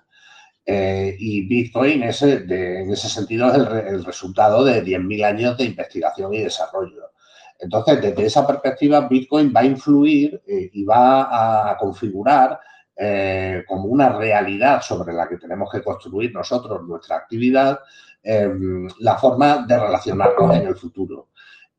Eh, 0.65 1.15
y 1.17 1.47
Bitcoin 1.47 2.03
es, 2.03 2.21
en 2.21 2.91
ese 2.91 3.07
sentido 3.07 3.47
es 3.47 3.55
el, 3.55 4.03
resultado 4.03 4.65
de 4.65 4.83
10.000 4.83 5.23
años 5.23 5.57
de 5.57 5.63
investigación 5.63 6.33
y 6.33 6.43
desarrollo. 6.43 7.13
Entonces, 7.59 8.01
desde 8.01 8.25
esa 8.25 8.45
perspectiva, 8.45 9.07
Bitcoin 9.07 9.53
va 9.55 9.61
a 9.61 9.65
influir 9.65 10.41
eh, 10.45 10.69
y 10.73 10.83
va 10.83 11.71
a 11.71 11.77
configurar 11.77 12.59
eh, 12.97 13.63
como 13.69 13.85
una 13.85 14.09
realidad 14.09 14.81
sobre 14.81 15.13
la 15.13 15.29
que 15.29 15.37
tenemos 15.37 15.71
que 15.71 15.81
construir 15.81 16.33
nosotros 16.33 16.83
nuestra 16.85 17.15
actividad, 17.15 17.79
em, 18.21 18.85
la 18.99 19.17
forma 19.17 19.65
de 19.65 19.79
relacionarnos 19.79 20.55
en 20.57 20.67
el 20.67 20.75
futuro. 20.75 21.29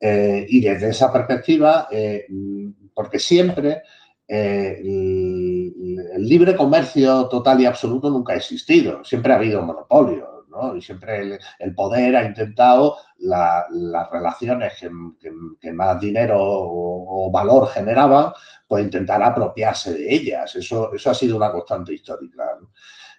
Y 0.02 0.60
desde 0.60 0.90
esa 0.90 1.12
perspectiva, 1.12 1.88
porque 2.92 3.20
siempre 3.20 3.82
el, 4.26 5.72
libre 6.18 6.56
comercio 6.56 7.28
total 7.28 7.60
y 7.60 7.66
absoluto 7.66 8.10
nunca 8.10 8.32
ha 8.32 8.36
existido, 8.36 9.04
siempre 9.04 9.32
ha 9.32 9.36
habido 9.36 9.62
monopolio, 9.62 10.46
¿no? 10.48 10.76
Y 10.76 10.82
siempre 10.82 11.38
el, 11.58 11.74
poder 11.74 12.16
ha 12.16 12.24
intentado 12.24 12.96
las 13.18 14.10
relaciones 14.10 14.74
que, 15.60 15.72
más 15.72 16.00
dinero 16.00 16.38
o, 16.40 17.30
valor 17.30 17.68
generaban, 17.68 18.32
pues 18.66 18.84
intentar 18.84 19.22
apropiarse 19.22 19.94
de 19.94 20.14
ellas. 20.14 20.54
Eso, 20.56 20.92
eso 20.92 21.10
ha 21.10 21.14
sido 21.14 21.36
una 21.36 21.52
constante 21.52 21.94
histórica. 21.94 22.58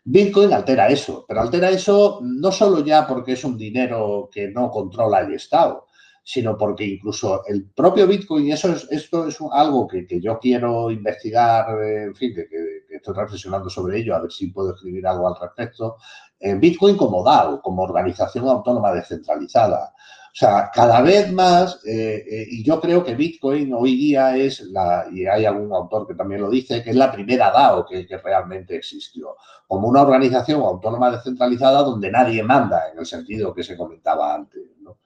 Bitcoin 0.06 0.52
altera 0.52 0.90
eso, 0.90 1.26
pero 1.28 1.42
altera 1.42 1.70
eso 1.70 2.20
no 2.22 2.52
solo 2.52 2.84
ya 2.84 3.08
porque 3.08 3.34
es 3.34 3.44
un 3.44 3.58
dinero 3.58 4.30
que 4.32 4.50
no 4.50 4.70
controla 4.70 5.22
el 5.22 5.34
Estado, 5.34 5.88
sino 6.24 6.58
porque 6.58 6.86
incluso 6.86 7.44
el 7.46 7.70
propio 7.72 8.08
Bitcoin, 8.08 8.48
y 8.48 8.52
eso 8.54 8.72
es, 8.72 8.88
esto 8.90 9.28
es 9.28 9.38
algo 9.52 9.88
que, 9.88 10.08
yo 10.22 10.40
quiero 10.40 10.90
investigar, 10.90 11.68
en 11.84 12.16
fin, 12.16 12.34
que, 12.34 12.48
estoy 12.96 13.16
reflexionando 13.16 13.70
sobre 13.70 14.00
ello, 14.00 14.16
a 14.16 14.22
ver 14.22 14.32
si 14.32 14.48
puedo 14.48 14.74
escribir 14.74 15.06
algo 15.06 15.28
al 15.28 15.40
respecto, 15.40 15.98
Bitcoin 16.40 16.96
como 16.98 17.24
DAO, 17.24 17.62
como 17.62 17.84
organización 17.84 18.48
autónoma 18.48 18.94
descentralizada. 18.94 19.94
O 20.34 20.36
sea, 20.36 20.72
cada 20.74 21.00
vez 21.02 21.32
más, 21.32 21.80
eh, 21.86 22.26
eh, 22.28 22.48
y 22.50 22.64
yo 22.64 22.82
creo 22.82 23.04
que 23.04 23.14
Bitcoin 23.14 23.72
hoy 23.72 23.96
día 23.96 24.36
es 24.36 24.62
la, 24.62 25.06
y 25.12 25.28
hay 25.28 25.46
algún 25.46 25.72
autor 25.72 26.08
que 26.08 26.16
también 26.16 26.42
lo 26.42 26.50
dice, 26.50 26.82
que 26.82 26.90
es 26.90 26.96
la 26.96 27.12
primera 27.12 27.52
DAO 27.52 27.86
que, 27.86 28.08
que 28.08 28.18
realmente 28.18 28.76
existió, 28.76 29.36
como 29.68 29.88
una 29.88 30.02
organización 30.02 30.62
autónoma 30.62 31.12
descentralizada 31.12 31.84
donde 31.84 32.10
nadie 32.10 32.42
manda, 32.42 32.90
en 32.92 32.98
el 32.98 33.06
sentido 33.06 33.54
que 33.54 33.64
se 33.64 33.78
comentaba 33.78 34.34
antes. 34.34 34.64
¿no? 34.82 34.98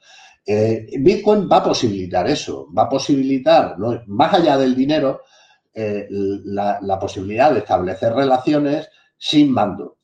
Eh, 0.50 0.88
Bitcoin 1.02 1.50
va 1.52 1.58
a 1.58 1.64
posibilitar 1.64 2.26
eso, 2.30 2.70
va 2.74 2.84
a 2.84 2.90
posibilitar, 2.90 3.76
más 4.08 4.34
allá 4.34 4.58
del 4.58 4.74
dinero, 4.74 5.24
eh, 5.74 6.08
la, 6.10 6.98
posibilidad 6.98 7.52
de 7.52 7.60
establecer 7.60 8.14
relaciones 8.14 8.90
sin 9.18 9.52
mando. 9.52 9.98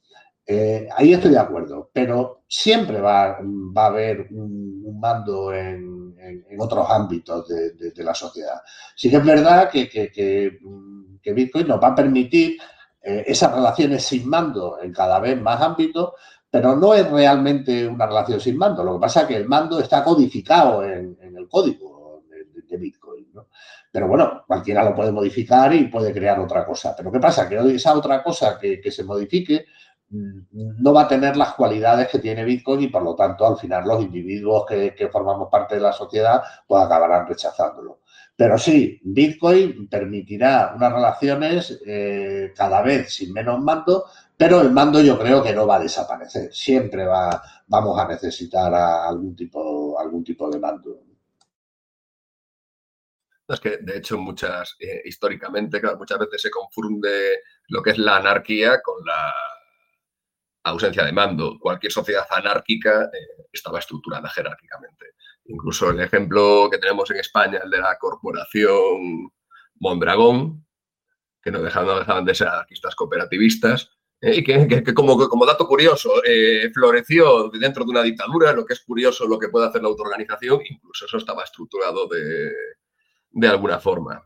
Eh, 0.45 0.89
ahí 0.97 1.13
estoy 1.13 1.31
de 1.31 1.39
acuerdo, 1.39 1.89
pero 1.93 2.43
siempre 2.45 2.99
va, 2.99 3.37
a 3.37 3.85
haber 3.85 4.27
un, 4.31 4.99
mando 4.99 5.53
en, 5.53 6.13
otros 6.59 6.87
ámbitos 6.89 7.47
de, 7.47 8.03
la 8.03 8.13
sociedad. 8.13 8.61
Sí 8.97 9.09
que 9.09 9.17
es 9.17 9.25
verdad 9.25 9.69
que, 9.69 9.87
que 9.89 11.33
Bitcoin 11.33 11.69
nos 11.69 11.81
va 11.81 11.87
a 11.87 11.95
permitir 11.95 12.57
esas 13.01 13.53
relaciones 13.53 14.03
sin 14.03 14.29
mando 14.29 14.77
en 14.81 14.93
cada 14.93 15.19
vez 15.19 15.41
más 15.41 15.61
ámbitos, 15.61 16.13
pero 16.53 16.75
no 16.75 16.93
es 16.93 17.09
realmente 17.09 17.87
una 17.87 18.05
relación 18.05 18.39
sin 18.39 18.55
mando. 18.59 18.83
Lo 18.83 18.93
que 18.93 18.99
pasa 18.99 19.21
es 19.21 19.27
que 19.27 19.37
el 19.37 19.47
mando 19.47 19.79
está 19.79 20.03
codificado 20.03 20.83
en, 20.83 21.17
el 21.19 21.49
código 21.49 22.21
de, 22.69 22.77
Bitcoin. 22.77 23.25
¿no? 23.33 23.47
Pero 23.91 24.07
bueno, 24.07 24.43
cualquiera 24.45 24.83
lo 24.83 24.93
puede 24.93 25.11
modificar 25.11 25.73
y 25.73 25.85
puede 25.85 26.13
crear 26.13 26.39
otra 26.39 26.63
cosa. 26.63 26.93
Pero 26.95 27.11
¿qué 27.11 27.19
pasa? 27.19 27.49
Que 27.49 27.57
esa 27.73 27.95
otra 27.95 28.21
cosa 28.21 28.59
que, 28.59 28.91
se 28.91 29.03
modifique 29.03 29.65
mm, 30.11 30.41
no 30.83 30.93
va 30.93 31.01
a 31.01 31.07
tener 31.07 31.35
las 31.35 31.55
cualidades 31.55 32.09
que 32.09 32.19
tiene 32.19 32.45
Bitcoin 32.45 32.81
y 32.83 32.87
por 32.87 33.01
lo 33.01 33.15
tanto 33.15 33.47
al 33.47 33.57
final 33.57 33.87
los 33.87 34.03
individuos 34.03 34.67
que, 34.67 35.09
formamos 35.11 35.49
parte 35.49 35.73
de 35.73 35.81
la 35.81 35.91
sociedad 35.91 36.43
pues 36.67 36.83
acabarán 36.83 37.25
rechazándolo. 37.25 38.01
Pero 38.35 38.59
sí, 38.59 38.99
Bitcoin 39.03 39.87
permitirá 39.87 40.73
unas 40.75 40.93
relaciones 40.93 41.81
eh, 41.83 42.53
cada 42.55 42.83
vez 42.83 43.15
sin 43.15 43.33
menos 43.33 43.59
mando, 43.59 44.05
pero 44.37 44.61
el 44.61 44.71
mando 44.71 45.01
yo 45.01 45.17
creo 45.19 45.43
que 45.43 45.53
no 45.53 45.67
va 45.67 45.77
a 45.77 45.81
desaparecer. 45.81 46.53
Siempre 46.53 47.05
va, 47.05 47.41
vamos 47.67 47.99
a 47.99 48.07
necesitar 48.07 48.73
algún, 48.73 49.35
tipo, 49.35 49.99
algún 49.99 50.23
tipo 50.23 50.49
de 50.49 50.59
mando. 50.59 51.03
Es 53.47 53.59
que, 53.59 53.77
de 53.77 53.97
hecho, 53.97 54.17
muchas, 54.17 54.75
eh, 54.79 55.01
históricamente, 55.05 55.81
muchas 55.97 56.17
veces 56.17 56.41
se 56.41 56.49
confunde 56.49 57.41
lo 57.67 57.83
que 57.83 57.91
es 57.91 57.97
la 57.97 58.17
anarquía 58.17 58.81
con 58.81 59.05
la 59.05 59.33
ausencia 60.63 61.03
de 61.03 61.11
mando. 61.11 61.59
Cualquier 61.59 61.91
sociedad 61.91 62.25
anárquica 62.29 63.03
eh, 63.05 63.47
estaba 63.51 63.79
estructurada 63.79 64.29
jerárquicamente. 64.29 65.07
Incluso 65.45 65.89
el 65.89 65.99
ejemplo 65.99 66.69
que 66.71 66.77
tenemos 66.77 67.09
en 67.11 67.17
España, 67.17 67.59
el 67.63 67.69
de 67.69 67.79
la 67.79 67.97
corporación 67.97 69.31
Mondragón, 69.79 70.65
que 71.41 71.51
no 71.51 71.61
dejaban, 71.61 72.23
de 72.23 72.33
ser 72.35 72.47
anarquistas 72.47 72.95
cooperativistas, 72.95 73.91
eh, 74.23 74.37
y 74.37 74.43
que, 74.43 74.93
como, 74.93 75.17
como, 75.29 75.45
dato 75.45 75.67
curioso, 75.67 76.09
floreció 76.73 77.49
dentro 77.49 77.83
de 77.85 77.91
una 77.91 78.03
dictadura, 78.03 78.53
lo 78.53 78.65
que 78.65 78.73
es 78.73 78.81
curioso 78.81 79.27
lo 79.27 79.37
que 79.37 79.49
puede 79.49 79.67
hacer 79.67 79.81
la 79.81 79.89
autoorganización, 79.89 80.61
incluso 80.69 81.05
eso 81.05 81.17
estaba 81.17 81.43
estructurado 81.43 82.07
de, 82.07 82.51
de 83.31 83.47
alguna 83.47 83.79
forma. 83.79 84.23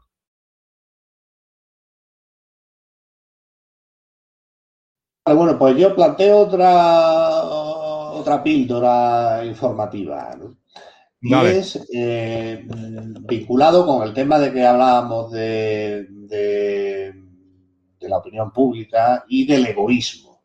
Ah, 5.26 5.34
bueno, 5.34 5.60
pues 5.60 5.76
yo 5.76 5.94
planteo 5.94 6.38
otra, 6.38 7.44
otra 7.44 8.42
píldora 8.42 9.44
informativa. 9.44 10.38
Y 11.20 11.34
es 11.34 11.86
eh, 11.94 12.66
vinculado 13.28 13.86
con 13.86 14.08
el 14.08 14.14
tema 14.14 14.40
de 14.40 14.54
que 14.54 14.66
hablábamos 14.66 15.32
de, 15.32 16.08
de, 16.10 17.14
la 18.02 18.18
opinión 18.18 18.52
pública 18.52 19.26
y 19.28 19.46
del 19.46 19.66
egoísmo. 19.66 20.42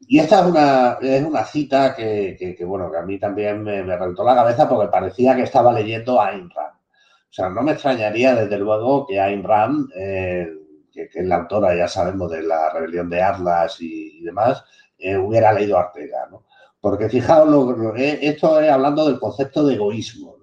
Y 0.00 0.18
esta 0.18 0.40
es 0.40 0.46
una, 0.46 0.98
es 1.00 1.24
una 1.24 1.44
cita 1.44 1.94
que, 1.94 2.56
bueno, 2.66 2.90
que 2.90 2.98
a 2.98 3.02
mí 3.02 3.18
también 3.18 3.62
me, 3.62 3.82
me 3.82 3.96
la 3.96 4.34
cabeza 4.34 4.68
porque 4.68 4.90
parecía 4.90 5.36
que 5.36 5.42
estaba 5.42 5.72
leyendo 5.72 6.20
a 6.20 6.28
Ayn 6.28 6.50
Rand. 6.50 6.74
O 6.74 7.32
sea, 7.32 7.48
no 7.48 7.62
me 7.62 7.72
extrañaría 7.72 8.34
desde 8.34 8.58
luego 8.58 9.06
que 9.06 9.20
Ayn 9.20 9.44
Rand, 9.44 9.90
eh, 9.94 10.48
que, 10.92 11.08
es 11.14 11.26
la 11.26 11.36
autora, 11.36 11.76
ya 11.76 11.86
sabemos, 11.86 12.30
de 12.30 12.42
la 12.42 12.72
rebelión 12.72 13.08
de 13.08 13.22
Atlas 13.22 13.76
y, 13.80 14.20
demás, 14.22 14.64
eh, 14.98 15.16
hubiera 15.16 15.52
leído 15.52 15.78
a 15.78 15.86
Ortega, 15.86 16.26
¿no? 16.30 16.44
Porque 16.80 17.08
fijaos, 17.08 17.48
lo, 17.48 17.94
esto 17.94 18.60
es 18.60 18.70
hablando 18.70 19.06
del 19.06 19.20
concepto 19.20 19.64
de 19.66 19.74
egoísmo 19.74 20.40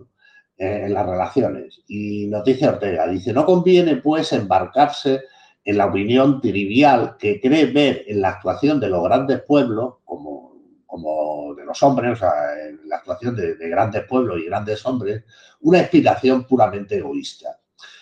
eh, 0.58 0.86
en 0.86 0.93
las 0.93 1.05
relaciones. 1.05 1.82
Y 1.88 2.28
nos 2.28 2.43
dice 2.43 2.68
Ortega, 2.68 3.08
dice, 3.08 3.34
no 3.34 3.45
conviene 3.45 3.97
pues 3.97 4.34
embarcarse 4.34 5.22
en 5.68 5.78
la 5.78 5.88
opinión 5.88 6.39
trivial 6.39 7.18
que 7.20 7.41
cree 7.41 7.65
ver 7.65 8.05
en 8.07 8.22
la 8.22 8.30
actuación 8.30 8.80
de 8.80 8.88
los 8.88 9.03
grandes 9.03 9.41
pueblos, 9.41 9.95
como, 10.05 10.53
como 10.86 11.53
de 11.55 11.65
los 11.65 11.84
hombres, 11.84 12.13
o 12.13 12.15
sea, 12.15 12.32
en 12.70 12.88
la 12.88 12.95
actuación 12.95 13.36
de 13.36 13.70
grandes 13.70 14.05
pueblos 14.05 14.39
y 14.39 14.45
grandes 14.45 14.86
hombres, 14.86 15.26
una 15.59 15.82
explicación 15.82 16.45
puramente 16.45 16.95
egoísta. 16.95 17.59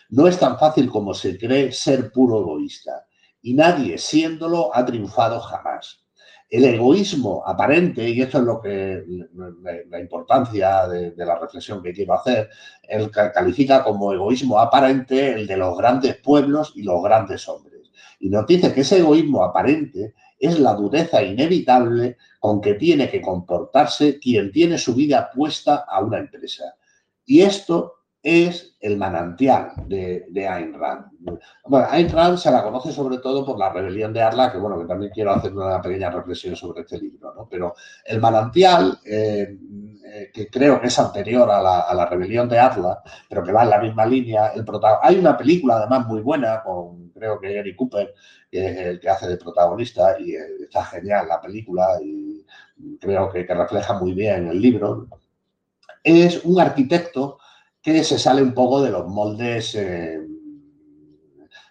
No 0.09 0.28
es 0.28 0.38
tan 0.38 0.59
fácil 0.59 0.91
como 0.91 1.16
se 1.16 1.39
cree 1.39 1.72
ser 1.72 2.11
puro 2.11 2.39
egoísta 2.41 3.07
y 3.41 3.55
nadie 3.55 3.97
siéndolo 3.97 4.70
ha 4.72 4.86
triunfado 4.86 5.39
jamás. 5.39 6.05
El 6.49 6.63
egoísmo 6.65 7.43
aparente, 7.45 8.07
y 8.07 8.21
esto 8.21 8.37
es 8.37 8.43
lo 8.43 8.61
que 8.61 9.03
la, 9.89 9.99
importancia 9.99 10.87
de, 10.87 11.13
la 11.17 11.39
reflexión 11.39 11.81
que 11.81 11.91
quiero 11.91 12.13
hacer, 12.13 12.49
él 12.83 13.09
califica 13.09 13.83
como 13.83 14.13
egoísmo 14.13 14.59
aparente 14.59 15.33
el 15.33 15.47
de 15.47 15.57
los 15.57 15.75
grandes 15.77 16.17
pueblos 16.17 16.73
y 16.75 16.83
los 16.83 17.01
grandes 17.03 17.47
hombres. 17.49 17.89
Y 18.19 18.29
nos 18.29 18.45
dice 18.45 18.73
que 18.73 18.81
ese 18.81 18.99
egoísmo 18.99 19.43
aparente 19.43 20.13
es 20.39 20.59
la 20.59 20.73
dureza 20.75 21.23
inevitable 21.23 22.17
con 22.39 22.61
que 22.61 22.75
tiene 22.75 23.09
que 23.09 23.21
comportarse 23.21 24.19
quien 24.19 24.51
tiene 24.51 24.77
su 24.77 24.93
vida 24.93 25.31
puesta 25.33 25.85
a 25.87 25.99
una 26.01 26.19
empresa. 26.19 26.75
Y 27.25 27.41
esto 27.41 28.05
es 28.26 28.76
el 28.80 28.97
manantial 28.97 29.71
de, 29.86 30.47
Ayn 30.49 30.73
Rand. 30.73 31.11
Bueno, 31.65 31.88
Ayn 31.91 32.09
Rand 32.09 32.39
se 32.39 32.49
la 32.49 32.63
conoce 32.63 32.91
sobre 32.91 33.19
todo 33.19 33.45
por 33.45 33.59
la 33.59 33.71
rebelión 33.71 34.11
de 34.13 34.23
Arla, 34.23 34.51
que 34.51 34.57
bueno, 34.57 34.80
que 34.80 34.86
también 34.86 35.11
quiero 35.13 35.32
hacer 35.32 35.55
una 35.55 35.80
pequeña 35.80 36.09
reflexión 36.09 36.55
sobre 36.55 36.82
este 36.82 36.97
libro, 36.97 37.36
¿no? 37.36 37.47
Pero 37.47 37.76
el 38.03 38.19
manantial, 38.19 38.97
eh, 39.05 39.55
eh, 40.05 40.32
que 40.34 40.49
creo 40.49 40.82
que 40.82 40.88
es 40.88 40.97
anterior 40.97 41.51
a 41.51 41.61
la, 41.61 42.05
rebelión 42.07 42.49
de 42.49 42.57
Arla, 42.57 42.99
pero 43.30 43.43
que 43.43 43.51
va 43.51 43.61
en 43.61 43.69
la 43.69 43.80
misma 43.80 44.07
línea, 44.07 44.47
el 44.47 44.65
hay 45.03 45.19
una 45.19 45.38
película 45.38 45.76
además 45.76 46.07
muy 46.07 46.21
buena 46.21 46.63
con, 46.63 47.09
creo 47.09 47.39
que 47.39 47.59
Eric 47.59 47.76
Cooper, 47.76 48.11
que 48.49 48.65
es 48.65 48.78
el 48.78 48.99
que 48.99 49.09
hace 49.09 49.28
de 49.28 49.38
protagonista, 49.38 50.19
y 50.19 50.34
eh, 50.34 50.63
está 50.63 50.84
genial 50.86 51.28
la 51.28 51.39
película 51.39 51.99
y 52.03 52.43
creo 52.99 53.30
que, 53.32 53.45
que 53.45 53.53
refleja 53.53 53.93
muy 53.99 54.13
bien 54.13 54.47
el 54.47 54.59
libro 54.59 55.07
es 56.03 56.45
un 56.45 56.59
arquitecto 56.59 57.39
que 57.86 58.03
se 58.03 58.17
sale 58.17 58.41
un 58.41 58.51
poco 58.51 58.81
de 58.81 58.89
los 58.89 59.07
moldes 59.07 59.75
eh, 59.75 60.19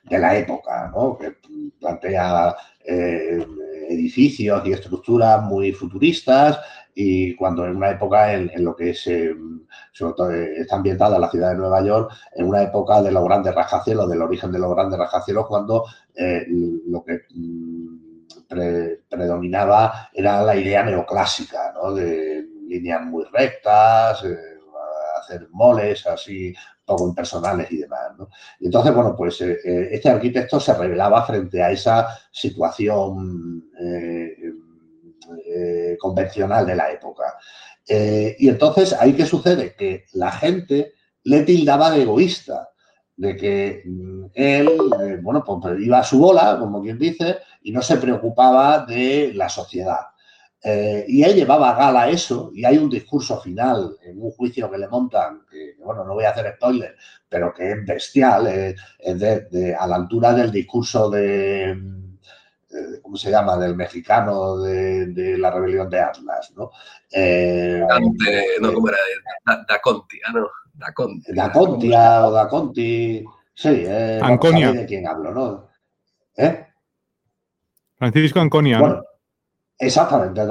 de 0.05 0.19
la 0.19 0.39
época, 0.39 0.93
que 1.19 1.37
plantea 1.81 2.55
eh, 2.85 3.45
edificios 3.89 4.65
y 4.65 4.73
estructuras 4.73 5.43
muy 5.43 5.73
futuristas 5.73 6.61
y 6.95 7.35
cuando 7.35 7.67
en 7.67 7.75
una 7.75 7.91
época 7.91 8.33
en, 8.33 8.65
lo 8.65 8.77
que 8.77 8.91
es, 8.91 9.05
eh, 9.09 9.35
sobre 9.93 10.15
todo 10.15 10.31
está 10.31 10.77
ambientada 10.77 11.19
la 11.19 11.29
ciudad 11.29 11.51
de 11.51 11.57
Nueva 11.57 11.85
York, 11.85 12.13
en 12.37 12.47
una 12.47 12.63
época 12.63 13.03
de 13.03 13.11
los 13.11 13.25
grandes 13.25 13.53
rascacielos, 13.53 14.09
del 14.09 14.23
origen 14.23 14.53
de 14.53 14.61
los 14.61 14.73
grandes 14.73 15.01
rascacielos, 15.01 15.49
cuando 15.49 15.85
lo 16.87 17.05
que 17.05 17.23
mm, 17.35 17.99
predominaba 19.09 20.11
era 20.13 20.45
la 20.45 20.55
idea 20.55 20.85
neoclásica, 20.85 21.75
de 21.93 22.47
líneas 22.69 23.03
muy 23.03 23.25
rectas, 23.33 24.25
hacer 25.25 25.49
moles 25.51 26.07
así 26.07 26.55
poco 26.85 27.09
impersonales 27.09 27.71
y 27.73 27.79
demás. 27.79 28.13
Y 28.61 28.67
entonces, 28.67 28.95
bueno, 28.95 29.15
pues 29.17 29.41
eh, 29.41 29.59
eh, 29.65 29.89
este 29.93 30.11
arquitecto 30.11 30.61
se 30.61 30.75
revelaba 30.75 31.25
frente 31.25 31.63
a 31.63 31.71
esa 31.71 32.09
situación 32.31 33.65
convencional 35.99 36.67
de 36.67 36.77
la 36.77 36.93
época. 36.93 37.25
y 37.87 38.49
entonces, 38.49 38.93
¿ahí 38.93 39.15
qué 39.15 39.27
sucede? 39.27 39.75
Que 39.75 40.05
la 40.13 40.31
gente 40.31 40.93
le 41.25 41.43
tildaba 41.43 41.91
de 41.91 42.03
egoísta, 42.03 42.69
de 43.17 43.37
que 43.37 43.83
mm, 43.87 44.25
él, 44.35 45.21
bueno, 45.23 45.43
pues 45.45 45.81
iba 45.81 45.99
a 45.99 46.05
su 46.05 46.19
bola, 46.19 46.59
como 46.59 46.83
quien 46.83 46.99
dice, 46.99 47.39
y 47.63 47.73
no 47.73 47.83
se 47.83 47.97
preocupaba 47.97 48.85
de 48.85 49.33
la 49.35 49.49
sociedad. 49.49 50.01
Eh, 50.67 51.05
y 51.09 51.23
él 51.23 51.35
llevaba 51.35 51.71
a 51.71 51.75
gala 51.75 52.09
eso, 52.09 52.51
y 52.55 52.65
hay 52.65 52.79
un 52.79 52.89
discurso 52.89 53.39
final 53.39 53.99
en 54.03 54.19
un 54.19 54.31
juicio 54.31 54.71
que 54.71 54.79
le 54.79 54.89
montan, 54.89 55.43
que, 55.51 55.75
bueno, 55.85 56.05
no 56.05 56.15
voy 56.15 56.25
a 56.25 56.31
hacer 56.31 56.55
spoiler, 56.57 56.97
pero 57.29 57.53
que 57.53 57.73
es 57.73 57.85
bestial, 57.85 58.47
es, 58.47 59.21
de, 59.21 59.77
a 59.79 59.87
la 59.87 59.97
altura 59.97 60.33
del 60.33 60.51
discurso 60.51 61.11
de, 61.11 61.79
¿cómo 63.03 63.15
se 63.15 63.31
llama?, 63.31 63.59
del 63.59 63.77
mexicano 63.77 64.57
de, 64.57 65.37
la 65.37 65.51
rebelión 65.51 65.91
de 65.91 66.01
Atlas, 66.01 66.51
¿no? 66.57 66.71
Eh, 67.13 67.83
no, 68.59 68.73
¿cómo 68.73 68.89
era? 68.89 68.99
Da, 69.69 69.79
Conti, 69.83 70.19
ah, 70.27 70.33
no, 70.33 70.49
Da 70.73 70.93
Conti. 70.95 71.33
Da 71.35 71.53
Conti 71.53 71.93
o 71.93 72.31
Da 72.31 72.49
Conti, 72.49 73.25
sí, 73.53 73.85
eh, 73.87 74.19
Anconia. 74.23 74.73
de 74.73 74.87
quién 74.87 75.07
hablo, 75.07 75.31
¿no? 75.31 75.69
¿Eh? 76.39 76.69
Francisco 77.97 78.41
Anconia, 78.41 78.79
¿no? 78.79 79.14
Exactamente, 79.79 80.41
el, 80.41 80.49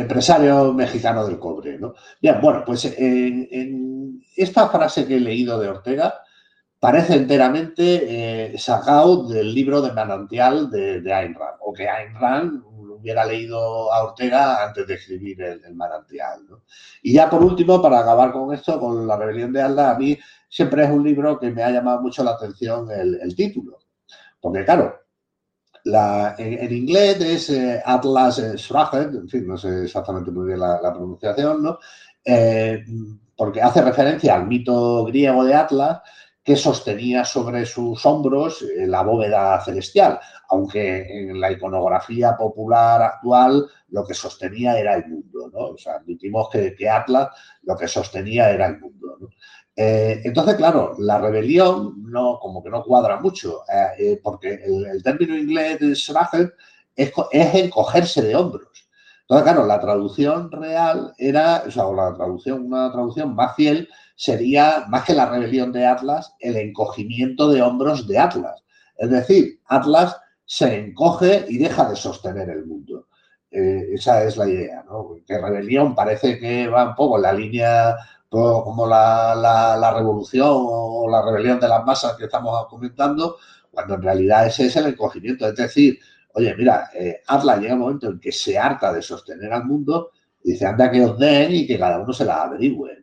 empresario 0.00 0.72
mexicano 0.72 1.26
del 1.26 1.38
cobre. 1.38 1.78
¿no? 1.78 1.94
Bien, 2.20 2.40
bueno, 2.40 2.62
pues 2.64 2.84
en, 2.96 4.22
esta 4.36 4.68
frase 4.68 5.06
que 5.06 5.16
he 5.16 5.20
leído 5.20 5.58
de 5.58 5.68
Ortega 5.68 6.14
parece 6.78 7.14
enteramente 7.14 8.54
eh, 8.54 8.58
sacado 8.58 9.28
del 9.28 9.54
libro 9.54 9.82
de 9.82 9.92
manantial 9.92 10.70
de, 10.70 11.00
de, 11.00 11.12
Ayn 11.12 11.34
Rand, 11.34 11.56
o 11.60 11.72
que 11.72 11.88
Ayn 11.88 12.14
Rand 12.14 12.62
hubiera 13.02 13.24
leído 13.24 13.92
a 13.92 14.04
Ortega 14.04 14.64
antes 14.64 14.86
de 14.86 14.94
escribir 14.94 15.42
el, 15.42 15.74
manantial. 15.74 16.46
¿no? 16.48 16.62
Y 17.02 17.12
ya 17.12 17.28
por 17.28 17.42
último, 17.42 17.82
para 17.82 18.00
acabar 18.00 18.32
con 18.32 18.54
esto, 18.54 18.78
con 18.80 19.06
la 19.06 19.16
rebelión 19.16 19.52
de 19.52 19.62
Alda, 19.62 19.90
a 19.90 19.98
mí 19.98 20.18
siempre 20.48 20.84
es 20.84 20.90
un 20.90 21.04
libro 21.04 21.38
que 21.38 21.50
me 21.50 21.62
ha 21.62 21.70
llamado 21.70 22.00
mucho 22.00 22.22
la 22.24 22.32
atención 22.32 22.90
el, 22.90 23.20
el 23.20 23.34
título. 23.34 23.78
Porque 24.40 24.64
claro, 24.64 25.01
en, 25.84 26.72
inglés 26.72 27.20
es 27.20 27.82
Atlas 27.84 28.38
Shrugged, 28.56 29.14
en 29.14 29.28
fin, 29.28 29.46
no 29.46 29.56
sé 29.56 29.84
exactamente 29.84 30.30
muy 30.30 30.46
bien 30.46 30.60
la, 30.60 30.92
pronunciación, 30.92 31.62
¿no? 31.62 31.78
Eh, 32.24 32.84
porque 33.36 33.60
hace 33.60 33.82
referencia 33.82 34.34
al 34.34 34.46
mito 34.46 35.04
griego 35.04 35.44
de 35.44 35.54
Atlas, 35.54 36.00
que 36.44 36.56
sostenía 36.56 37.24
sobre 37.24 37.64
sus 37.66 38.04
hombros 38.04 38.62
eh, 38.62 38.86
la 38.86 39.02
bóveda 39.02 39.60
celestial, 39.64 40.18
aunque 40.48 41.28
en 41.28 41.40
la 41.40 41.52
iconografía 41.52 42.36
popular 42.36 43.00
actual 43.02 43.66
lo 43.88 44.04
que 44.04 44.14
sostenía 44.14 44.78
era 44.78 44.96
el 44.96 45.06
mundo, 45.06 45.50
¿no? 45.52 45.58
O 45.68 45.78
sea, 45.78 45.94
admitimos 45.94 46.48
que, 46.50 46.88
Atlas 46.88 47.28
lo 47.62 47.76
que 47.76 47.86
sostenía 47.86 48.50
era 48.50 48.66
el 48.66 48.80
mundo, 48.80 49.18
eh, 49.74 50.20
entonces, 50.24 50.56
claro, 50.56 50.94
la 50.98 51.18
rebelión 51.18 52.02
no, 52.10 52.38
como 52.40 52.62
que 52.62 52.70
no 52.70 52.84
cuadra 52.84 53.20
mucho, 53.20 53.62
eh, 53.98 54.20
porque 54.22 54.60
el, 54.64 55.02
término 55.02 55.36
inglés 55.36 55.80
de 55.80 55.92
es, 55.92 57.12
es 57.30 57.54
encogerse 57.54 58.22
de 58.22 58.36
hombros. 58.36 58.68
Entonces, 59.22 59.44
claro, 59.44 59.66
la 59.66 59.80
traducción 59.80 60.50
real 60.52 61.14
era, 61.16 61.64
o 61.66 61.70
sea, 61.70 61.84
la 61.84 62.14
traducción, 62.14 62.66
una 62.66 62.92
traducción 62.92 63.34
más 63.34 63.56
fiel 63.56 63.88
sería, 64.14 64.84
más 64.88 65.04
que 65.04 65.14
la 65.14 65.30
rebelión 65.30 65.72
de 65.72 65.86
Atlas, 65.86 66.34
el 66.40 66.56
encogimiento 66.56 67.48
de 67.48 67.62
hombros 67.62 68.06
de 68.06 68.18
Atlas. 68.18 68.62
Es 68.98 69.10
decir, 69.10 69.60
Atlas 69.66 70.16
se 70.44 70.78
encoge 70.78 71.46
y 71.48 71.56
deja 71.56 71.88
de 71.88 71.96
sostener 71.96 72.50
el 72.50 72.66
mundo. 72.66 73.06
Eh, 73.50 73.88
esa 73.94 74.22
es 74.24 74.36
la 74.36 74.48
idea, 74.48 74.84
¿no? 74.84 75.16
Que 75.26 75.38
rebelión 75.38 75.94
parece 75.94 76.38
que 76.38 76.68
va 76.68 76.90
un 76.90 76.94
poco 76.94 77.16
en 77.16 77.22
la 77.22 77.32
línea 77.32 77.96
como 78.32 78.86
la, 78.86 79.92
revolución 79.94 80.48
o 80.50 81.06
la 81.10 81.22
rebelión 81.22 81.60
de 81.60 81.68
las 81.68 81.84
masas 81.84 82.16
que 82.16 82.24
estamos 82.24 82.66
comentando, 82.66 83.36
cuando 83.70 83.94
en 83.94 84.02
realidad 84.02 84.46
ese 84.46 84.66
es 84.66 84.76
el 84.76 84.86
encogimiento. 84.86 85.46
Es 85.46 85.54
decir, 85.54 85.98
oye, 86.32 86.54
mira, 86.56 86.88
eh, 86.94 87.20
Atlas 87.26 87.60
llega 87.60 87.74
un 87.74 87.80
momento 87.80 88.08
en 88.08 88.18
que 88.18 88.32
se 88.32 88.58
harta 88.58 88.90
de 88.90 89.02
sostener 89.02 89.52
al 89.52 89.66
mundo 89.66 90.12
y 90.42 90.52
dice, 90.52 90.64
anda 90.64 90.90
que 90.90 91.04
os 91.04 91.18
den 91.18 91.54
y 91.54 91.66
que 91.66 91.78
cada 91.78 91.98
uno 91.98 92.12
se 92.14 92.24
la 92.24 92.44
averigüe. 92.44 93.02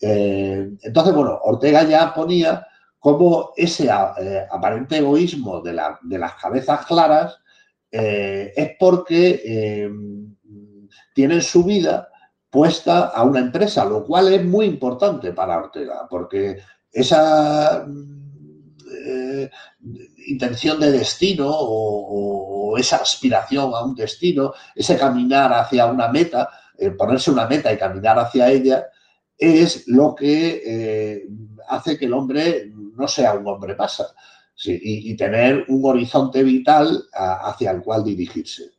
Eh, 0.00 0.70
entonces, 0.80 1.12
bueno, 1.12 1.40
Ortega 1.42 1.82
ya 1.82 2.14
ponía 2.14 2.64
como 3.00 3.52
ese 3.56 3.86
eh, 3.86 4.46
aparente 4.48 4.98
egoísmo 4.98 5.60
de, 5.60 5.72
las 5.72 6.34
cabezas 6.40 6.86
claras 6.86 7.36
es 7.90 8.70
porque 8.78 9.90
tienen 11.14 11.42
su 11.42 11.62
vida 11.62 12.08
puesta 12.52 13.06
a 13.06 13.24
una 13.24 13.40
empresa, 13.40 13.82
lo 13.86 14.04
cual 14.04 14.30
es 14.30 14.44
muy 14.44 14.66
importante 14.66 15.32
para 15.32 15.56
Ortega, 15.56 16.06
porque 16.08 16.58
esa 16.92 17.86
intención 20.26 20.78
de 20.78 20.92
destino 20.92 21.48
o, 21.50 22.76
esa 22.76 22.96
aspiración 22.96 23.72
a 23.74 23.84
un 23.84 23.94
destino, 23.94 24.52
ese 24.74 24.96
caminar 24.96 25.52
hacia 25.52 25.86
una 25.86 26.08
meta, 26.08 26.48
ponerse 26.98 27.30
una 27.30 27.46
meta 27.46 27.72
y 27.72 27.78
caminar 27.78 28.18
hacia 28.18 28.50
ella, 28.50 28.86
es 29.36 29.88
lo 29.88 30.14
que 30.14 30.62
eh, 30.64 31.28
hace 31.68 31.98
que 31.98 32.04
el 32.06 32.12
hombre 32.12 32.70
no 32.74 33.08
sea 33.08 33.34
un 33.34 33.46
hombre 33.46 33.74
pasa 33.74 34.06
y, 34.64 35.16
tener 35.16 35.64
un 35.68 35.84
horizonte 35.84 36.42
vital 36.42 37.04
hacia 37.12 37.72
el 37.72 37.82
cual 37.82 38.04
dirigirse. 38.04 38.70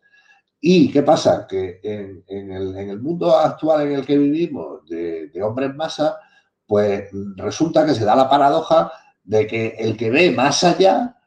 ¿Y 0.65 0.90
qué 0.94 1.03
pasa? 1.03 1.45
Que 1.45 1.81
en, 1.84 2.52
el, 2.90 3.02
mundo 3.02 3.35
actual 3.38 3.85
en 3.85 3.95
el 3.95 4.06
que 4.06 4.18
vivimos 4.18 4.88
de, 4.88 5.27
de 5.27 5.44
hombres 5.44 5.76
masa, 5.76 6.18
pues 6.65 7.10
resulta 7.35 7.85
que 7.85 7.94
se 7.94 8.06
da 8.06 8.15
la 8.15 8.30
paradoja 8.30 8.90
de 9.26 9.45
que 9.45 9.76
el 9.77 9.98
que 9.98 10.10
ve 10.10 10.31
más 10.31 10.64
allá 10.64 11.18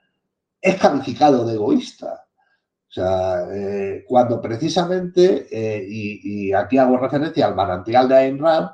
es 0.58 0.76
calificado 0.76 1.44
de 1.44 1.52
egoísta. 1.52 2.24
O 2.88 2.92
sea, 2.92 3.46
eh, 3.52 4.06
cuando 4.08 4.40
precisamente, 4.40 5.46
eh, 5.50 5.84
y, 5.86 6.48
y, 6.48 6.52
aquí 6.54 6.78
hago 6.78 6.96
referencia 6.96 7.44
al 7.44 7.54
manantial 7.54 8.08
de 8.08 8.16
Ayn 8.16 8.38
Rand, 8.38 8.70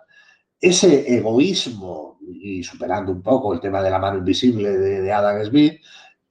ese 0.61 1.13
egoísmo, 1.13 2.19
y 2.21 2.63
superando 2.63 3.11
un 3.11 3.21
poco 3.21 3.53
el 3.53 3.59
tema 3.59 3.83
de 3.83 3.91
la 3.91 3.99
mano 3.99 4.19
invisible 4.19 4.79
de, 4.79 5.13
Adam 5.13 5.45
Smith, 5.45 5.81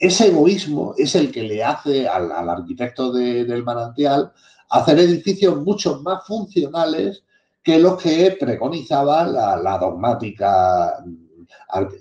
ese 0.02 0.30
egoísmo 0.30 0.96
es 0.98 1.14
el 1.14 1.32
que 1.32 1.44
le 1.44 1.64
hace 1.64 2.08
al, 2.08 2.32
arquitecto 2.50 3.14
del 3.14 3.64
manantial 3.64 4.34
hacer 4.72 4.98
edificios 4.98 5.58
mucho 5.58 6.02
más 6.02 6.26
funcionales 6.26 7.24
que 7.62 7.78
los 7.78 8.02
que 8.02 8.36
preconizaba 8.40 9.24
la, 9.28 9.78
dogmática 9.78 11.04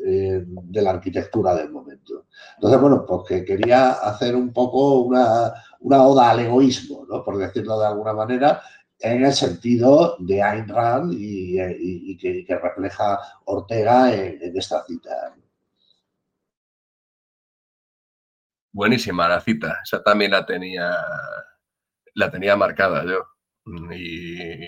eh, 0.06 0.44
de 0.46 0.82
la 0.82 0.90
arquitectura 0.92 1.54
del 1.54 1.70
momento. 1.70 2.24
Entonces, 2.54 2.80
bueno, 2.80 3.04
pues 3.06 3.20
que 3.28 3.44
quería 3.44 3.90
hacer 3.92 4.34
un 4.34 4.50
poco 4.50 5.02
una, 5.02 5.52
oda 5.82 6.30
al 6.30 6.40
egoísmo, 6.40 7.06
por 7.22 7.36
decirlo 7.36 7.78
de 7.78 7.86
alguna 7.86 8.14
manera, 8.14 8.62
en 8.98 9.26
el 9.26 9.34
sentido 9.34 10.16
de 10.20 10.42
Ayn 10.42 10.68
Rand 10.68 11.12
y, 11.12 12.16
que, 12.16 12.58
refleja 12.62 13.18
Ortega 13.44 14.14
en, 14.14 14.56
esta 14.56 14.82
cita. 14.86 15.34
Buenísima 18.72 19.28
la 19.28 19.40
cita, 19.40 19.80
esa 19.82 20.02
también 20.02 20.30
la 20.30 20.46
tenía, 20.46 20.96
la 22.14 22.30
tenía 22.30 22.56
marcada 22.56 23.04
yo. 23.04 23.26
Y 23.92 24.64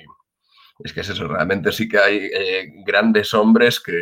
es 0.84 0.92
que 0.92 1.00
es 1.00 1.08
eso, 1.08 1.28
realmente 1.28 1.70
sí 1.72 1.88
que 1.88 1.98
hay 1.98 2.30
eh, 2.32 2.72
grandes 2.84 3.32
hombres 3.34 3.80
que 3.80 3.92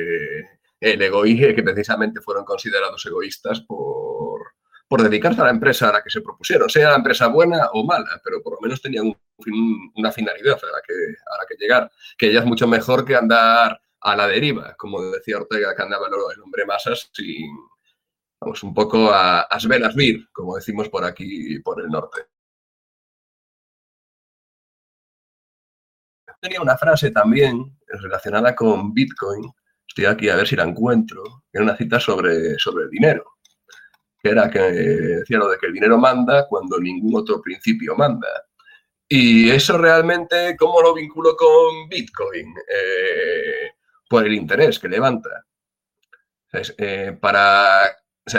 el 0.80 1.02
egoísmo, 1.02 1.54
que 1.54 1.62
precisamente 1.62 2.20
fueron 2.20 2.44
considerados 2.44 3.04
egoístas 3.04 3.60
por, 3.60 4.40
por 4.88 5.02
dedicarse 5.02 5.40
a 5.42 5.44
la 5.44 5.50
empresa 5.50 5.90
a 5.90 5.92
la 5.92 6.02
que 6.02 6.10
se 6.10 6.22
propusieron, 6.22 6.70
sea 6.70 6.90
la 6.90 6.96
empresa 6.96 7.28
buena 7.28 7.68
o 7.74 7.84
mala, 7.84 8.20
pero 8.24 8.42
por 8.42 8.54
lo 8.54 8.60
menos 8.60 8.80
tenían 8.80 9.14
una 9.94 10.12
finalidad 10.12 10.58
a 10.62 10.72
la, 10.72 10.82
que, 10.86 10.94
a 10.94 11.38
la 11.38 11.46
que 11.48 11.56
llegar, 11.58 11.90
que 12.16 12.28
ella 12.28 12.40
es 12.40 12.46
mucho 12.46 12.66
mejor 12.66 13.04
que 13.04 13.14
andar 13.14 13.80
a 14.00 14.16
la 14.16 14.26
deriva, 14.26 14.74
como 14.78 15.02
decía 15.02 15.36
Ortega, 15.36 15.76
que 15.76 15.82
andaba 15.82 16.08
el 16.08 16.40
hombre 16.42 16.64
masas 16.64 17.10
sin, 17.12 17.50
vamos, 18.40 18.62
un 18.62 18.74
poco 18.74 19.10
a 19.10 19.42
asvelas 19.42 19.94
vir, 19.94 20.28
como 20.32 20.56
decimos 20.56 20.88
por 20.88 21.04
aquí, 21.04 21.58
por 21.60 21.80
el 21.80 21.88
norte. 21.88 22.26
Tenía 26.40 26.62
una 26.62 26.78
frase 26.78 27.10
también 27.10 27.78
relacionada 27.86 28.54
con 28.54 28.94
Bitcoin, 28.94 29.44
estoy 29.86 30.06
aquí 30.06 30.28
a 30.30 30.36
ver 30.36 30.48
si 30.48 30.56
la 30.56 30.64
encuentro, 30.64 31.44
era 31.52 31.64
una 31.64 31.76
cita 31.76 32.00
sobre, 32.00 32.58
sobre 32.58 32.84
el 32.84 32.90
dinero 32.90 33.40
que 34.22 34.30
era 34.30 34.50
que 34.50 34.58
decía 34.58 35.38
lo 35.38 35.48
de 35.48 35.58
que 35.58 35.66
el 35.66 35.72
dinero 35.72 35.98
manda 35.98 36.46
cuando 36.46 36.78
ningún 36.78 37.16
otro 37.16 37.40
principio 37.40 37.96
manda. 37.96 38.28
Y 39.08 39.50
eso 39.50 39.76
realmente, 39.78 40.56
¿cómo 40.58 40.82
lo 40.82 40.94
vinculo 40.94 41.34
con 41.36 41.88
Bitcoin? 41.88 42.54
Eh, 42.68 43.70
por 44.08 44.26
el 44.26 44.34
interés 44.34 44.78
que 44.78 44.88
levanta. 44.88 45.46
Eh, 46.52 47.16
para, 47.20 47.96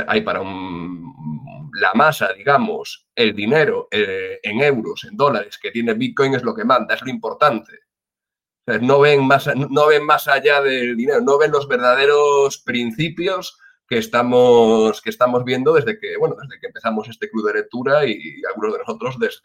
hay 0.08 0.22
para 0.22 0.42
la 0.42 1.94
masa, 1.94 2.34
digamos, 2.34 3.08
el 3.16 3.36
dinero 3.36 3.88
eh, 3.92 4.40
en 4.44 4.62
euros, 4.62 5.04
en 5.06 5.16
dólares 5.16 5.58
que 5.58 5.72
tiene 5.72 5.94
Bitcoin 5.94 6.36
es 6.36 6.44
lo 6.44 6.54
que 6.54 6.66
manda, 6.66 6.96
es 6.96 7.02
lo 7.02 7.10
importante. 7.10 7.80
no, 8.82 9.00
ven 9.00 9.26
más, 9.26 9.50
no 9.56 9.88
ven 9.88 10.06
más 10.06 10.28
allá 10.28 10.62
del 10.62 10.96
dinero, 10.96 11.22
no 11.22 11.38
ven 11.38 11.52
los 11.52 11.68
verdaderos 11.68 12.60
principios 12.60 13.58
que 13.88 13.98
estamos, 13.98 15.02
que 15.02 15.10
estamos 15.10 15.44
viendo 15.44 15.74
desde 15.74 16.00
que, 16.00 16.16
bueno, 16.18 16.36
desde 16.42 16.60
que 16.60 16.68
empezamos 16.68 17.10
este 17.10 17.30
club 17.30 17.48
de 17.48 17.60
lectura 17.60 18.06
y, 18.06 18.42
algunos 18.48 18.74
de 18.74 18.80
nosotros 18.80 19.20
desde, 19.20 19.42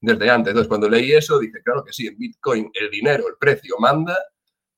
desde 0.00 0.30
antes. 0.30 0.50
Entonces, 0.50 0.68
cuando 0.68 0.88
leí 0.88 1.12
eso, 1.12 1.38
dije, 1.38 1.62
claro 1.62 1.84
que 1.84 1.92
sí, 1.92 2.06
en 2.06 2.16
Bitcoin 2.16 2.70
el 2.72 2.90
dinero, 2.90 3.28
el 3.28 3.34
precio 3.38 3.76
manda 3.78 4.16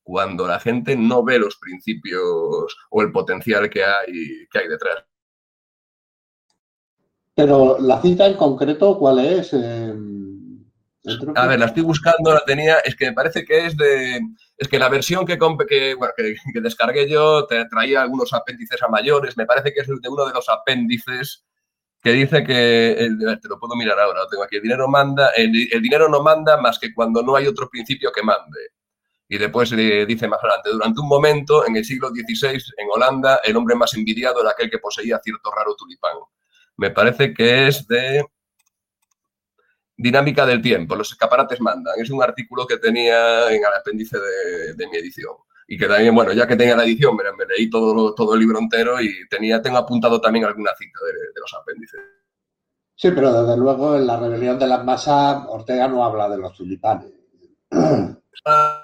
cuando 0.03 0.47
la 0.47 0.59
gente 0.59 0.95
no 0.95 1.23
ve 1.23 1.39
los 1.39 1.55
principios 1.57 2.75
o 2.89 3.01
el 3.01 3.11
potencial 3.11 3.69
que 3.69 3.83
hay, 3.83 4.47
que 4.51 4.59
hay 4.59 4.67
detrás. 4.67 5.05
Pero 7.35 7.79
la 7.79 8.01
cita 8.01 8.27
en 8.27 8.35
concreto, 8.35 8.99
¿cuál 8.99 9.19
es? 9.19 9.53
Eh, 9.53 9.93
a 11.35 11.47
ver, 11.47 11.59
la 11.59 11.65
estoy 11.65 11.83
buscando, 11.83 12.33
la 12.33 12.45
tenía, 12.45 12.77
es 12.79 12.95
que 12.95 13.07
me 13.07 13.13
parece 13.13 13.43
que 13.43 13.65
es 13.65 13.75
de, 13.75 14.21
es 14.57 14.67
que 14.67 14.79
la 14.79 14.87
versión 14.87 15.25
que, 15.25 15.37
que, 15.37 15.95
bueno, 15.95 16.13
que, 16.15 16.61
descargué 16.61 17.09
yo 17.09 17.45
te 17.45 17.65
traía 17.65 18.01
algunos 18.01 18.31
apéndices 18.33 18.81
a 18.81 18.87
mayores, 18.87 19.35
me 19.35 19.45
parece 19.45 19.73
que 19.73 19.81
es 19.81 19.87
de 19.87 20.09
uno 20.09 20.25
de 20.25 20.33
los 20.33 20.47
apéndices 20.47 21.45
que 22.01 22.11
dice 22.11 22.43
que, 22.43 23.09
te 23.41 23.47
lo 23.47 23.59
puedo 23.59 23.75
mirar 23.75 23.99
ahora, 23.99 24.21
lo 24.21 24.27
tengo 24.27 24.43
aquí, 24.43 24.57
el 24.57 24.61
dinero 24.61 24.87
manda, 24.87 25.29
el, 25.31 25.51
dinero 25.51 26.07
no 26.07 26.21
manda 26.21 26.57
más 26.57 26.79
que 26.79 26.93
cuando 26.93 27.21
no 27.21 27.35
hay 27.35 27.47
otro 27.47 27.69
principio 27.69 28.11
que 28.11 28.23
mande. 28.23 28.59
Y 29.33 29.39
después 29.39 29.71
dice 29.71 30.27
más 30.27 30.37
adelante, 30.43 30.69
durante 30.69 30.99
un 30.99 31.07
momento, 31.07 31.65
en 31.65 31.75
el 31.75 31.83
siglo 31.83 32.09
XVI, 32.09 32.61
en 32.77 32.87
Holanda, 32.93 33.39
el 33.43 33.57
hombre 33.57 33.73
más 33.73 33.91
envidiado 33.95 34.39
era 34.41 34.51
aquel 34.51 34.69
que 34.69 34.77
poseía 34.77 35.19
cierto 35.23 35.49
raro 35.49 35.75
tulipán. 35.75 36.17
Me 36.77 36.91
parece 36.91 37.33
que 37.33 37.65
es 37.65 37.87
de 37.87 38.23
Dinámica 39.97 40.45
del 40.45 40.61
tiempo, 40.61 40.95
los 40.95 41.11
escaparates 41.11 41.59
mandan. 41.61 41.95
Es 41.99 42.11
un 42.11 42.21
artículo 42.21 42.67
que 42.67 42.77
tenía 42.77 43.49
en 43.49 43.55
el 43.55 43.73
apéndice 43.75 44.19
de, 44.19 44.87
mi 44.87 44.97
edición. 44.97 45.33
Y 45.67 45.79
que 45.79 45.87
también, 45.87 46.13
bueno, 46.13 46.31
ya 46.33 46.45
que 46.45 46.55
tenía 46.55 46.75
la 46.75 46.83
edición, 46.83 47.15
me, 47.15 47.23
leí 47.57 47.71
todo, 47.71 48.13
todo 48.13 48.35
el 48.35 48.39
libro 48.39 48.59
entero 48.59 49.01
y 49.01 49.27
tenía, 49.29 49.63
tengo 49.63 49.79
apuntado 49.79 50.21
también 50.21 50.45
alguna 50.45 50.75
cita 50.77 50.99
de, 51.05 51.41
los 51.41 51.53
apéndices. 51.59 52.01
Sí, 52.93 53.09
pero 53.09 53.41
desde 53.41 53.59
luego 53.59 53.95
en 53.95 54.05
la 54.05 54.19
rebelión 54.19 54.59
de 54.59 54.67
las 54.67 54.85
masas, 54.85 55.43
Ortega 55.47 55.87
no 55.87 56.05
habla 56.05 56.29
de 56.29 56.37
los 56.37 56.55
tulipanes. 56.55 57.11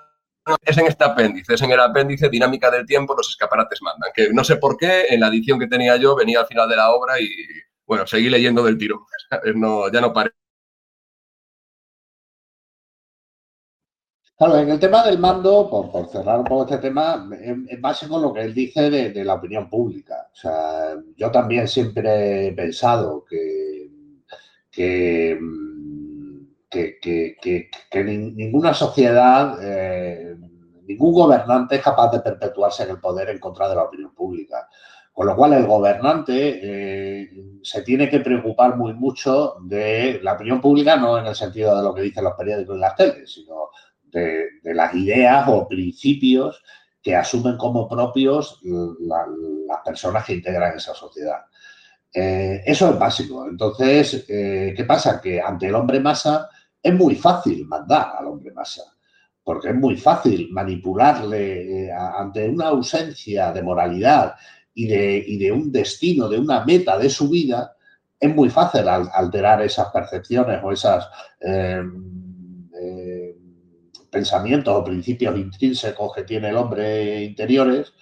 Es 0.61 0.77
en 0.77 0.88
este 0.88 1.03
apéndice, 1.03 1.53
es 1.53 1.61
en 1.61 1.71
el 1.71 1.80
apéndice 1.80 2.30
Dinámica 2.30 2.69
del 2.71 2.85
Tiempo, 2.85 3.15
los 3.15 3.30
escaparates 3.30 3.81
mandan, 3.81 4.11
que 4.13 4.30
no 4.34 4.43
sé 4.43 4.57
por 4.57 4.77
qué, 4.77 5.05
en 5.09 5.19
la 5.19 5.27
edición 5.27 5.59
que 5.59 5.67
tenía 5.67 5.95
yo 5.97 6.15
venía 6.15 6.39
al 6.41 6.47
final 6.47 6.69
de 6.69 6.76
la 6.76 6.91
obra 6.91 7.19
y, 7.19 7.30
bueno, 7.85 8.05
seguí 8.07 8.30
leyendo 8.30 8.63
del 8.63 8.77
tiro, 8.77 9.07
no, 9.55 9.91
ya 9.91 10.01
no. 10.01 10.13
Claro, 14.39 14.57
en 14.57 14.69
el 14.69 14.80
tema 14.80 15.03
del 15.03 15.19
mando, 15.19 15.69
por, 15.69 16.07
cerrar 16.09 16.39
un 16.39 16.45
poco 16.45 16.63
este 16.63 16.77
tema, 16.77 17.30
es 17.67 17.81
básico 17.81 18.17
lo 18.17 18.31
que 18.34 18.39
él 18.41 18.53
dice 18.53 18.89
de, 18.89 19.26
la 19.26 19.34
opinión 19.34 19.69
pública. 19.69 20.30
O 20.31 20.35
sea, 20.35 20.95
yo 21.17 21.30
también 21.30 21.67
siempre 21.67 22.47
he 22.47 22.53
pensado 22.53 23.26
que, 23.30 23.89
que, 24.71 25.38
ninguna 28.03 28.73
sociedad, 28.73 29.57
eh, 29.61 30.35
ningún 30.85 31.13
gobernante 31.13 31.75
es 31.75 31.81
capaz 31.81 32.11
de 32.11 32.19
perpetuarse 32.19 32.83
en 32.83 32.91
el 32.91 32.99
poder 32.99 33.29
en 33.29 33.39
contra 33.39 33.69
de 33.69 33.75
la 33.75 33.83
opinión 33.83 34.13
pública. 34.13 34.67
Con 35.11 35.27
lo 35.27 35.35
cual, 35.35 35.53
el 35.53 35.65
gobernante 35.65 36.59
eh, 36.61 37.29
se 37.61 37.81
tiene 37.81 38.09
que 38.09 38.19
preocupar 38.21 38.77
muy 38.77 38.93
mucho 38.93 39.55
de 39.61 40.19
la 40.23 40.33
opinión 40.33 40.61
pública, 40.61 40.95
no 40.95 41.17
en 41.17 41.25
el 41.25 41.35
sentido 41.35 41.75
de 41.75 41.83
lo 41.83 41.93
que 41.93 42.03
dicen 42.03 42.23
los 42.23 42.35
periódicos 42.35 42.77
y 42.77 42.79
las 42.79 42.95
teles, 42.95 43.33
sino 43.33 43.69
de, 44.03 44.47
las 44.63 44.93
ideas 44.93 45.45
o 45.47 45.67
principios 45.67 46.63
que 47.01 47.15
asumen 47.15 47.57
como 47.57 47.87
propios 47.87 48.61
las 48.63 49.79
personas 49.83 50.25
que 50.25 50.33
integran 50.33 50.77
esa 50.77 50.93
sociedad. 50.93 51.41
Eh, 52.13 52.63
eso 52.65 52.91
es 52.91 52.99
básico. 52.99 53.47
Entonces, 53.47 54.25
eh, 54.27 54.73
¿qué 54.75 54.83
pasa? 54.83 55.21
Que 55.21 55.41
ante 55.41 55.67
el 55.67 55.75
hombre 55.75 55.99
masa 55.99 56.49
es 56.81 56.93
muy 56.93 57.15
fácil 57.15 57.65
mandar 57.65 58.14
al 58.18 58.27
hombre 58.27 58.51
masa, 58.51 58.84
porque 59.43 59.69
es 59.69 59.76
muy 59.76 59.97
fácil 59.97 60.49
manipularle 60.51 61.88
eh, 61.88 61.91
ante 61.91 62.47
una 62.47 62.68
ausencia 62.68 63.51
de 63.51 63.64
moralidad 63.64 64.35
y 64.73 64.88
de, 65.38 65.51
un 65.51 65.72
destino, 65.72 66.30
de 66.30 66.39
una 66.39 66.64
meta 66.64 66.97
de 66.97 67.10
su 67.10 67.30
vida, 67.30 67.76
es 68.18 68.34
muy 68.34 68.49
fácil 68.49 68.88
alterar 68.88 69.61
esas 69.61 69.89
percepciones 69.91 70.61
o 70.64 70.72
esas 70.72 71.10
pensamientos 74.10 74.76
o 74.76 74.84
principios 74.84 75.38
intrínsecos 75.38 76.14
que 76.14 76.23
tiene 76.23 76.49
el 76.49 76.57
hombre 76.57 77.23
interiores 77.23 77.93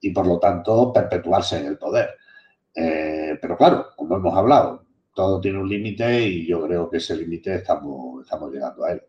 y 0.00 0.10
por 0.10 0.26
lo 0.26 0.38
tanto 0.38 0.92
perpetuarse 0.92 1.58
en 1.58 1.66
el 1.66 1.78
poder. 1.78 2.10
Eh, 2.74 3.38
pero 3.40 3.56
claro, 3.56 3.88
como 3.96 4.16
hemos 4.16 4.36
hablado, 4.36 4.86
todo 5.14 5.40
tiene 5.40 5.58
un 5.58 5.68
límite 5.68 6.22
y 6.22 6.46
yo 6.46 6.66
creo 6.66 6.90
que 6.90 6.98
ese 6.98 7.16
límite 7.16 7.56
estamos, 7.56 8.26
llegando 8.52 8.84
a 8.84 8.92
él. 8.92 9.02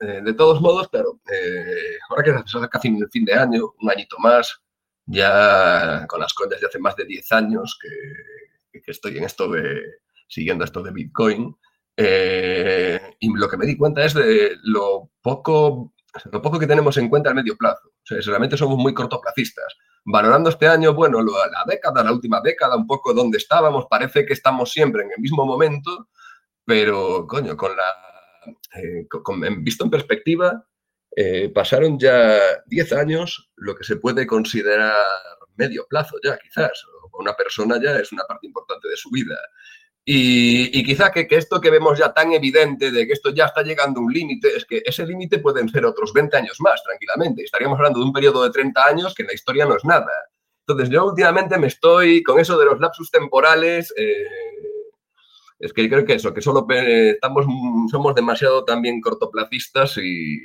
Eh, 0.00 0.20
de 0.22 0.34
todos 0.34 0.60
modos, 0.60 0.88
claro, 0.88 1.20
eh, 1.30 1.98
ahora 2.10 2.22
que 2.22 2.32
se 2.50 2.58
acerca 2.58 2.80
fin, 2.80 2.98
fin 3.10 3.24
de 3.24 3.34
año, 3.34 3.74
un 3.80 3.90
añito 3.90 4.16
más, 4.18 4.60
ya 5.06 6.06
con 6.08 6.20
las 6.20 6.34
coñas 6.34 6.60
de 6.60 6.66
hace 6.66 6.78
más 6.78 6.96
de 6.96 7.04
10 7.04 7.32
años 7.32 7.78
que, 7.80 8.80
que 8.80 8.90
estoy 8.90 9.18
en 9.18 9.24
esto 9.24 9.48
de, 9.50 9.82
siguiendo 10.28 10.64
esto 10.64 10.82
de 10.82 10.92
Bitcoin, 10.92 11.56
eh, 11.96 13.00
y 13.20 13.32
lo 13.34 13.48
que 13.48 13.56
me 13.56 13.66
di 13.66 13.76
cuenta 13.76 14.04
es 14.04 14.14
de 14.14 14.56
lo 14.64 15.10
poco, 15.22 15.94
lo 16.30 16.42
poco 16.42 16.58
que 16.58 16.66
tenemos 16.66 16.96
en 16.96 17.08
cuenta 17.08 17.30
a 17.30 17.34
medio 17.34 17.56
plazo. 17.56 17.88
O 17.88 18.06
sea, 18.06 18.18
realmente 18.26 18.56
somos 18.56 18.78
muy 18.78 18.92
cortoplacistas. 18.94 19.74
Valorando 20.06 20.50
este 20.50 20.68
año, 20.68 20.92
bueno, 20.92 21.22
la 21.22 21.64
década, 21.66 22.04
la 22.04 22.12
última 22.12 22.40
década, 22.40 22.76
un 22.76 22.86
poco 22.86 23.14
donde 23.14 23.38
estábamos, 23.38 23.86
parece 23.88 24.26
que 24.26 24.34
estamos 24.34 24.70
siempre 24.70 25.02
en 25.02 25.10
el 25.10 25.20
mismo 25.20 25.46
momento, 25.46 26.08
pero, 26.64 27.26
coño, 27.26 27.56
con 27.56 27.74
la, 27.76 27.90
eh, 28.76 29.06
visto 29.58 29.84
en 29.84 29.90
perspectiva, 29.90 30.66
eh, 31.16 31.48
pasaron 31.48 31.98
ya 31.98 32.38
10 32.66 32.92
años, 32.92 33.50
lo 33.56 33.74
que 33.74 33.84
se 33.84 33.96
puede 33.96 34.26
considerar 34.26 34.94
medio 35.56 35.86
plazo 35.86 36.16
ya, 36.22 36.36
quizás. 36.38 36.84
Una 37.12 37.34
persona 37.34 37.80
ya 37.80 37.96
es 37.96 38.10
una 38.12 38.24
parte 38.24 38.46
importante 38.46 38.88
de 38.88 38.96
su 38.96 39.10
vida. 39.10 39.38
Y, 40.06 40.84
quizá 40.84 41.10
que, 41.10 41.26
esto 41.30 41.60
que 41.60 41.70
vemos 41.70 41.98
ya 41.98 42.12
tan 42.12 42.32
evidente 42.32 42.90
de 42.90 43.06
que 43.06 43.14
esto 43.14 43.30
ya 43.30 43.46
está 43.46 43.62
llegando 43.62 44.00
a 44.00 44.02
un 44.02 44.12
límite, 44.12 44.54
es 44.54 44.66
que 44.66 44.82
ese 44.84 45.06
límite 45.06 45.38
pueden 45.38 45.68
ser 45.68 45.86
otros 45.86 46.12
20 46.12 46.36
años 46.36 46.60
más, 46.60 46.82
tranquilamente. 46.82 47.42
Estaríamos 47.42 47.78
hablando 47.78 48.00
de 48.00 48.04
un 48.06 48.12
periodo 48.12 48.44
de 48.44 48.50
30 48.50 48.84
años 48.84 49.14
que 49.14 49.22
en 49.22 49.28
la 49.28 49.34
historia 49.34 49.64
no 49.64 49.76
es 49.76 49.84
nada. 49.84 50.12
Entonces 50.66 50.90
yo 50.90 51.06
últimamente 51.06 51.58
me 51.58 51.68
estoy 51.68 52.22
con 52.22 52.38
eso 52.38 52.58
de 52.58 52.66
los 52.66 52.80
lapsus 52.80 53.10
temporales. 53.10 53.94
Eh, 53.96 54.26
es 55.58 55.72
que 55.72 55.88
creo 55.88 56.04
que 56.04 56.14
eso, 56.14 56.34
que 56.34 56.42
solo 56.42 56.66
estamos, 56.68 57.46
somos 57.90 58.14
demasiado 58.14 58.64
también 58.64 59.00
cortoplacistas 59.00 59.96
y, 59.96 60.38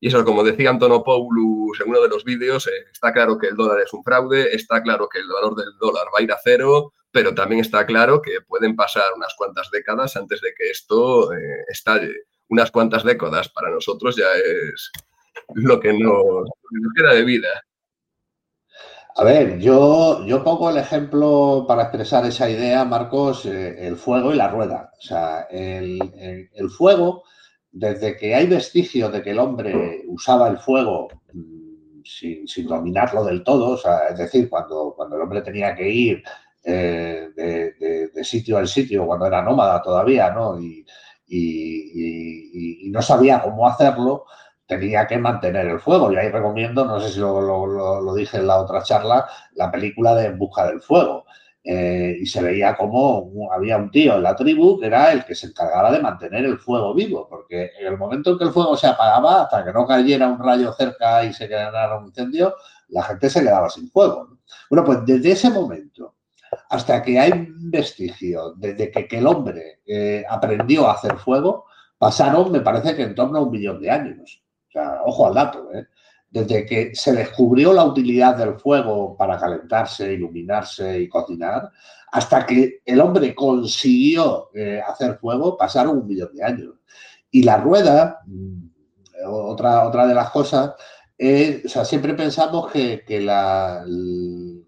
y 0.00 0.08
eso, 0.08 0.24
como 0.24 0.42
decía 0.42 0.70
Antonio 0.70 1.02
Paulus 1.02 1.80
en 1.80 1.90
uno 1.90 2.00
de 2.00 2.08
los 2.08 2.24
vídeos, 2.24 2.66
eh, 2.66 2.86
está 2.90 3.12
claro 3.12 3.38
que 3.38 3.48
el 3.48 3.56
dólar 3.56 3.80
es 3.80 3.92
un 3.92 4.02
fraude, 4.02 4.54
está 4.54 4.82
claro 4.82 5.08
que 5.08 5.18
el 5.18 5.28
valor 5.28 5.54
del 5.54 5.76
dólar 5.78 6.06
va 6.14 6.18
a 6.18 6.22
ir 6.22 6.32
a 6.32 6.38
cero, 6.42 6.94
pero 7.12 7.34
también 7.34 7.60
está 7.60 7.84
claro 7.86 8.22
que 8.22 8.40
pueden 8.46 8.76
pasar 8.76 9.04
unas 9.16 9.34
cuantas 9.34 9.70
décadas 9.70 10.16
antes 10.16 10.40
de 10.40 10.54
que 10.56 10.70
esto 10.70 11.32
eh, 11.32 11.64
estalle. 11.68 12.14
Unas 12.48 12.70
cuantas 12.70 13.04
décadas 13.04 13.48
para 13.48 13.70
nosotros 13.70 14.16
ya 14.16 14.26
es 14.34 14.90
lo 15.54 15.80
que 15.80 15.92
nos, 15.92 16.48
queda 16.96 17.14
de 17.14 17.24
vida. 17.24 17.48
A 19.16 19.24
ver, 19.24 19.58
yo, 19.58 20.24
yo 20.24 20.42
pongo 20.44 20.70
el 20.70 20.78
ejemplo 20.78 21.64
para 21.66 21.82
expresar 21.82 22.24
esa 22.26 22.48
idea, 22.48 22.84
Marcos, 22.84 23.44
eh, 23.44 23.86
el 23.86 23.96
fuego 23.96 24.32
y 24.32 24.36
la 24.36 24.48
rueda. 24.48 24.92
O 24.96 25.02
sea, 25.02 25.42
el, 25.50 25.98
fuego, 26.76 27.24
desde 27.72 28.16
que 28.16 28.34
hay 28.34 28.46
vestigios 28.46 29.12
de 29.12 29.22
que 29.22 29.30
el 29.30 29.40
hombre 29.40 30.02
usaba 30.06 30.48
el 30.48 30.58
fuego 30.58 31.08
mm, 31.32 32.02
sin, 32.04 32.46
sin, 32.46 32.66
dominarlo 32.66 33.24
del 33.24 33.42
todo, 33.42 33.70
o 33.70 33.76
sea, 33.76 34.08
es 34.08 34.18
decir, 34.18 34.48
cuando, 34.48 34.94
cuando 34.96 35.16
el 35.16 35.22
hombre 35.22 35.42
tenía 35.42 35.74
que 35.74 35.88
ir 35.88 36.22
eh, 36.62 37.30
de, 38.14 38.24
sitio 38.24 38.58
al 38.58 38.68
sitio 38.68 39.06
cuando 39.06 39.26
era 39.26 39.42
nómada 39.42 39.80
todavía, 39.82 40.30
¿no? 40.30 40.60
Y, 40.60 40.84
no 42.90 43.02
sabía 43.02 43.40
cómo 43.40 43.68
hacerlo, 43.68 44.26
tenía 44.66 45.06
que 45.06 45.16
mantener 45.18 45.66
el 45.66 45.80
fuego. 45.80 46.12
Y 46.12 46.16
ahí 46.16 46.28
recomiendo, 46.28 46.84
no 46.84 47.00
sé 47.00 47.10
si 47.10 47.20
lo, 47.20 48.14
dije 48.14 48.38
en 48.38 48.48
la 48.48 48.60
otra 48.60 48.82
charla, 48.82 49.28
la 49.54 49.70
película 49.70 50.14
de 50.14 50.26
En 50.26 50.38
Busca 50.38 50.66
del 50.66 50.80
Fuego. 50.80 51.24
Eh, 51.62 52.16
y 52.20 52.26
se 52.26 52.42
veía 52.42 52.74
como 52.74 53.52
había 53.52 53.76
un 53.76 53.90
tío 53.90 54.14
en 54.16 54.22
la 54.22 54.34
tribu 54.34 54.80
que 54.80 54.86
era 54.86 55.12
el 55.12 55.26
que 55.26 55.34
se 55.34 55.48
encargaba 55.48 55.92
de 55.92 56.00
mantener 56.00 56.46
el 56.46 56.58
fuego 56.58 56.94
vivo, 56.94 57.28
porque 57.28 57.72
en 57.78 57.86
el 57.86 57.98
momento 57.98 58.30
en 58.30 58.38
que 58.38 58.44
el 58.44 58.50
fuego 58.50 58.76
se 58.76 58.86
apagaba, 58.86 59.42
hasta 59.42 59.64
que 59.64 59.72
no 59.72 59.86
cayera 59.86 60.28
un 60.28 60.38
rayo 60.38 60.72
cerca 60.72 61.22
y 61.24 61.34
se 61.34 61.48
generara 61.48 61.98
un 61.98 62.06
incendio, 62.06 62.54
la 62.88 63.02
gente 63.02 63.28
se 63.28 63.40
quedaba 63.42 63.68
sin 63.68 63.90
fuego. 63.90 64.38
Bueno, 64.70 64.84
pues 64.84 65.00
desde 65.04 65.32
ese 65.32 65.50
momento 65.50 66.14
hasta 66.70 67.02
que 67.02 67.18
hay 67.18 67.48
vestigio 67.48 68.54
desde 68.56 68.90
que, 68.92 69.08
el 69.10 69.26
hombre 69.26 69.80
eh, 69.84 70.24
aprendió 70.28 70.88
a 70.88 70.92
hacer 70.92 71.18
fuego, 71.18 71.66
pasaron, 71.98 72.52
me 72.52 72.60
parece 72.60 72.94
que 72.94 73.02
en 73.02 73.14
torno 73.14 73.38
a 73.38 73.42
un 73.42 73.50
millón 73.50 73.80
de 73.80 73.90
años. 73.90 74.42
O 74.68 74.72
sea, 74.72 75.00
ojo 75.04 75.26
al 75.26 75.34
dato, 75.34 75.68
¿eh? 75.74 75.86
Desde 76.30 76.64
que 76.64 76.94
se 76.94 77.12
descubrió 77.12 77.72
la 77.72 77.84
utilidad 77.84 78.36
del 78.36 78.54
fuego 78.54 79.16
para 79.16 79.36
calentarse, 79.36 80.12
iluminarse 80.12 81.00
y 81.00 81.08
cocinar, 81.08 81.70
hasta 82.12 82.46
que 82.46 82.80
el 82.84 83.00
hombre 83.00 83.34
consiguió 83.34 84.50
eh, 84.54 84.80
hacer 84.86 85.18
fuego, 85.18 85.56
pasaron 85.56 85.98
un 85.98 86.06
millón 86.06 86.32
de 86.32 86.44
años. 86.44 86.74
Y 87.32 87.42
la 87.42 87.56
rueda, 87.56 88.20
mm, 88.26 88.68
otra, 89.26 89.88
otra 89.88 90.06
de 90.06 90.14
las 90.14 90.30
cosas, 90.30 90.74
o 91.18 91.68
sea, 91.68 91.84
siempre 91.84 92.14
pensamos 92.14 92.70
que, 92.70 93.20
la, 93.20 93.84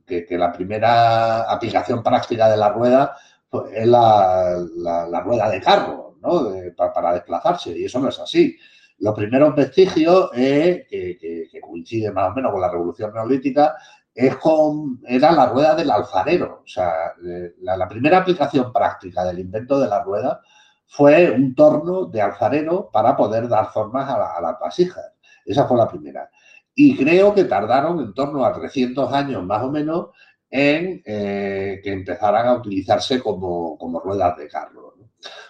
que, 0.06 0.26
la 0.38 0.52
primera 0.52 1.42
aplicación 1.50 2.02
práctica 2.02 2.50
de 2.50 2.56
la 2.56 2.70
rueda 2.70 3.16
pues, 3.48 3.72
es 3.72 3.86
la, 3.86 5.22
rueda 5.24 5.50
de 5.50 5.60
carro, 5.60 6.16
¿no? 6.20 6.52
para, 6.76 7.14
desplazarse, 7.14 7.76
y 7.76 7.84
eso 7.84 8.00
no 8.00 8.08
es 8.08 8.18
así. 8.18 8.56
Los 8.98 9.14
primeros 9.14 9.54
vestigios, 9.54 10.30
que, 10.32 11.48
coincide 11.60 12.10
más 12.12 12.30
o 12.30 12.34
menos 12.34 12.52
con 12.52 12.60
la 12.60 12.70
revolución 12.70 13.12
neolítica, 13.12 13.76
es 14.14 14.36
con, 14.36 15.00
era 15.06 15.32
la 15.32 15.46
rueda 15.46 15.74
del 15.74 15.90
alfarero. 15.90 16.62
O 16.64 16.68
sea, 16.68 17.12
la, 17.60 17.88
primera 17.88 18.18
aplicación 18.18 18.72
práctica 18.72 19.24
del 19.24 19.38
invento 19.38 19.80
de 19.80 19.88
la 19.88 20.02
rueda 20.02 20.40
fue 20.86 21.30
un 21.30 21.54
torno 21.54 22.04
de 22.06 22.20
alfarero 22.20 22.90
para 22.92 23.16
poder 23.16 23.48
dar 23.48 23.72
formas 23.72 24.08
a, 24.08 24.36
a 24.36 24.40
las 24.40 24.60
vasijas. 24.60 25.12
Esa 25.44 25.66
fue 25.66 25.78
la 25.78 25.88
primera 25.88 26.30
y 26.74 26.97
creo 26.97 27.35
que 27.35 27.44
tardaron 27.44 28.01
en 28.01 28.15
torno 28.15 28.44
a 28.44 28.53
300 28.53 29.12
años 29.12 29.44
más 29.44 29.62
o 29.62 29.70
menos 29.70 30.09
en 30.51 31.03
eh, 31.05 31.81
que 31.82 31.93
empezaran 31.93 32.47
a 32.47 32.55
utilizarse 32.55 33.20
como, 33.20 33.78
ruedas 34.05 34.36
de 34.36 34.49
carro. 34.49 34.94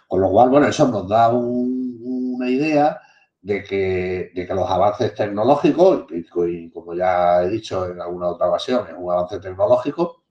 Con 0.06 0.20
lo 0.20 0.30
cual, 0.30 0.50
bueno, 0.50 0.66
eso 0.68 0.86
nos 0.88 1.08
da 1.08 1.30
una 1.30 2.48
idea 2.48 3.00
de 3.40 3.64
que, 3.64 4.30
de 4.34 4.46
que, 4.46 4.54
los 4.54 4.70
avances 4.70 5.14
tecnológicos, 5.14 6.06
y 6.10 6.70
como 6.70 6.94
ya 6.94 7.42
he 7.42 7.48
dicho 7.48 7.86
en 7.90 8.00
alguna 8.00 8.28
otra 8.28 8.48
ocasión, 8.48 8.86
es 8.88 8.94
un 8.96 9.10
avance 9.10 9.40
tecnológico, 9.40 10.22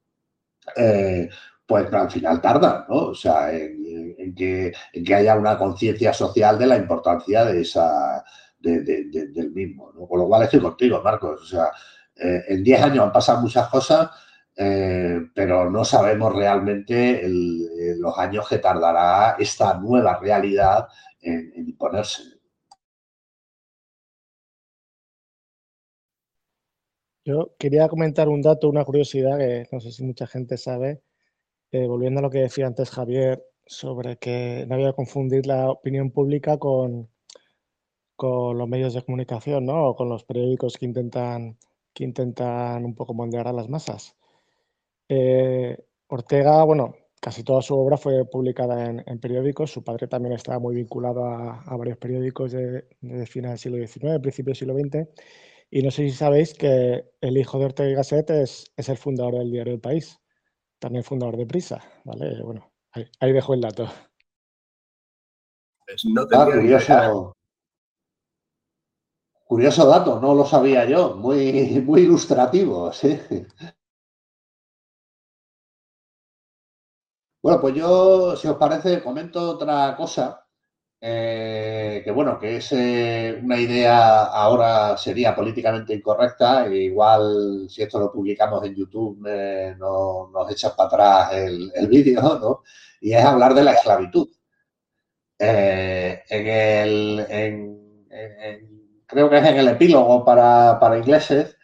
eh, 0.75 1.29
pues 1.65 1.91
al 1.93 2.11
final 2.11 2.41
tardan, 2.41 2.85
¿no? 2.89 2.95
O 3.07 3.15
sea, 3.15 3.51
en, 3.53 4.35
que, 4.35 4.73
haya 5.13 5.35
una 5.35 5.57
conciencia 5.57 6.13
social 6.13 6.57
de 6.59 6.67
la 6.67 6.77
importancia 6.77 7.45
de 7.45 7.61
esa, 7.61 8.23
del 8.61 9.51
mismo. 9.51 9.91
Con 10.07 10.19
lo 10.19 10.27
cual 10.27 10.43
estoy 10.43 10.59
contigo, 10.59 11.01
Marcos. 11.03 11.41
O 11.41 11.45
sea, 11.45 11.71
eh, 12.15 12.43
en 12.49 12.63
10 12.63 12.81
años 12.81 13.05
han 13.05 13.11
pasado 13.11 13.41
muchas 13.41 13.67
cosas, 13.69 14.09
eh, 14.55 15.19
pero 15.33 15.69
no 15.69 15.83
sabemos 15.83 16.35
realmente 16.35 17.23
los 17.25 18.17
años 18.17 18.47
que 18.47 18.59
tardará 18.59 19.35
esta 19.39 19.77
nueva 19.79 20.19
realidad 20.19 20.87
en, 21.21 21.51
imponerse. 21.67 22.23
Yo 27.25 27.55
quería 27.59 27.87
comentar 27.87 28.29
un 28.29 28.41
dato, 28.41 28.67
una 28.69 28.83
curiosidad 28.83 29.37
que 29.37 29.67
no 29.71 29.79
sé 29.79 29.91
si 29.91 30.03
mucha 30.03 30.25
gente 30.27 30.57
sabe, 30.57 31.03
eh, 31.71 31.87
volviendo 31.87 32.19
a 32.19 32.23
lo 32.23 32.29
que 32.31 32.39
decía 32.39 32.67
antes 32.67 32.89
Javier 32.89 33.43
sobre 33.65 34.17
que 34.17 34.65
no 34.67 34.75
había 34.75 34.89
que 34.89 34.95
confundir 34.95 35.45
la 35.47 35.69
opinión 35.71 36.11
pública 36.11 36.57
con, 36.57 37.10
con 38.21 38.55
los 38.55 38.69
medios 38.69 38.93
de 38.93 39.01
comunicación, 39.01 39.65
¿no? 39.65 39.87
O 39.89 39.95
con 39.95 40.07
los 40.07 40.23
periódicos 40.23 40.77
que 40.77 40.85
intentan, 40.85 41.57
que 41.91 42.03
intentan 42.03 42.85
un 42.85 42.93
poco 42.93 43.15
moldear 43.15 43.47
a 43.47 43.51
las 43.51 43.67
masas. 43.67 44.15
Eh, 45.09 45.75
Ortega, 46.07 46.63
bueno, 46.63 46.93
casi 47.19 47.43
toda 47.43 47.63
su 47.63 47.75
obra 47.75 47.97
fue 47.97 48.23
publicada 48.25 48.85
en, 48.85 49.19
periódicos. 49.19 49.71
Su 49.71 49.83
padre 49.83 50.07
también 50.07 50.35
estaba 50.35 50.59
muy 50.59 50.75
vinculado 50.75 51.25
a, 51.25 51.63
varios 51.75 51.97
periódicos 51.97 52.51
de, 52.51 52.85
de 53.01 53.25
final 53.25 53.53
del 53.53 53.57
siglo 53.57 53.77
XIX, 53.87 54.19
principio 54.21 54.51
del 54.51 54.55
siglo 54.55 54.75
XX. 54.75 55.09
Y 55.71 55.81
no 55.81 55.89
sé 55.89 56.03
si 56.03 56.11
sabéis 56.11 56.53
que 56.53 57.03
el 57.21 57.37
hijo 57.37 57.57
de 57.57 57.65
Ortega 57.65 57.89
y 57.89 57.95
Gasset 57.95 58.29
es, 58.29 58.71
el 58.77 58.97
fundador 58.97 59.39
del 59.39 59.49
diario 59.49 59.73
El 59.73 59.81
País, 59.81 60.19
también 60.77 61.03
fundador 61.03 61.37
de 61.37 61.47
Prisa, 61.47 61.81
¿vale? 62.03 62.39
Bueno, 62.43 62.71
ahí, 62.91 63.33
dejo 63.33 63.55
el 63.55 63.61
dato. 63.61 63.89
Pues 65.87 66.05
ah, 66.33 66.45
curioso, 66.45 67.35
curioso 69.51 69.85
dato, 69.85 70.17
no 70.21 70.33
lo 70.33 70.45
sabía 70.45 70.85
yo, 70.85 71.15
muy, 71.17 71.81
muy 71.85 72.01
ilustrativo, 72.03 72.93
sí. 72.93 73.19
Bueno, 77.43 77.59
pues 77.59 77.75
yo, 77.75 78.35
si 78.35 78.47
os 78.47 78.55
parece, 78.57 79.01
comento 79.03 79.51
otra 79.51 79.95
cosa 79.97 80.45
eh, 81.01 82.01
que 82.03 82.11
bueno, 82.11 82.39
que 82.39 82.57
es 82.57 82.71
eh, 82.73 83.39
una 83.43 83.59
idea 83.59 84.23
ahora 84.25 84.97
sería 84.97 85.35
políticamente 85.35 85.93
incorrecta, 85.95 86.67
e 86.67 86.77
igual 86.83 87.67
si 87.69 87.81
esto 87.83 87.99
lo 87.99 88.11
publicamos 88.11 88.63
en 88.65 88.75
YouTube 88.75 89.25
eh, 89.27 89.75
no, 89.79 90.29
nos 90.31 90.51
echas 90.51 90.73
para 90.73 90.87
atrás 90.87 91.33
el, 91.35 91.87
vídeo, 91.87 92.21
¿no? 92.39 92.63
Y 93.01 93.13
es 93.13 93.23
hablar 93.25 93.53
de 93.55 93.63
la 93.63 93.73
esclavitud. 93.73 94.29
en 95.39 96.47
el, 96.47 97.19
creo 99.11 99.29
que 99.29 99.37
es 99.37 99.45
en 99.45 99.57
el 99.57 99.67
epílogo 99.67 100.25
para, 100.25 100.79
para 100.79 100.97
ingleses, 100.97 101.55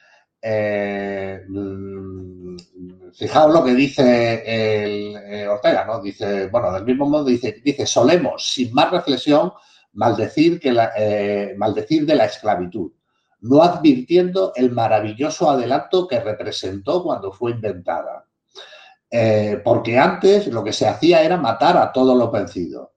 Fijaos 3.18 3.52
lo 3.52 3.64
que 3.64 3.74
dice 3.74 4.44
eh, 4.46 5.48
Ortega, 5.48 5.86
¿no? 5.86 6.00
Dice, 6.00 6.48
bueno, 6.50 6.72
del 6.72 6.86
mismo 6.86 7.10
modo 7.10 7.26
dice, 7.26 7.62
dice, 7.64 7.88
solemos, 7.88 8.54
sin 8.54 8.72
más 8.74 8.92
reflexión, 8.92 9.54
maldecir, 9.94 10.60
que 10.60 10.76
eh, 10.96 11.56
maldecir 11.58 12.06
de 12.06 12.14
la 12.14 12.26
esclavitud, 12.26 12.92
no 13.42 13.64
advirtiendo 13.64 14.54
el 14.56 14.72
maravilloso 14.72 15.50
adelanto 15.50 16.08
que 16.08 16.20
representó 16.20 17.02
cuando 17.02 17.32
fue 17.32 17.52
inventada. 17.52 18.26
Eh, 19.10 19.62
porque 19.64 19.98
antes 19.98 20.46
lo 20.48 20.64
que 20.64 20.74
se 20.74 20.88
hacía 20.88 21.24
era 21.24 21.38
matar 21.38 21.76
a 21.78 21.92
todos 21.92 22.16
los 22.16 22.32
vencidos. 22.32 22.90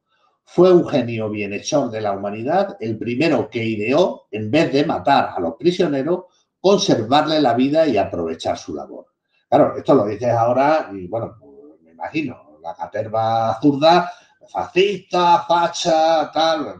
Fue 0.52 0.72
un 0.72 0.84
genio 0.88 1.30
bienhechor 1.30 1.92
de 1.92 2.00
la 2.00 2.10
humanidad 2.10 2.76
el 2.80 2.98
primero 2.98 3.48
que 3.48 3.64
ideó, 3.64 4.26
en 4.32 4.50
vez 4.50 4.72
de 4.72 4.84
matar 4.84 5.32
a 5.36 5.38
los 5.38 5.54
prisioneros, 5.54 6.24
conservarle 6.60 7.40
la 7.40 7.54
vida 7.54 7.86
y 7.86 7.96
aprovechar 7.96 8.58
su 8.58 8.74
labor. 8.74 9.06
Claro, 9.48 9.76
esto 9.76 9.94
lo 9.94 10.06
dices 10.06 10.30
ahora 10.30 10.90
y 10.92 11.06
bueno, 11.06 11.36
pues, 11.38 11.80
me 11.84 11.92
imagino, 11.92 12.58
la 12.60 12.74
caterva 12.74 13.60
zurda, 13.62 14.10
fascista, 14.52 15.44
facha, 15.46 16.32
tal, 16.32 16.74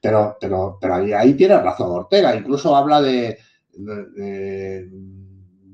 pero, 0.00 0.36
pero, 0.40 0.78
pero 0.80 0.94
ahí, 0.94 1.12
ahí 1.12 1.34
tiene 1.34 1.58
razón 1.60 1.90
Ortega, 1.90 2.36
incluso 2.36 2.76
habla 2.76 3.02
de, 3.02 3.36
de, 3.72 4.88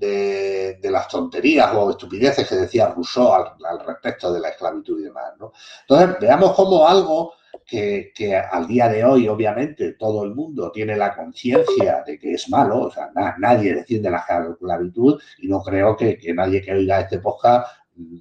las 0.00 1.08
tonterías 1.08 1.72
o 1.74 1.90
estupideces 1.90 2.48
que 2.48 2.54
decía 2.54 2.88
Rousseau 2.88 3.32
al, 3.32 3.80
respecto 3.86 4.32
de 4.32 4.40
la 4.40 4.48
esclavitud 4.48 5.00
y 5.00 5.04
demás. 5.04 5.32
¿no? 5.38 5.52
Entonces, 5.88 6.16
veamos 6.20 6.52
cómo 6.52 6.86
algo 6.86 7.34
que, 7.64 8.12
al 8.50 8.66
día 8.66 8.88
de 8.88 9.04
hoy, 9.04 9.28
obviamente, 9.28 9.92
todo 9.92 10.24
el 10.24 10.34
mundo 10.34 10.70
tiene 10.70 10.96
la 10.96 11.14
conciencia 11.14 12.02
de 12.06 12.18
que 12.18 12.34
es 12.34 12.48
malo, 12.48 12.82
o 12.82 12.90
sea, 12.90 13.10
nadie 13.38 13.74
defiende 13.74 14.10
la 14.10 14.24
esclavitud 14.28 15.20
y 15.38 15.48
no 15.48 15.62
creo 15.62 15.96
que, 15.96 16.18
nadie 16.34 16.62
que 16.62 16.72
oiga 16.72 17.00
este 17.00 17.18
podcast 17.18 17.66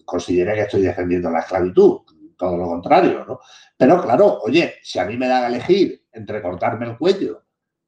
considere 0.05 0.55
que 0.55 0.61
estoy 0.61 0.81
defendiendo 0.81 1.29
la 1.29 1.39
esclavitud, 1.39 1.99
todo 2.37 2.57
lo 2.57 2.67
contrario, 2.67 3.25
¿no? 3.25 3.39
Pero 3.77 4.01
claro, 4.01 4.39
oye, 4.43 4.75
si 4.81 4.99
a 4.99 5.05
mí 5.05 5.17
me 5.17 5.27
dan 5.27 5.43
a 5.43 5.47
elegir 5.47 6.05
entre 6.11 6.41
cortarme 6.41 6.87
el 6.87 6.97
cuello 6.97 7.43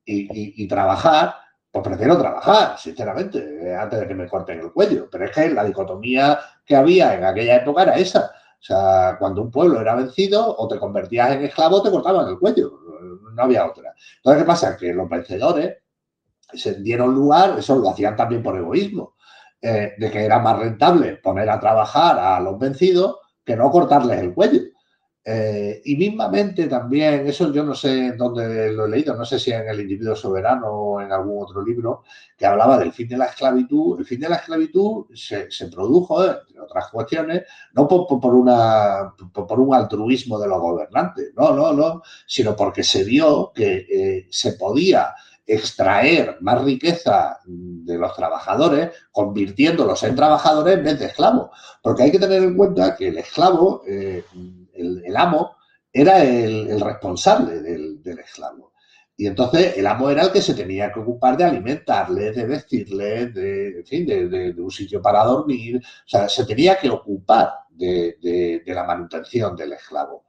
y 0.05 0.67
trabajar, 0.67 1.35
pues 1.83 1.95
prefiero 1.95 2.17
trabajar, 2.17 2.77
sinceramente, 2.77 3.75
antes 3.75 3.99
de 3.99 4.07
que 4.07 4.15
me 4.15 4.27
corten 4.27 4.59
el 4.59 4.71
cuello. 4.71 5.07
Pero 5.11 5.25
es 5.25 5.31
que 5.31 5.49
la 5.49 5.63
dicotomía 5.63 6.39
que 6.65 6.75
había 6.75 7.15
en 7.15 7.23
aquella 7.23 7.57
época 7.57 7.83
era 7.83 7.95
esa. 7.97 8.31
O 8.59 8.63
sea, 8.63 9.15
cuando 9.19 9.41
un 9.43 9.51
pueblo 9.51 9.79
era 9.79 9.95
vencido, 9.95 10.55
o 10.57 10.67
te 10.67 10.79
convertías 10.79 11.31
en 11.31 11.45
esclavo 11.45 11.81
te 11.81 11.91
cortaban 11.91 12.27
el 12.27 12.39
cuello. 12.39 12.79
No 13.33 13.43
había 13.43 13.65
otra. 13.65 13.93
Entonces, 14.17 14.43
¿qué 14.43 14.47
pasa? 14.47 14.77
Que 14.77 14.93
los 14.93 15.07
vencedores 15.07 15.77
se 16.53 16.75
dieron 16.81 17.13
lugar, 17.13 17.59
eso 17.59 17.75
lo 17.75 17.89
hacían 17.89 18.15
también 18.15 18.41
por 18.41 18.57
egoísmo, 18.57 19.15
eh, 19.61 19.93
de 19.97 20.11
que 20.11 20.23
era 20.23 20.39
más 20.39 20.57
rentable 20.57 21.17
poner 21.17 21.49
a 21.49 21.59
trabajar 21.59 22.17
a 22.19 22.39
los 22.39 22.57
vencidos 22.57 23.17
que 23.43 23.55
no 23.55 23.69
cortarles 23.69 24.19
el 24.19 24.33
cuello. 24.33 24.61
Eh, 25.29 25.81
y 25.83 25.97
mismamente 25.97 26.67
también, 26.67 27.27
eso 27.27 27.51
yo 27.51 27.61
no 27.61 27.75
sé 27.75 28.13
dónde 28.13 28.71
lo 28.71 28.85
he 28.85 28.89
leído, 28.89 29.13
no 29.13 29.25
sé 29.25 29.37
si 29.37 29.51
en 29.51 29.67
el 29.67 29.81
individuo 29.81 30.15
soberano 30.15 30.67
o 30.71 31.01
en 31.01 31.11
algún 31.11 31.43
otro 31.43 31.61
libro, 31.61 32.03
que 32.37 32.45
hablaba 32.45 32.77
del 32.77 32.93
fin 32.93 33.09
de 33.09 33.17
la 33.17 33.25
esclavitud. 33.25 33.99
El 33.99 34.05
fin 34.05 34.21
de 34.21 34.29
la 34.29 34.37
esclavitud 34.37 35.07
se, 35.13 35.49
produjo, 35.69 36.23
entre 36.23 36.61
otras 36.61 36.87
cuestiones, 36.89 37.43
no 37.73 37.89
por, 37.89 38.33
una, 38.33 39.13
por, 39.33 39.59
un 39.59 39.75
altruismo 39.75 40.39
de 40.39 40.47
los 40.47 40.61
gobernantes, 40.61 41.33
no, 41.35 41.51
no, 41.51 41.73
no, 41.73 42.01
sino 42.25 42.55
porque 42.55 42.83
se 42.83 43.03
vio 43.03 43.51
que 43.53 43.85
eh, 43.89 44.27
se 44.29 44.53
podía 44.53 45.13
extraer 45.45 46.37
más 46.39 46.63
riqueza 46.63 47.39
de 47.45 47.97
los 47.97 48.15
trabajadores 48.15 48.91
convirtiéndolos 49.11 50.03
en 50.03 50.15
trabajadores 50.15 50.77
en 50.77 50.83
vez 50.85 50.99
de 50.99 51.05
esclavos. 51.07 51.49
Porque 51.83 52.03
hay 52.03 52.11
que 52.13 52.19
tener 52.19 52.43
en 52.43 52.55
cuenta 52.55 52.95
que 52.95 53.09
el 53.09 53.17
esclavo... 53.17 53.81
Eh, 53.85 54.23
el, 54.77 55.17
amo 55.17 55.57
era 55.91 56.23
el, 56.23 56.79
responsable 56.79 57.61
del, 57.61 58.19
esclavo. 58.19 58.73
Y 59.15 59.25
entonces 59.25 59.77
el 59.77 59.87
amo 59.87 60.09
era 60.09 60.23
el 60.23 60.31
que 60.31 60.41
se 60.41 60.53
tenía 60.53 60.91
que 60.91 60.99
ocupar 60.99 61.35
de 61.35 61.45
alimentarle, 61.45 62.31
de 62.31 62.45
vestirle, 62.45 63.27
de, 63.27 63.83
de, 63.83 64.55
un 64.61 64.71
sitio 64.71 65.01
para 65.01 65.23
dormir. 65.23 65.77
O 65.77 66.07
sea, 66.07 66.29
se 66.29 66.45
tenía 66.45 66.77
que 66.77 66.89
ocupar 66.89 67.51
de, 67.69 68.63
la 68.65 68.83
manutención 68.83 69.55
del 69.55 69.73
esclavo. 69.73 70.25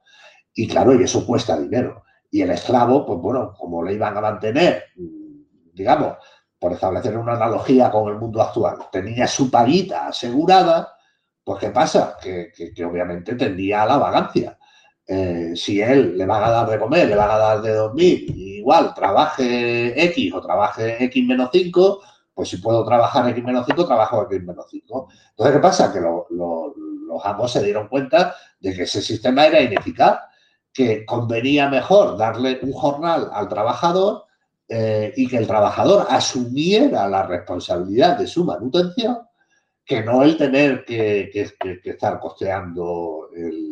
Y 0.53 0.67
claro, 0.67 0.93
eso 0.93 1.25
cuesta 1.25 1.59
dinero. 1.59 2.03
Y 2.31 2.41
el 2.41 2.51
esclavo, 2.51 3.05
pues 3.05 3.19
bueno, 3.19 3.53
como 3.57 3.83
le 3.83 3.93
iban 3.93 4.17
a 4.17 4.21
mantener, 4.21 4.85
digamos, 5.73 6.17
por 6.59 6.73
establecer 6.73 7.17
una 7.17 7.33
analogía 7.33 7.89
con 7.89 8.11
el 8.11 8.19
mundo 8.19 8.41
actual, 8.41 8.77
tenía 8.91 9.27
su 9.27 9.49
paguita 9.49 10.07
asegurada, 10.07 10.93
pues 11.49 11.61
¿qué 11.61 11.69
pasa? 11.71 12.15
Que, 12.21 12.53
obviamente 12.85 13.33
tendía 13.33 13.81
a 13.81 13.87
la 13.87 13.97
vagancia. 13.97 14.55
Eh, 15.07 15.53
si 15.55 15.81
él 15.81 16.15
le 16.15 16.23
van 16.27 16.43
a 16.43 16.51
dar 16.51 16.69
de 16.69 16.77
comer, 16.77 17.07
le 17.09 17.15
van 17.15 17.31
a 17.31 17.37
dar 17.39 17.61
de 17.63 17.73
dormir, 17.73 18.25
igual 18.37 18.93
trabaje 18.93 19.99
X 20.11 20.31
o 20.31 20.41
trabaje 20.41 21.03
X 21.05 21.25
menos 21.25 21.49
5, 21.51 22.01
pues 22.35 22.49
si 22.49 22.57
puedo 22.57 22.85
trabajar 22.85 23.27
X 23.29 23.43
menos 23.43 23.65
5, 23.65 23.87
trabajo 23.87 24.27
X 24.29 24.43
menos 24.43 24.67
5. 24.69 25.07
Entonces, 25.31 25.55
¿qué 25.55 25.59
pasa? 25.59 25.91
Que 25.91 26.01
los 26.01 27.25
amos 27.25 27.51
se 27.51 27.63
dieron 27.63 27.87
cuenta 27.87 28.35
de 28.59 28.75
que 28.75 28.83
ese 28.83 29.01
sistema 29.01 29.47
era 29.47 29.59
ineficaz, 29.59 30.19
que 30.71 31.03
convenía 31.03 31.67
mejor 31.67 32.15
darle 32.15 32.59
un 32.61 32.73
jornal 32.73 33.31
al 33.33 33.49
trabajador 33.49 34.25
eh, 34.67 35.11
y 35.17 35.27
que 35.27 35.37
el 35.37 35.47
trabajador 35.47 36.05
asumiera 36.11 37.07
la 37.07 37.23
responsabilidad 37.23 38.19
de 38.19 38.27
su 38.27 38.45
manutención 38.45 39.28
que 39.89 40.03
no 40.03 40.21
el 40.21 40.37
tener 40.37 40.85
que, 40.85 41.31
estar 41.83 42.19
costeando 42.19 43.27
el, 43.35 43.67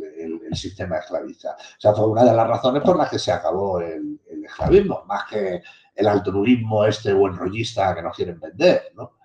sistema 0.53 0.98
esclavista. 0.98 1.52
O 1.52 1.80
sea, 1.80 1.94
fue 1.94 2.07
una 2.07 2.23
de 2.23 2.34
las 2.34 2.48
razones 2.48 2.81
por 2.81 2.98
las 2.98 3.11
que 3.11 3.19
se 3.19 3.31
acabó 3.31 3.80
el, 3.80 4.19
esclavismo, 4.44 5.03
más 5.06 5.26
que 5.30 5.61
el 5.94 6.07
altruismo 6.07 6.85
este 6.85 7.14
buen 7.14 7.35
rollista 7.35 7.94
que 7.94 8.02
nos 8.02 8.15
quieren 8.15 8.39
vender, 8.39 8.94
¿no? 8.95 9.18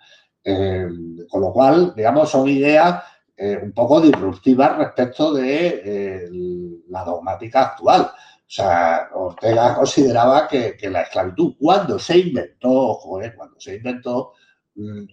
Eh, 0.44 0.86
con 1.30 1.40
lo 1.40 1.52
cual, 1.52 1.94
digamos, 1.96 2.28
son 2.28 2.46
ideas 2.48 3.02
eh, 3.38 3.58
un 3.62 3.72
poco 3.72 4.02
disruptivas 4.02 4.76
respecto 4.76 5.32
de 5.32 5.82
eh, 5.84 6.28
la 6.88 7.04
dogmática 7.04 7.62
actual. 7.62 8.02
O 8.02 8.54
sea, 8.54 9.08
Ortega 9.14 9.74
consideraba 9.76 10.46
que, 10.46 10.76
la 10.90 11.02
esclavitud, 11.02 11.54
cuando 11.58 11.98
se 11.98 12.18
inventó, 12.18 12.94
joder, 12.96 13.34
cuando 13.34 13.58
se 13.58 13.76
inventó, 13.76 14.34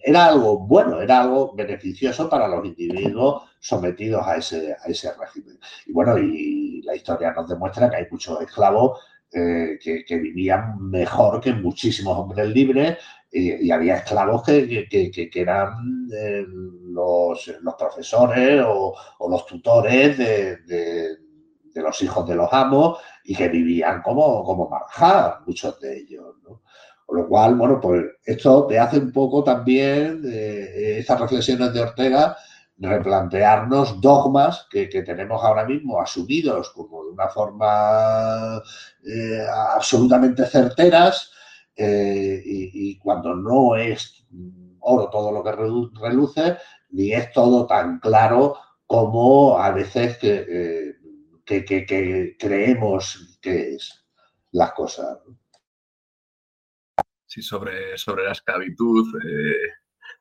era 0.02 0.26
algo 0.26 0.58
bueno, 0.58 1.00
era 1.00 1.20
algo 1.22 1.54
beneficioso 1.54 2.28
para 2.28 2.48
los 2.48 2.64
individuos 2.64 3.42
sometidos 3.58 4.26
a 4.26 4.36
ese, 4.36 4.72
a 4.72 4.86
ese 4.88 5.12
régimen. 5.14 5.58
Y 5.86 5.92
bueno, 5.92 6.18
y 6.18 6.82
la 6.82 6.96
historia 6.96 7.32
nos 7.32 7.48
demuestra 7.48 7.90
que 7.90 7.96
hay 7.96 8.06
muchos 8.10 8.40
esclavos 8.40 9.00
eh, 9.32 9.78
que, 9.80 10.16
vivían 10.16 10.90
mejor 10.90 11.40
que 11.40 11.52
muchísimos 11.52 12.18
hombres 12.18 12.48
libres 12.48 12.98
y, 13.30 13.70
había 13.70 13.98
esclavos 13.98 14.42
que, 14.42 14.88
eran 15.34 16.08
eh, 16.12 16.44
los, 16.48 17.52
profesores 17.78 18.64
o, 18.66 18.96
los 19.28 19.46
tutores 19.46 20.18
de, 20.18 21.18
los 21.76 22.02
hijos 22.02 22.26
de 22.26 22.34
los 22.34 22.52
amos 22.52 22.98
y 23.22 23.36
que 23.36 23.48
vivían 23.48 24.02
como, 24.02 24.42
como 24.42 24.68
muchos 25.46 25.80
de 25.80 25.98
ellos. 25.98 26.34
Con 27.10 27.18
lo 27.22 27.26
cual, 27.28 27.56
bueno, 27.56 27.80
pues 27.80 28.04
esto 28.24 28.68
te 28.68 28.78
hace 28.78 29.00
un 29.00 29.10
poco 29.10 29.42
también, 29.42 30.22
eh, 30.24 30.98
estas 31.00 31.20
reflexiones 31.20 31.72
de 31.74 31.80
Ortega, 31.80 32.36
replantearnos 32.78 34.00
dogmas 34.00 34.68
que, 34.70 34.86
tenemos 34.86 35.42
ahora 35.42 35.64
mismo 35.64 36.00
asumidos 36.00 36.70
como 36.70 37.04
de 37.06 37.10
una 37.10 37.26
forma 37.28 38.62
eh, 39.04 39.44
absolutamente 39.74 40.46
certeras 40.46 41.32
eh, 41.74 42.40
y, 42.44 42.96
cuando 43.00 43.34
no 43.34 43.74
es 43.74 44.24
oro 44.78 45.10
todo 45.10 45.32
lo 45.32 45.42
que 45.42 45.50
reluce, 46.00 46.58
ni 46.90 47.12
es 47.12 47.32
todo 47.32 47.66
tan 47.66 47.98
claro 47.98 48.56
como 48.86 49.58
a 49.58 49.72
veces 49.72 50.16
que, 50.18 50.94
que, 51.44 52.36
creemos 52.38 53.36
que 53.42 53.74
es 53.74 54.06
las 54.52 54.70
cosas. 54.74 55.18
Sí, 57.30 57.42
sobre, 57.42 57.96
sobre 57.96 58.24
la 58.24 58.32
esclavitud. 58.32 59.06
Eh, 59.24 59.72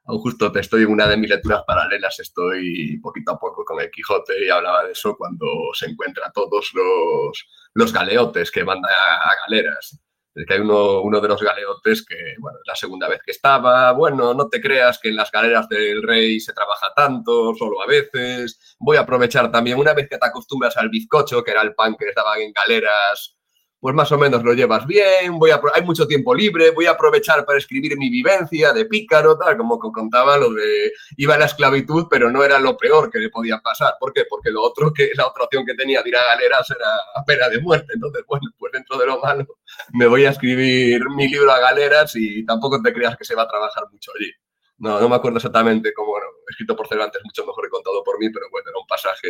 justo 0.03 0.51
te 0.51 0.59
estoy 0.59 0.83
en 0.83 0.91
una 0.91 1.07
de 1.07 1.17
mis 1.17 1.31
lecturas 1.31 1.63
paralelas, 1.65 2.19
estoy 2.19 2.99
poquito 3.01 3.31
a 3.31 3.39
poco 3.39 3.65
con 3.65 3.81
el 3.81 3.89
Quijote 3.89 4.45
y 4.45 4.49
hablaba 4.49 4.83
de 4.83 4.91
eso 4.91 5.15
cuando 5.17 5.47
se 5.73 5.87
encuentra 5.87 6.31
todos 6.31 6.69
los, 6.75 7.47
los 7.73 7.91
galeotes 7.91 8.51
que 8.51 8.61
van 8.61 8.77
a, 8.85 9.35
galeras. 9.47 9.99
Es 10.35 10.45
que 10.45 10.53
hay 10.53 10.59
uno, 10.59 11.01
uno, 11.01 11.19
de 11.19 11.27
los 11.29 11.41
galeotes 11.41 12.05
que, 12.05 12.35
bueno, 12.37 12.59
la 12.63 12.75
segunda 12.75 13.09
vez 13.09 13.21
que 13.25 13.31
estaba, 13.31 13.91
bueno, 13.93 14.35
no 14.35 14.47
te 14.47 14.61
creas 14.61 14.99
que 14.99 15.09
en 15.09 15.15
las 15.15 15.31
galeras 15.31 15.67
del 15.67 16.03
rey 16.03 16.39
se 16.39 16.53
trabaja 16.53 16.93
tanto, 16.95 17.55
solo 17.55 17.81
a 17.81 17.87
veces, 17.87 18.75
voy 18.79 18.97
a 18.97 19.01
aprovechar 19.01 19.51
también, 19.51 19.79
una 19.79 19.95
vez 19.95 20.07
que 20.07 20.19
te 20.19 20.27
acostumbras 20.27 20.77
al 20.77 20.89
bizcocho, 20.89 21.43
que 21.43 21.51
era 21.51 21.63
el 21.63 21.73
pan 21.73 21.95
que 21.97 22.05
estaban 22.05 22.39
en 22.39 22.53
galeras 22.53 23.38
pues 23.79 23.95
más 23.95 24.11
o 24.11 24.17
menos 24.17 24.43
lo 24.43 24.53
llevas 24.53 24.85
bien, 24.85 25.39
voy 25.39 25.51
a, 25.51 25.61
hay 25.73 25.83
mucho 25.83 26.05
tiempo 26.05 26.35
libre, 26.35 26.71
voy 26.71 26.85
a 26.85 26.91
aprovechar 26.91 27.45
para 27.45 27.57
escribir 27.57 27.97
mi 27.97 28.09
vivencia 28.09 28.73
de 28.73 28.85
pícaro, 28.85 29.37
tal, 29.37 29.55
como 29.55 29.79
contaba 29.79 30.37
lo 30.37 30.53
de 30.53 30.91
iba 31.15 31.35
a 31.35 31.37
la 31.37 31.45
esclavitud, 31.45 32.07
pero 32.09 32.29
no 32.29 32.43
era 32.43 32.59
lo 32.59 32.75
peor 32.75 33.09
que 33.09 33.19
le 33.19 33.29
podía 33.29 33.59
pasar. 33.59 33.93
¿Por 33.99 34.11
qué? 34.11 34.25
Porque 34.29 34.51
lo 34.51 34.61
otro 34.63 34.91
que 34.93 35.11
la 35.15 35.27
otra 35.27 35.45
opción 35.45 35.65
que 35.65 35.75
tenía 35.75 36.01
de 36.01 36.09
ir 36.09 36.15
a 36.17 36.25
galeras 36.25 36.69
era 36.71 36.89
a 37.15 37.23
pena 37.23 37.47
de 37.47 37.61
muerte. 37.61 37.93
Entonces, 37.93 38.23
bueno, 38.27 38.49
pues 38.57 38.73
dentro 38.73 38.97
de 38.97 39.05
lo 39.05 39.19
malo 39.21 39.45
me 39.93 40.07
voy 40.07 40.25
a 40.25 40.31
escribir 40.31 41.01
mi 41.15 41.29
libro 41.29 41.51
a 41.51 41.59
galeras 41.59 42.13
y 42.15 42.45
tampoco 42.45 42.81
te 42.81 42.93
creas 42.93 43.15
que 43.15 43.23
se 43.23 43.35
va 43.35 43.43
a 43.43 43.47
trabajar 43.47 43.85
mucho 43.91 44.11
allí. 44.19 44.31
No, 44.77 44.99
no 44.99 45.09
me 45.09 45.15
acuerdo 45.15 45.37
exactamente 45.37 45.93
cómo, 45.93 46.11
bueno, 46.11 46.27
escrito 46.49 46.75
por 46.75 46.87
Cervantes 46.87 47.21
mucho 47.23 47.45
mejor 47.45 47.65
que 47.65 47.69
contado 47.69 48.03
por 48.03 48.17
mí, 48.17 48.29
pero 48.29 48.45
bueno, 48.49 48.69
era 48.69 48.79
un 48.79 48.87
pasaje 48.87 49.29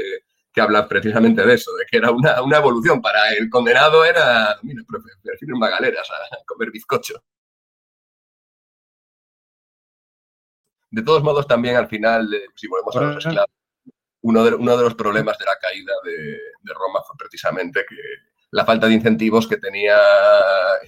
que 0.59 0.63
habla 0.63 0.89
precisamente 0.89 1.45
de 1.45 1.53
eso, 1.53 1.73
de 1.75 1.85
que 1.85 1.97
era 1.97 2.11
una, 2.11 2.41
una 2.41 2.57
evolución. 2.57 3.01
Para 3.01 3.29
el 3.29 3.49
condenado 3.49 4.03
era, 4.03 4.59
mira, 4.61 4.83
prefiero 5.23 5.55
ir 5.55 5.71
galeras 5.71 6.09
a 6.11 6.43
comer 6.45 6.69
bizcocho. 6.69 7.23
De 10.91 11.01
todos 11.01 11.23
modos, 11.23 11.47
también 11.47 11.77
al 11.77 11.87
final, 11.87 12.33
eh, 12.33 12.47
si 12.55 12.67
volvemos 12.67 12.95
a 12.97 13.01
los 13.01 13.25
esclavos, 13.25 13.51
uno 14.21 14.43
de, 14.43 14.55
uno 14.55 14.75
de 14.75 14.83
los 14.83 14.95
problemas 14.95 15.37
de 15.37 15.45
la 15.45 15.57
caída 15.61 15.93
de, 16.03 16.13
de, 16.13 16.73
Roma 16.73 17.01
fue 17.07 17.15
precisamente 17.17 17.85
que 17.87 17.95
la 18.51 18.65
falta 18.65 18.87
de 18.87 18.95
incentivos 18.95 19.47
que 19.47 19.57
tenía 19.57 19.97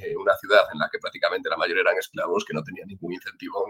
eh, 0.01 0.17
una 0.17 0.35
ciudad 0.35 0.63
en 0.73 0.79
la 0.79 0.89
que 0.91 0.99
prácticamente 0.99 1.49
la 1.49 1.55
mayoría 1.55 1.83
eran 1.83 1.97
esclavos, 1.97 2.43
que 2.43 2.53
no 2.53 2.63
tenía 2.63 2.83
ningún 2.85 3.13
incentivo 3.13 3.65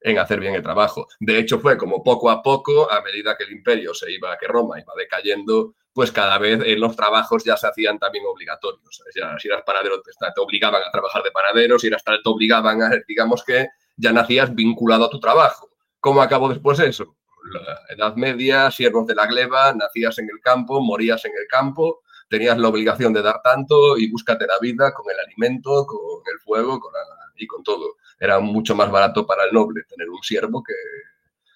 en 0.00 0.18
hacer 0.18 0.40
bien 0.40 0.54
el 0.54 0.62
trabajo. 0.62 1.08
De 1.18 1.38
hecho, 1.38 1.58
fue 1.58 1.76
como 1.76 2.02
poco 2.02 2.30
a 2.30 2.42
poco, 2.42 2.90
a 2.90 3.00
medida 3.02 3.36
que 3.36 3.44
el 3.44 3.52
imperio 3.52 3.94
se 3.94 4.10
iba, 4.12 4.36
que 4.38 4.46
Roma 4.46 4.78
iba 4.80 4.92
decayendo, 4.96 5.74
pues 5.92 6.12
cada 6.12 6.38
vez 6.38 6.60
en 6.64 6.80
los 6.80 6.94
trabajos 6.94 7.44
ya 7.44 7.56
se 7.56 7.66
hacían 7.66 7.98
también 7.98 8.24
obligatorios. 8.26 9.02
si 9.38 9.48
eras 9.48 9.62
panadero, 9.66 10.00
te, 10.00 10.40
obligaban 10.40 10.82
a 10.86 10.90
trabajar 10.90 11.22
de 11.22 11.30
panadero, 11.30 11.78
si 11.78 11.88
eras 11.88 12.04
tal, 12.04 12.20
te 12.22 12.28
obligaban 12.28 12.82
a, 12.82 12.90
digamos 13.06 13.42
que 13.44 13.66
ya 13.96 14.12
nacías 14.12 14.54
vinculado 14.54 15.06
a 15.06 15.10
tu 15.10 15.18
trabajo. 15.18 15.70
¿Cómo 16.00 16.22
acabó 16.22 16.48
después 16.48 16.78
eso? 16.78 17.16
La 17.52 17.80
Edad 17.88 18.14
Media, 18.14 18.70
siervos 18.70 19.06
de 19.06 19.14
la 19.14 19.26
gleba, 19.26 19.72
nacías 19.72 20.18
en 20.18 20.26
el 20.26 20.40
campo, 20.40 20.80
morías 20.80 21.24
en 21.24 21.32
el 21.32 21.48
campo, 21.48 22.02
tenías 22.28 22.58
la 22.58 22.68
obligación 22.68 23.12
de 23.12 23.22
dar 23.22 23.40
tanto 23.42 23.96
y 23.98 24.08
búscate 24.10 24.46
la 24.46 24.58
vida 24.60 24.92
con 24.92 25.10
el 25.10 25.18
alimento, 25.18 25.86
con 25.86 26.22
el 26.32 26.38
fuego 26.40 26.78
con 26.78 26.92
y 27.36 27.46
con 27.46 27.62
todo 27.62 27.96
era 28.18 28.40
mucho 28.40 28.74
más 28.74 28.90
barato 28.90 29.26
para 29.26 29.44
el 29.44 29.52
noble 29.52 29.84
tener 29.84 30.08
un 30.08 30.22
siervo 30.22 30.62
que 30.62 30.74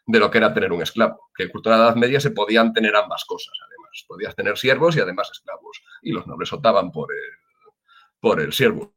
de 0.06 0.18
lo 0.18 0.30
que 0.30 0.38
era 0.38 0.52
tener 0.52 0.72
un 0.72 0.82
esclavo. 0.82 1.30
Que 1.34 1.44
en 1.44 1.48
cultura 1.50 1.76
de 1.76 1.82
la 1.82 1.88
Edad 1.88 1.96
Media 1.96 2.20
se 2.20 2.30
podían 2.30 2.72
tener 2.72 2.94
ambas 2.96 3.24
cosas, 3.24 3.54
además. 3.66 4.04
Podías 4.06 4.34
tener 4.34 4.56
siervos 4.58 4.96
y 4.96 5.00
además 5.00 5.30
esclavos. 5.30 5.82
Y 6.02 6.12
los 6.12 6.26
nobles 6.26 6.52
optaban 6.52 6.90
por 6.90 7.12
el, 7.12 7.72
por 8.20 8.40
el 8.40 8.52
siervo. 8.52 8.94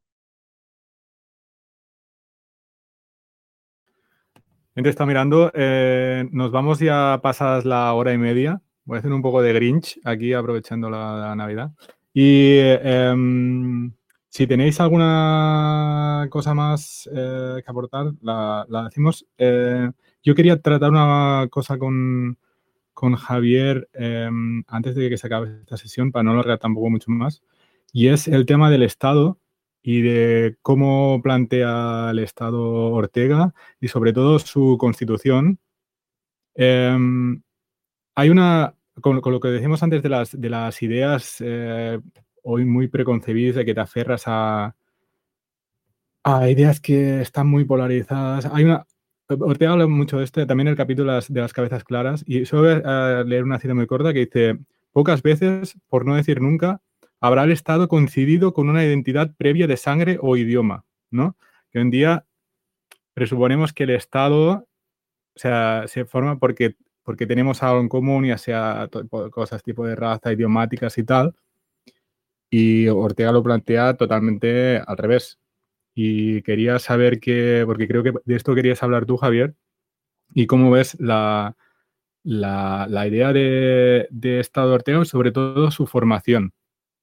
Está 4.76 5.06
mirando. 5.06 5.52
Eh, 5.54 6.28
nos 6.32 6.52
vamos 6.52 6.80
ya 6.80 7.20
pasadas 7.24 7.66
la 7.66 7.94
hora 7.94 8.12
y 8.14 8.18
media. 8.18 8.62
Voy 8.84 8.98
a 8.98 9.00
hacer 9.00 9.12
un 9.12 9.22
poco 9.22 9.42
de 9.42 9.54
Grinch 9.54 10.00
aquí 10.04 10.34
aprovechando 10.34 10.90
la, 10.90 11.34
Navidad. 11.36 11.72
Y 12.14 12.58
em, 12.60 13.92
si 14.36 14.48
tenéis 14.48 14.82
alguna 14.82 16.28
cosa 16.30 16.54
más 16.54 17.10
eh, 17.10 17.62
que 17.64 17.72
aportar, 17.72 18.12
la, 18.22 18.66
decimos. 18.84 19.26
Eh, 19.38 19.90
yo 20.24 20.36
quería 20.36 20.62
tratar 20.62 20.90
una 20.90 21.48
cosa 21.50 21.78
con, 21.78 22.38
Javier 23.18 23.88
em, 23.94 24.62
antes 24.68 24.94
de 24.96 25.10
que 25.10 25.18
se 25.18 25.28
acabe 25.28 25.62
esta 25.62 25.78
sesión, 25.78 26.12
para 26.12 26.24
no 26.24 26.32
alargar 26.32 26.60
tampoco 26.60 26.90
mucho 26.90 27.12
más, 27.12 27.44
y 27.94 28.10
es 28.10 28.28
el 28.28 28.46
tema 28.46 28.70
del 28.70 28.84
Estado 28.84 29.40
y 29.82 30.02
de 30.02 30.58
cómo 30.62 31.22
plantea 31.24 32.10
el 32.12 32.20
Estado 32.20 32.62
Ortega 32.92 33.54
y 33.80 33.88
sobre 33.88 34.12
todo 34.12 34.40
su 34.40 34.76
constitución. 34.78 35.60
Em, 36.56 37.42
hay 38.16 38.30
una, 38.30 38.76
con, 39.00 39.22
lo 39.24 39.40
que 39.40 39.48
decimos 39.48 39.82
antes 39.82 40.04
de 40.04 40.10
las, 40.10 40.42
de 40.42 40.50
las 40.50 40.82
ideas 40.84 41.38
eh, 41.40 42.02
hoy 42.46 42.66
muy 42.66 42.88
preconcebidas 42.88 43.56
de 43.56 43.66
que 43.66 43.74
te 43.74 43.82
aferras 43.82 44.24
a, 44.28 44.76
a 46.24 46.50
ideas 46.50 46.80
que 46.80 47.22
están 47.22 47.48
muy 47.48 47.66
polarizadas. 47.66 48.46
Hay 48.46 48.64
una, 48.64 48.86
Ortega 49.28 49.72
habla 49.72 49.88
mucho 49.88 50.20
de 50.20 50.24
esto, 50.24 50.46
también 50.46 50.68
el 50.68 50.76
capítulo 50.76 51.12
de 51.20 51.42
las, 51.42 51.54
cabezas 51.54 51.84
claras, 51.84 52.24
y 52.28 52.46
solo 52.46 52.64
voy 52.64 52.82
a 52.86 53.24
leer 53.26 53.44
una 53.44 53.60
cita 53.60 53.74
muy 53.74 53.88
corta 53.88 54.14
que 54.14 54.26
dice, 54.26 54.60
pocas 54.92 55.24
veces, 55.24 55.78
por 55.90 56.06
no 56.06 56.16
decir 56.16 56.42
nunca, 56.42 56.82
habrá 57.20 57.44
el 57.44 57.52
Estado 57.52 57.88
coincidido 57.88 58.54
con 58.54 58.70
una 58.70 58.86
identidad 58.86 59.34
previa 59.36 59.68
de 59.68 59.78
sangre 59.78 60.20
o 60.22 60.38
idioma, 60.38 60.86
¿no? 61.10 61.36
Que 61.72 61.80
hoy 61.80 61.84
en 61.84 61.92
día 61.92 62.26
presuponemos 63.14 63.74
que 63.74 63.84
el 63.84 63.90
Estado 63.92 64.68
o 65.36 65.40
sea, 65.40 65.84
se 65.88 66.06
forma 66.06 66.40
porque, 66.40 66.76
porque 67.04 67.26
tenemos 67.26 67.62
algo 67.62 67.82
en 67.82 67.90
común, 67.90 68.26
ya 68.26 68.38
sea 68.38 68.90
cosas 69.32 69.64
tipo 69.64 69.86
de 69.86 69.96
raza, 69.96 70.32
idiomáticas 70.32 70.98
y 70.98 71.04
tal, 71.04 71.36
y 72.58 72.88
Ortega 72.88 73.34
lo 73.34 73.44
plantea 73.44 73.98
totalmente 73.98 74.78
al 74.78 74.98
revés. 74.98 75.40
Y 75.94 76.42
quería 76.44 76.80
saber 76.80 77.20
qué, 77.20 77.64
porque 77.66 77.86
creo 77.86 78.02
que 78.02 78.14
de 78.24 78.36
esto 78.36 78.56
querías 78.56 78.82
hablar 78.82 79.06
tú, 79.06 79.18
Javier, 79.18 79.56
y 80.34 80.48
cómo 80.48 80.72
ves 80.72 80.98
la, 80.98 81.58
la, 82.24 83.08
idea 83.08 83.34
de, 83.34 84.08
de, 84.10 84.40
Estado 84.40 84.74
Ortega 84.74 85.02
y 85.02 85.06
sobre 85.06 85.34
todo 85.34 85.70
su 85.70 85.86
formación, 85.86 86.54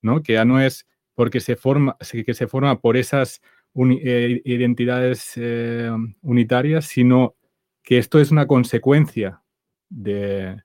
¿no? 0.01 0.23
Que 0.23 0.35
ya 0.35 0.47
no 0.47 0.59
es 0.59 0.87
porque 1.15 1.41
se 1.41 1.57
forma, 1.57 1.99
que 2.11 2.33
se 2.33 2.47
forma 2.47 2.81
por 2.81 2.97
esas 2.97 3.43
eh, 3.75 4.41
identidades 4.47 5.35
eh, 5.37 5.91
unitarias, 6.23 6.87
sino 6.87 7.37
que 7.83 7.99
esto 7.99 8.21
es 8.21 8.31
una 8.31 8.47
consecuencia 8.47 9.43
de, 9.91 10.63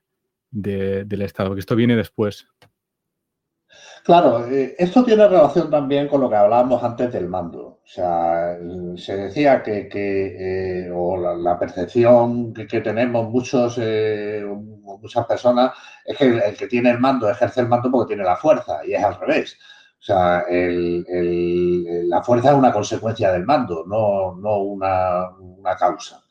del 0.50 1.22
Estado, 1.22 1.52
que 1.52 1.60
esto 1.60 1.76
viene 1.76 1.94
después. 1.94 2.48
Claro, 4.08 4.46
eh, 4.48 4.74
esto 4.78 5.04
tiene 5.04 5.28
relación 5.28 5.70
también 5.70 6.08
con 6.08 6.22
lo 6.22 6.30
que 6.30 6.36
hablábamos 6.36 6.82
antes 6.82 7.12
del 7.12 7.28
mando. 7.28 7.80
O 7.84 7.86
sea, 7.86 8.56
se 8.96 9.16
decía 9.16 9.62
que, 9.62 9.88
eh, 9.92 10.90
o 10.90 11.16
la, 11.16 11.58
percepción 11.58 12.54
que, 12.54 12.80
tenemos 12.80 13.28
muchos, 13.28 13.78
eh, 13.78 14.42
muchas 14.46 15.26
personas, 15.26 15.72
es 16.06 16.16
que 16.16 16.24
el, 16.24 16.56
que 16.56 16.66
tiene 16.68 16.90
el 16.90 16.98
mando 17.00 17.28
ejerce 17.28 17.60
el 17.60 17.68
mando 17.68 17.90
porque 17.90 18.14
tiene 18.14 18.24
la 18.24 18.36
fuerza 18.36 18.80
y 18.86 18.94
es 18.94 19.04
al 19.04 19.20
revés. 19.20 19.58
O 20.00 20.02
sea, 20.02 20.44
la 20.48 22.22
fuerza 22.22 22.50
es 22.50 22.56
una 22.56 22.72
consecuencia 22.72 23.32
del 23.32 23.44
mando, 23.44 23.84
no, 23.86 24.36
no 24.36 24.58
una, 24.58 25.28
una 25.38 25.76
causa. 25.76 26.22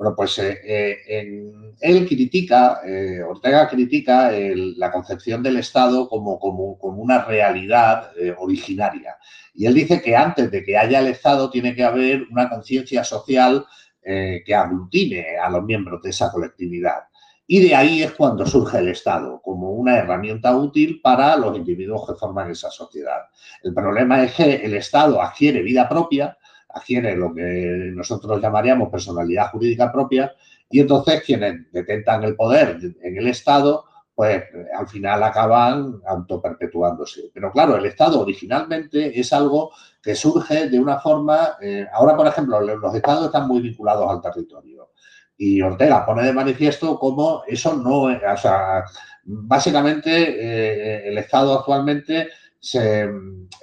Bueno, 0.00 0.16
pues 0.16 0.38
eh, 0.38 0.58
eh, 0.64 1.52
él 1.78 2.08
critica, 2.08 2.80
eh, 2.86 3.22
Ortega 3.22 3.68
critica 3.68 4.32
la 4.32 4.90
concepción 4.90 5.42
del 5.42 5.58
Estado 5.58 6.08
como, 6.08 6.38
como, 6.38 6.78
una 6.80 7.26
realidad 7.26 8.10
originaria. 8.38 9.18
Y 9.52 9.66
él 9.66 9.74
dice 9.74 10.00
que 10.00 10.16
antes 10.16 10.50
de 10.50 10.64
que 10.64 10.78
haya 10.78 11.00
el 11.00 11.08
Estado 11.08 11.50
tiene 11.50 11.74
que 11.74 11.84
haber 11.84 12.22
una 12.30 12.48
conciencia 12.48 13.04
social 13.04 13.66
que 14.02 14.54
aglutine 14.54 15.36
a 15.36 15.50
los 15.50 15.64
miembros 15.64 16.00
de 16.00 16.08
esa 16.08 16.32
colectividad. 16.32 17.00
Y 17.46 17.60
de 17.68 17.74
ahí 17.74 18.02
es 18.02 18.12
cuando 18.12 18.46
surge 18.46 18.78
el 18.78 18.88
Estado, 18.88 19.42
como 19.42 19.72
una 19.72 19.98
herramienta 19.98 20.56
útil 20.56 21.02
para 21.02 21.36
los 21.36 21.54
individuos 21.58 22.06
que 22.06 22.14
forman 22.14 22.50
esa 22.50 22.70
sociedad. 22.70 23.20
El 23.62 23.74
problema 23.74 24.24
es 24.24 24.32
que 24.32 24.64
el 24.64 24.72
Estado 24.72 25.20
adquiere 25.20 25.60
vida 25.60 25.86
propia, 25.86 26.38
adquiere 26.74 27.16
lo 27.16 27.34
que 27.34 27.90
nosotros 27.94 28.40
llamaríamos 28.40 28.88
personalidad 28.88 29.50
jurídica 29.50 29.92
propia 29.92 30.32
y 30.68 30.80
entonces 30.80 31.22
quienes 31.24 31.70
detentan 31.72 32.22
el 32.24 32.36
poder 32.36 32.78
en 33.02 33.16
el 33.16 33.26
Estado, 33.26 33.84
pues 34.14 34.44
al 34.78 34.86
final 34.88 35.22
acaban 35.22 36.00
autoperpetuándose. 36.06 37.30
Pero 37.34 37.50
claro, 37.50 37.76
el 37.76 37.86
Estado 37.86 38.20
originalmente 38.20 39.18
es 39.18 39.32
algo 39.32 39.72
que 40.02 40.14
surge 40.14 40.68
de 40.68 40.78
una 40.78 41.00
forma, 41.00 41.56
eh, 41.60 41.86
ahora 41.92 42.16
por 42.16 42.26
ejemplo, 42.26 42.60
los 42.60 42.94
Estados 42.94 43.26
están 43.26 43.48
muy 43.48 43.60
vinculados 43.60 44.08
al 44.08 44.20
territorio 44.20 44.90
y 45.36 45.62
Ortega 45.62 46.04
pone 46.04 46.22
de 46.22 46.34
manifiesto 46.34 46.98
cómo 46.98 47.42
eso 47.48 47.74
no, 47.74 48.02
o 48.02 48.36
sea, 48.36 48.84
básicamente 49.24 50.10
eh, 50.10 51.08
el 51.08 51.18
Estado 51.18 51.58
actualmente 51.58 52.28
se, 52.60 53.10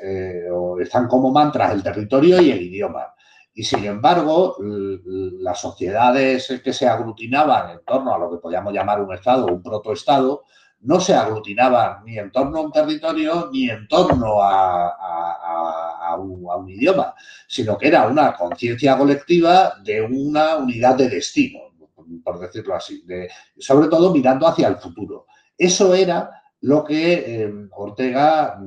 eh, 0.01 0.47
están 0.81 1.07
como 1.07 1.31
mantras 1.31 1.71
el 1.73 1.83
territorio 1.83 2.41
y 2.41 2.51
el 2.51 2.61
idioma. 2.63 3.13
Y 3.53 3.63
sin 3.63 3.85
embargo, 3.85 4.55
las 4.59 5.59
sociedades 5.59 6.61
que 6.63 6.73
se 6.73 6.87
aglutinaban 6.87 7.71
en 7.71 7.79
torno 7.83 8.13
a 8.13 8.19
lo 8.19 8.29
que 8.29 8.37
podríamos 8.37 8.71
llamar 8.71 9.01
un 9.01 9.13
Estado 9.13 9.47
un 9.47 9.63
protoestado, 9.63 10.43
no 10.81 10.99
se 10.99 11.15
aglutinaban 11.15 12.03
ni 12.05 12.19
en 12.19 12.31
torno 12.31 12.59
a 12.59 12.61
un 12.61 12.71
territorio 12.71 13.49
ni 13.51 13.69
en 13.69 13.87
torno 13.87 14.41
a, 14.41 16.15
un, 16.19 16.69
idioma, 16.69 17.13
sino 17.47 17.77
que 17.77 17.87
era 17.87 18.07
una 18.07 18.33
conciencia 18.33 18.97
colectiva 18.97 19.73
de 19.83 20.01
una 20.01 20.57
unidad 20.57 20.95
de 20.95 21.09
destino, 21.09 21.59
por 22.23 22.39
decirlo 22.39 22.75
así, 22.75 23.03
de, 23.05 23.29
sobre 23.57 23.87
todo 23.87 24.13
mirando 24.13 24.47
hacia 24.47 24.67
el 24.67 24.77
futuro. 24.77 25.25
Eso 25.57 25.93
era 25.93 26.29
lo 26.61 26.83
que 26.83 27.13
eh, 27.13 27.53
Ortega 27.71 28.59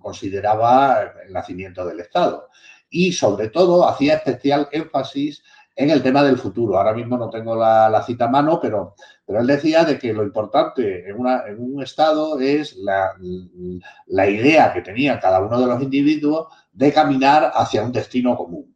consideraba 0.00 1.12
el 1.26 1.32
nacimiento 1.32 1.84
del 1.84 2.00
Estado. 2.00 2.48
Y 2.88 3.12
sobre 3.12 3.48
todo 3.48 3.88
hacía 3.88 4.14
especial 4.14 4.68
énfasis 4.72 5.42
en 5.76 5.90
el 5.90 6.02
tema 6.02 6.22
del 6.22 6.38
futuro. 6.38 6.76
Ahora 6.76 6.92
mismo 6.92 7.16
no 7.16 7.30
tengo 7.30 7.54
la, 7.56 8.02
cita 8.06 8.26
a 8.26 8.28
mano, 8.28 8.58
pero, 8.60 8.94
él 9.26 9.46
decía 9.46 9.84
de 9.84 9.98
que 9.98 10.12
lo 10.12 10.22
importante 10.22 11.08
en, 11.08 11.16
un 11.16 11.82
Estado 11.82 12.38
es 12.40 12.76
la, 12.76 14.28
idea 14.28 14.72
que 14.72 14.82
tenía 14.82 15.20
cada 15.20 15.40
uno 15.40 15.60
de 15.60 15.66
los 15.66 15.82
individuos 15.82 16.48
de 16.72 16.92
caminar 16.92 17.52
hacia 17.54 17.82
un 17.82 17.92
destino 17.92 18.36
común. 18.36 18.74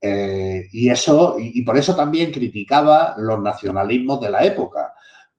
Eh, 0.00 0.68
y 0.70 0.90
eso, 0.90 1.36
y, 1.38 1.62
por 1.62 1.78
eso 1.78 1.96
también 1.96 2.30
criticaba 2.30 3.14
los 3.16 3.40
nacionalismos 3.40 4.20
de 4.20 4.30
la 4.30 4.44
época, 4.44 4.92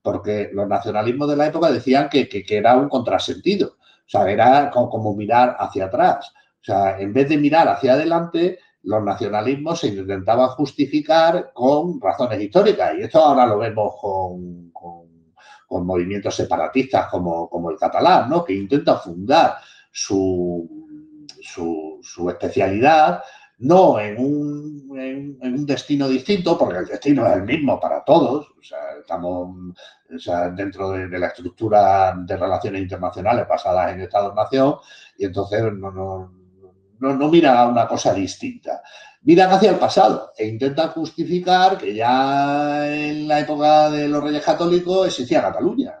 porque 0.06 0.50
los 0.52 0.68
nacionalismos 0.68 1.28
de 1.28 1.34
la 1.34 1.48
época 1.48 1.68
decían 1.68 2.08
que 2.08 2.44
era 2.48 2.76
un 2.76 2.88
contrasentido. 2.88 3.76
O 4.06 4.08
sea, 4.08 4.30
era 4.30 4.70
como, 4.70 5.16
mirar 5.16 5.56
hacia 5.58 5.86
atrás. 5.86 6.32
O 6.60 6.64
sea, 6.64 6.96
en 7.00 7.12
vez 7.12 7.28
de 7.28 7.36
mirar 7.36 7.66
hacia 7.66 7.94
adelante, 7.94 8.60
los 8.84 9.02
nacionalismos 9.02 9.80
se 9.80 9.88
intentaban 9.88 10.50
justificar 10.50 11.50
con 11.52 12.00
razones 12.00 12.40
históricas. 12.40 12.92
Y 12.96 13.02
esto 13.02 13.18
ahora 13.18 13.46
lo 13.46 13.58
vemos 13.58 13.94
con, 14.00 14.72
movimientos 15.84 16.36
separatistas 16.36 17.08
como, 17.08 17.50
como, 17.50 17.72
el 17.72 17.76
catalán, 17.76 18.30
¿no? 18.30 18.44
que 18.44 18.54
intenta 18.54 18.98
fundar 18.98 19.56
su, 19.90 20.86
su, 21.42 22.30
especialidad 22.30 23.24
no 23.58 23.98
en 23.98 24.18
un, 24.18 24.98
en, 24.98 25.38
un, 25.40 25.66
destino 25.66 26.08
distinto, 26.08 26.58
porque 26.58 26.78
el 26.78 26.86
destino 26.86 27.26
es 27.26 27.36
el 27.36 27.42
mismo 27.42 27.80
para 27.80 28.04
todos, 28.04 28.46
o 28.58 28.62
sea, 28.62 28.78
estamos 29.00 29.74
dentro 30.54 30.90
de, 30.90 31.18
la 31.18 31.28
estructura 31.28 32.14
de 32.16 32.36
relaciones 32.36 32.82
internacionales 32.82 33.48
basadas 33.48 33.92
en 33.92 34.02
Estados-Nación, 34.02 34.76
y 35.16 35.24
entonces 35.24 35.62
no, 35.72 35.90
no, 35.90 36.30
no, 36.98 37.28
miran 37.28 37.56
a 37.56 37.66
una 37.66 37.88
cosa 37.88 38.12
distinta. 38.12 38.82
Miran 39.22 39.50
hacia 39.50 39.70
el 39.70 39.78
pasado 39.78 40.32
e 40.36 40.46
intentan 40.46 40.90
justificar 40.90 41.78
que 41.78 41.94
ya 41.94 42.86
en 42.94 43.26
la 43.26 43.40
época 43.40 43.90
de 43.90 44.06
los 44.06 44.22
reyes 44.22 44.44
católicos 44.44 45.08
existía 45.08 45.42
Cataluña. 45.42 45.98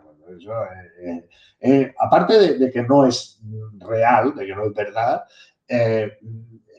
Aparte 1.98 2.58
de, 2.58 2.70
que 2.70 2.82
no 2.82 3.06
es 3.06 3.40
real, 3.78 4.34
de 4.34 4.46
que 4.46 4.54
no 4.54 4.66
es 4.66 4.74
verdad, 4.74 5.24
eh, 5.66 6.18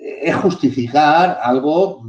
es 0.08 0.36
justificar 0.36 1.40
algo 1.42 2.02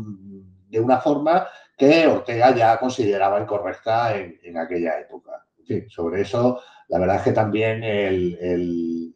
de 0.68 0.80
una 0.80 0.98
forma 0.98 1.46
que 1.76 2.06
Ortega 2.06 2.54
ya 2.54 2.78
consideraba 2.78 3.40
incorrecta 3.40 4.14
en, 4.16 4.56
aquella 4.56 5.00
época. 5.00 5.44
sobre 5.88 6.22
eso, 6.22 6.60
la 6.88 6.98
verdad 6.98 7.16
es 7.16 7.22
que 7.22 7.32
también 7.32 7.82
el, 7.82 9.14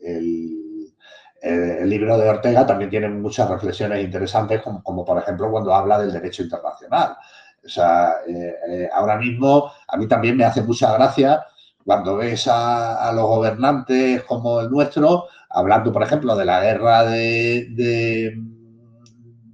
libro 1.85 2.19
de 2.19 2.29
Ortega 2.29 2.67
también 2.67 2.91
tiene 2.91 3.09
muchas 3.09 3.49
reflexiones 3.49 4.05
interesantes, 4.05 4.63
como, 4.63 5.05
por 5.05 5.19
ejemplo 5.19 5.51
cuando 5.51 5.75
habla 5.75 5.99
del 5.99 6.13
derecho 6.13 6.43
internacional. 6.43 7.17
O 7.65 7.69
sea, 7.69 8.15
eh, 8.27 8.55
eh, 8.69 8.89
ahora 8.93 9.17
mismo 9.17 9.71
a 9.87 9.97
mí 9.97 10.09
también 10.09 10.37
me 10.37 10.45
hace 10.45 10.63
mucha 10.63 10.93
gracia 10.95 11.45
cuando 11.85 12.17
ves 12.17 12.49
a, 12.49 13.13
los 13.15 13.27
gobernantes 13.27 14.23
como 14.25 14.61
el 14.61 14.71
nuestro, 14.71 15.27
hablando, 15.51 15.93
por 15.93 16.03
ejemplo, 16.03 16.35
de 16.37 16.45
la 16.45 16.61
guerra 16.61 17.05
de 17.05 18.37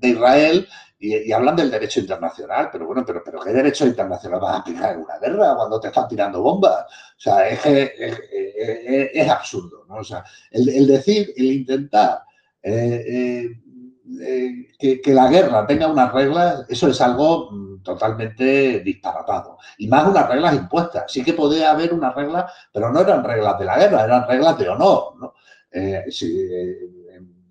Israel 0.03 0.69
y, 1.01 1.33
hablan 1.33 1.55
del 1.55 1.71
derecho 1.71 2.01
internacional, 2.01 2.71
pero 2.73 2.87
bueno, 2.87 3.05
pero, 3.07 3.23
pero 3.25 3.41
¿qué 3.41 3.51
derecho 3.51 3.87
internacional 3.87 4.41
vas 4.41 4.57
a 4.57 4.59
aplicar 4.59 4.95
en 4.95 5.01
una 5.01 5.19
guerra 5.19 5.55
cuando 5.55 5.81
te 5.81 5.89
están 5.89 6.09
tirando 6.09 6.43
bombas? 6.43 6.85
O 6.85 7.21
sea, 7.21 7.49
es, 7.49 7.65
es, 7.65 8.21
es, 9.15 9.29
absurdo, 9.29 9.85
¿no? 9.89 9.97
O 9.97 10.05
sea, 10.05 10.25
el, 10.51 10.87
decir, 10.87 11.33
el 11.37 11.53
intentar 11.53 12.23
eh, 12.63 13.05
eh, 13.09 13.61
eh, 14.21 15.01
que, 15.01 15.15
la 15.15 15.29
guerra 15.29 15.67
tenga 15.67 15.87
unas 15.87 16.13
reglas, 16.13 16.65
eso 16.69 16.89
es 16.89 17.01
algo 17.01 17.51
mm, 17.53 17.83
totalmente 17.83 18.81
disparatado. 18.81 19.59
Y 19.79 19.87
más 19.87 20.09
unas 20.09 20.29
reglas 20.29 20.55
impuestas. 20.55 21.13
Sí 21.13 21.23
que 21.23 21.35
podía 21.35 21.71
haber 21.71 21.95
unas 21.95 22.15
reglas, 22.15 22.53
pero 22.73 22.91
no 22.91 23.01
eran 23.01 23.23
reglas 23.23 23.59
de 23.59 23.65
la 23.65 23.79
guerra, 23.79 24.05
eran 24.05 24.27
reglas 24.27 24.59
de 24.59 24.69
honor, 24.69 25.15
¿no? 25.21 25.35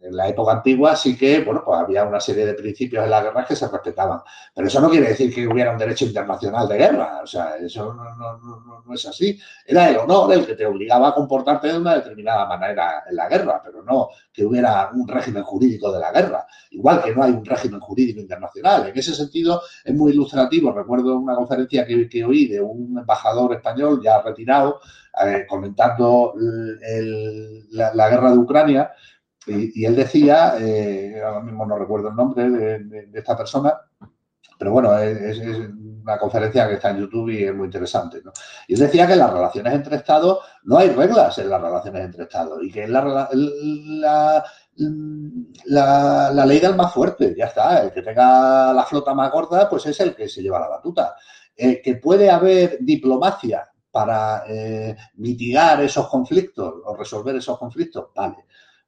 En 0.07 0.15
la 0.15 0.27
época 0.27 0.53
antigua 0.53 0.95
sí 0.95 1.17
que, 1.17 1.41
bueno, 1.41 1.61
pues 1.65 1.79
había 1.79 2.03
una 2.03 2.19
serie 2.19 2.45
de 2.45 2.53
principios 2.53 3.03
en 3.03 3.09
la 3.09 3.21
guerra 3.21 3.45
que 3.45 3.55
se 3.55 3.67
respetaban. 3.67 4.21
Pero 4.53 4.67
eso 4.67 4.79
no 4.79 4.89
quiere 4.89 5.09
decir 5.09 5.33
que 5.33 5.47
hubiera 5.47 5.71
un 5.71 5.77
derecho 5.77 6.05
internacional 6.05 6.67
de 6.67 6.77
guerra. 6.77 7.19
O 7.23 7.27
sea, 7.27 7.57
eso 7.57 7.93
no, 7.93 8.93
es 8.93 9.05
así. 9.05 9.37
Era 9.65 9.89
el 9.89 9.97
honor 9.97 10.33
el 10.33 10.45
que 10.45 10.55
te 10.55 10.65
obligaba 10.65 11.09
a 11.09 11.13
comportarte 11.13 11.67
de 11.67 11.77
una 11.77 11.95
determinada 11.95 12.45
manera 12.47 13.03
en 13.09 13.15
la 13.15 13.27
guerra, 13.27 13.61
pero 13.63 13.83
no 13.83 14.09
que 14.31 14.45
hubiera 14.45 14.91
un 14.93 15.07
régimen 15.07 15.43
jurídico 15.43 15.91
de 15.91 15.99
la 15.99 16.11
guerra. 16.11 16.47
Igual 16.71 17.03
que 17.03 17.13
no 17.13 17.23
hay 17.23 17.31
un 17.31 17.45
régimen 17.45 17.79
jurídico 17.79 18.21
internacional. 18.21 18.87
En 18.87 18.97
ese 18.97 19.13
sentido, 19.13 19.61
es 19.83 19.93
muy 19.93 20.13
ilustrativo. 20.13 20.71
Recuerdo 20.71 21.17
una 21.17 21.35
conferencia 21.35 21.85
que, 21.85 22.23
oí 22.23 22.47
de 22.47 22.61
un 22.61 22.97
embajador 22.97 23.53
español 23.53 24.01
ya 24.01 24.21
retirado, 24.21 24.79
eh, 25.25 25.45
comentando 25.47 26.33
la 27.71 28.09
guerra 28.09 28.31
de 28.31 28.37
Ucrania 28.37 28.91
y, 29.47 29.85
él 29.85 29.95
decía, 29.95 30.55
eh, 30.59 31.21
ahora 31.23 31.41
mismo 31.41 31.65
no 31.65 31.77
recuerdo 31.77 32.09
el 32.09 32.15
nombre 32.15 32.49
de, 32.49 33.09
esta 33.13 33.37
persona, 33.37 33.73
pero 34.57 34.71
bueno, 34.71 34.97
es, 34.97 35.39
una 35.39 36.17
conferencia 36.17 36.67
que 36.67 36.75
está 36.75 36.91
en 36.91 36.99
YouTube 36.99 37.29
y 37.29 37.43
es 37.43 37.53
muy 37.53 37.65
interesante. 37.65 38.21
Y 38.67 38.73
él 38.73 38.79
decía 38.79 39.05
que 39.05 39.13
en 39.13 39.19
las 39.19 39.33
relaciones 39.33 39.73
entre 39.73 39.97
Estados 39.97 40.39
no 40.63 40.77
hay 40.77 40.89
reglas 40.89 41.37
en 41.37 41.49
las 41.49 41.61
relaciones 41.61 42.05
entre 42.05 42.23
Estados 42.23 42.59
y 42.63 42.71
que 42.71 42.83
es 42.83 42.89
la, 42.89 44.43
la, 45.65 46.45
ley 46.45 46.59
del 46.59 46.75
más 46.75 46.93
fuerte, 46.93 47.35
ya 47.37 47.47
está. 47.47 47.83
El 47.83 47.91
que 47.91 48.01
tenga 48.01 48.73
la 48.73 48.85
flota 48.85 49.13
más 49.13 49.31
gorda, 49.31 49.69
pues 49.69 49.85
es 49.85 49.99
el 49.99 50.15
que 50.15 50.29
se 50.29 50.41
lleva 50.41 50.61
la 50.61 50.69
batuta. 50.69 51.15
Eh, 51.55 51.81
que 51.81 51.95
puede 51.95 52.29
haber 52.29 52.77
diplomacia 52.81 53.67
para 53.91 54.43
eh, 54.47 54.95
mitigar 55.15 55.81
esos 55.81 56.07
conflictos 56.07 56.75
o 56.85 56.95
resolver 56.95 57.35
esos 57.35 57.57
conflictos, 57.57 58.09
vale. 58.15 58.45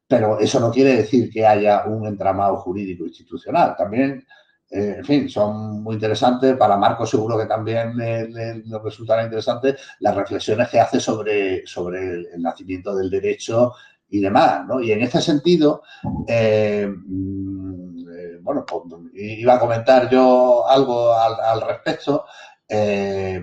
Pero 0.10 0.40
eso 0.40 0.60
no 0.60 0.72
quiere 0.72 0.98
decir 0.98 1.30
que 1.30 1.46
haya 1.46 1.86
un 1.86 2.06
entramado 2.06 2.58
jurídico 2.58 3.06
institucional. 3.06 3.76
También 3.78 4.26
eh, 4.72 4.96
en 5.00 5.06
fin, 5.06 5.30
son 5.30 5.82
muy 5.82 5.96
interesantes. 5.96 6.56
Para 6.58 6.78
Marco 6.78 7.06
seguro 7.06 7.38
que 7.38 7.46
también 7.46 7.96
le, 7.98 8.64
resultará 8.84 9.24
interesante 9.24 9.76
las 10.00 10.16
reflexiones 10.16 10.70
que 10.70 10.80
hace 10.80 11.00
sobre, 11.00 11.66
sobre 11.66 12.00
el, 12.34 12.42
nacimiento 12.42 12.96
del 12.96 13.10
derecho 13.10 13.74
y 14.10 14.20
demás, 14.20 14.66
¿no? 14.68 14.80
Y 14.80 14.92
en 14.92 15.02
este 15.02 15.22
sentido, 15.22 15.84
eh, 16.28 16.88
mm, 16.88 18.10
eh, 18.10 18.38
bueno, 18.42 18.66
pues, 18.66 18.84
iba 19.14 19.56
a 19.56 19.60
comentar 19.60 20.10
yo 20.10 20.68
algo 20.68 21.14
al, 21.14 21.62
respecto, 21.62 22.26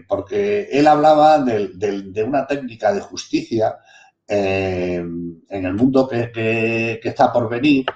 porque 0.09 0.68
él 0.70 0.86
hablaba 0.86 1.40
de, 1.40 2.24
una 2.24 2.47
técnica 2.47 2.93
de 2.93 3.01
justicia 3.01 3.78
en 4.28 5.44
el 5.48 5.74
mundo 5.74 6.09
que 6.09 7.01
está 7.03 7.32
por 7.32 7.48
venir, 7.48 7.86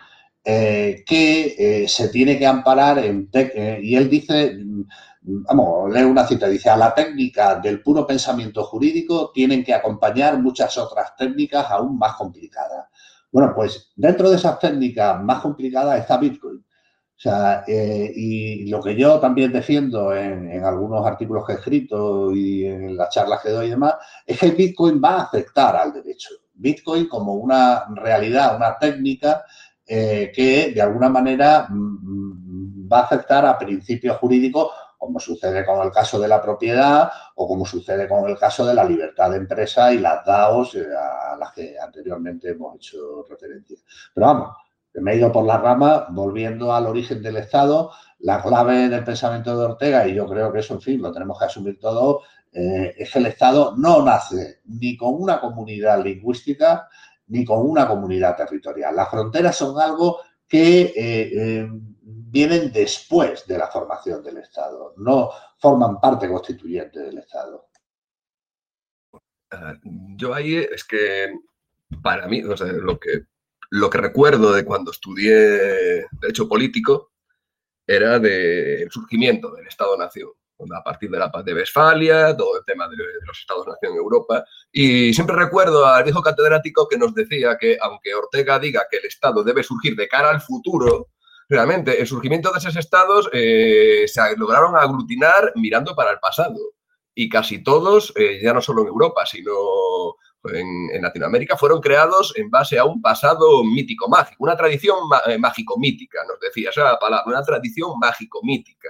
eh, 0.42 1.04
que 1.06 1.82
eh, 1.84 1.88
se 1.88 2.08
tiene 2.08 2.38
que 2.38 2.46
amparar 2.46 2.98
en... 2.98 3.28
Eh, 3.32 3.78
y 3.82 3.94
él 3.94 4.08
dice, 4.08 4.54
mm, 4.56 4.84
vamos, 5.22 5.92
lee 5.92 6.02
una 6.02 6.26
cita, 6.26 6.48
dice, 6.48 6.70
a 6.70 6.76
la 6.76 6.94
técnica 6.94 7.56
del 7.56 7.82
puro 7.82 8.06
pensamiento 8.06 8.64
jurídico 8.64 9.32
tienen 9.34 9.62
que 9.62 9.74
acompañar 9.74 10.40
muchas 10.40 10.78
otras 10.78 11.14
técnicas 11.16 11.66
aún 11.70 11.98
más 11.98 12.14
complicadas. 12.14 12.86
Bueno, 13.30 13.52
pues 13.54 13.92
dentro 13.96 14.30
de 14.30 14.36
esas 14.36 14.58
técnicas 14.58 15.22
más 15.22 15.42
complicadas 15.42 16.00
está 16.00 16.16
Bitcoin. 16.16 16.64
O 17.20 17.22
sea, 17.22 17.64
y 17.68 18.64
lo 18.70 18.80
que 18.80 18.96
yo 18.96 19.20
también 19.20 19.52
defiendo 19.52 20.14
en, 20.14 20.50
en, 20.50 20.64
algunos 20.64 21.06
artículos 21.06 21.44
que 21.44 21.52
he 21.52 21.56
escrito 21.56 22.34
y 22.34 22.64
en 22.64 22.96
las 22.96 23.10
charlas 23.10 23.42
que 23.42 23.50
doy 23.50 23.66
y 23.66 23.70
demás, 23.70 23.96
es 24.24 24.38
que 24.38 24.52
Bitcoin 24.52 25.02
va 25.04 25.16
a 25.16 25.22
afectar 25.24 25.76
al 25.76 25.92
derecho. 25.92 26.30
Bitcoin 26.54 27.08
como 27.08 27.34
una 27.34 27.84
realidad, 27.94 28.56
una 28.56 28.78
técnica 28.78 29.44
eh, 29.86 30.30
que 30.34 30.72
de 30.72 30.80
alguna 30.80 31.08
manera 31.08 31.66
mm, 31.68 32.88
va 32.90 33.00
a 33.00 33.02
afectar 33.02 33.44
a 33.44 33.58
principios 33.58 34.18
jurídicos 34.18 34.68
como 34.96 35.18
sucede 35.18 35.64
con 35.66 35.84
el 35.84 35.90
caso 35.90 36.20
de 36.20 36.28
la 36.28 36.40
propiedad 36.40 37.10
o 37.34 37.48
como 37.48 37.66
sucede 37.66 38.06
con 38.06 38.28
el 38.30 38.38
caso 38.38 38.64
de 38.64 38.74
la 38.74 38.84
libertad 38.84 39.30
de 39.30 39.38
empresa 39.38 39.92
y 39.92 39.98
las 39.98 40.24
DAOs 40.24 40.74
eh, 40.74 40.86
a 40.94 41.36
las 41.36 41.52
que 41.52 41.74
anteriormente 41.78 42.50
hemos 42.50 42.76
hecho 42.76 43.26
referencia. 43.28 43.78
Pero 44.14 44.26
vamos, 44.26 44.56
me 44.94 45.12
he 45.12 45.16
ido 45.16 45.32
por 45.32 45.44
la 45.44 45.58
rama, 45.58 46.06
volviendo 46.10 46.72
al 46.74 46.86
origen 46.86 47.22
del 47.22 47.36
Estado, 47.36 47.92
la 48.18 48.42
clave 48.42 48.88
del 48.88 49.04
pensamiento 49.04 49.56
de 49.56 49.64
Ortega, 49.64 50.06
y 50.06 50.14
yo 50.14 50.26
creo 50.26 50.52
que 50.52 50.60
eso, 50.60 50.74
en 50.74 50.80
fin, 50.80 51.00
lo 51.00 51.12
tenemos 51.12 51.38
que 51.38 51.44
asumir 51.44 51.78
todo, 51.78 52.22
eh, 52.52 52.94
es 52.98 53.12
que 53.12 53.18
el 53.20 53.26
Estado 53.26 53.74
no 53.76 54.02
nace 54.02 54.60
ni 54.64 54.96
con 54.96 55.14
una 55.14 55.40
comunidad 55.40 56.02
lingüística, 56.02 56.88
ni 57.28 57.44
con 57.44 57.60
una 57.60 57.86
comunidad 57.86 58.36
territorial. 58.36 58.94
Las 58.96 59.08
fronteras 59.08 59.56
son 59.56 59.80
algo 59.80 60.20
que 60.48 60.82
eh, 60.82 60.92
eh, 60.96 61.68
vienen 62.02 62.72
después 62.72 63.46
de 63.46 63.56
la 63.56 63.68
formación 63.68 64.22
del 64.22 64.38
Estado, 64.38 64.94
no 64.96 65.30
forman 65.58 66.00
parte 66.00 66.28
constituyente 66.28 66.98
del 66.98 67.18
Estado. 67.18 67.68
Yo 70.16 70.34
ahí 70.34 70.56
es 70.56 70.84
que 70.84 71.32
para 72.02 72.26
mí, 72.28 72.42
lo, 72.42 72.98
que, 72.98 73.26
lo 73.70 73.88
que 73.88 73.98
recuerdo 73.98 74.52
de 74.52 74.64
cuando 74.64 74.90
estudié 74.90 76.06
Derecho 76.20 76.48
Político 76.48 77.12
era 77.86 78.18
del 78.18 78.90
surgimiento 78.90 79.52
del 79.52 79.66
Estado-Nación 79.66 80.30
a 80.76 80.82
partir 80.82 81.10
de 81.10 81.18
la 81.18 81.30
paz 81.30 81.44
de 81.44 81.54
Westfalia, 81.54 82.36
todo 82.36 82.58
el 82.58 82.64
tema 82.64 82.88
de, 82.88 82.96
los 83.26 83.38
Estados-nación 83.38 83.92
en 83.92 83.98
Europa. 83.98 84.44
Y 84.70 85.14
siempre 85.14 85.36
recuerdo 85.36 85.86
al 85.86 86.04
viejo 86.04 86.22
catedrático 86.22 86.86
que 86.88 86.98
nos 86.98 87.14
decía 87.14 87.56
que 87.58 87.78
aunque 87.80 88.14
Ortega 88.14 88.58
diga 88.58 88.86
que 88.90 88.98
el 88.98 89.06
Estado 89.06 89.42
debe 89.42 89.62
surgir 89.62 89.96
de 89.96 90.08
cara 90.08 90.30
al 90.30 90.40
futuro, 90.40 91.08
realmente 91.48 92.00
el 92.00 92.06
surgimiento 92.06 92.52
de 92.52 92.58
esos 92.58 92.76
estados 92.76 93.28
eh, 93.32 94.04
se 94.06 94.36
lograron 94.36 94.76
aglutinar 94.76 95.52
mirando 95.56 95.94
para 95.94 96.10
el 96.10 96.18
pasado. 96.18 96.58
Y 97.14 97.28
casi 97.28 97.62
todos, 97.62 98.12
eh, 98.16 98.40
ya 98.42 98.52
no 98.52 98.60
solo 98.60 98.82
en 98.82 98.88
Europa, 98.88 99.26
sino 99.26 99.52
en, 100.44 101.02
Latinoamérica, 101.02 101.56
fueron 101.56 101.80
creados 101.80 102.32
en 102.36 102.50
base 102.50 102.78
a 102.78 102.84
un 102.84 103.00
pasado 103.00 103.62
mítico 103.64 104.08
mágico, 104.08 104.44
una 104.44 104.56
tradición 104.56 104.98
eh, 105.26 105.38
mágico-mítica, 105.38 106.24
nos 106.26 106.40
decía 106.40 106.70
esa 106.70 106.98
palabra, 106.98 107.24
una 107.26 107.42
tradición 107.42 107.98
mágico-mítica. 107.98 108.88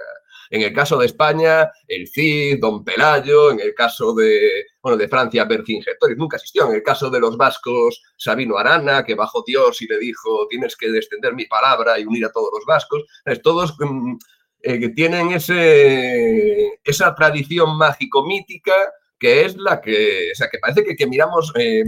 En 0.49 0.61
el 0.61 0.73
caso 0.73 0.97
de 0.97 1.05
España, 1.05 1.71
el 1.87 2.07
Cid, 2.09 2.59
Don 2.59 2.83
Pelayo, 2.83 3.51
en 3.51 3.61
el 3.61 3.73
caso 3.73 4.13
de, 4.13 4.65
bueno, 4.81 4.97
de 4.97 5.07
Francia, 5.07 5.45
Vercingetorix, 5.45 6.17
nunca 6.17 6.35
existió. 6.35 6.67
En 6.67 6.75
el 6.75 6.83
caso 6.83 7.09
de 7.09 7.21
los 7.21 7.37
vascos, 7.37 8.03
Sabino 8.17 8.57
Arana, 8.57 9.05
que 9.05 9.15
bajó 9.15 9.43
Dios 9.47 9.81
y 9.81 9.87
le 9.87 9.97
dijo, 9.97 10.47
tienes 10.49 10.75
que 10.75 10.89
descender 10.91 11.33
mi 11.35 11.45
palabra 11.45 11.97
y 11.97 12.05
unir 12.05 12.25
a 12.25 12.31
todos 12.33 12.49
los 12.53 12.65
vascos. 12.65 13.03
Es, 13.23 13.41
todos 13.41 13.77
mm, 13.79 14.15
eh, 14.63 14.79
que 14.79 14.89
tienen 14.89 15.31
ese, 15.31 16.79
esa 16.83 17.15
tradición 17.15 17.77
mágico-mítica 17.77 18.73
que 19.21 19.45
es 19.45 19.55
la 19.55 19.79
que, 19.79 20.31
o 20.31 20.35
sea, 20.35 20.49
que 20.49 20.57
parece 20.57 20.83
que, 20.83 20.95
que 20.95 21.05
miramos 21.05 21.53
eh, 21.55 21.83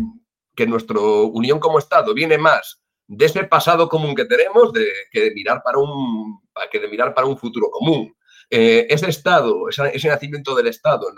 que 0.56 0.68
nuestra 0.68 1.00
unión 1.00 1.60
como 1.60 1.80
Estado 1.80 2.14
viene 2.14 2.38
más 2.38 2.80
de 3.08 3.26
ese 3.26 3.44
pasado 3.46 3.90
común 3.90 4.14
que 4.14 4.26
tenemos 4.26 4.72
de, 4.72 4.88
que, 5.12 5.22
de 5.22 5.32
mirar 5.32 5.64
para 5.64 5.80
un, 5.80 6.40
que 6.72 6.80
de 6.80 6.88
mirar 6.88 7.12
para 7.16 7.26
un 7.26 7.36
futuro 7.36 7.72
común. 7.72 8.16
Eh, 8.52 8.86
ese 8.88 9.10
Estado, 9.10 9.68
ese, 9.68 10.08
nacimiento 10.08 10.54
del 10.54 10.68
Estado 10.68 11.12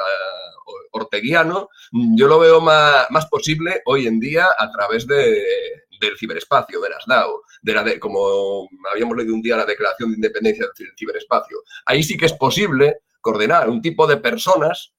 orteguiano, 0.91 1.67
yo 1.91 2.27
lo 2.27 2.39
veo 2.39 2.61
más, 2.61 3.25
posible 3.29 3.81
hoy 3.83 4.07
en 4.07 4.17
día 4.17 4.47
a 4.57 4.71
través 4.71 5.05
del 5.05 6.17
ciberespacio, 6.17 6.79
de 6.79 6.89
las 6.91 7.05
DAO, 7.05 7.41
de 7.61 7.73
la 7.73 7.83
de, 7.83 7.99
como 7.99 8.69
habíamos 8.89 9.17
leído 9.17 9.35
un 9.35 9.41
día 9.41 9.57
la 9.57 9.65
Declaración 9.65 10.11
de 10.11 10.15
Independencia 10.15 10.65
del 10.77 10.93
ciberespacio. 10.97 11.57
Ahí 11.85 12.03
sí 12.03 12.15
que 12.15 12.27
es 12.27 12.33
posible 12.33 12.99
coordinar 13.19 13.69
un 13.69 13.81
tipo 13.81 14.07
de 14.07 14.15
personas 14.15 14.94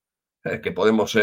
eh, 0.47 0.60
que 0.60 0.73
podemos 0.73 1.18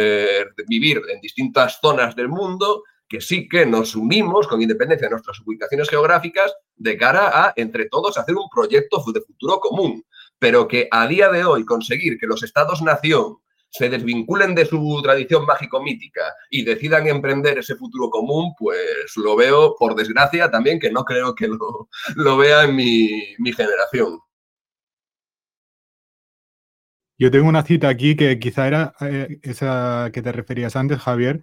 vivir 0.68 1.02
en 1.10 1.22
distintas 1.22 1.80
zonas 1.82 2.16
del 2.16 2.30
mundo 2.30 2.84
que 3.08 3.22
sí 3.22 3.48
que 3.48 3.66
nos 3.66 3.95
unimos 3.95 4.48
con 4.48 4.62
independencia 4.62 5.08
de 5.08 5.12
nuestras 5.12 5.40
ubicaciones 5.45 5.90
geográficas 5.90 6.52
de 6.76 6.98
cara 6.98 7.45
a, 7.45 7.54
entre 7.56 7.86
todos, 7.88 8.18
hacer 8.18 8.36
un 8.36 8.50
proyecto 8.50 9.04
de 9.14 9.22
futuro 9.22 9.60
común 9.60 10.04
pero 10.44 10.68
que 10.68 10.90
a 10.91 11.08
día 11.08 11.30
de 11.30 11.45
hoy 11.45 11.64
conseguir 11.64 12.18
que 12.20 12.28
los 12.28 12.44
estados-nación 12.44 13.38
se 13.70 13.88
desvinculen 13.88 14.54
de 14.54 14.66
su 14.66 15.00
tradición 15.02 15.45
mágico-mítica 15.45 16.22
y 16.50 16.66
decidan 16.66 17.08
emprender 17.08 17.60
ese 17.60 17.76
futuro 17.76 18.10
común, 18.10 18.54
pues 18.60 19.16
lo 19.16 19.38
veo, 19.38 19.74
por 19.80 19.95
desgracia, 19.95 20.52
también 20.52 20.82
que 20.82 20.91
no 20.91 21.06
creo 21.06 21.34
que 21.34 21.48
lo, 21.48 22.38
vea 22.38 22.66
en 22.66 22.76
mi, 22.76 23.54
generación. 23.56 24.20
Yo 27.18 27.30
tengo 27.30 27.48
una 27.48 27.64
cita 27.64 27.90
aquí 27.90 28.15
que 28.15 28.40
quizá 28.40 28.68
era 28.68 28.94
eh, 29.02 29.40
esa 29.44 30.10
que 30.11 30.22
te 30.22 30.31
referías 30.31 30.76
antes, 30.76 30.99
Javier, 30.99 31.41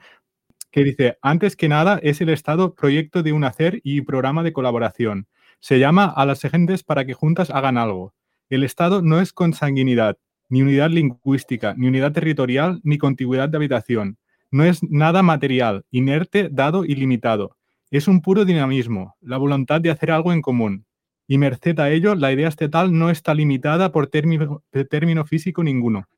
que 0.73 0.85
dice, 0.85 1.19
antes 1.23 1.57
que 1.57 1.69
nada 1.69 2.01
es 2.03 2.21
el 2.21 2.29
Estado 2.29 2.75
proyecto 2.75 3.23
de 3.23 3.33
un 3.33 3.45
hacer 3.45 3.81
y 3.85 4.03
programa 4.03 4.43
de 4.43 4.53
colaboración. 4.53 5.29
Se 5.61 5.79
llama 5.79 6.07
a 6.07 6.27
las 6.27 6.41
gentes 6.43 6.83
para 6.83 7.05
que 7.05 7.15
juntas 7.15 7.51
hagan 7.51 7.79
algo. 7.79 8.15
El 8.49 8.65
Estado 8.65 9.03
no 9.03 9.21
es 9.21 9.33
consanguinidad, 9.33 10.19
ni 10.49 10.63
unidad 10.63 10.91
lingüística, 10.91 11.75
ni 11.77 11.87
unidad 11.87 12.13
territorial, 12.13 12.81
ni 12.83 12.99
contigüidad 12.99 13.49
de 13.49 13.59
habitación. 13.59 14.19
No 14.51 14.65
es 14.65 14.83
nada 14.83 15.23
material, 15.23 15.85
inerte, 15.91 16.49
dado 16.51 16.85
y 16.85 16.97
limitado. 16.97 17.57
Es 17.91 18.09
un 18.09 18.23
puro 18.23 18.45
dinamismo, 18.45 19.17
la 19.21 19.37
voluntad 19.37 19.81
de 19.81 19.91
hacer 19.91 20.11
algo 20.11 20.33
en 20.33 20.43
común. 20.43 20.87
Y 21.31 21.39
merced 21.39 21.79
a 21.79 21.91
ello, 21.91 22.17
la 22.17 22.33
idea 22.33 22.49
estatal 22.49 22.93
no 22.93 23.09
está 23.09 23.35
limitada 23.35 23.93
por 23.93 24.09
término, 24.09 24.65
término 24.91 25.25
físico 25.25 25.63
ninguno. 25.63 26.09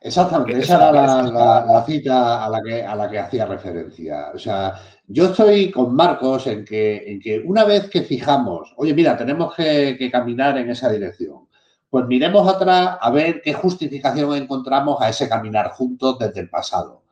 Exactamente, 0.00 0.58
esa 0.58 0.90
era 0.90 1.22
la, 1.22 1.84
cita 1.86 2.44
a 2.44 2.50
la, 2.50 2.60
que, 2.60 2.82
a 2.82 2.96
la 2.96 3.08
que 3.08 3.20
hacía 3.20 3.46
referencia. 3.46 4.32
O 4.34 4.38
sea, 4.38 4.74
yo 5.06 5.26
estoy 5.26 5.70
con 5.70 5.94
Marcos 5.94 6.48
en 6.48 6.64
que, 6.64 7.04
en 7.06 7.20
que 7.20 7.38
una 7.38 7.62
vez 7.62 7.88
que 7.88 8.02
fijamos, 8.02 8.74
oye, 8.78 8.92
mira, 8.94 9.16
tenemos 9.16 9.54
que, 9.54 10.08
caminar 10.10 10.58
en 10.58 10.70
esa 10.70 10.90
dirección, 10.90 11.46
pues 11.88 12.04
miremos 12.06 12.52
atrás 12.52 12.98
a 13.00 13.10
ver 13.12 13.40
qué 13.42 13.52
justificación 13.52 14.34
encontramos 14.34 15.00
a 15.00 15.08
ese 15.08 15.28
caminar 15.28 15.68
juntos 15.68 16.18
desde 16.18 16.40
el 16.40 16.50
pasado. 16.50 17.04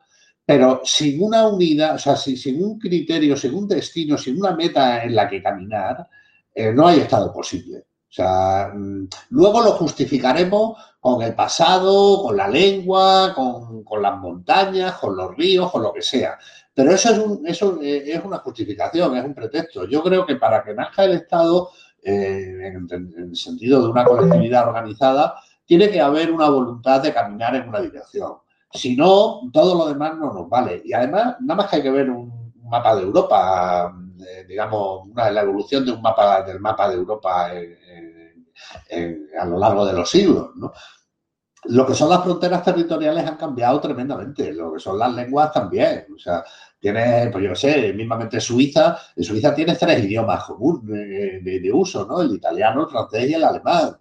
Pero 0.45 0.81
sin 0.83 1.23
una 1.23 1.47
unidad, 1.47 1.95
o 1.95 1.97
sea, 1.97 2.17
sin, 2.17 2.61
un 2.61 2.77
criterio, 2.77 3.37
sin 3.37 3.53
un 3.53 3.69
destino, 3.69 4.17
sin 4.17 4.37
una 4.37 4.53
meta 4.53 5.01
en 5.01 5.15
la 5.15 5.29
que 5.29 5.41
caminar, 5.41 6.09
eh, 6.59 6.73
no 6.73 6.87
hay 6.87 7.01
estado 7.01 7.31
posible. 7.31 7.77
O 7.77 8.11
sea, 8.17 8.71
mm, 8.73 9.07
luego 9.29 9.61
lo 9.61 9.73
justificaremos 9.73 10.75
con 10.99 11.21
el 11.21 11.35
pasado, 11.35 12.23
con 12.23 12.35
la 12.35 12.47
lengua, 12.47 13.35
con, 13.35 14.01
las 14.01 14.17
montañas, 14.17 14.93
con 14.97 15.15
los 15.15 15.35
ríos, 15.35 15.71
con 15.71 15.83
lo 15.83 15.93
que 15.93 16.01
sea. 16.01 16.35
Pero 16.73 16.91
eso, 16.91 17.11
es, 17.11 17.19
un, 17.19 17.47
eso 17.47 17.79
eh, 17.79 18.11
es 18.11 18.25
una 18.25 18.39
justificación, 18.39 19.15
es 19.15 19.23
un 19.23 19.35
pretexto. 19.35 19.85
Yo 19.87 20.01
creo 20.01 20.25
que 20.25 20.37
para 20.37 20.63
que 20.63 20.73
nazca 20.73 21.03
el 21.03 21.11
Estado, 21.11 21.69
eh, 22.01 22.73
en, 22.73 22.87
el 23.15 23.35
sentido 23.35 23.83
de 23.83 23.89
una 23.89 24.03
colectividad 24.03 24.67
organizada, 24.67 25.35
tiene 25.63 25.91
que 25.91 26.01
haber 26.01 26.31
una 26.31 26.49
voluntad 26.49 27.03
de 27.03 27.13
caminar 27.13 27.55
en 27.55 27.69
una 27.69 27.81
dirección. 27.81 28.33
Si 28.71 28.95
no, 28.95 29.41
todo 29.53 29.77
lo 29.77 29.87
demás 29.89 30.17
no 30.17 30.33
nos 30.33 30.49
vale. 30.49 30.81
Y 30.83 30.91
además, 30.93 31.35
nada 31.41 31.57
más 31.57 31.69
que 31.69 31.75
hay 31.75 31.83
que 31.83 31.91
ver 31.91 32.09
un, 32.09 32.51
mapa 32.63 32.95
de 32.95 33.03
Europa, 33.03 33.93
eh, 34.21 34.45
digamos, 34.47 35.07
una, 35.07 35.29
la 35.31 35.41
evolución 35.41 35.85
de 35.85 35.91
un 35.91 36.01
mapa 36.01 36.43
del 36.43 36.59
mapa 36.59 36.89
de 36.89 36.95
Europa 36.95 37.51
a 39.39 39.45
lo 39.45 39.57
largo 39.59 39.85
de 39.85 39.93
los 39.93 40.09
siglos, 40.09 40.49
¿no? 40.55 40.71
Lo 41.69 41.85
que 41.85 41.95
son 41.95 42.09
las 42.09 42.23
fronteras 42.23 42.63
territoriales 42.63 43.25
han 43.25 43.35
cambiado 43.35 43.81
tremendamente, 43.81 44.53
lo 44.53 44.73
que 44.73 44.79
son 44.79 44.97
las 44.97 45.13
lenguas 45.13 45.51
también. 45.51 46.05
O 46.15 46.19
sea, 46.19 46.43
tiene, 46.79 47.29
pues 47.31 47.43
yo 47.43 47.55
sé, 47.55 47.91
mismamente 47.93 48.39
Suiza, 48.39 48.97
en 49.15 49.23
Suiza 49.23 49.53
tiene 49.53 49.75
tres 49.75 50.03
idiomas 50.03 50.43
comunes 50.45 51.43
de, 51.43 51.71
uso, 51.73 52.05
¿no? 52.05 52.21
El 52.21 52.35
italiano, 52.35 52.83
el 52.83 52.89
francés 52.89 53.29
y 53.29 53.33
el 53.33 53.43
alemán. 53.43 53.97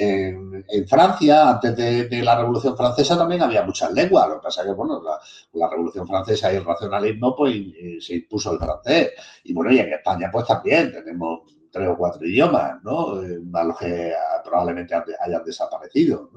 En, 0.00 0.86
Francia, 0.86 1.50
antes 1.50 1.76
de, 1.76 2.22
la 2.22 2.36
Revolución 2.36 2.76
Francesa, 2.76 3.18
también 3.18 3.42
había 3.42 3.62
muchas 3.62 3.92
lenguas. 3.92 4.28
Lo 4.28 4.34
que 4.36 4.44
pasa 4.44 4.62
es 4.62 4.68
que, 4.68 4.74
bueno, 4.74 5.02
la, 5.02 5.68
Revolución 5.68 6.06
Francesa 6.06 6.52
y 6.52 6.56
el 6.56 6.64
racionalismo, 6.64 7.34
pues 7.34 7.54
se 8.00 8.14
impuso 8.14 8.52
el 8.52 8.58
francés. 8.58 9.12
Y 9.44 9.52
bueno, 9.52 9.72
y 9.72 9.80
en 9.80 9.92
España, 9.92 10.30
pues 10.32 10.46
también 10.46 10.92
tenemos 10.92 11.40
tres 11.70 11.88
o 11.88 11.96
cuatro 11.96 12.24
idiomas, 12.26 12.82
¿no? 12.82 13.22
Eh, 13.22 13.40
a 13.52 13.64
los 13.64 13.78
que 13.78 14.12
probablemente 14.44 14.94
hayan 14.94 15.44
desaparecido. 15.44 16.30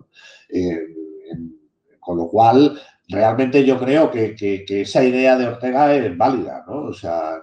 Eh, 0.50 0.80
con 2.00 2.18
lo 2.18 2.28
cual, 2.28 2.80
realmente 3.08 3.64
yo 3.64 3.78
creo 3.78 4.10
que, 4.10 4.36
esa 4.68 5.04
idea 5.04 5.38
de 5.38 5.48
Ortega 5.48 5.94
es 5.94 6.18
válida, 6.18 6.64
¿no? 6.68 6.86
O 6.86 6.94
sea, 6.94 7.42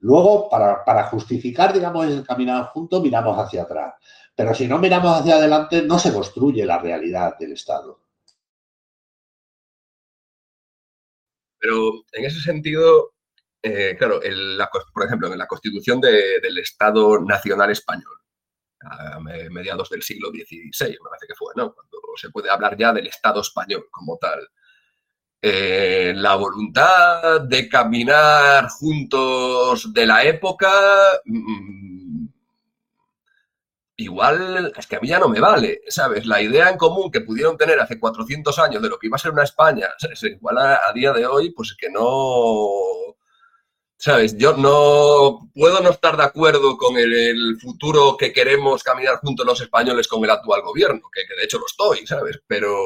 luego, 0.00 0.48
para, 0.50 1.04
justificar, 1.04 1.72
digamos, 1.72 2.06
el 2.06 2.26
caminar 2.26 2.66
juntos, 2.66 3.02
miramos 3.02 3.38
hacia 3.38 3.62
atrás. 3.62 3.94
Pero 4.38 4.54
si 4.54 4.68
no 4.68 4.78
miramos 4.78 5.18
hacia 5.20 5.34
adelante, 5.34 5.82
no 5.82 5.98
se 5.98 6.12
construye 6.12 6.64
la 6.64 6.78
realidad 6.78 7.36
del 7.40 7.54
Estado. 7.54 7.98
Pero 11.58 12.04
en 12.12 12.24
ese 12.24 12.40
sentido, 12.40 13.14
eh, 13.60 13.96
claro, 13.98 14.20
por 14.94 15.04
ejemplo, 15.04 15.32
en 15.32 15.38
la 15.38 15.48
constitución 15.48 16.00
del 16.00 16.56
Estado 16.58 17.20
Nacional 17.20 17.72
Español, 17.72 18.16
a 18.82 19.18
mediados 19.18 19.90
del 19.90 20.04
siglo 20.04 20.30
XVI, 20.30 20.90
me 20.90 21.10
parece 21.10 21.26
que 21.26 21.34
fue, 21.34 21.52
¿no? 21.56 21.74
Cuando 21.74 21.98
se 22.14 22.30
puede 22.30 22.48
hablar 22.48 22.76
ya 22.78 22.92
del 22.92 23.08
Estado 23.08 23.40
español 23.40 23.88
como 23.90 24.18
tal. 24.18 24.48
Eh, 25.42 26.12
la 26.14 26.36
voluntad 26.36 27.40
de 27.40 27.68
caminar 27.68 28.68
juntos 28.68 29.92
de 29.92 30.06
la 30.06 30.22
época, 30.22 30.70
mm, 31.24 31.87
igual 33.98 34.72
es 34.76 34.86
que 34.86 34.96
a 34.96 35.00
mí 35.00 35.08
ya 35.08 35.18
no 35.18 35.28
me 35.28 35.40
vale, 35.40 35.82
¿sabes? 35.88 36.24
La 36.24 36.40
idea 36.40 36.70
en 36.70 36.78
común 36.78 37.10
que 37.10 37.20
pudieron 37.20 37.58
tener 37.58 37.78
hace 37.80 38.00
400 38.00 38.58
años 38.58 38.80
de 38.80 38.88
lo 38.88 38.98
que 38.98 39.08
iba 39.08 39.16
a 39.16 39.18
ser 39.18 39.32
una 39.32 39.44
España, 39.44 39.88
igual 40.22 40.58
a, 40.58 40.80
a 40.88 40.92
día 40.94 41.12
de 41.12 41.26
hoy, 41.26 41.50
pues 41.50 41.76
que 41.78 41.90
no, 41.90 43.16
¿Sabes? 44.00 44.38
Yo 44.38 44.56
no 44.56 45.50
puedo 45.52 45.80
no 45.80 45.90
estar 45.90 46.16
de 46.16 46.22
acuerdo 46.22 46.76
con 46.76 46.96
el, 46.96 47.58
futuro 47.60 48.16
que 48.16 48.32
queremos 48.32 48.84
caminar 48.84 49.16
juntos 49.16 49.44
los 49.44 49.60
españoles 49.60 50.06
con 50.06 50.22
el 50.22 50.30
actual 50.30 50.62
gobierno, 50.62 51.02
que, 51.12 51.22
de 51.22 51.42
hecho 51.42 51.58
lo 51.58 51.66
estoy, 51.66 52.06
¿sabes? 52.06 52.40
Pero 52.46 52.76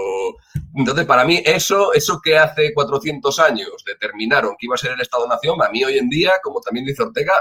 entonces 0.74 1.04
para 1.04 1.26
mí 1.26 1.42
eso, 1.44 1.92
eso 1.92 2.18
que 2.24 2.38
hace 2.38 2.72
400 2.72 3.38
años 3.40 3.84
determinaron 3.84 4.56
que 4.58 4.64
iba 4.64 4.74
a 4.74 4.78
ser 4.78 4.92
el 4.92 5.02
Estado-Nación, 5.02 5.62
a 5.62 5.68
mí 5.68 5.84
hoy 5.84 5.98
en 5.98 6.08
día, 6.08 6.32
como 6.42 6.62
también 6.62 6.86
dice 6.86 7.02
Ortega, 7.02 7.34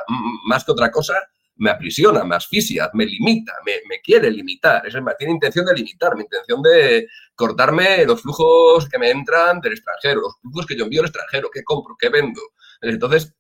más 0.48 0.66
que 0.66 0.74
otra 0.74 0.92
cosa, 0.92 1.14
me 1.62 1.70
aprisiona, 1.70 2.24
me 2.24 2.36
asfixia, 2.36 2.90
me 2.94 3.06
limita, 3.06 3.54
me, 3.64 4.02
quiere 4.02 4.32
limitar, 4.32 4.86
es 4.88 4.96
tiene 5.20 5.34
intención 5.34 5.64
de 5.64 5.76
limitar, 5.76 6.16
mi 6.16 6.24
intención 6.24 6.60
de 6.60 7.08
cortarme 7.36 8.04
los 8.04 8.20
flujos 8.20 8.90
que 8.90 8.98
me 8.98 9.12
entran 9.12 9.62
del 9.62 9.74
extranjero, 9.74 10.22
los 10.22 10.40
flujos 10.42 10.66
que 10.66 10.76
yo 10.76 10.86
envío 10.86 11.02
al 11.02 11.08
extranjero, 11.08 11.52
qué 11.54 11.64
compro, 11.64 11.96
qué 12.00 12.10
vendo. 12.10 12.42
Entonces, 12.82 13.36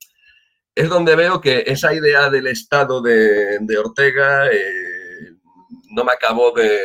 es 0.75 0.87
donde 0.87 1.15
veo 1.15 1.41
que 1.41 1.63
esa 1.65 1.95
idea 1.95 2.29
del 2.29 2.45
Estado 2.45 3.01
de, 3.01 3.77
Ortega 3.83 4.47
eh, 4.51 5.31
no 5.89 6.03
me 6.03 6.11
acabó 6.11 6.51
de, 6.51 6.79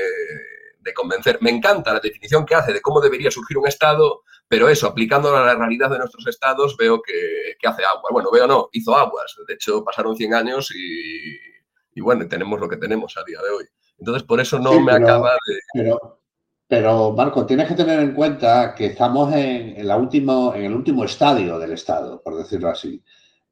convencer. 0.95 1.39
Me 1.43 1.51
encanta 1.51 1.93
la 1.93 2.01
definición 2.01 2.47
que 2.47 2.55
hace 2.55 2.73
de 2.73 2.81
cómo 2.81 3.01
debería 3.01 3.31
surgir 3.31 3.59
un 3.59 3.69
Estado, 3.69 4.23
pero 4.48 4.68
eso, 4.68 4.86
aplicándolo 4.86 5.36
a 5.36 5.47
la 5.47 5.55
realidad 5.55 5.90
de 5.90 5.98
nuestros 5.98 6.27
Estados, 6.27 6.77
veo 6.77 7.01
que, 7.02 7.12
hace 7.66 7.82
agua. 7.85 8.10
Bueno, 8.12 8.31
veo 8.31 8.47
no, 8.47 8.68
hizo 8.73 8.94
aguas. 8.97 9.35
De 9.47 9.55
hecho, 9.55 9.85
pasaron 9.85 10.16
100 10.16 10.35
años 10.35 10.73
y, 10.74 12.01
bueno, 12.01 12.27
tenemos 12.28 12.60
lo 12.60 12.68
que 12.68 12.77
tenemos 12.77 13.16
a 13.16 13.24
día 13.24 13.39
de 13.43 13.51
hoy. 13.51 13.64
Entonces, 13.98 14.23
por 14.23 14.40
eso 14.40 14.59
no 14.59 14.81
me 14.81 14.93
acaba 14.93 15.36
de... 15.74 15.97
Pero, 16.68 17.12
Marco, 17.12 17.47
tienes 17.47 17.68
que 17.68 17.74
tener 17.74 18.01
en 18.01 18.12
cuenta 18.12 18.74
que 18.74 18.86
estamos 18.86 19.32
en, 19.32 19.78
en, 19.78 19.86
la 19.86 19.97
último, 19.97 20.52
en 20.52 20.64
el 20.64 20.74
último 20.74 21.05
estadio 21.05 21.60
del 21.60 21.73
Estado, 21.73 22.20
por 22.20 22.36
decirlo 22.36 22.70
así. 22.70 23.01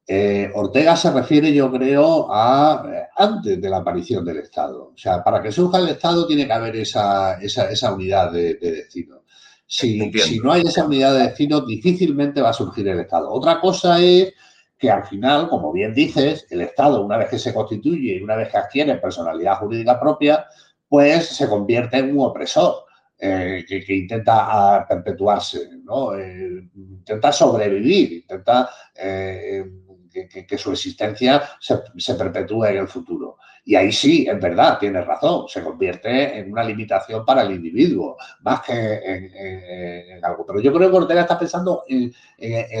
Eh, 0.07 0.51
Ortega 0.53 0.95
se 0.95 1.11
refiere, 1.11 1.51
yo 1.51 1.71
creo, 1.71 2.27
a 2.31 2.85
eh, 2.87 3.07
antes 3.17 3.59
de 3.59 3.69
la 3.69 3.77
aparición 3.77 4.23
del 4.23 4.37
Estado. 4.37 4.91
O 4.93 4.97
sea, 4.97 5.23
para 5.23 5.41
que 5.41 5.51
surja 5.51 5.79
el 5.79 5.89
Estado 5.89 6.27
tiene 6.27 6.45
que 6.45 6.53
haber 6.53 6.75
esa, 6.75 7.39
unidad 7.91 8.31
de, 8.31 8.55
destino. 8.55 9.23
Si, 9.67 9.99
no 10.43 10.51
hay 10.51 10.61
esa 10.61 10.85
unidad 10.85 11.13
de 11.13 11.23
destino, 11.23 11.61
difícilmente 11.61 12.41
va 12.41 12.49
a 12.49 12.53
surgir 12.53 12.87
el 12.87 12.99
Estado. 12.99 13.31
Otra 13.31 13.59
cosa 13.59 13.99
es 13.99 14.33
que 14.77 14.91
al 14.91 15.05
final, 15.05 15.49
como 15.49 15.71
bien 15.73 15.93
dices, 15.93 16.45
el 16.49 16.61
Estado, 16.61 17.03
una 17.03 17.17
vez 17.17 17.29
que 17.29 17.39
se 17.39 17.53
constituye 17.53 18.15
y 18.15 18.21
una 18.21 18.35
vez 18.35 18.49
que 18.49 18.57
adquiere 18.57 18.95
personalidad 18.95 19.57
jurídica 19.57 19.99
propia, 19.99 20.45
pues 20.87 21.27
se 21.27 21.49
convierte 21.49 21.97
en 21.97 22.17
un 22.17 22.25
opresor. 22.25 22.85
Eh, 23.17 23.63
que, 23.65 23.95
intenta 23.95 24.33
ah, 24.39 24.85
perpetuarse, 24.87 25.69
¿no? 25.85 26.11
intenta 26.19 27.31
sobrevivir, 27.31 28.11
intenta 28.11 28.69
que, 30.47 30.57
su 30.57 30.71
existencia 30.71 31.41
se, 31.59 32.15
perpetúe 32.15 32.65
en 32.65 32.77
el 32.77 32.87
futuro. 32.87 33.37
Y 33.67 33.73
ahí 33.73 33.91
sí, 33.91 34.27
es 34.29 34.39
verdad, 34.39 34.77
tiene 34.77 35.01
razón, 35.01 35.47
se 35.47 35.63
convierte 35.63 36.37
en 36.37 36.51
una 36.51 36.63
limitación 36.63 37.25
para 37.25 37.41
el 37.41 37.51
individuo, 37.51 38.15
más 38.41 38.61
que 38.61 38.73
en, 39.03 40.23
algo. 40.23 40.45
Pero 40.45 40.59
yo 40.61 40.71
creo 40.71 40.91
que 40.91 40.97
Ortega 40.97 41.21
está 41.21 41.39
pensando 41.39 41.83
en, 41.87 42.13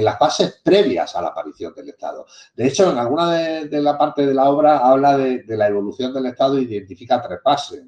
las 0.03 0.19
fases 0.19 0.61
previas 0.63 1.15
a 1.15 1.23
la 1.23 1.29
aparición 1.29 1.73
del 1.73 1.89
Estado. 1.89 2.27
De 2.55 2.67
hecho, 2.67 2.91
en 2.91 2.99
alguna 2.99 3.31
de, 3.31 3.81
la 3.81 3.97
parte 3.97 4.27
de 4.27 4.33
la 4.35 4.47
obra 4.47 4.77
habla 4.77 5.17
de, 5.17 5.43
la 5.47 5.67
evolución 5.67 6.13
del 6.13 6.27
Estado 6.27 6.59
e 6.59 6.61
identifica 6.61 7.19
tres 7.19 7.39
fases. 7.43 7.81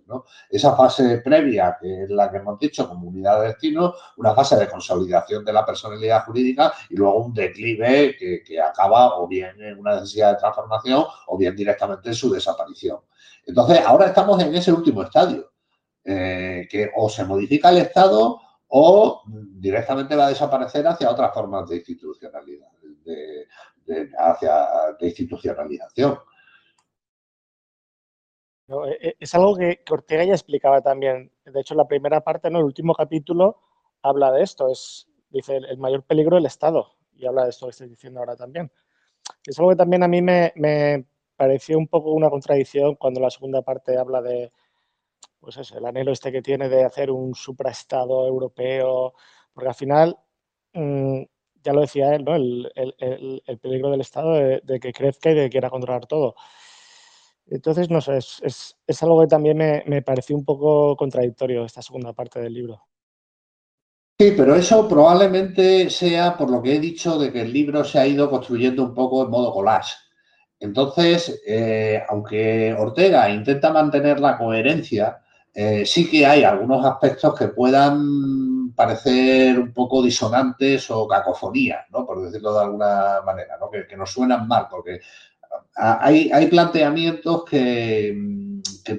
Esa 0.49 0.75
fase 0.75 1.19
previa, 1.19 1.77
que 1.79 2.05
es 2.05 2.09
la 2.09 2.31
que 2.31 2.37
hemos 2.37 2.57
dicho, 2.57 2.89
comunidad 2.89 3.41
de 3.41 3.49
destino, 3.49 3.93
una 4.15 4.33
fase 4.33 4.55
de 4.55 4.67
consolidación 4.67 5.45
de 5.45 5.53
la 5.53 5.63
personalidad 5.63 6.25
jurídica 6.25 6.73
y 6.89 6.95
luego 6.95 7.25
un 7.25 7.33
declive 7.33 8.15
que 8.17 8.59
acaba 8.59 9.19
o 9.19 9.27
bien 9.27 9.61
en 9.61 9.77
una 9.77 9.95
necesidad 9.95 10.31
de 10.31 10.39
transformación 10.39 11.05
o 11.27 11.37
bien 11.37 11.55
directamente 11.55 12.09
en 12.09 12.15
su 12.15 12.31
desaparición. 12.31 12.86
Entonces, 13.45 13.79
ahora 13.85 14.07
estamos 14.07 14.41
en 14.43 14.53
ese 14.55 14.71
último 14.71 15.03
estadio, 15.03 15.51
eh, 16.03 16.67
que 16.69 16.91
o 16.95 17.09
se 17.09 17.25
modifica 17.25 17.69
el 17.69 17.77
Estado 17.77 18.39
o 18.69 19.23
directamente 19.25 20.15
va 20.15 20.27
a 20.27 20.29
desaparecer 20.29 20.85
hacia 20.87 21.09
otras 21.09 21.33
formas 21.33 21.69
de 21.69 21.77
institucionalidad, 21.77 22.67
de, 23.05 23.47
hacia 24.17 24.67
de 24.99 25.07
institucionalización. 25.07 26.19
Eh, 28.67 28.97
eh, 29.01 29.15
es 29.19 29.33
algo 29.33 29.55
que, 29.55 29.79
Ortega 29.89 30.25
ya 30.25 30.33
explicaba 30.33 30.81
también. 30.81 31.31
De 31.45 31.61
hecho, 31.61 31.75
la 31.75 31.87
primera 31.87 32.21
parte, 32.21 32.49
¿no? 32.49 32.59
el 32.59 32.65
último 32.65 32.93
capítulo, 32.93 33.61
habla 34.01 34.31
de 34.31 34.43
esto. 34.43 34.69
Es, 34.69 35.07
dice, 35.29 35.57
el, 35.57 35.77
mayor 35.77 36.03
peligro 36.03 36.35
del 36.35 36.45
Estado. 36.45 36.95
Y 37.15 37.25
habla 37.25 37.45
de 37.45 37.49
esto 37.51 37.65
que 37.65 37.71
estoy 37.71 37.87
diciendo 37.87 38.19
ahora 38.19 38.35
también. 38.35 38.71
Es 39.45 39.57
algo 39.59 39.71
que 39.71 39.77
también 39.77 40.03
a 40.03 40.07
mí 40.07 40.21
me, 40.21 41.05
pareció 41.37 41.77
un 41.77 41.87
poco 41.87 42.11
una 42.11 42.29
contradicción 42.29 42.95
cuando 42.95 43.21
la 43.21 43.29
segunda 43.29 43.61
parte 43.61 43.97
habla 43.97 44.21
de, 44.21 44.51
pues 45.39 45.57
eso, 45.57 45.77
el 45.77 45.85
anhelo 45.85 46.11
este 46.11 46.31
que 46.31 46.41
tiene 46.41 46.67
de 46.67 46.83
hacer 46.83 47.11
un 47.11 47.35
supraestado 47.35 48.27
europeo, 48.27 49.13
porque 49.53 49.69
al 49.69 49.75
final, 49.75 50.17
mm, 50.73 51.21
ya 51.63 51.73
lo 51.73 51.81
decía 51.81 52.15
él, 52.15 52.25
¿no? 52.25 52.35
El, 52.35 53.59
peligro 53.61 53.91
del 53.91 54.01
Estado 54.01 54.33
de, 54.33 54.79
que 54.79 54.93
crezca 54.93 55.31
y 55.31 55.35
de 55.35 55.43
que 55.43 55.49
quiera 55.49 55.69
controlar 55.69 56.05
todo. 56.05 56.35
Entonces, 57.45 57.89
no 57.89 58.01
sé, 58.01 58.17
es, 58.17 58.75
algo 59.01 59.21
que 59.21 59.27
también 59.27 59.57
me, 59.57 59.83
me, 59.85 60.01
pareció 60.01 60.35
un 60.35 60.43
poco 60.43 60.95
contradictorio 60.97 61.63
esta 61.65 61.81
segunda 61.81 62.13
parte 62.13 62.41
del 62.41 62.53
libro. 62.53 62.81
Sí, 64.19 64.33
pero 64.35 64.55
eso 64.55 64.87
probablemente 64.87 65.89
sea 65.89 66.35
por 66.37 66.49
lo 66.49 66.61
que 66.61 66.75
he 66.75 66.79
dicho 66.79 67.19
de 67.19 67.31
que 67.31 67.41
el 67.41 67.53
libro 67.53 67.83
se 67.83 67.99
ha 67.99 68.07
ido 68.07 68.29
construyendo 68.29 68.83
un 68.83 68.93
poco 68.93 69.23
en 69.23 69.29
modo 69.29 69.53
collage. 69.53 69.93
Entonces, 70.59 71.41
eh, 71.45 72.03
aunque 72.09 72.73
Ortega 72.73 73.29
intenta 73.29 73.71
mantener 73.71 74.19
la 74.19 74.37
coherencia, 74.37 75.19
eh, 75.53 75.85
sí 75.85 76.09
que 76.09 76.25
hay 76.25 76.43
algunos 76.43 76.83
aspectos 76.85 77.37
que 77.37 77.47
puedan 77.49 78.73
parecer 78.75 79.59
un 79.59 79.73
poco 79.73 80.01
disonantes 80.01 80.89
o 80.89 81.07
cacofonías, 81.07 81.85
¿no? 81.91 82.05
por 82.05 82.21
decirlo 82.21 82.53
de 82.53 82.61
alguna 82.61 83.21
manera, 83.25 83.57
¿no? 83.59 83.69
que, 83.69 83.95
nos 83.95 84.11
suenan 84.11 84.47
mal, 84.47 84.67
porque 84.69 84.99
hay, 85.75 86.47
planteamientos 86.47 87.45
que, 87.45 88.15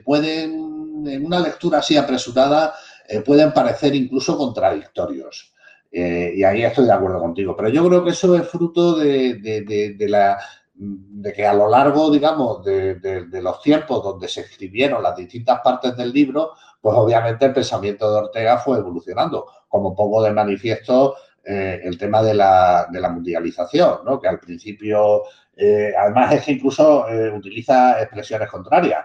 pueden, 0.05 1.07
en 1.07 1.27
una 1.27 1.41
lectura 1.41 1.79
así 1.79 1.97
apresurada, 1.97 2.75
eh, 3.09 3.21
pueden 3.21 3.53
parecer 3.53 3.95
incluso 3.95 4.37
contradictorios. 4.37 5.53
y 5.91 6.43
ahí 6.45 6.63
estoy 6.65 6.87
de 6.87 6.93
acuerdo 6.93 7.21
contigo. 7.21 7.57
Pero 7.57 7.69
yo 7.69 7.87
creo 7.89 8.05
que 8.05 8.11
eso 8.11 8.37
es 8.37 8.49
fruto 8.49 8.97
de 8.97 10.07
la 10.09 10.39
de 10.81 11.33
que 11.33 11.45
a 11.45 11.55
lo 11.55 11.69
largo, 11.69 12.11
digamos, 12.11 12.65
de, 12.65 13.29
los 13.43 13.61
tiempos 13.61 14.03
donde 14.03 14.29
se 14.29 14.43
escribieron 14.43 15.03
las 15.03 15.17
distintas 15.17 15.61
partes 15.61 15.97
del 15.97 16.13
libro, 16.13 16.53
pues 16.81 16.97
obviamente 16.97 17.47
el 17.47 17.53
pensamiento 17.53 18.11
de 18.11 18.19
Ortega 18.21 18.59
fue 18.59 18.79
evolucionando, 18.79 19.47
como 19.69 19.95
pongo 19.95 20.23
de 20.23 20.31
manifiesto 20.31 21.17
eh, 21.45 21.81
el 21.83 21.99
tema 21.99 22.23
de 22.23 22.35
la, 22.35 22.87
de 22.93 23.01
la 23.01 23.09
mundialización, 23.09 24.01
¿no? 24.05 24.21
que 24.21 24.29
al 24.29 24.39
principio 24.39 25.25
eh, 25.61 25.93
además 25.99 26.33
es 26.35 26.45
que 26.45 26.53
incluso 26.53 27.09
eh, 27.09 27.31
utiliza 27.31 28.01
expresiones 28.01 28.49
contrarias. 28.49 29.05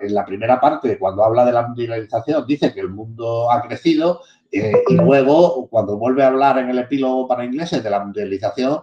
En 0.00 0.12
la 0.12 0.24
primera 0.24 0.60
parte, 0.60 0.98
cuando 0.98 1.22
habla 1.22 1.44
de 1.44 1.52
la 1.52 1.62
mundialización, 1.62 2.44
dice 2.46 2.74
que 2.74 2.80
el 2.80 2.88
mundo 2.88 3.48
ha 3.48 3.62
crecido 3.62 4.20
eh, 4.60 4.82
y 4.88 4.94
luego, 4.94 5.68
cuando 5.68 5.96
vuelve 5.96 6.22
a 6.22 6.28
hablar 6.28 6.58
en 6.58 6.70
el 6.70 6.78
epílogo 6.78 7.26
para 7.26 7.44
ingleses 7.44 7.82
de 7.82 7.90
la 7.90 8.00
mundialización, 8.00 8.80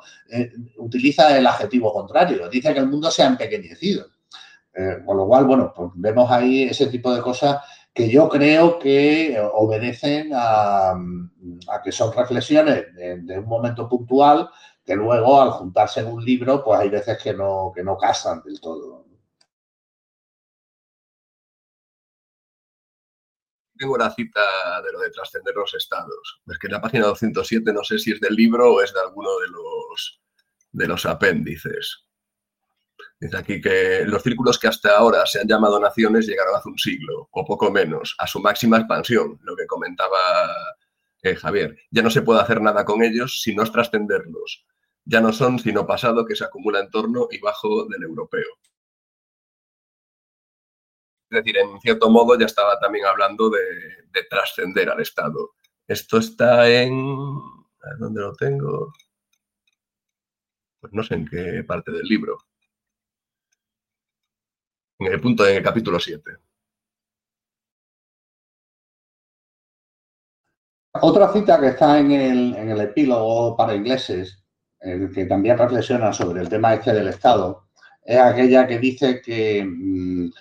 utiliza 0.77 1.37
el 1.37 1.47
adjetivo 1.47 1.93
contrario. 1.93 2.49
Dice 2.49 2.73
que 2.73 2.79
el 2.79 2.89
mundo 2.89 3.09
se 3.11 3.23
ha 3.23 3.27
empequeñecido. 3.27 4.05
con 5.05 5.17
lo 5.17 5.27
cual, 5.27 5.45
bueno, 5.45 5.73
pues 5.75 5.91
vemos 5.95 6.29
ahí 6.31 6.63
ese 6.63 6.87
tipo 6.87 7.13
de 7.13 7.21
cosas 7.21 7.61
que 7.93 8.09
yo 8.09 8.29
creo 8.29 8.79
que 8.79 9.37
obedecen 9.53 10.31
a, 10.33 10.93
que 11.83 11.91
son 11.91 12.13
reflexiones 12.13 12.85
de 12.95 13.39
un 13.39 13.47
momento 13.47 13.87
puntual 13.89 14.49
que 14.85 14.95
luego 14.95 15.41
al 15.41 15.51
juntarse 15.51 16.01
en 16.01 16.07
un 16.07 16.23
libro, 16.23 16.63
pues 16.63 16.79
hay 16.79 16.89
veces 16.89 17.17
que 17.21 17.33
no, 17.33 17.71
que 17.73 17.83
no 17.83 17.97
casan 17.97 18.41
del 18.43 18.59
todo. 18.59 19.05
Tengo 23.81 23.95
una 23.95 24.13
cita 24.13 24.41
de 24.85 24.91
lo 24.91 24.99
de 24.99 25.09
trascender 25.09 25.55
los 25.55 25.73
estados. 25.73 26.41
Es 26.45 26.59
que 26.59 26.67
en 26.67 26.73
la 26.73 26.81
página 26.81 27.07
207 27.07 27.73
no 27.73 27.83
sé 27.83 27.97
si 27.97 28.11
es 28.11 28.19
del 28.19 28.35
libro 28.35 28.75
o 28.75 28.81
es 28.83 28.93
de 28.93 28.99
alguno 28.99 29.39
de 29.39 29.47
los, 29.47 30.21
de 30.71 30.87
los 30.87 31.03
apéndices. 31.07 32.05
Dice 33.19 33.37
aquí 33.37 33.59
que 33.59 34.03
los 34.05 34.21
círculos 34.21 34.59
que 34.59 34.67
hasta 34.67 34.95
ahora 34.95 35.25
se 35.25 35.39
han 35.39 35.47
llamado 35.47 35.79
naciones 35.79 36.27
llegaron 36.27 36.55
hace 36.55 36.69
un 36.69 36.77
siglo, 36.77 37.27
o 37.31 37.43
poco 37.43 37.71
menos, 37.71 38.13
a 38.19 38.27
su 38.27 38.39
máxima 38.39 38.77
expansión, 38.77 39.39
lo 39.41 39.55
que 39.55 39.65
comentaba 39.65 40.19
eh, 41.23 41.35
Javier. 41.35 41.75
Ya 41.89 42.03
no 42.03 42.11
se 42.11 42.21
puede 42.21 42.41
hacer 42.41 42.61
nada 42.61 42.85
con 42.85 43.01
ellos 43.01 43.41
si 43.41 43.55
no 43.55 43.63
es 43.63 43.71
trascenderlos 43.71 44.67
ya 45.05 45.21
no 45.21 45.33
son 45.33 45.59
sino 45.59 45.87
pasado 45.87 46.25
que 46.25 46.35
se 46.35 46.43
acumula 46.43 46.79
en 46.79 46.89
torno 46.89 47.27
y 47.31 47.39
bajo 47.39 47.85
del 47.85 48.03
europeo. 48.03 48.47
Es 51.31 51.37
decir, 51.37 51.57
en 51.57 51.79
cierto 51.79 52.09
modo 52.09 52.37
ya 52.37 52.45
estaba 52.45 52.77
también 52.77 53.05
hablando 53.05 53.49
de, 53.49 53.61
trascender 54.29 54.89
al 54.89 54.99
Estado. 54.99 55.51
Esto 55.87 56.17
está 56.17 56.69
en... 56.69 56.91
¿Dónde 57.99 58.21
lo 58.21 58.33
tengo? 58.35 58.93
Pues 60.81 60.91
no 60.91 61.01
sé 61.03 61.15
en 61.15 61.25
qué 61.25 61.63
parte 61.65 61.91
del 61.91 62.03
libro. 62.03 62.37
En 64.99 65.13
el 65.13 65.21
punto, 65.21 65.47
en 65.47 65.55
el 65.55 65.63
capítulo 65.63 65.99
7. 66.01 66.31
Otra 71.01 71.31
cita 71.31 71.61
que 71.61 71.67
está 71.67 71.97
en 71.97 72.11
el, 72.11 72.55
en 72.55 72.69
el 72.71 72.81
epílogo 72.81 73.55
para 73.55 73.73
ingleses 73.73 74.43
que 74.81 75.25
también 75.25 75.57
reflexiona 75.57 76.11
sobre 76.11 76.41
el 76.41 76.49
tema 76.49 76.73
este 76.73 76.91
del 76.91 77.07
Estado, 77.07 77.67
es 78.03 78.17
aquella 78.17 78.67
que 78.67 78.79
dice 78.79 79.21
que, 79.21 79.63
mm, 79.63 80.31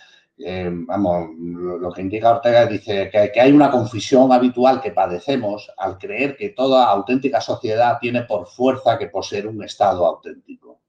eh, 0.43 0.71
vamos, 0.73 1.31
lo 1.39 1.93
que 1.93 2.01
indica 2.01 2.31
Ortega 2.31 2.67
dice 2.67 3.11
que, 3.11 3.41
hay 3.41 3.53
una 3.53 3.71
confusión 3.71 4.33
habitual 4.33 4.81
que 4.81 4.93
padecemos 4.93 5.71
al 5.77 5.99
creer 5.99 6.37
que 6.37 6.51
toda 6.51 6.87
auténtica 6.87 7.41
sociedad 7.41 7.99
tiene 8.01 8.23
por 8.23 8.47
fuerza 8.47 8.99
que 8.99 9.09
poseer 9.09 9.47
un 9.47 9.63
Estado 9.63 10.07
auténtico. 10.07 10.81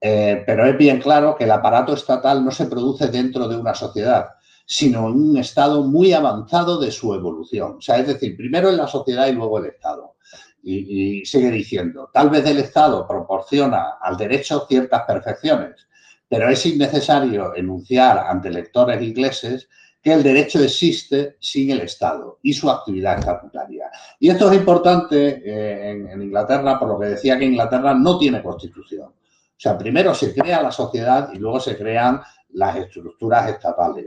Eh, 0.00 0.42
pero 0.46 0.64
es 0.66 0.78
bien 0.78 1.00
claro 1.00 1.34
que 1.36 1.44
el 1.44 1.50
aparato 1.50 1.92
estatal 1.92 2.44
no 2.44 2.50
se 2.50 2.66
produce 2.66 3.08
dentro 3.08 3.48
de 3.48 3.56
una 3.56 3.74
sociedad, 3.74 4.28
sino 4.64 5.08
en 5.08 5.14
un 5.14 5.36
estado 5.38 5.82
muy 5.82 6.12
avanzado 6.12 6.78
de 6.78 6.90
su 6.90 7.14
evolución. 7.14 7.76
O 7.78 7.80
sea, 7.80 7.98
es 7.98 8.06
decir, 8.06 8.36
primero 8.36 8.68
en 8.68 8.76
la 8.76 8.86
sociedad 8.86 9.26
y 9.26 9.32
luego 9.32 9.58
el 9.58 9.66
Estado. 9.66 10.14
Y, 10.62 11.24
sigue 11.24 11.50
diciendo, 11.50 12.10
tal 12.12 12.28
vez 12.28 12.44
el 12.44 12.58
Estado 12.58 13.06
proporciona 13.06 13.94
al 14.00 14.16
derecho 14.16 14.66
ciertas 14.68 15.02
perfecciones, 15.06 15.87
pero 16.28 16.48
es 16.48 16.64
innecesario 16.66 17.54
enunciar 17.54 18.18
ante 18.18 18.50
lectores 18.50 19.02
ingleses 19.02 19.68
que 20.02 20.12
el 20.12 20.22
derecho 20.22 20.62
existe 20.62 21.36
sin 21.40 21.70
el 21.70 21.80
Estado 21.80 22.38
y 22.42 22.52
su 22.52 22.70
actividad 22.70 23.18
estatutaria. 23.18 23.90
Y 24.20 24.30
esto 24.30 24.50
es 24.50 24.58
importante 24.58 25.42
eh, 25.44 25.90
en, 25.90 26.22
Inglaterra, 26.22 26.78
por 26.78 26.88
lo 26.88 26.98
que 26.98 27.06
decía 27.06 27.38
que 27.38 27.46
Inglaterra 27.46 27.94
no 27.94 28.18
tiene 28.18 28.42
constitución. 28.42 29.08
O 29.08 29.60
sea, 29.60 29.76
primero 29.76 30.14
se 30.14 30.32
crea 30.34 30.62
la 30.62 30.70
sociedad 30.70 31.30
y 31.32 31.38
luego 31.38 31.58
se 31.58 31.76
crean 31.76 32.20
las 32.50 32.76
estructuras 32.76 33.50
estatales. 33.50 34.06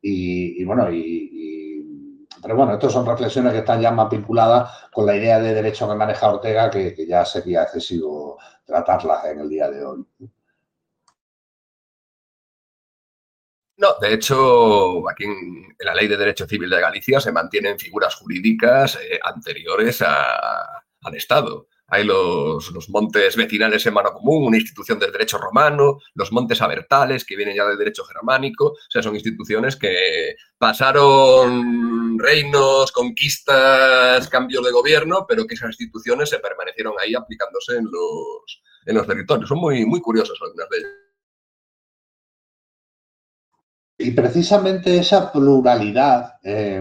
Y, 0.00 0.64
bueno, 0.64 0.88
y 0.92 1.28
pero 2.42 2.56
bueno, 2.56 2.74
estas 2.74 2.92
son 2.92 3.06
reflexiones 3.06 3.52
que 3.52 3.58
están 3.58 3.80
ya 3.80 3.90
más 3.90 4.08
vinculadas 4.10 4.70
con 4.92 5.06
la 5.06 5.16
idea 5.16 5.40
de 5.40 5.54
derecho 5.54 5.88
que 5.88 5.94
maneja 5.94 6.30
Ortega, 6.30 6.70
que, 6.70 6.94
ya 7.06 7.24
sería 7.24 7.64
excesivo 7.64 8.38
tratarlas 8.64 9.24
en 9.26 9.40
el 9.40 9.48
día 9.48 9.68
de 9.70 9.84
hoy. 9.84 10.06
No, 13.78 13.94
de 14.00 14.12
hecho, 14.12 15.08
aquí 15.08 15.24
en, 15.24 15.74
la 15.78 15.94
Ley 15.94 16.08
de 16.08 16.16
Derecho 16.16 16.46
Civil 16.46 16.68
de 16.68 16.80
Galicia 16.80 17.20
se 17.20 17.30
mantienen 17.30 17.78
figuras 17.78 18.16
jurídicas 18.16 18.96
eh, 18.96 19.20
anteriores 19.22 20.02
al 20.02 21.14
Estado. 21.14 21.68
Hay 21.86 22.04
los, 22.04 22.88
montes 22.90 23.36
vecinales 23.36 23.86
en 23.86 23.94
mano 23.94 24.12
común, 24.12 24.46
una 24.46 24.58
institución 24.58 24.98
del 24.98 25.12
derecho 25.12 25.38
romano, 25.38 26.00
los 26.14 26.32
montes 26.32 26.60
abertales, 26.60 27.24
que 27.24 27.36
vienen 27.36 27.56
ya 27.56 27.66
del 27.66 27.78
derecho 27.78 28.04
germánico. 28.04 28.66
O 28.66 28.90
sea, 28.90 29.02
son 29.02 29.14
instituciones 29.14 29.76
que 29.76 30.34
pasaron 30.58 32.18
reinos, 32.18 32.90
conquistas, 32.90 34.28
cambios 34.28 34.64
de 34.64 34.72
gobierno, 34.72 35.24
pero 35.26 35.46
que 35.46 35.54
esas 35.54 35.70
instituciones 35.70 36.28
se 36.28 36.40
permanecieron 36.40 36.94
ahí 37.00 37.14
aplicándose 37.14 37.76
en 37.76 37.84
los, 37.84 38.62
en 38.84 38.96
los 38.96 39.06
territorios. 39.06 39.48
Son 39.48 39.58
muy, 39.58 39.86
muy 39.86 40.00
curiosas 40.00 40.36
algunas 40.42 40.68
de 40.68 40.78
ellas. 40.78 41.07
Y 44.00 44.12
precisamente 44.12 44.96
esa 44.96 45.32
pluralidad 45.32 46.38
eh, 46.44 46.80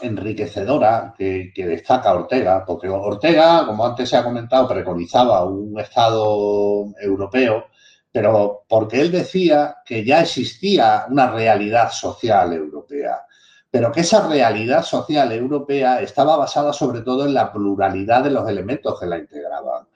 enriquecedora 0.00 1.14
que, 1.16 1.52
destaca 1.54 2.12
Ortega, 2.12 2.64
porque 2.66 2.88
Ortega, 2.88 3.64
como 3.64 3.86
antes 3.86 4.08
se 4.08 4.16
ha 4.16 4.24
comentado, 4.24 4.66
preconizaba 4.66 5.44
un 5.44 5.78
Estado 5.78 6.86
europeo, 7.00 7.66
pero 8.10 8.64
porque 8.68 9.00
él 9.00 9.12
decía 9.12 9.76
que 9.84 10.04
ya 10.04 10.22
existía 10.22 11.06
una 11.08 11.30
realidad 11.30 11.92
social 11.92 12.52
europea, 12.52 13.24
pero 13.70 13.92
que 13.92 14.00
esa 14.00 14.26
realidad 14.26 14.82
social 14.82 15.30
europea 15.30 16.00
estaba 16.00 16.36
basada 16.36 16.72
sobre 16.72 17.02
todo 17.02 17.26
en 17.26 17.34
la 17.34 17.52
pluralidad 17.52 18.24
de 18.24 18.30
los 18.30 18.48
elementos 18.48 18.98
que 18.98 19.06
la 19.06 19.18
integraban. 19.18 19.86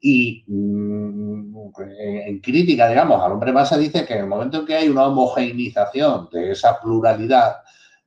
Y 0.00 0.44
mm, 0.46 1.72
en 1.98 2.40
crítica, 2.40 2.88
digamos, 2.88 3.22
al 3.22 3.32
hombre 3.32 3.52
masa 3.52 3.76
dice 3.76 4.04
que 4.06 4.14
en 4.14 4.20
el 4.20 4.26
momento 4.26 4.60
en 4.60 4.66
que 4.66 4.76
hay 4.76 4.88
una 4.88 5.06
homogeneización 5.06 6.28
de 6.32 6.52
esa 6.52 6.80
pluralidad, 6.80 7.56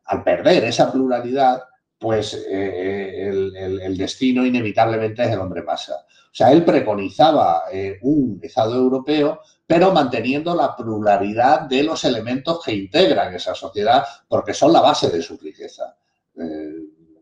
al 0.06 0.24
perder 0.24 0.64
esa 0.66 0.92
pluralidad, 0.92 1.62
pues 2.04 2.34
eh, 2.50 3.30
el, 3.30 3.98
destino 3.98 4.46
inevitablemente 4.46 5.24
es 5.24 5.30
el 5.30 5.40
hombre 5.40 5.62
masa. 5.62 6.06
O 6.06 6.36
sea, 6.36 6.52
él 6.52 6.66
preconizaba 6.66 7.64
eh, 7.72 7.98
un 8.02 8.40
Estado 8.44 8.76
europeo, 8.76 9.40
pero 9.66 9.94
manteniendo 9.94 10.54
la 10.56 10.76
pluralidad 10.76 11.62
de 11.62 11.84
los 11.84 12.04
elementos 12.04 12.62
que 12.66 12.74
integran 12.74 13.34
esa 13.34 13.56
sociedad, 13.56 14.04
porque 14.28 14.54
son 14.54 14.74
la 14.74 14.82
base 14.82 15.10
de 15.10 15.22
su 15.22 15.38
riqueza, 15.38 15.96
eh, 16.36 16.74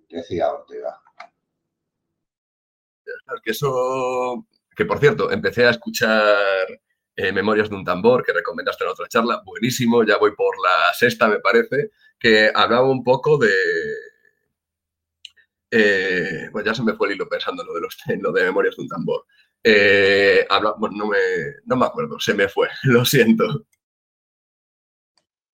decía 0.10 0.52
Ortega. 0.52 0.99
Que 3.43 3.52
eso 3.52 4.48
que 4.76 4.85
por 4.85 4.99
cierto, 4.99 5.31
empecé 5.31 5.65
a 5.65 5.72
escuchar 5.72 6.68
eh, 7.15 7.31
Memorias 7.31 7.69
de 7.69 7.76
un 7.76 7.84
tambor, 7.84 8.23
que 8.23 8.34
recomendaste 8.34 8.84
en 8.84 8.89
otra 8.89 9.07
charla, 9.07 9.41
buenísimo, 9.45 10.03
ya 10.03 10.18
voy 10.18 10.34
por 10.35 10.56
la 10.64 10.93
sexta, 10.93 11.27
me 11.27 11.39
parece, 11.39 11.91
que 12.18 12.52
hablaba 12.53 12.89
un 12.89 13.03
poco 13.03 13.38
de... 13.38 13.52
Eh, 15.73 16.49
pues 16.52 16.65
ya 16.65 16.73
se 16.73 16.84
me 16.84 16.93
fue 16.93 17.07
el 17.07 17.15
hilo 17.15 17.30
pensando 17.30 17.64
en 17.64 17.68
lo 17.68 17.73
de, 17.76 17.81
los, 17.81 17.98
lo 18.19 18.31
de 18.31 18.43
Memorias 18.43 18.76
de 18.76 18.81
un 18.84 18.89
tambor. 18.89 19.26
Eh, 19.64 20.45
bueno, 20.77 20.98
no 20.98 21.07
me, 21.07 21.18
no 21.65 21.76
me 21.76 21.85
acuerdo, 21.85 22.19
se 22.19 22.34
me 22.34 22.48
fue, 22.48 22.68
lo 22.84 23.06
siento. 23.06 23.65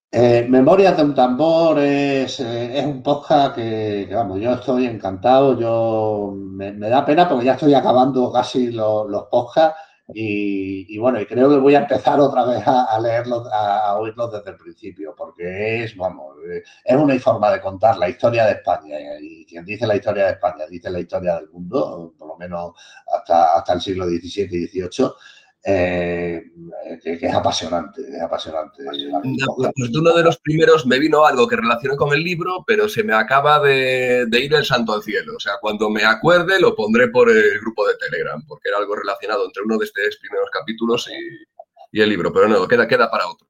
Eh, 0.09 0.45
Memorias 0.47 0.95
de 0.95 1.03
un 1.03 1.13
tambor 1.13 1.79
es, 1.79 2.39
eh, 2.39 2.81
un 2.85 3.03
podcast 3.03 3.55
que, 3.55 4.07
vamos, 4.09 4.39
yo 4.39 4.53
estoy 4.53 4.85
encantado, 4.85 5.59
yo 5.59 6.33
me, 6.33 6.71
da 6.71 7.05
pena 7.05 7.27
porque 7.27 7.45
ya 7.45 7.53
estoy 7.53 7.73
acabando 7.73 8.31
casi 8.31 8.71
los, 8.71 9.05
podcasts 9.29 9.77
y, 10.13 10.97
bueno, 10.97 11.19
y 11.19 11.25
creo 11.25 11.49
que 11.49 11.57
voy 11.57 11.75
a 11.75 11.79
empezar 11.79 12.21
otra 12.21 12.45
vez 12.45 12.63
a, 12.65 12.97
leerlos, 13.01 13.49
a, 13.51 13.97
oírlos 13.97 14.31
desde 14.31 14.51
el 14.51 14.57
principio, 14.57 15.13
porque 15.17 15.83
es, 15.83 15.97
vamos, 15.97 16.37
eh, 16.49 16.63
es 16.85 16.95
una 16.95 17.19
forma 17.19 17.51
de 17.51 17.59
contar 17.59 17.97
la 17.97 18.07
historia 18.07 18.45
de 18.45 18.53
España 18.53 18.97
y 19.19 19.45
quien 19.45 19.65
dice 19.65 19.85
la 19.85 19.97
historia 19.97 20.27
de 20.27 20.31
España 20.31 20.65
dice 20.69 20.89
la 20.89 21.01
historia 21.01 21.35
del 21.35 21.49
mundo, 21.49 22.13
por 22.17 22.29
lo 22.29 22.37
menos 22.37 22.71
hasta, 23.13 23.55
hasta 23.55 23.73
el 23.73 23.81
siglo 23.81 24.05
XVII 24.05 24.47
y 24.51 24.67
XVIII 24.67 25.09
eh, 25.63 26.43
que, 27.03 27.13
es 27.21 27.33
apasionante, 27.33 28.01
es 28.01 28.21
apasionante. 28.21 28.83
Pues, 28.85 29.71
pues 29.75 29.91
de 29.91 29.99
uno 29.99 30.13
de 30.13 30.23
los 30.23 30.37
primeros 30.39 30.85
me 30.85 30.99
vino 30.99 31.25
algo 31.25 31.47
que 31.47 31.57
relacioné 31.57 31.97
con 31.97 32.13
el 32.13 32.23
libro, 32.23 32.63
pero 32.65 32.87
se 32.87 33.03
me 33.03 33.13
acaba 33.13 33.59
de, 33.59 34.27
ir 34.31 34.53
el 34.53 34.65
santo 34.65 34.93
al 34.93 35.03
cielo. 35.03 35.33
O 35.35 35.39
sea, 35.39 35.53
cuando 35.59 35.89
me 35.89 36.05
acuerde 36.05 36.59
lo 36.59 36.75
pondré 36.75 37.09
por 37.09 37.29
el 37.29 37.59
grupo 37.59 37.87
de 37.87 37.95
Telegram, 37.95 38.41
porque 38.47 38.69
era 38.69 38.77
algo 38.77 38.95
relacionado 38.95 39.45
entre 39.45 39.63
uno 39.63 39.77
de 39.77 39.85
estos 39.85 40.17
primeros 40.21 40.49
capítulos 40.51 41.09
y, 41.09 41.97
y 41.97 42.01
el 42.01 42.09
libro, 42.09 42.31
pero 42.33 42.47
no, 42.47 42.67
queda, 42.67 42.87
queda 42.87 43.09
para 43.09 43.27
otro. 43.27 43.47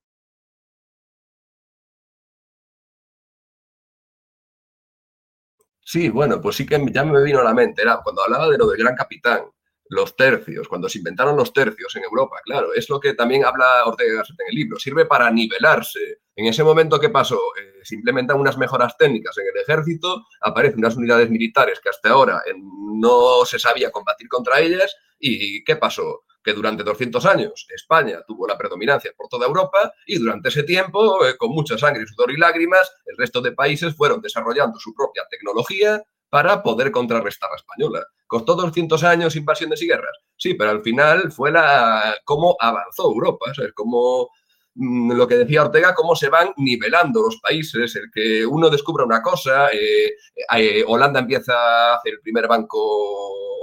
Sí, 5.81 6.09
bueno, 6.09 6.41
pues 6.41 6.57
sí 6.57 6.65
que 6.65 6.83
ya 6.91 7.03
me 7.03 7.23
vino 7.23 7.39
a 7.39 7.43
la 7.43 7.53
mente. 7.53 7.81
Era 7.81 8.01
cuando 8.03 8.21
hablaba 8.23 8.49
de 8.49 8.57
lo 8.57 8.67
del 8.67 8.77
gran 8.77 8.95
capitán, 8.95 9.43
los 9.89 10.15
tercios, 10.15 10.67
cuando 10.67 10.89
se 10.89 10.97
inventaron 10.97 11.35
los 11.35 11.53
tercios 11.53 11.95
en 11.95 12.03
Europa, 12.03 12.37
claro, 12.43 12.73
es 12.73 12.89
lo 12.89 12.99
que 12.99 13.13
también 13.13 13.45
habla 13.45 13.85
Ortega 13.85 14.17
Gasset 14.17 14.39
en 14.39 14.47
el 14.49 14.55
libro, 14.55 14.79
sirve 14.79 15.05
para 15.05 15.29
nivelarse. 15.31 16.21
En 16.35 16.45
ese 16.45 16.63
momento, 16.63 16.99
¿qué 16.99 17.09
pasó? 17.09 17.39
Eh, 17.59 17.79
se 17.83 17.95
implementan 17.95 18.39
unas 18.39 18.57
mejoras 18.57 18.97
técnicas 18.97 19.37
en 19.37 19.45
el 19.47 19.61
ejército, 19.61 20.25
aparecen 20.41 20.79
unas 20.79 20.95
unidades 20.95 21.29
militares 21.29 21.79
que 21.79 21.89
hasta 21.89 22.09
ahora 22.09 22.41
eh, 22.45 22.53
no 22.55 23.45
se 23.45 23.59
sabía 23.59 23.91
combatir 23.91 24.27
contra 24.27 24.59
ellas, 24.59 24.95
¿y 25.19 25.63
qué 25.63 25.75
pasó? 25.75 26.23
que 26.47 26.53
durante 26.53 26.81
200 26.81 27.25
años 27.25 27.67
España 27.75 28.21
tuvo 28.25 28.47
la 28.47 28.57
predominancia 28.57 29.11
por 29.17 29.27
toda 29.27 29.45
Europa 29.45 29.91
y 30.05 30.17
durante 30.17 30.47
ese 30.47 30.63
tiempo, 30.63 31.25
eh, 31.25 31.35
con 31.35 31.51
mucha 31.51 31.77
sangre, 31.77 32.07
sudor 32.07 32.31
y 32.31 32.37
lágrimas, 32.37 32.89
el 33.05 33.17
resto 33.17 33.41
de 33.41 33.51
países 33.51 33.93
fueron 33.93 34.21
desarrollando 34.21 34.79
su 34.79 34.93
propia 34.93 35.23
tecnología 35.29 36.01
para 36.29 36.61
poder 36.63 36.91
contrarrestar 36.91 37.49
a 37.49 37.53
la 37.53 37.57
española. 37.57 38.05
¿Costó 38.25 38.55
200 38.55 39.03
años 39.03 39.35
invasiones 39.35 39.81
y 39.81 39.87
guerras? 39.87 40.17
Sí, 40.35 40.53
pero 40.53 40.71
al 40.71 40.81
final 40.81 41.31
fue 41.31 41.51
la 41.51 42.15
cómo 42.25 42.55
avanzó 42.59 43.05
Europa, 43.11 43.53
¿sabes? 43.53 43.71
Cómo 43.73 44.29
mm, 44.75 45.13
lo 45.13 45.27
que 45.27 45.37
decía 45.37 45.63
Ortega, 45.63 45.95
cómo 45.95 46.15
se 46.15 46.29
van 46.29 46.51
nivelando 46.57 47.21
los 47.21 47.39
países, 47.39 47.95
el 47.95 48.11
que 48.13 48.45
uno 48.45 48.69
descubra 48.69 49.05
una 49.05 49.21
cosa, 49.21 49.69
eh, 49.71 50.13
eh, 50.57 50.83
Holanda 50.85 51.21
empieza 51.21 51.53
a 51.53 51.95
hacer 51.95 52.13
el 52.15 52.21
primer 52.21 52.47
banco 52.47 52.77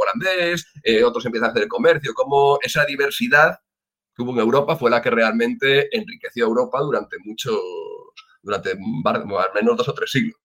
holandés, 0.00 0.66
eh, 0.82 1.04
otros 1.04 1.24
empiezan 1.26 1.48
a 1.48 1.50
hacer 1.52 1.64
el 1.64 1.68
comercio, 1.68 2.12
cómo 2.14 2.58
esa 2.62 2.84
diversidad 2.84 3.58
que 4.14 4.22
hubo 4.22 4.32
en 4.32 4.38
Europa 4.38 4.76
fue 4.76 4.90
la 4.90 5.02
que 5.02 5.10
realmente 5.10 5.94
enriqueció 5.96 6.44
a 6.44 6.48
Europa 6.48 6.80
durante 6.80 7.16
muchos, 7.24 7.58
durante 8.42 8.70
al 8.70 9.50
menos 9.54 9.76
dos 9.76 9.88
o 9.88 9.94
tres 9.94 10.10
siglos. 10.10 10.43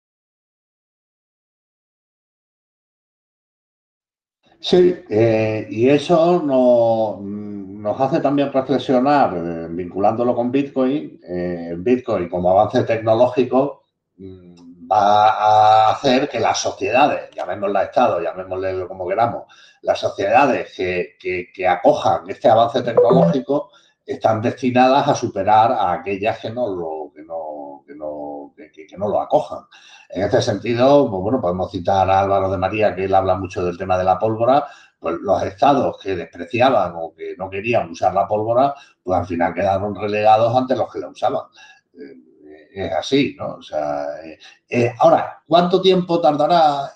Sí, 4.61 4.93
eh, 5.09 5.67
y 5.69 5.89
eso 5.89 6.41
nos 6.43 8.01
hace 8.01 8.19
también 8.19 8.51
reflexionar, 8.51 9.33
eh, 9.35 9.67
vinculándolo 9.69 10.35
con 10.35 10.51
Bitcoin, 10.51 11.19
eh, 11.23 11.75
Bitcoin 11.77 12.27
como 12.27 12.51
avance 12.51 12.83
tecnológico 12.83 13.83
mm, 14.17 14.89
va 14.91 15.29
a 15.29 15.91
hacer 15.91 16.27
que 16.27 16.41
las 16.41 16.59
sociedades, 16.59 17.29
llamémosla 17.33 17.83
Estado, 17.83 18.19
llamémosle 18.21 18.85
como 18.87 19.07
queramos, 19.07 19.43
las 19.83 19.99
sociedades 19.99 20.73
que, 20.75 21.15
que 21.53 21.67
acojan 21.67 22.29
este 22.29 22.49
avance 22.49 22.81
tecnológico 22.81 23.69
están 24.05 24.41
destinadas 24.41 25.07
a 25.07 25.15
superar 25.15 25.71
a 25.71 25.93
aquellas 25.93 26.39
que 26.39 26.49
no 26.49 26.67
lo, 26.67 27.11
que 27.15 27.23
no, 27.23 27.83
que 27.85 27.95
no, 27.95 28.53
que 28.55 28.97
no 28.97 29.07
lo 29.07 29.21
acojan. 29.21 29.65
En 30.09 30.23
este 30.23 30.41
sentido, 30.41 31.07
pues 31.09 31.21
bueno, 31.21 31.39
podemos 31.39 31.71
citar 31.71 32.09
a 32.09 32.21
Álvaro 32.21 32.49
de 32.49 32.57
María, 32.57 32.95
que 32.95 33.05
él 33.05 33.13
habla 33.13 33.35
mucho 33.35 33.63
del 33.63 33.77
tema 33.77 33.95
de 33.95 34.03
la 34.03 34.17
pólvora, 34.17 34.65
pues 34.99 35.17
los 35.21 35.43
estados 35.43 35.97
que 36.01 36.15
despreciaban 36.15 36.93
o 36.95 37.13
que 37.15 37.35
no 37.37 37.47
querían 37.47 37.91
usar 37.91 38.13
la 38.15 38.27
pólvora, 38.27 38.73
pues 39.03 39.19
al 39.19 39.27
final 39.27 39.53
quedaron 39.53 39.95
relegados 39.95 40.55
ante 40.55 40.75
los 40.75 40.91
que 40.91 40.99
la 40.99 41.09
usaban. 41.09 41.45
Eh, 41.93 42.69
es 42.73 42.91
así, 42.93 43.35
¿no? 43.37 43.55
O 43.55 43.61
sea, 43.61 44.23
eh, 44.23 44.39
eh, 44.67 44.93
ahora, 44.99 45.43
¿cuánto 45.47 45.79
tiempo 45.81 46.19
tardará, 46.19 46.91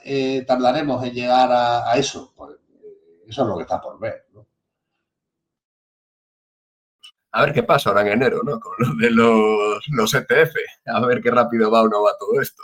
tardaremos 0.48 1.04
en 1.06 1.14
llegar 1.14 1.50
a, 1.52 1.96
eso? 1.96 2.34
Pues 2.36 2.56
eso 3.28 3.44
es 3.44 3.48
lo 3.48 3.58
que 3.58 3.64
está 3.64 3.80
por 3.80 4.00
ver, 4.00 4.26
¿no? 4.34 4.48
A 7.32 7.46
ver 7.46 7.54
qué 7.54 7.64
pasa 7.64 7.90
ahora 7.90 8.02
en 8.02 8.10
enero, 8.10 8.42
¿no? 8.44 8.60
Con 8.60 8.74
lo 8.80 8.96
de 8.96 9.12
los, 9.12 9.84
los 9.90 10.14
ETF. 10.14 10.56
A 10.88 11.06
ver 11.06 11.22
qué 11.22 11.32
rápido 11.32 11.70
va 11.70 11.84
o 11.84 11.88
no 11.88 12.04
va 12.04 12.12
todo 12.20 12.42
esto. 12.42 12.62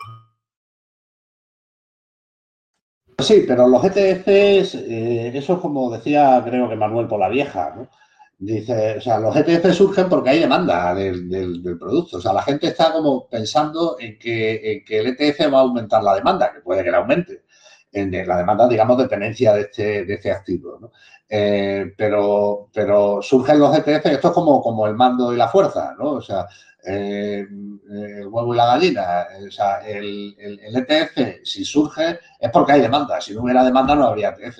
Sí, 3.21 3.43
pero 3.47 3.67
los 3.67 3.83
ETFs, 3.83 4.75
eh, 4.75 5.31
eso 5.33 5.53
es 5.53 5.59
como 5.59 5.89
decía, 5.91 6.41
creo 6.45 6.69
que 6.69 6.75
Manuel 6.75 7.07
por 7.07 7.19
la 7.19 7.29
vieja, 7.29 7.73
¿no? 7.75 7.89
Dice, 8.37 8.97
o 8.97 9.01
sea, 9.01 9.19
los 9.19 9.35
ETFs 9.35 9.75
surgen 9.75 10.07
porque 10.07 10.29
hay 10.29 10.39
demanda 10.39 10.93
del, 10.95 11.77
producto. 11.77 12.17
O 12.17 12.21
sea, 12.21 12.31
la 12.33 12.41
gente 12.41 12.67
está 12.67 12.93
como 12.93 13.27
pensando 13.27 13.97
en 13.99 14.17
que, 14.17 14.83
el 14.87 15.07
ETF 15.07 15.53
va 15.53 15.59
a 15.59 15.61
aumentar 15.61 16.01
la 16.03 16.15
demanda, 16.15 16.53
que 16.53 16.61
puede 16.61 16.83
que 16.83 16.91
la 16.91 16.99
aumente, 16.99 17.43
en 17.91 18.11
la 18.27 18.37
demanda, 18.37 18.67
digamos, 18.67 18.97
de 18.97 19.07
tenencia 19.09 19.53
de 19.53 19.61
este, 19.61 20.05
de 20.05 20.13
este 20.13 20.31
activo. 20.31 20.91
Eh, 21.27 21.93
pero, 21.97 22.69
pero 22.73 23.21
surgen 23.21 23.59
los 23.59 23.77
ETFs, 23.77 24.05
esto 24.05 24.27
es 24.29 24.33
como, 24.33 24.61
como 24.61 24.87
el 24.87 24.95
mando 24.95 25.33
y 25.33 25.37
la 25.37 25.49
fuerza, 25.49 25.93
¿no? 25.99 26.13
O 26.13 26.21
sea, 26.21 26.47
eh, 26.85 27.45
el 27.89 28.27
huevo 28.27 28.53
y 28.53 28.57
la 28.57 28.65
gallina. 28.67 29.27
O 29.47 29.51
sea, 29.51 29.79
el, 29.87 30.35
ETF, 30.37 31.43
si 31.43 31.65
surge, 31.65 32.19
es 32.39 32.51
porque 32.51 32.73
hay 32.73 32.81
demanda. 32.81 33.19
Si 33.19 33.33
no 33.33 33.43
hubiera 33.43 33.63
demanda, 33.63 33.95
no 33.95 34.07
habría 34.07 34.29
ETF. 34.29 34.59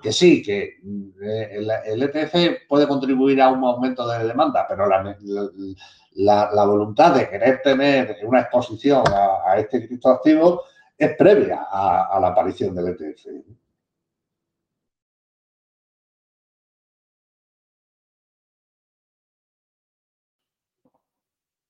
Que 0.00 0.12
sí, 0.12 0.42
que 0.42 0.78
eh, 1.22 1.66
el, 1.86 2.02
ETF 2.02 2.66
puede 2.68 2.86
contribuir 2.86 3.42
a 3.42 3.48
un 3.48 3.64
aumento 3.64 4.08
de 4.08 4.26
demanda, 4.26 4.64
pero 4.68 4.86
la, 4.86 6.64
voluntad 6.64 7.14
de 7.14 7.28
querer 7.28 7.60
tener 7.62 8.16
una 8.24 8.42
exposición 8.42 9.02
a, 9.08 9.56
este 9.58 9.86
criptoactivo 9.86 10.62
es 10.96 11.16
previa 11.16 11.66
a 11.70 12.18
la 12.20 12.28
aparición 12.28 12.74
del 12.74 12.88
ETF. 12.88 13.26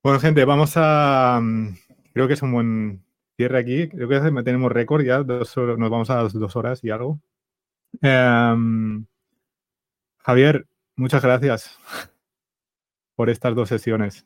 Bueno, 0.03 0.20
gente, 0.20 0.45
vamos 0.45 0.73
a. 0.77 1.41
Mm, 1.43 1.77
creo 2.12 2.29
que 2.29 2.35
es 2.35 2.43
un 2.43 2.53
buen 2.53 3.05
cierre 3.37 3.59
aquí. 3.59 3.89
Creo 3.89 4.09
que 4.09 4.43
tenemos 4.43 4.70
récord 4.70 5.03
ya. 5.03 5.19
nos 5.19 5.91
vamos 5.91 6.11
a 6.11 6.23
las 6.23 6.33
dos 6.33 6.57
horas 6.57 6.83
y 6.85 6.91
algo. 6.91 7.20
Em, 8.01 9.05
Javier, 10.19 10.66
muchas 10.97 11.23
gracias 11.23 11.79
por 13.16 13.31
estas 13.31 13.55
dos 13.55 13.69
sesiones. 13.69 14.25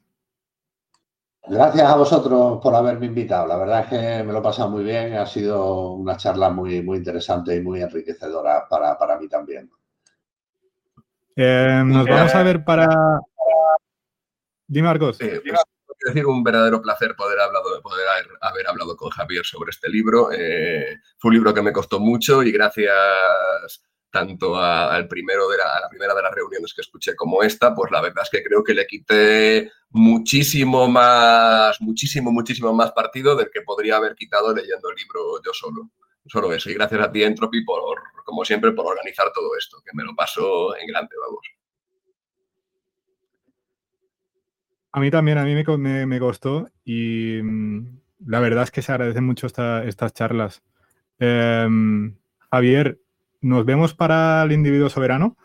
Gracias 1.48 1.88
a 1.88 1.96
vosotros 1.96 2.60
por 2.62 2.74
haberme 2.74 3.06
invitado. 3.06 3.46
La 3.46 3.56
verdad 3.56 3.80
es 3.80 3.86
que 3.86 4.22
me 4.22 4.32
lo 4.32 4.38
he 4.38 4.42
pasado 4.42 4.70
muy 4.70 4.84
bien. 4.84 5.14
Ha 5.14 5.26
sido 5.26 5.92
una 5.92 6.16
charla 6.16 6.50
muy, 6.50 6.82
muy 6.82 6.98
interesante 6.98 7.56
y 7.56 7.62
muy 7.62 7.80
enriquecedora 7.80 8.68
para, 8.68 9.18
mí 9.18 9.28
también. 9.28 9.70
Em, 11.34 11.88
nos 11.88 12.06
vamos 12.06 12.34
a 12.34 12.42
ver 12.42 12.62
para, 12.62 13.20
Dime, 14.72 14.88
Marcos. 14.88 15.20
Eh, 15.20 15.42
pues, 15.44 15.60
decir, 16.06 16.24
un 16.24 16.42
verdadero 16.42 16.80
placer 16.80 17.14
poder, 17.14 17.38
haber, 17.40 18.66
hablado 18.66 18.96
con 18.96 19.10
Javier 19.10 19.44
sobre 19.44 19.68
este 19.68 19.90
libro. 19.90 20.30
Eh, 20.32 20.98
fue 21.18 21.28
un 21.28 21.34
libro 21.34 21.52
que 21.52 21.60
me 21.60 21.74
costó 21.74 22.00
mucho 22.00 22.42
y 22.42 22.50
gracias 22.50 22.90
tanto 24.10 24.56
a 24.56 24.98
la 24.98 25.06
primera 25.06 25.44
de 25.44 26.22
las 26.22 26.34
reuniones 26.34 26.72
que 26.72 26.80
escuché 26.80 27.14
como 27.14 27.42
esta, 27.42 27.74
pues 27.74 27.90
la 27.90 28.00
verdad 28.00 28.24
es 28.24 28.30
que 28.30 28.42
creo 28.42 28.64
que 28.64 28.72
le 28.72 28.86
quité 28.86 29.70
muchísimo 29.90 30.88
más, 30.88 31.78
muchísimo, 31.82 32.32
muchísimo 32.32 32.72
más 32.72 32.92
partido 32.92 33.36
del 33.36 33.50
que 33.50 33.60
podría 33.60 33.96
haber 33.96 34.14
quitado 34.14 34.54
leyendo 34.54 34.88
el 34.88 34.96
libro 34.96 35.42
yo 35.44 35.52
solo. 35.52 35.90
Solo 36.24 36.50
eso. 36.50 36.70
Y 36.70 36.74
gracias 36.74 37.00
a 37.02 37.12
ti, 37.12 37.22
Entropy, 37.22 37.62
por, 37.62 38.00
como 38.24 38.42
siempre, 38.44 38.72
por 38.72 38.86
organizar 38.86 39.30
todo 39.34 39.54
esto, 39.58 39.82
que 39.84 39.90
me 39.92 40.04
lo 40.04 40.14
paso 40.14 40.74
en 40.76 40.86
grande, 40.86 41.14
vamos. 41.20 41.61
A 44.92 45.00
mí 45.00 45.10
también, 45.10 45.38
a 45.38 45.44
mí 45.44 45.54
me, 45.54 46.20
costó 46.20 46.68
y 46.84 47.40
mm, 47.42 48.00
la 48.26 48.40
verdad 48.40 48.64
es 48.64 48.70
que 48.70 48.82
se 48.82 48.92
agradecen 48.92 49.24
mucho 49.24 49.46
estas 49.46 50.12
charlas. 50.12 50.62
Em, 51.18 52.14
Javier, 52.50 52.98
¿nos 53.40 53.64
vemos 53.64 53.94
para 53.94 54.42
el 54.42 54.52
individuo 54.52 54.90
soberano? 54.90 55.36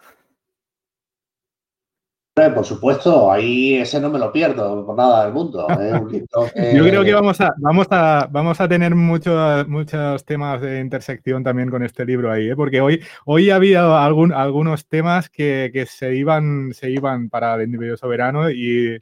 Por 2.54 2.66
supuesto, 2.66 3.32
ahí 3.32 3.78
ese 3.78 4.00
no 4.00 4.12
me 4.12 4.20
lo 4.20 4.32
pierdo 4.32 4.86
por 4.86 4.96
nada 4.96 5.24
del 5.24 5.34
mundo. 5.34 5.66
¿eh? 5.72 6.24
Yo 6.76 6.84
creo 6.84 7.04
que 7.04 7.14
vamos 7.14 7.42
a, 7.42 7.52
vamos 7.58 7.88
a, 7.90 8.28
vamos 8.30 8.62
a 8.62 8.68
tener 8.68 8.94
muchos, 8.94 9.68
muchos 9.68 10.24
temas 10.24 10.62
de 10.62 10.80
intersección 10.82 11.44
también 11.44 11.72
con 11.72 11.82
este 11.82 12.06
libro 12.06 12.32
ahí, 12.32 12.50
¿eh? 12.50 12.56
porque 12.56 12.80
hoy, 12.80 13.02
hoy 13.26 13.50
había 13.50 14.06
algún, 14.06 14.34
algunos 14.34 14.88
temas 14.88 15.30
que, 15.30 15.72
que, 15.74 15.88
se, 15.88 16.16
iban, 16.16 16.74
se 16.74 16.92
iban 16.92 17.30
para 17.30 17.56
el 17.56 17.64
individuo 17.64 17.98
soberano 17.98 18.52
y, 18.52 19.00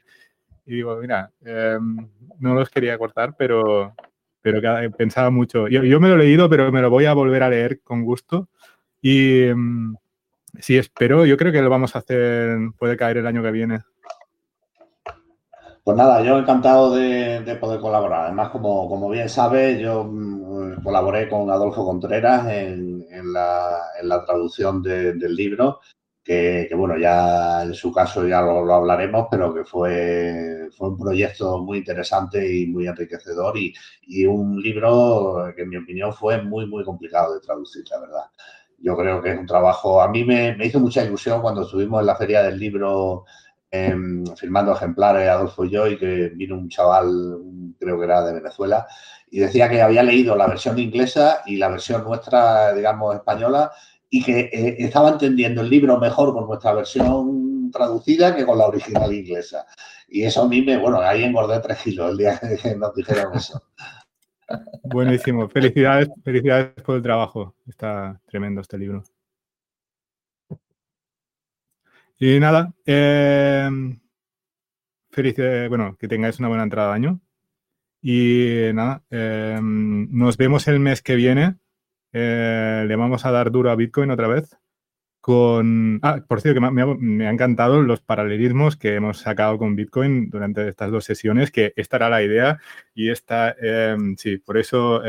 y 0.66 0.74
digo, 0.74 0.96
mira, 0.96 1.30
em, 1.44 2.08
no 2.40 2.54
los 2.54 2.68
quería 2.68 2.98
cortar, 2.98 3.34
pero, 3.38 3.94
pero 4.42 4.60
pensaba 4.96 5.30
mucho. 5.30 5.68
Yo, 5.68 5.84
yo, 5.84 6.00
me 6.00 6.08
lo 6.08 6.16
he 6.16 6.18
leído, 6.18 6.50
pero 6.50 6.72
me 6.72 6.82
lo 6.82 6.90
voy 6.90 7.06
a 7.06 7.14
volver 7.14 7.44
a 7.44 7.48
leer 7.48 7.80
con 7.82 8.04
gusto. 8.04 8.48
Y, 9.00 9.44
em, 9.44 9.94
sí, 10.58 10.76
espero, 10.76 11.24
yo 11.24 11.36
creo 11.36 11.52
que 11.52 11.62
lo 11.62 11.70
vamos 11.70 11.94
a 11.94 12.00
hacer, 12.00 12.58
puede 12.78 12.96
caer 12.96 13.18
el 13.18 13.26
año 13.26 13.42
que 13.42 13.52
viene. 13.52 13.80
Pues 15.84 15.96
nada, 15.96 16.20
yo 16.20 16.36
encantado 16.36 16.96
de, 16.96 17.56
poder 17.60 17.78
colaborar. 17.78 18.24
Además, 18.24 18.50
como, 18.50 18.88
como 18.88 19.08
bien 19.08 19.28
sabes, 19.28 19.78
yo 19.78 20.02
mm, 20.02 20.82
colaboré 20.82 21.28
con 21.28 21.48
Adolfo 21.48 21.84
Contreras 21.86 22.48
en, 22.48 23.32
la, 23.32 24.24
traducción 24.26 24.82
del 24.82 25.36
libro, 25.36 25.78
que, 26.26 26.68
bueno, 26.74 26.98
ya 26.98 27.62
en 27.62 27.74
su 27.74 27.92
caso 27.92 28.26
ya 28.26 28.40
lo, 28.42 28.74
hablaremos, 28.74 29.28
pero 29.30 29.54
que 29.54 29.64
fue, 29.64 30.68
fue 30.76 30.88
un 30.88 30.98
proyecto 30.98 31.58
muy 31.62 31.78
interesante 31.78 32.52
y 32.52 32.66
muy 32.66 32.88
enriquecedor 32.88 33.56
y, 33.56 33.72
un 34.26 34.60
libro 34.60 35.52
que 35.54 35.62
en 35.62 35.68
mi 35.68 35.76
opinión 35.76 36.12
fue 36.12 36.42
muy, 36.42 36.66
muy 36.66 36.84
complicado 36.84 37.34
de 37.34 37.40
traducir, 37.40 37.84
la 37.90 38.00
verdad. 38.00 38.24
Yo 38.78 38.96
creo 38.96 39.22
que 39.22 39.32
es 39.32 39.38
un 39.38 39.46
trabajo, 39.46 40.02
a 40.02 40.08
mí 40.08 40.24
me, 40.24 40.56
me 40.56 40.66
hizo 40.66 40.80
mucha 40.80 41.04
ilusión 41.04 41.40
cuando 41.40 41.62
estuvimos 41.62 42.00
en 42.00 42.06
la 42.06 42.16
feria 42.16 42.42
del 42.42 42.58
libro 42.58 43.24
Em, 43.70 44.24
firmando 44.36 44.72
ejemplares, 44.72 45.28
Adolfo 45.28 45.64
y 45.64 45.70
yo, 45.70 45.86
y 45.88 45.98
que 45.98 46.28
vino 46.30 46.54
un 46.56 46.68
chaval, 46.68 47.38
creo 47.78 47.98
que 47.98 48.04
era 48.04 48.22
de 48.24 48.34
Venezuela, 48.34 48.86
y 49.30 49.40
decía 49.40 49.68
que 49.68 49.82
había 49.82 50.02
leído 50.02 50.36
la 50.36 50.46
versión 50.46 50.78
inglesa 50.78 51.42
y 51.46 51.56
la 51.56 51.68
versión 51.68 52.04
nuestra, 52.04 52.72
digamos, 52.72 53.16
española, 53.16 53.72
y 54.10 54.22
que 54.22 54.40
eh, 54.52 54.76
estaba 54.78 55.10
entendiendo 55.10 55.62
el 55.62 55.70
libro 55.70 55.98
mejor 55.98 56.32
con 56.32 56.46
nuestra 56.46 56.74
versión 56.74 57.70
traducida 57.70 58.34
que 58.34 58.46
con 58.46 58.58
la 58.58 58.66
original 58.66 59.12
inglesa. 59.12 59.66
Y 60.08 60.22
eso 60.22 60.42
a 60.42 60.48
mí 60.48 60.62
me, 60.62 60.76
bueno, 60.78 61.00
ahí 61.00 61.24
engordé 61.24 61.60
tres 61.60 61.78
kilos 61.78 62.10
el 62.10 62.16
día 62.16 62.40
que 62.62 62.76
nos 62.76 62.94
dijeron 62.94 63.34
eso. 63.34 63.62
Buenísimo. 64.84 65.48
Felicidades, 65.48 66.08
felicidades 66.24 66.72
por 66.82 66.96
el 66.96 67.02
trabajo. 67.02 67.56
Está 67.66 68.20
tremendo 68.26 68.60
este 68.60 68.78
libro. 68.78 69.02
Y 72.18 72.38
nada, 72.38 72.72
eh, 72.86 73.68
bueno, 75.68 75.96
que 75.98 76.08
tengáis 76.08 76.38
una 76.38 76.48
buena 76.48 76.62
entrada 76.62 76.90
de 76.90 76.94
año. 76.94 77.20
Y 78.00 78.70
nada, 78.72 79.02
eh, 79.10 79.58
nos 79.60 80.36
vemos 80.36 80.68
el 80.68 80.80
mes 80.80 81.02
que 81.02 81.16
viene. 81.16 81.56
Le 82.18 82.96
vamos 82.96 83.24
a 83.26 83.30
dar 83.30 83.50
duro 83.50 83.70
a 83.70 83.76
Bitcoin 83.76 84.10
otra 84.10 84.28
vez. 84.28 84.56
Con. 85.20 85.98
Ah, 86.02 86.20
por 86.26 86.40
cierto, 86.40 86.60
que 86.60 86.70
me, 86.70 86.96
me, 86.96 87.26
ha, 87.26 87.30
encantado 87.30 87.82
los 87.82 88.00
paralelismos 88.00 88.76
que 88.76 88.94
hemos 88.94 89.18
sacado 89.18 89.58
con 89.58 89.74
Bitcoin 89.74 90.30
durante 90.30 90.68
estas 90.68 90.90
dos 90.92 91.04
sesiones, 91.04 91.50
que 91.50 91.72
esta 91.76 91.96
era 91.96 92.08
la 92.10 92.22
idea 92.22 92.58
y 92.94 93.10
esta, 93.10 93.56
sí, 94.16 94.38
por 94.38 94.56
eso 94.56 95.02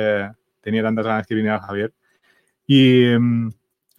tenía 0.62 0.82
tantas 0.82 1.06
ganas 1.06 1.28
que 1.28 1.36
viniera 1.36 1.62
Javier. 1.62 1.94
Y 2.66 3.14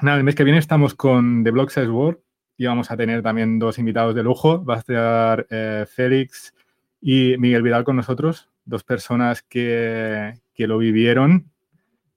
nada, 0.01 0.18
el 0.18 0.24
mes 0.24 0.35
que 0.35 0.44
viene 0.44 0.59
estamos 0.59 0.94
con 0.94 1.44
The 1.44 1.51
Block 1.51 1.70
Size 1.70 1.89
World 1.89 2.18
y 2.59 2.66
vamos 2.66 2.90
a 2.90 2.97
tener 2.97 3.22
también 3.22 3.59
dos 3.59 3.78
invitados 3.78 4.14
de 4.14 4.24
lujo. 4.24 4.62
Va 4.64 4.74
a 4.74 4.78
estar 4.78 5.47
eh, 5.48 5.86
Félix 5.89 6.52
y 7.01 7.36
Miguel 7.39 7.62
Vidal 7.62 7.85
con 7.85 7.97
nosotros, 7.97 8.51
dos 8.64 8.82
personas 8.82 9.43
que, 9.43 10.35
lo 10.56 10.76
vivieron. 10.76 11.51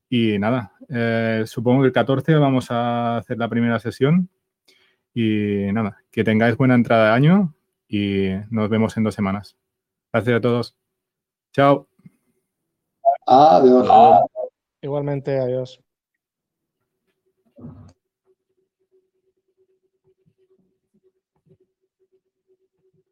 Y 0.10 0.40
nada, 0.40 0.71
eh, 0.94 1.44
supongo 1.46 1.82
que 1.82 1.88
el 1.88 1.94
14 1.94 2.36
vamos 2.36 2.70
a 2.70 3.18
hacer 3.18 3.38
la 3.38 3.48
primera 3.48 3.80
sesión. 3.80 4.30
Y 5.14 5.72
nada, 5.74 5.98
que 6.12 6.24
tengáis 6.24 6.56
buena 6.58 6.76
entrada 6.76 7.08
de 7.08 7.12
año 7.12 7.54
y 7.88 8.30
nos 8.50 8.70
vemos 8.70 8.96
en 8.98 9.04
dos 9.04 9.16
semanas. 9.16 9.58
Gracias 10.14 10.38
a 10.38 10.42
todos. 10.42 10.78
Chao. 11.54 11.88
Adiós. 13.26 13.88
Igualmente, 14.82 15.38
adiós. 15.40 15.81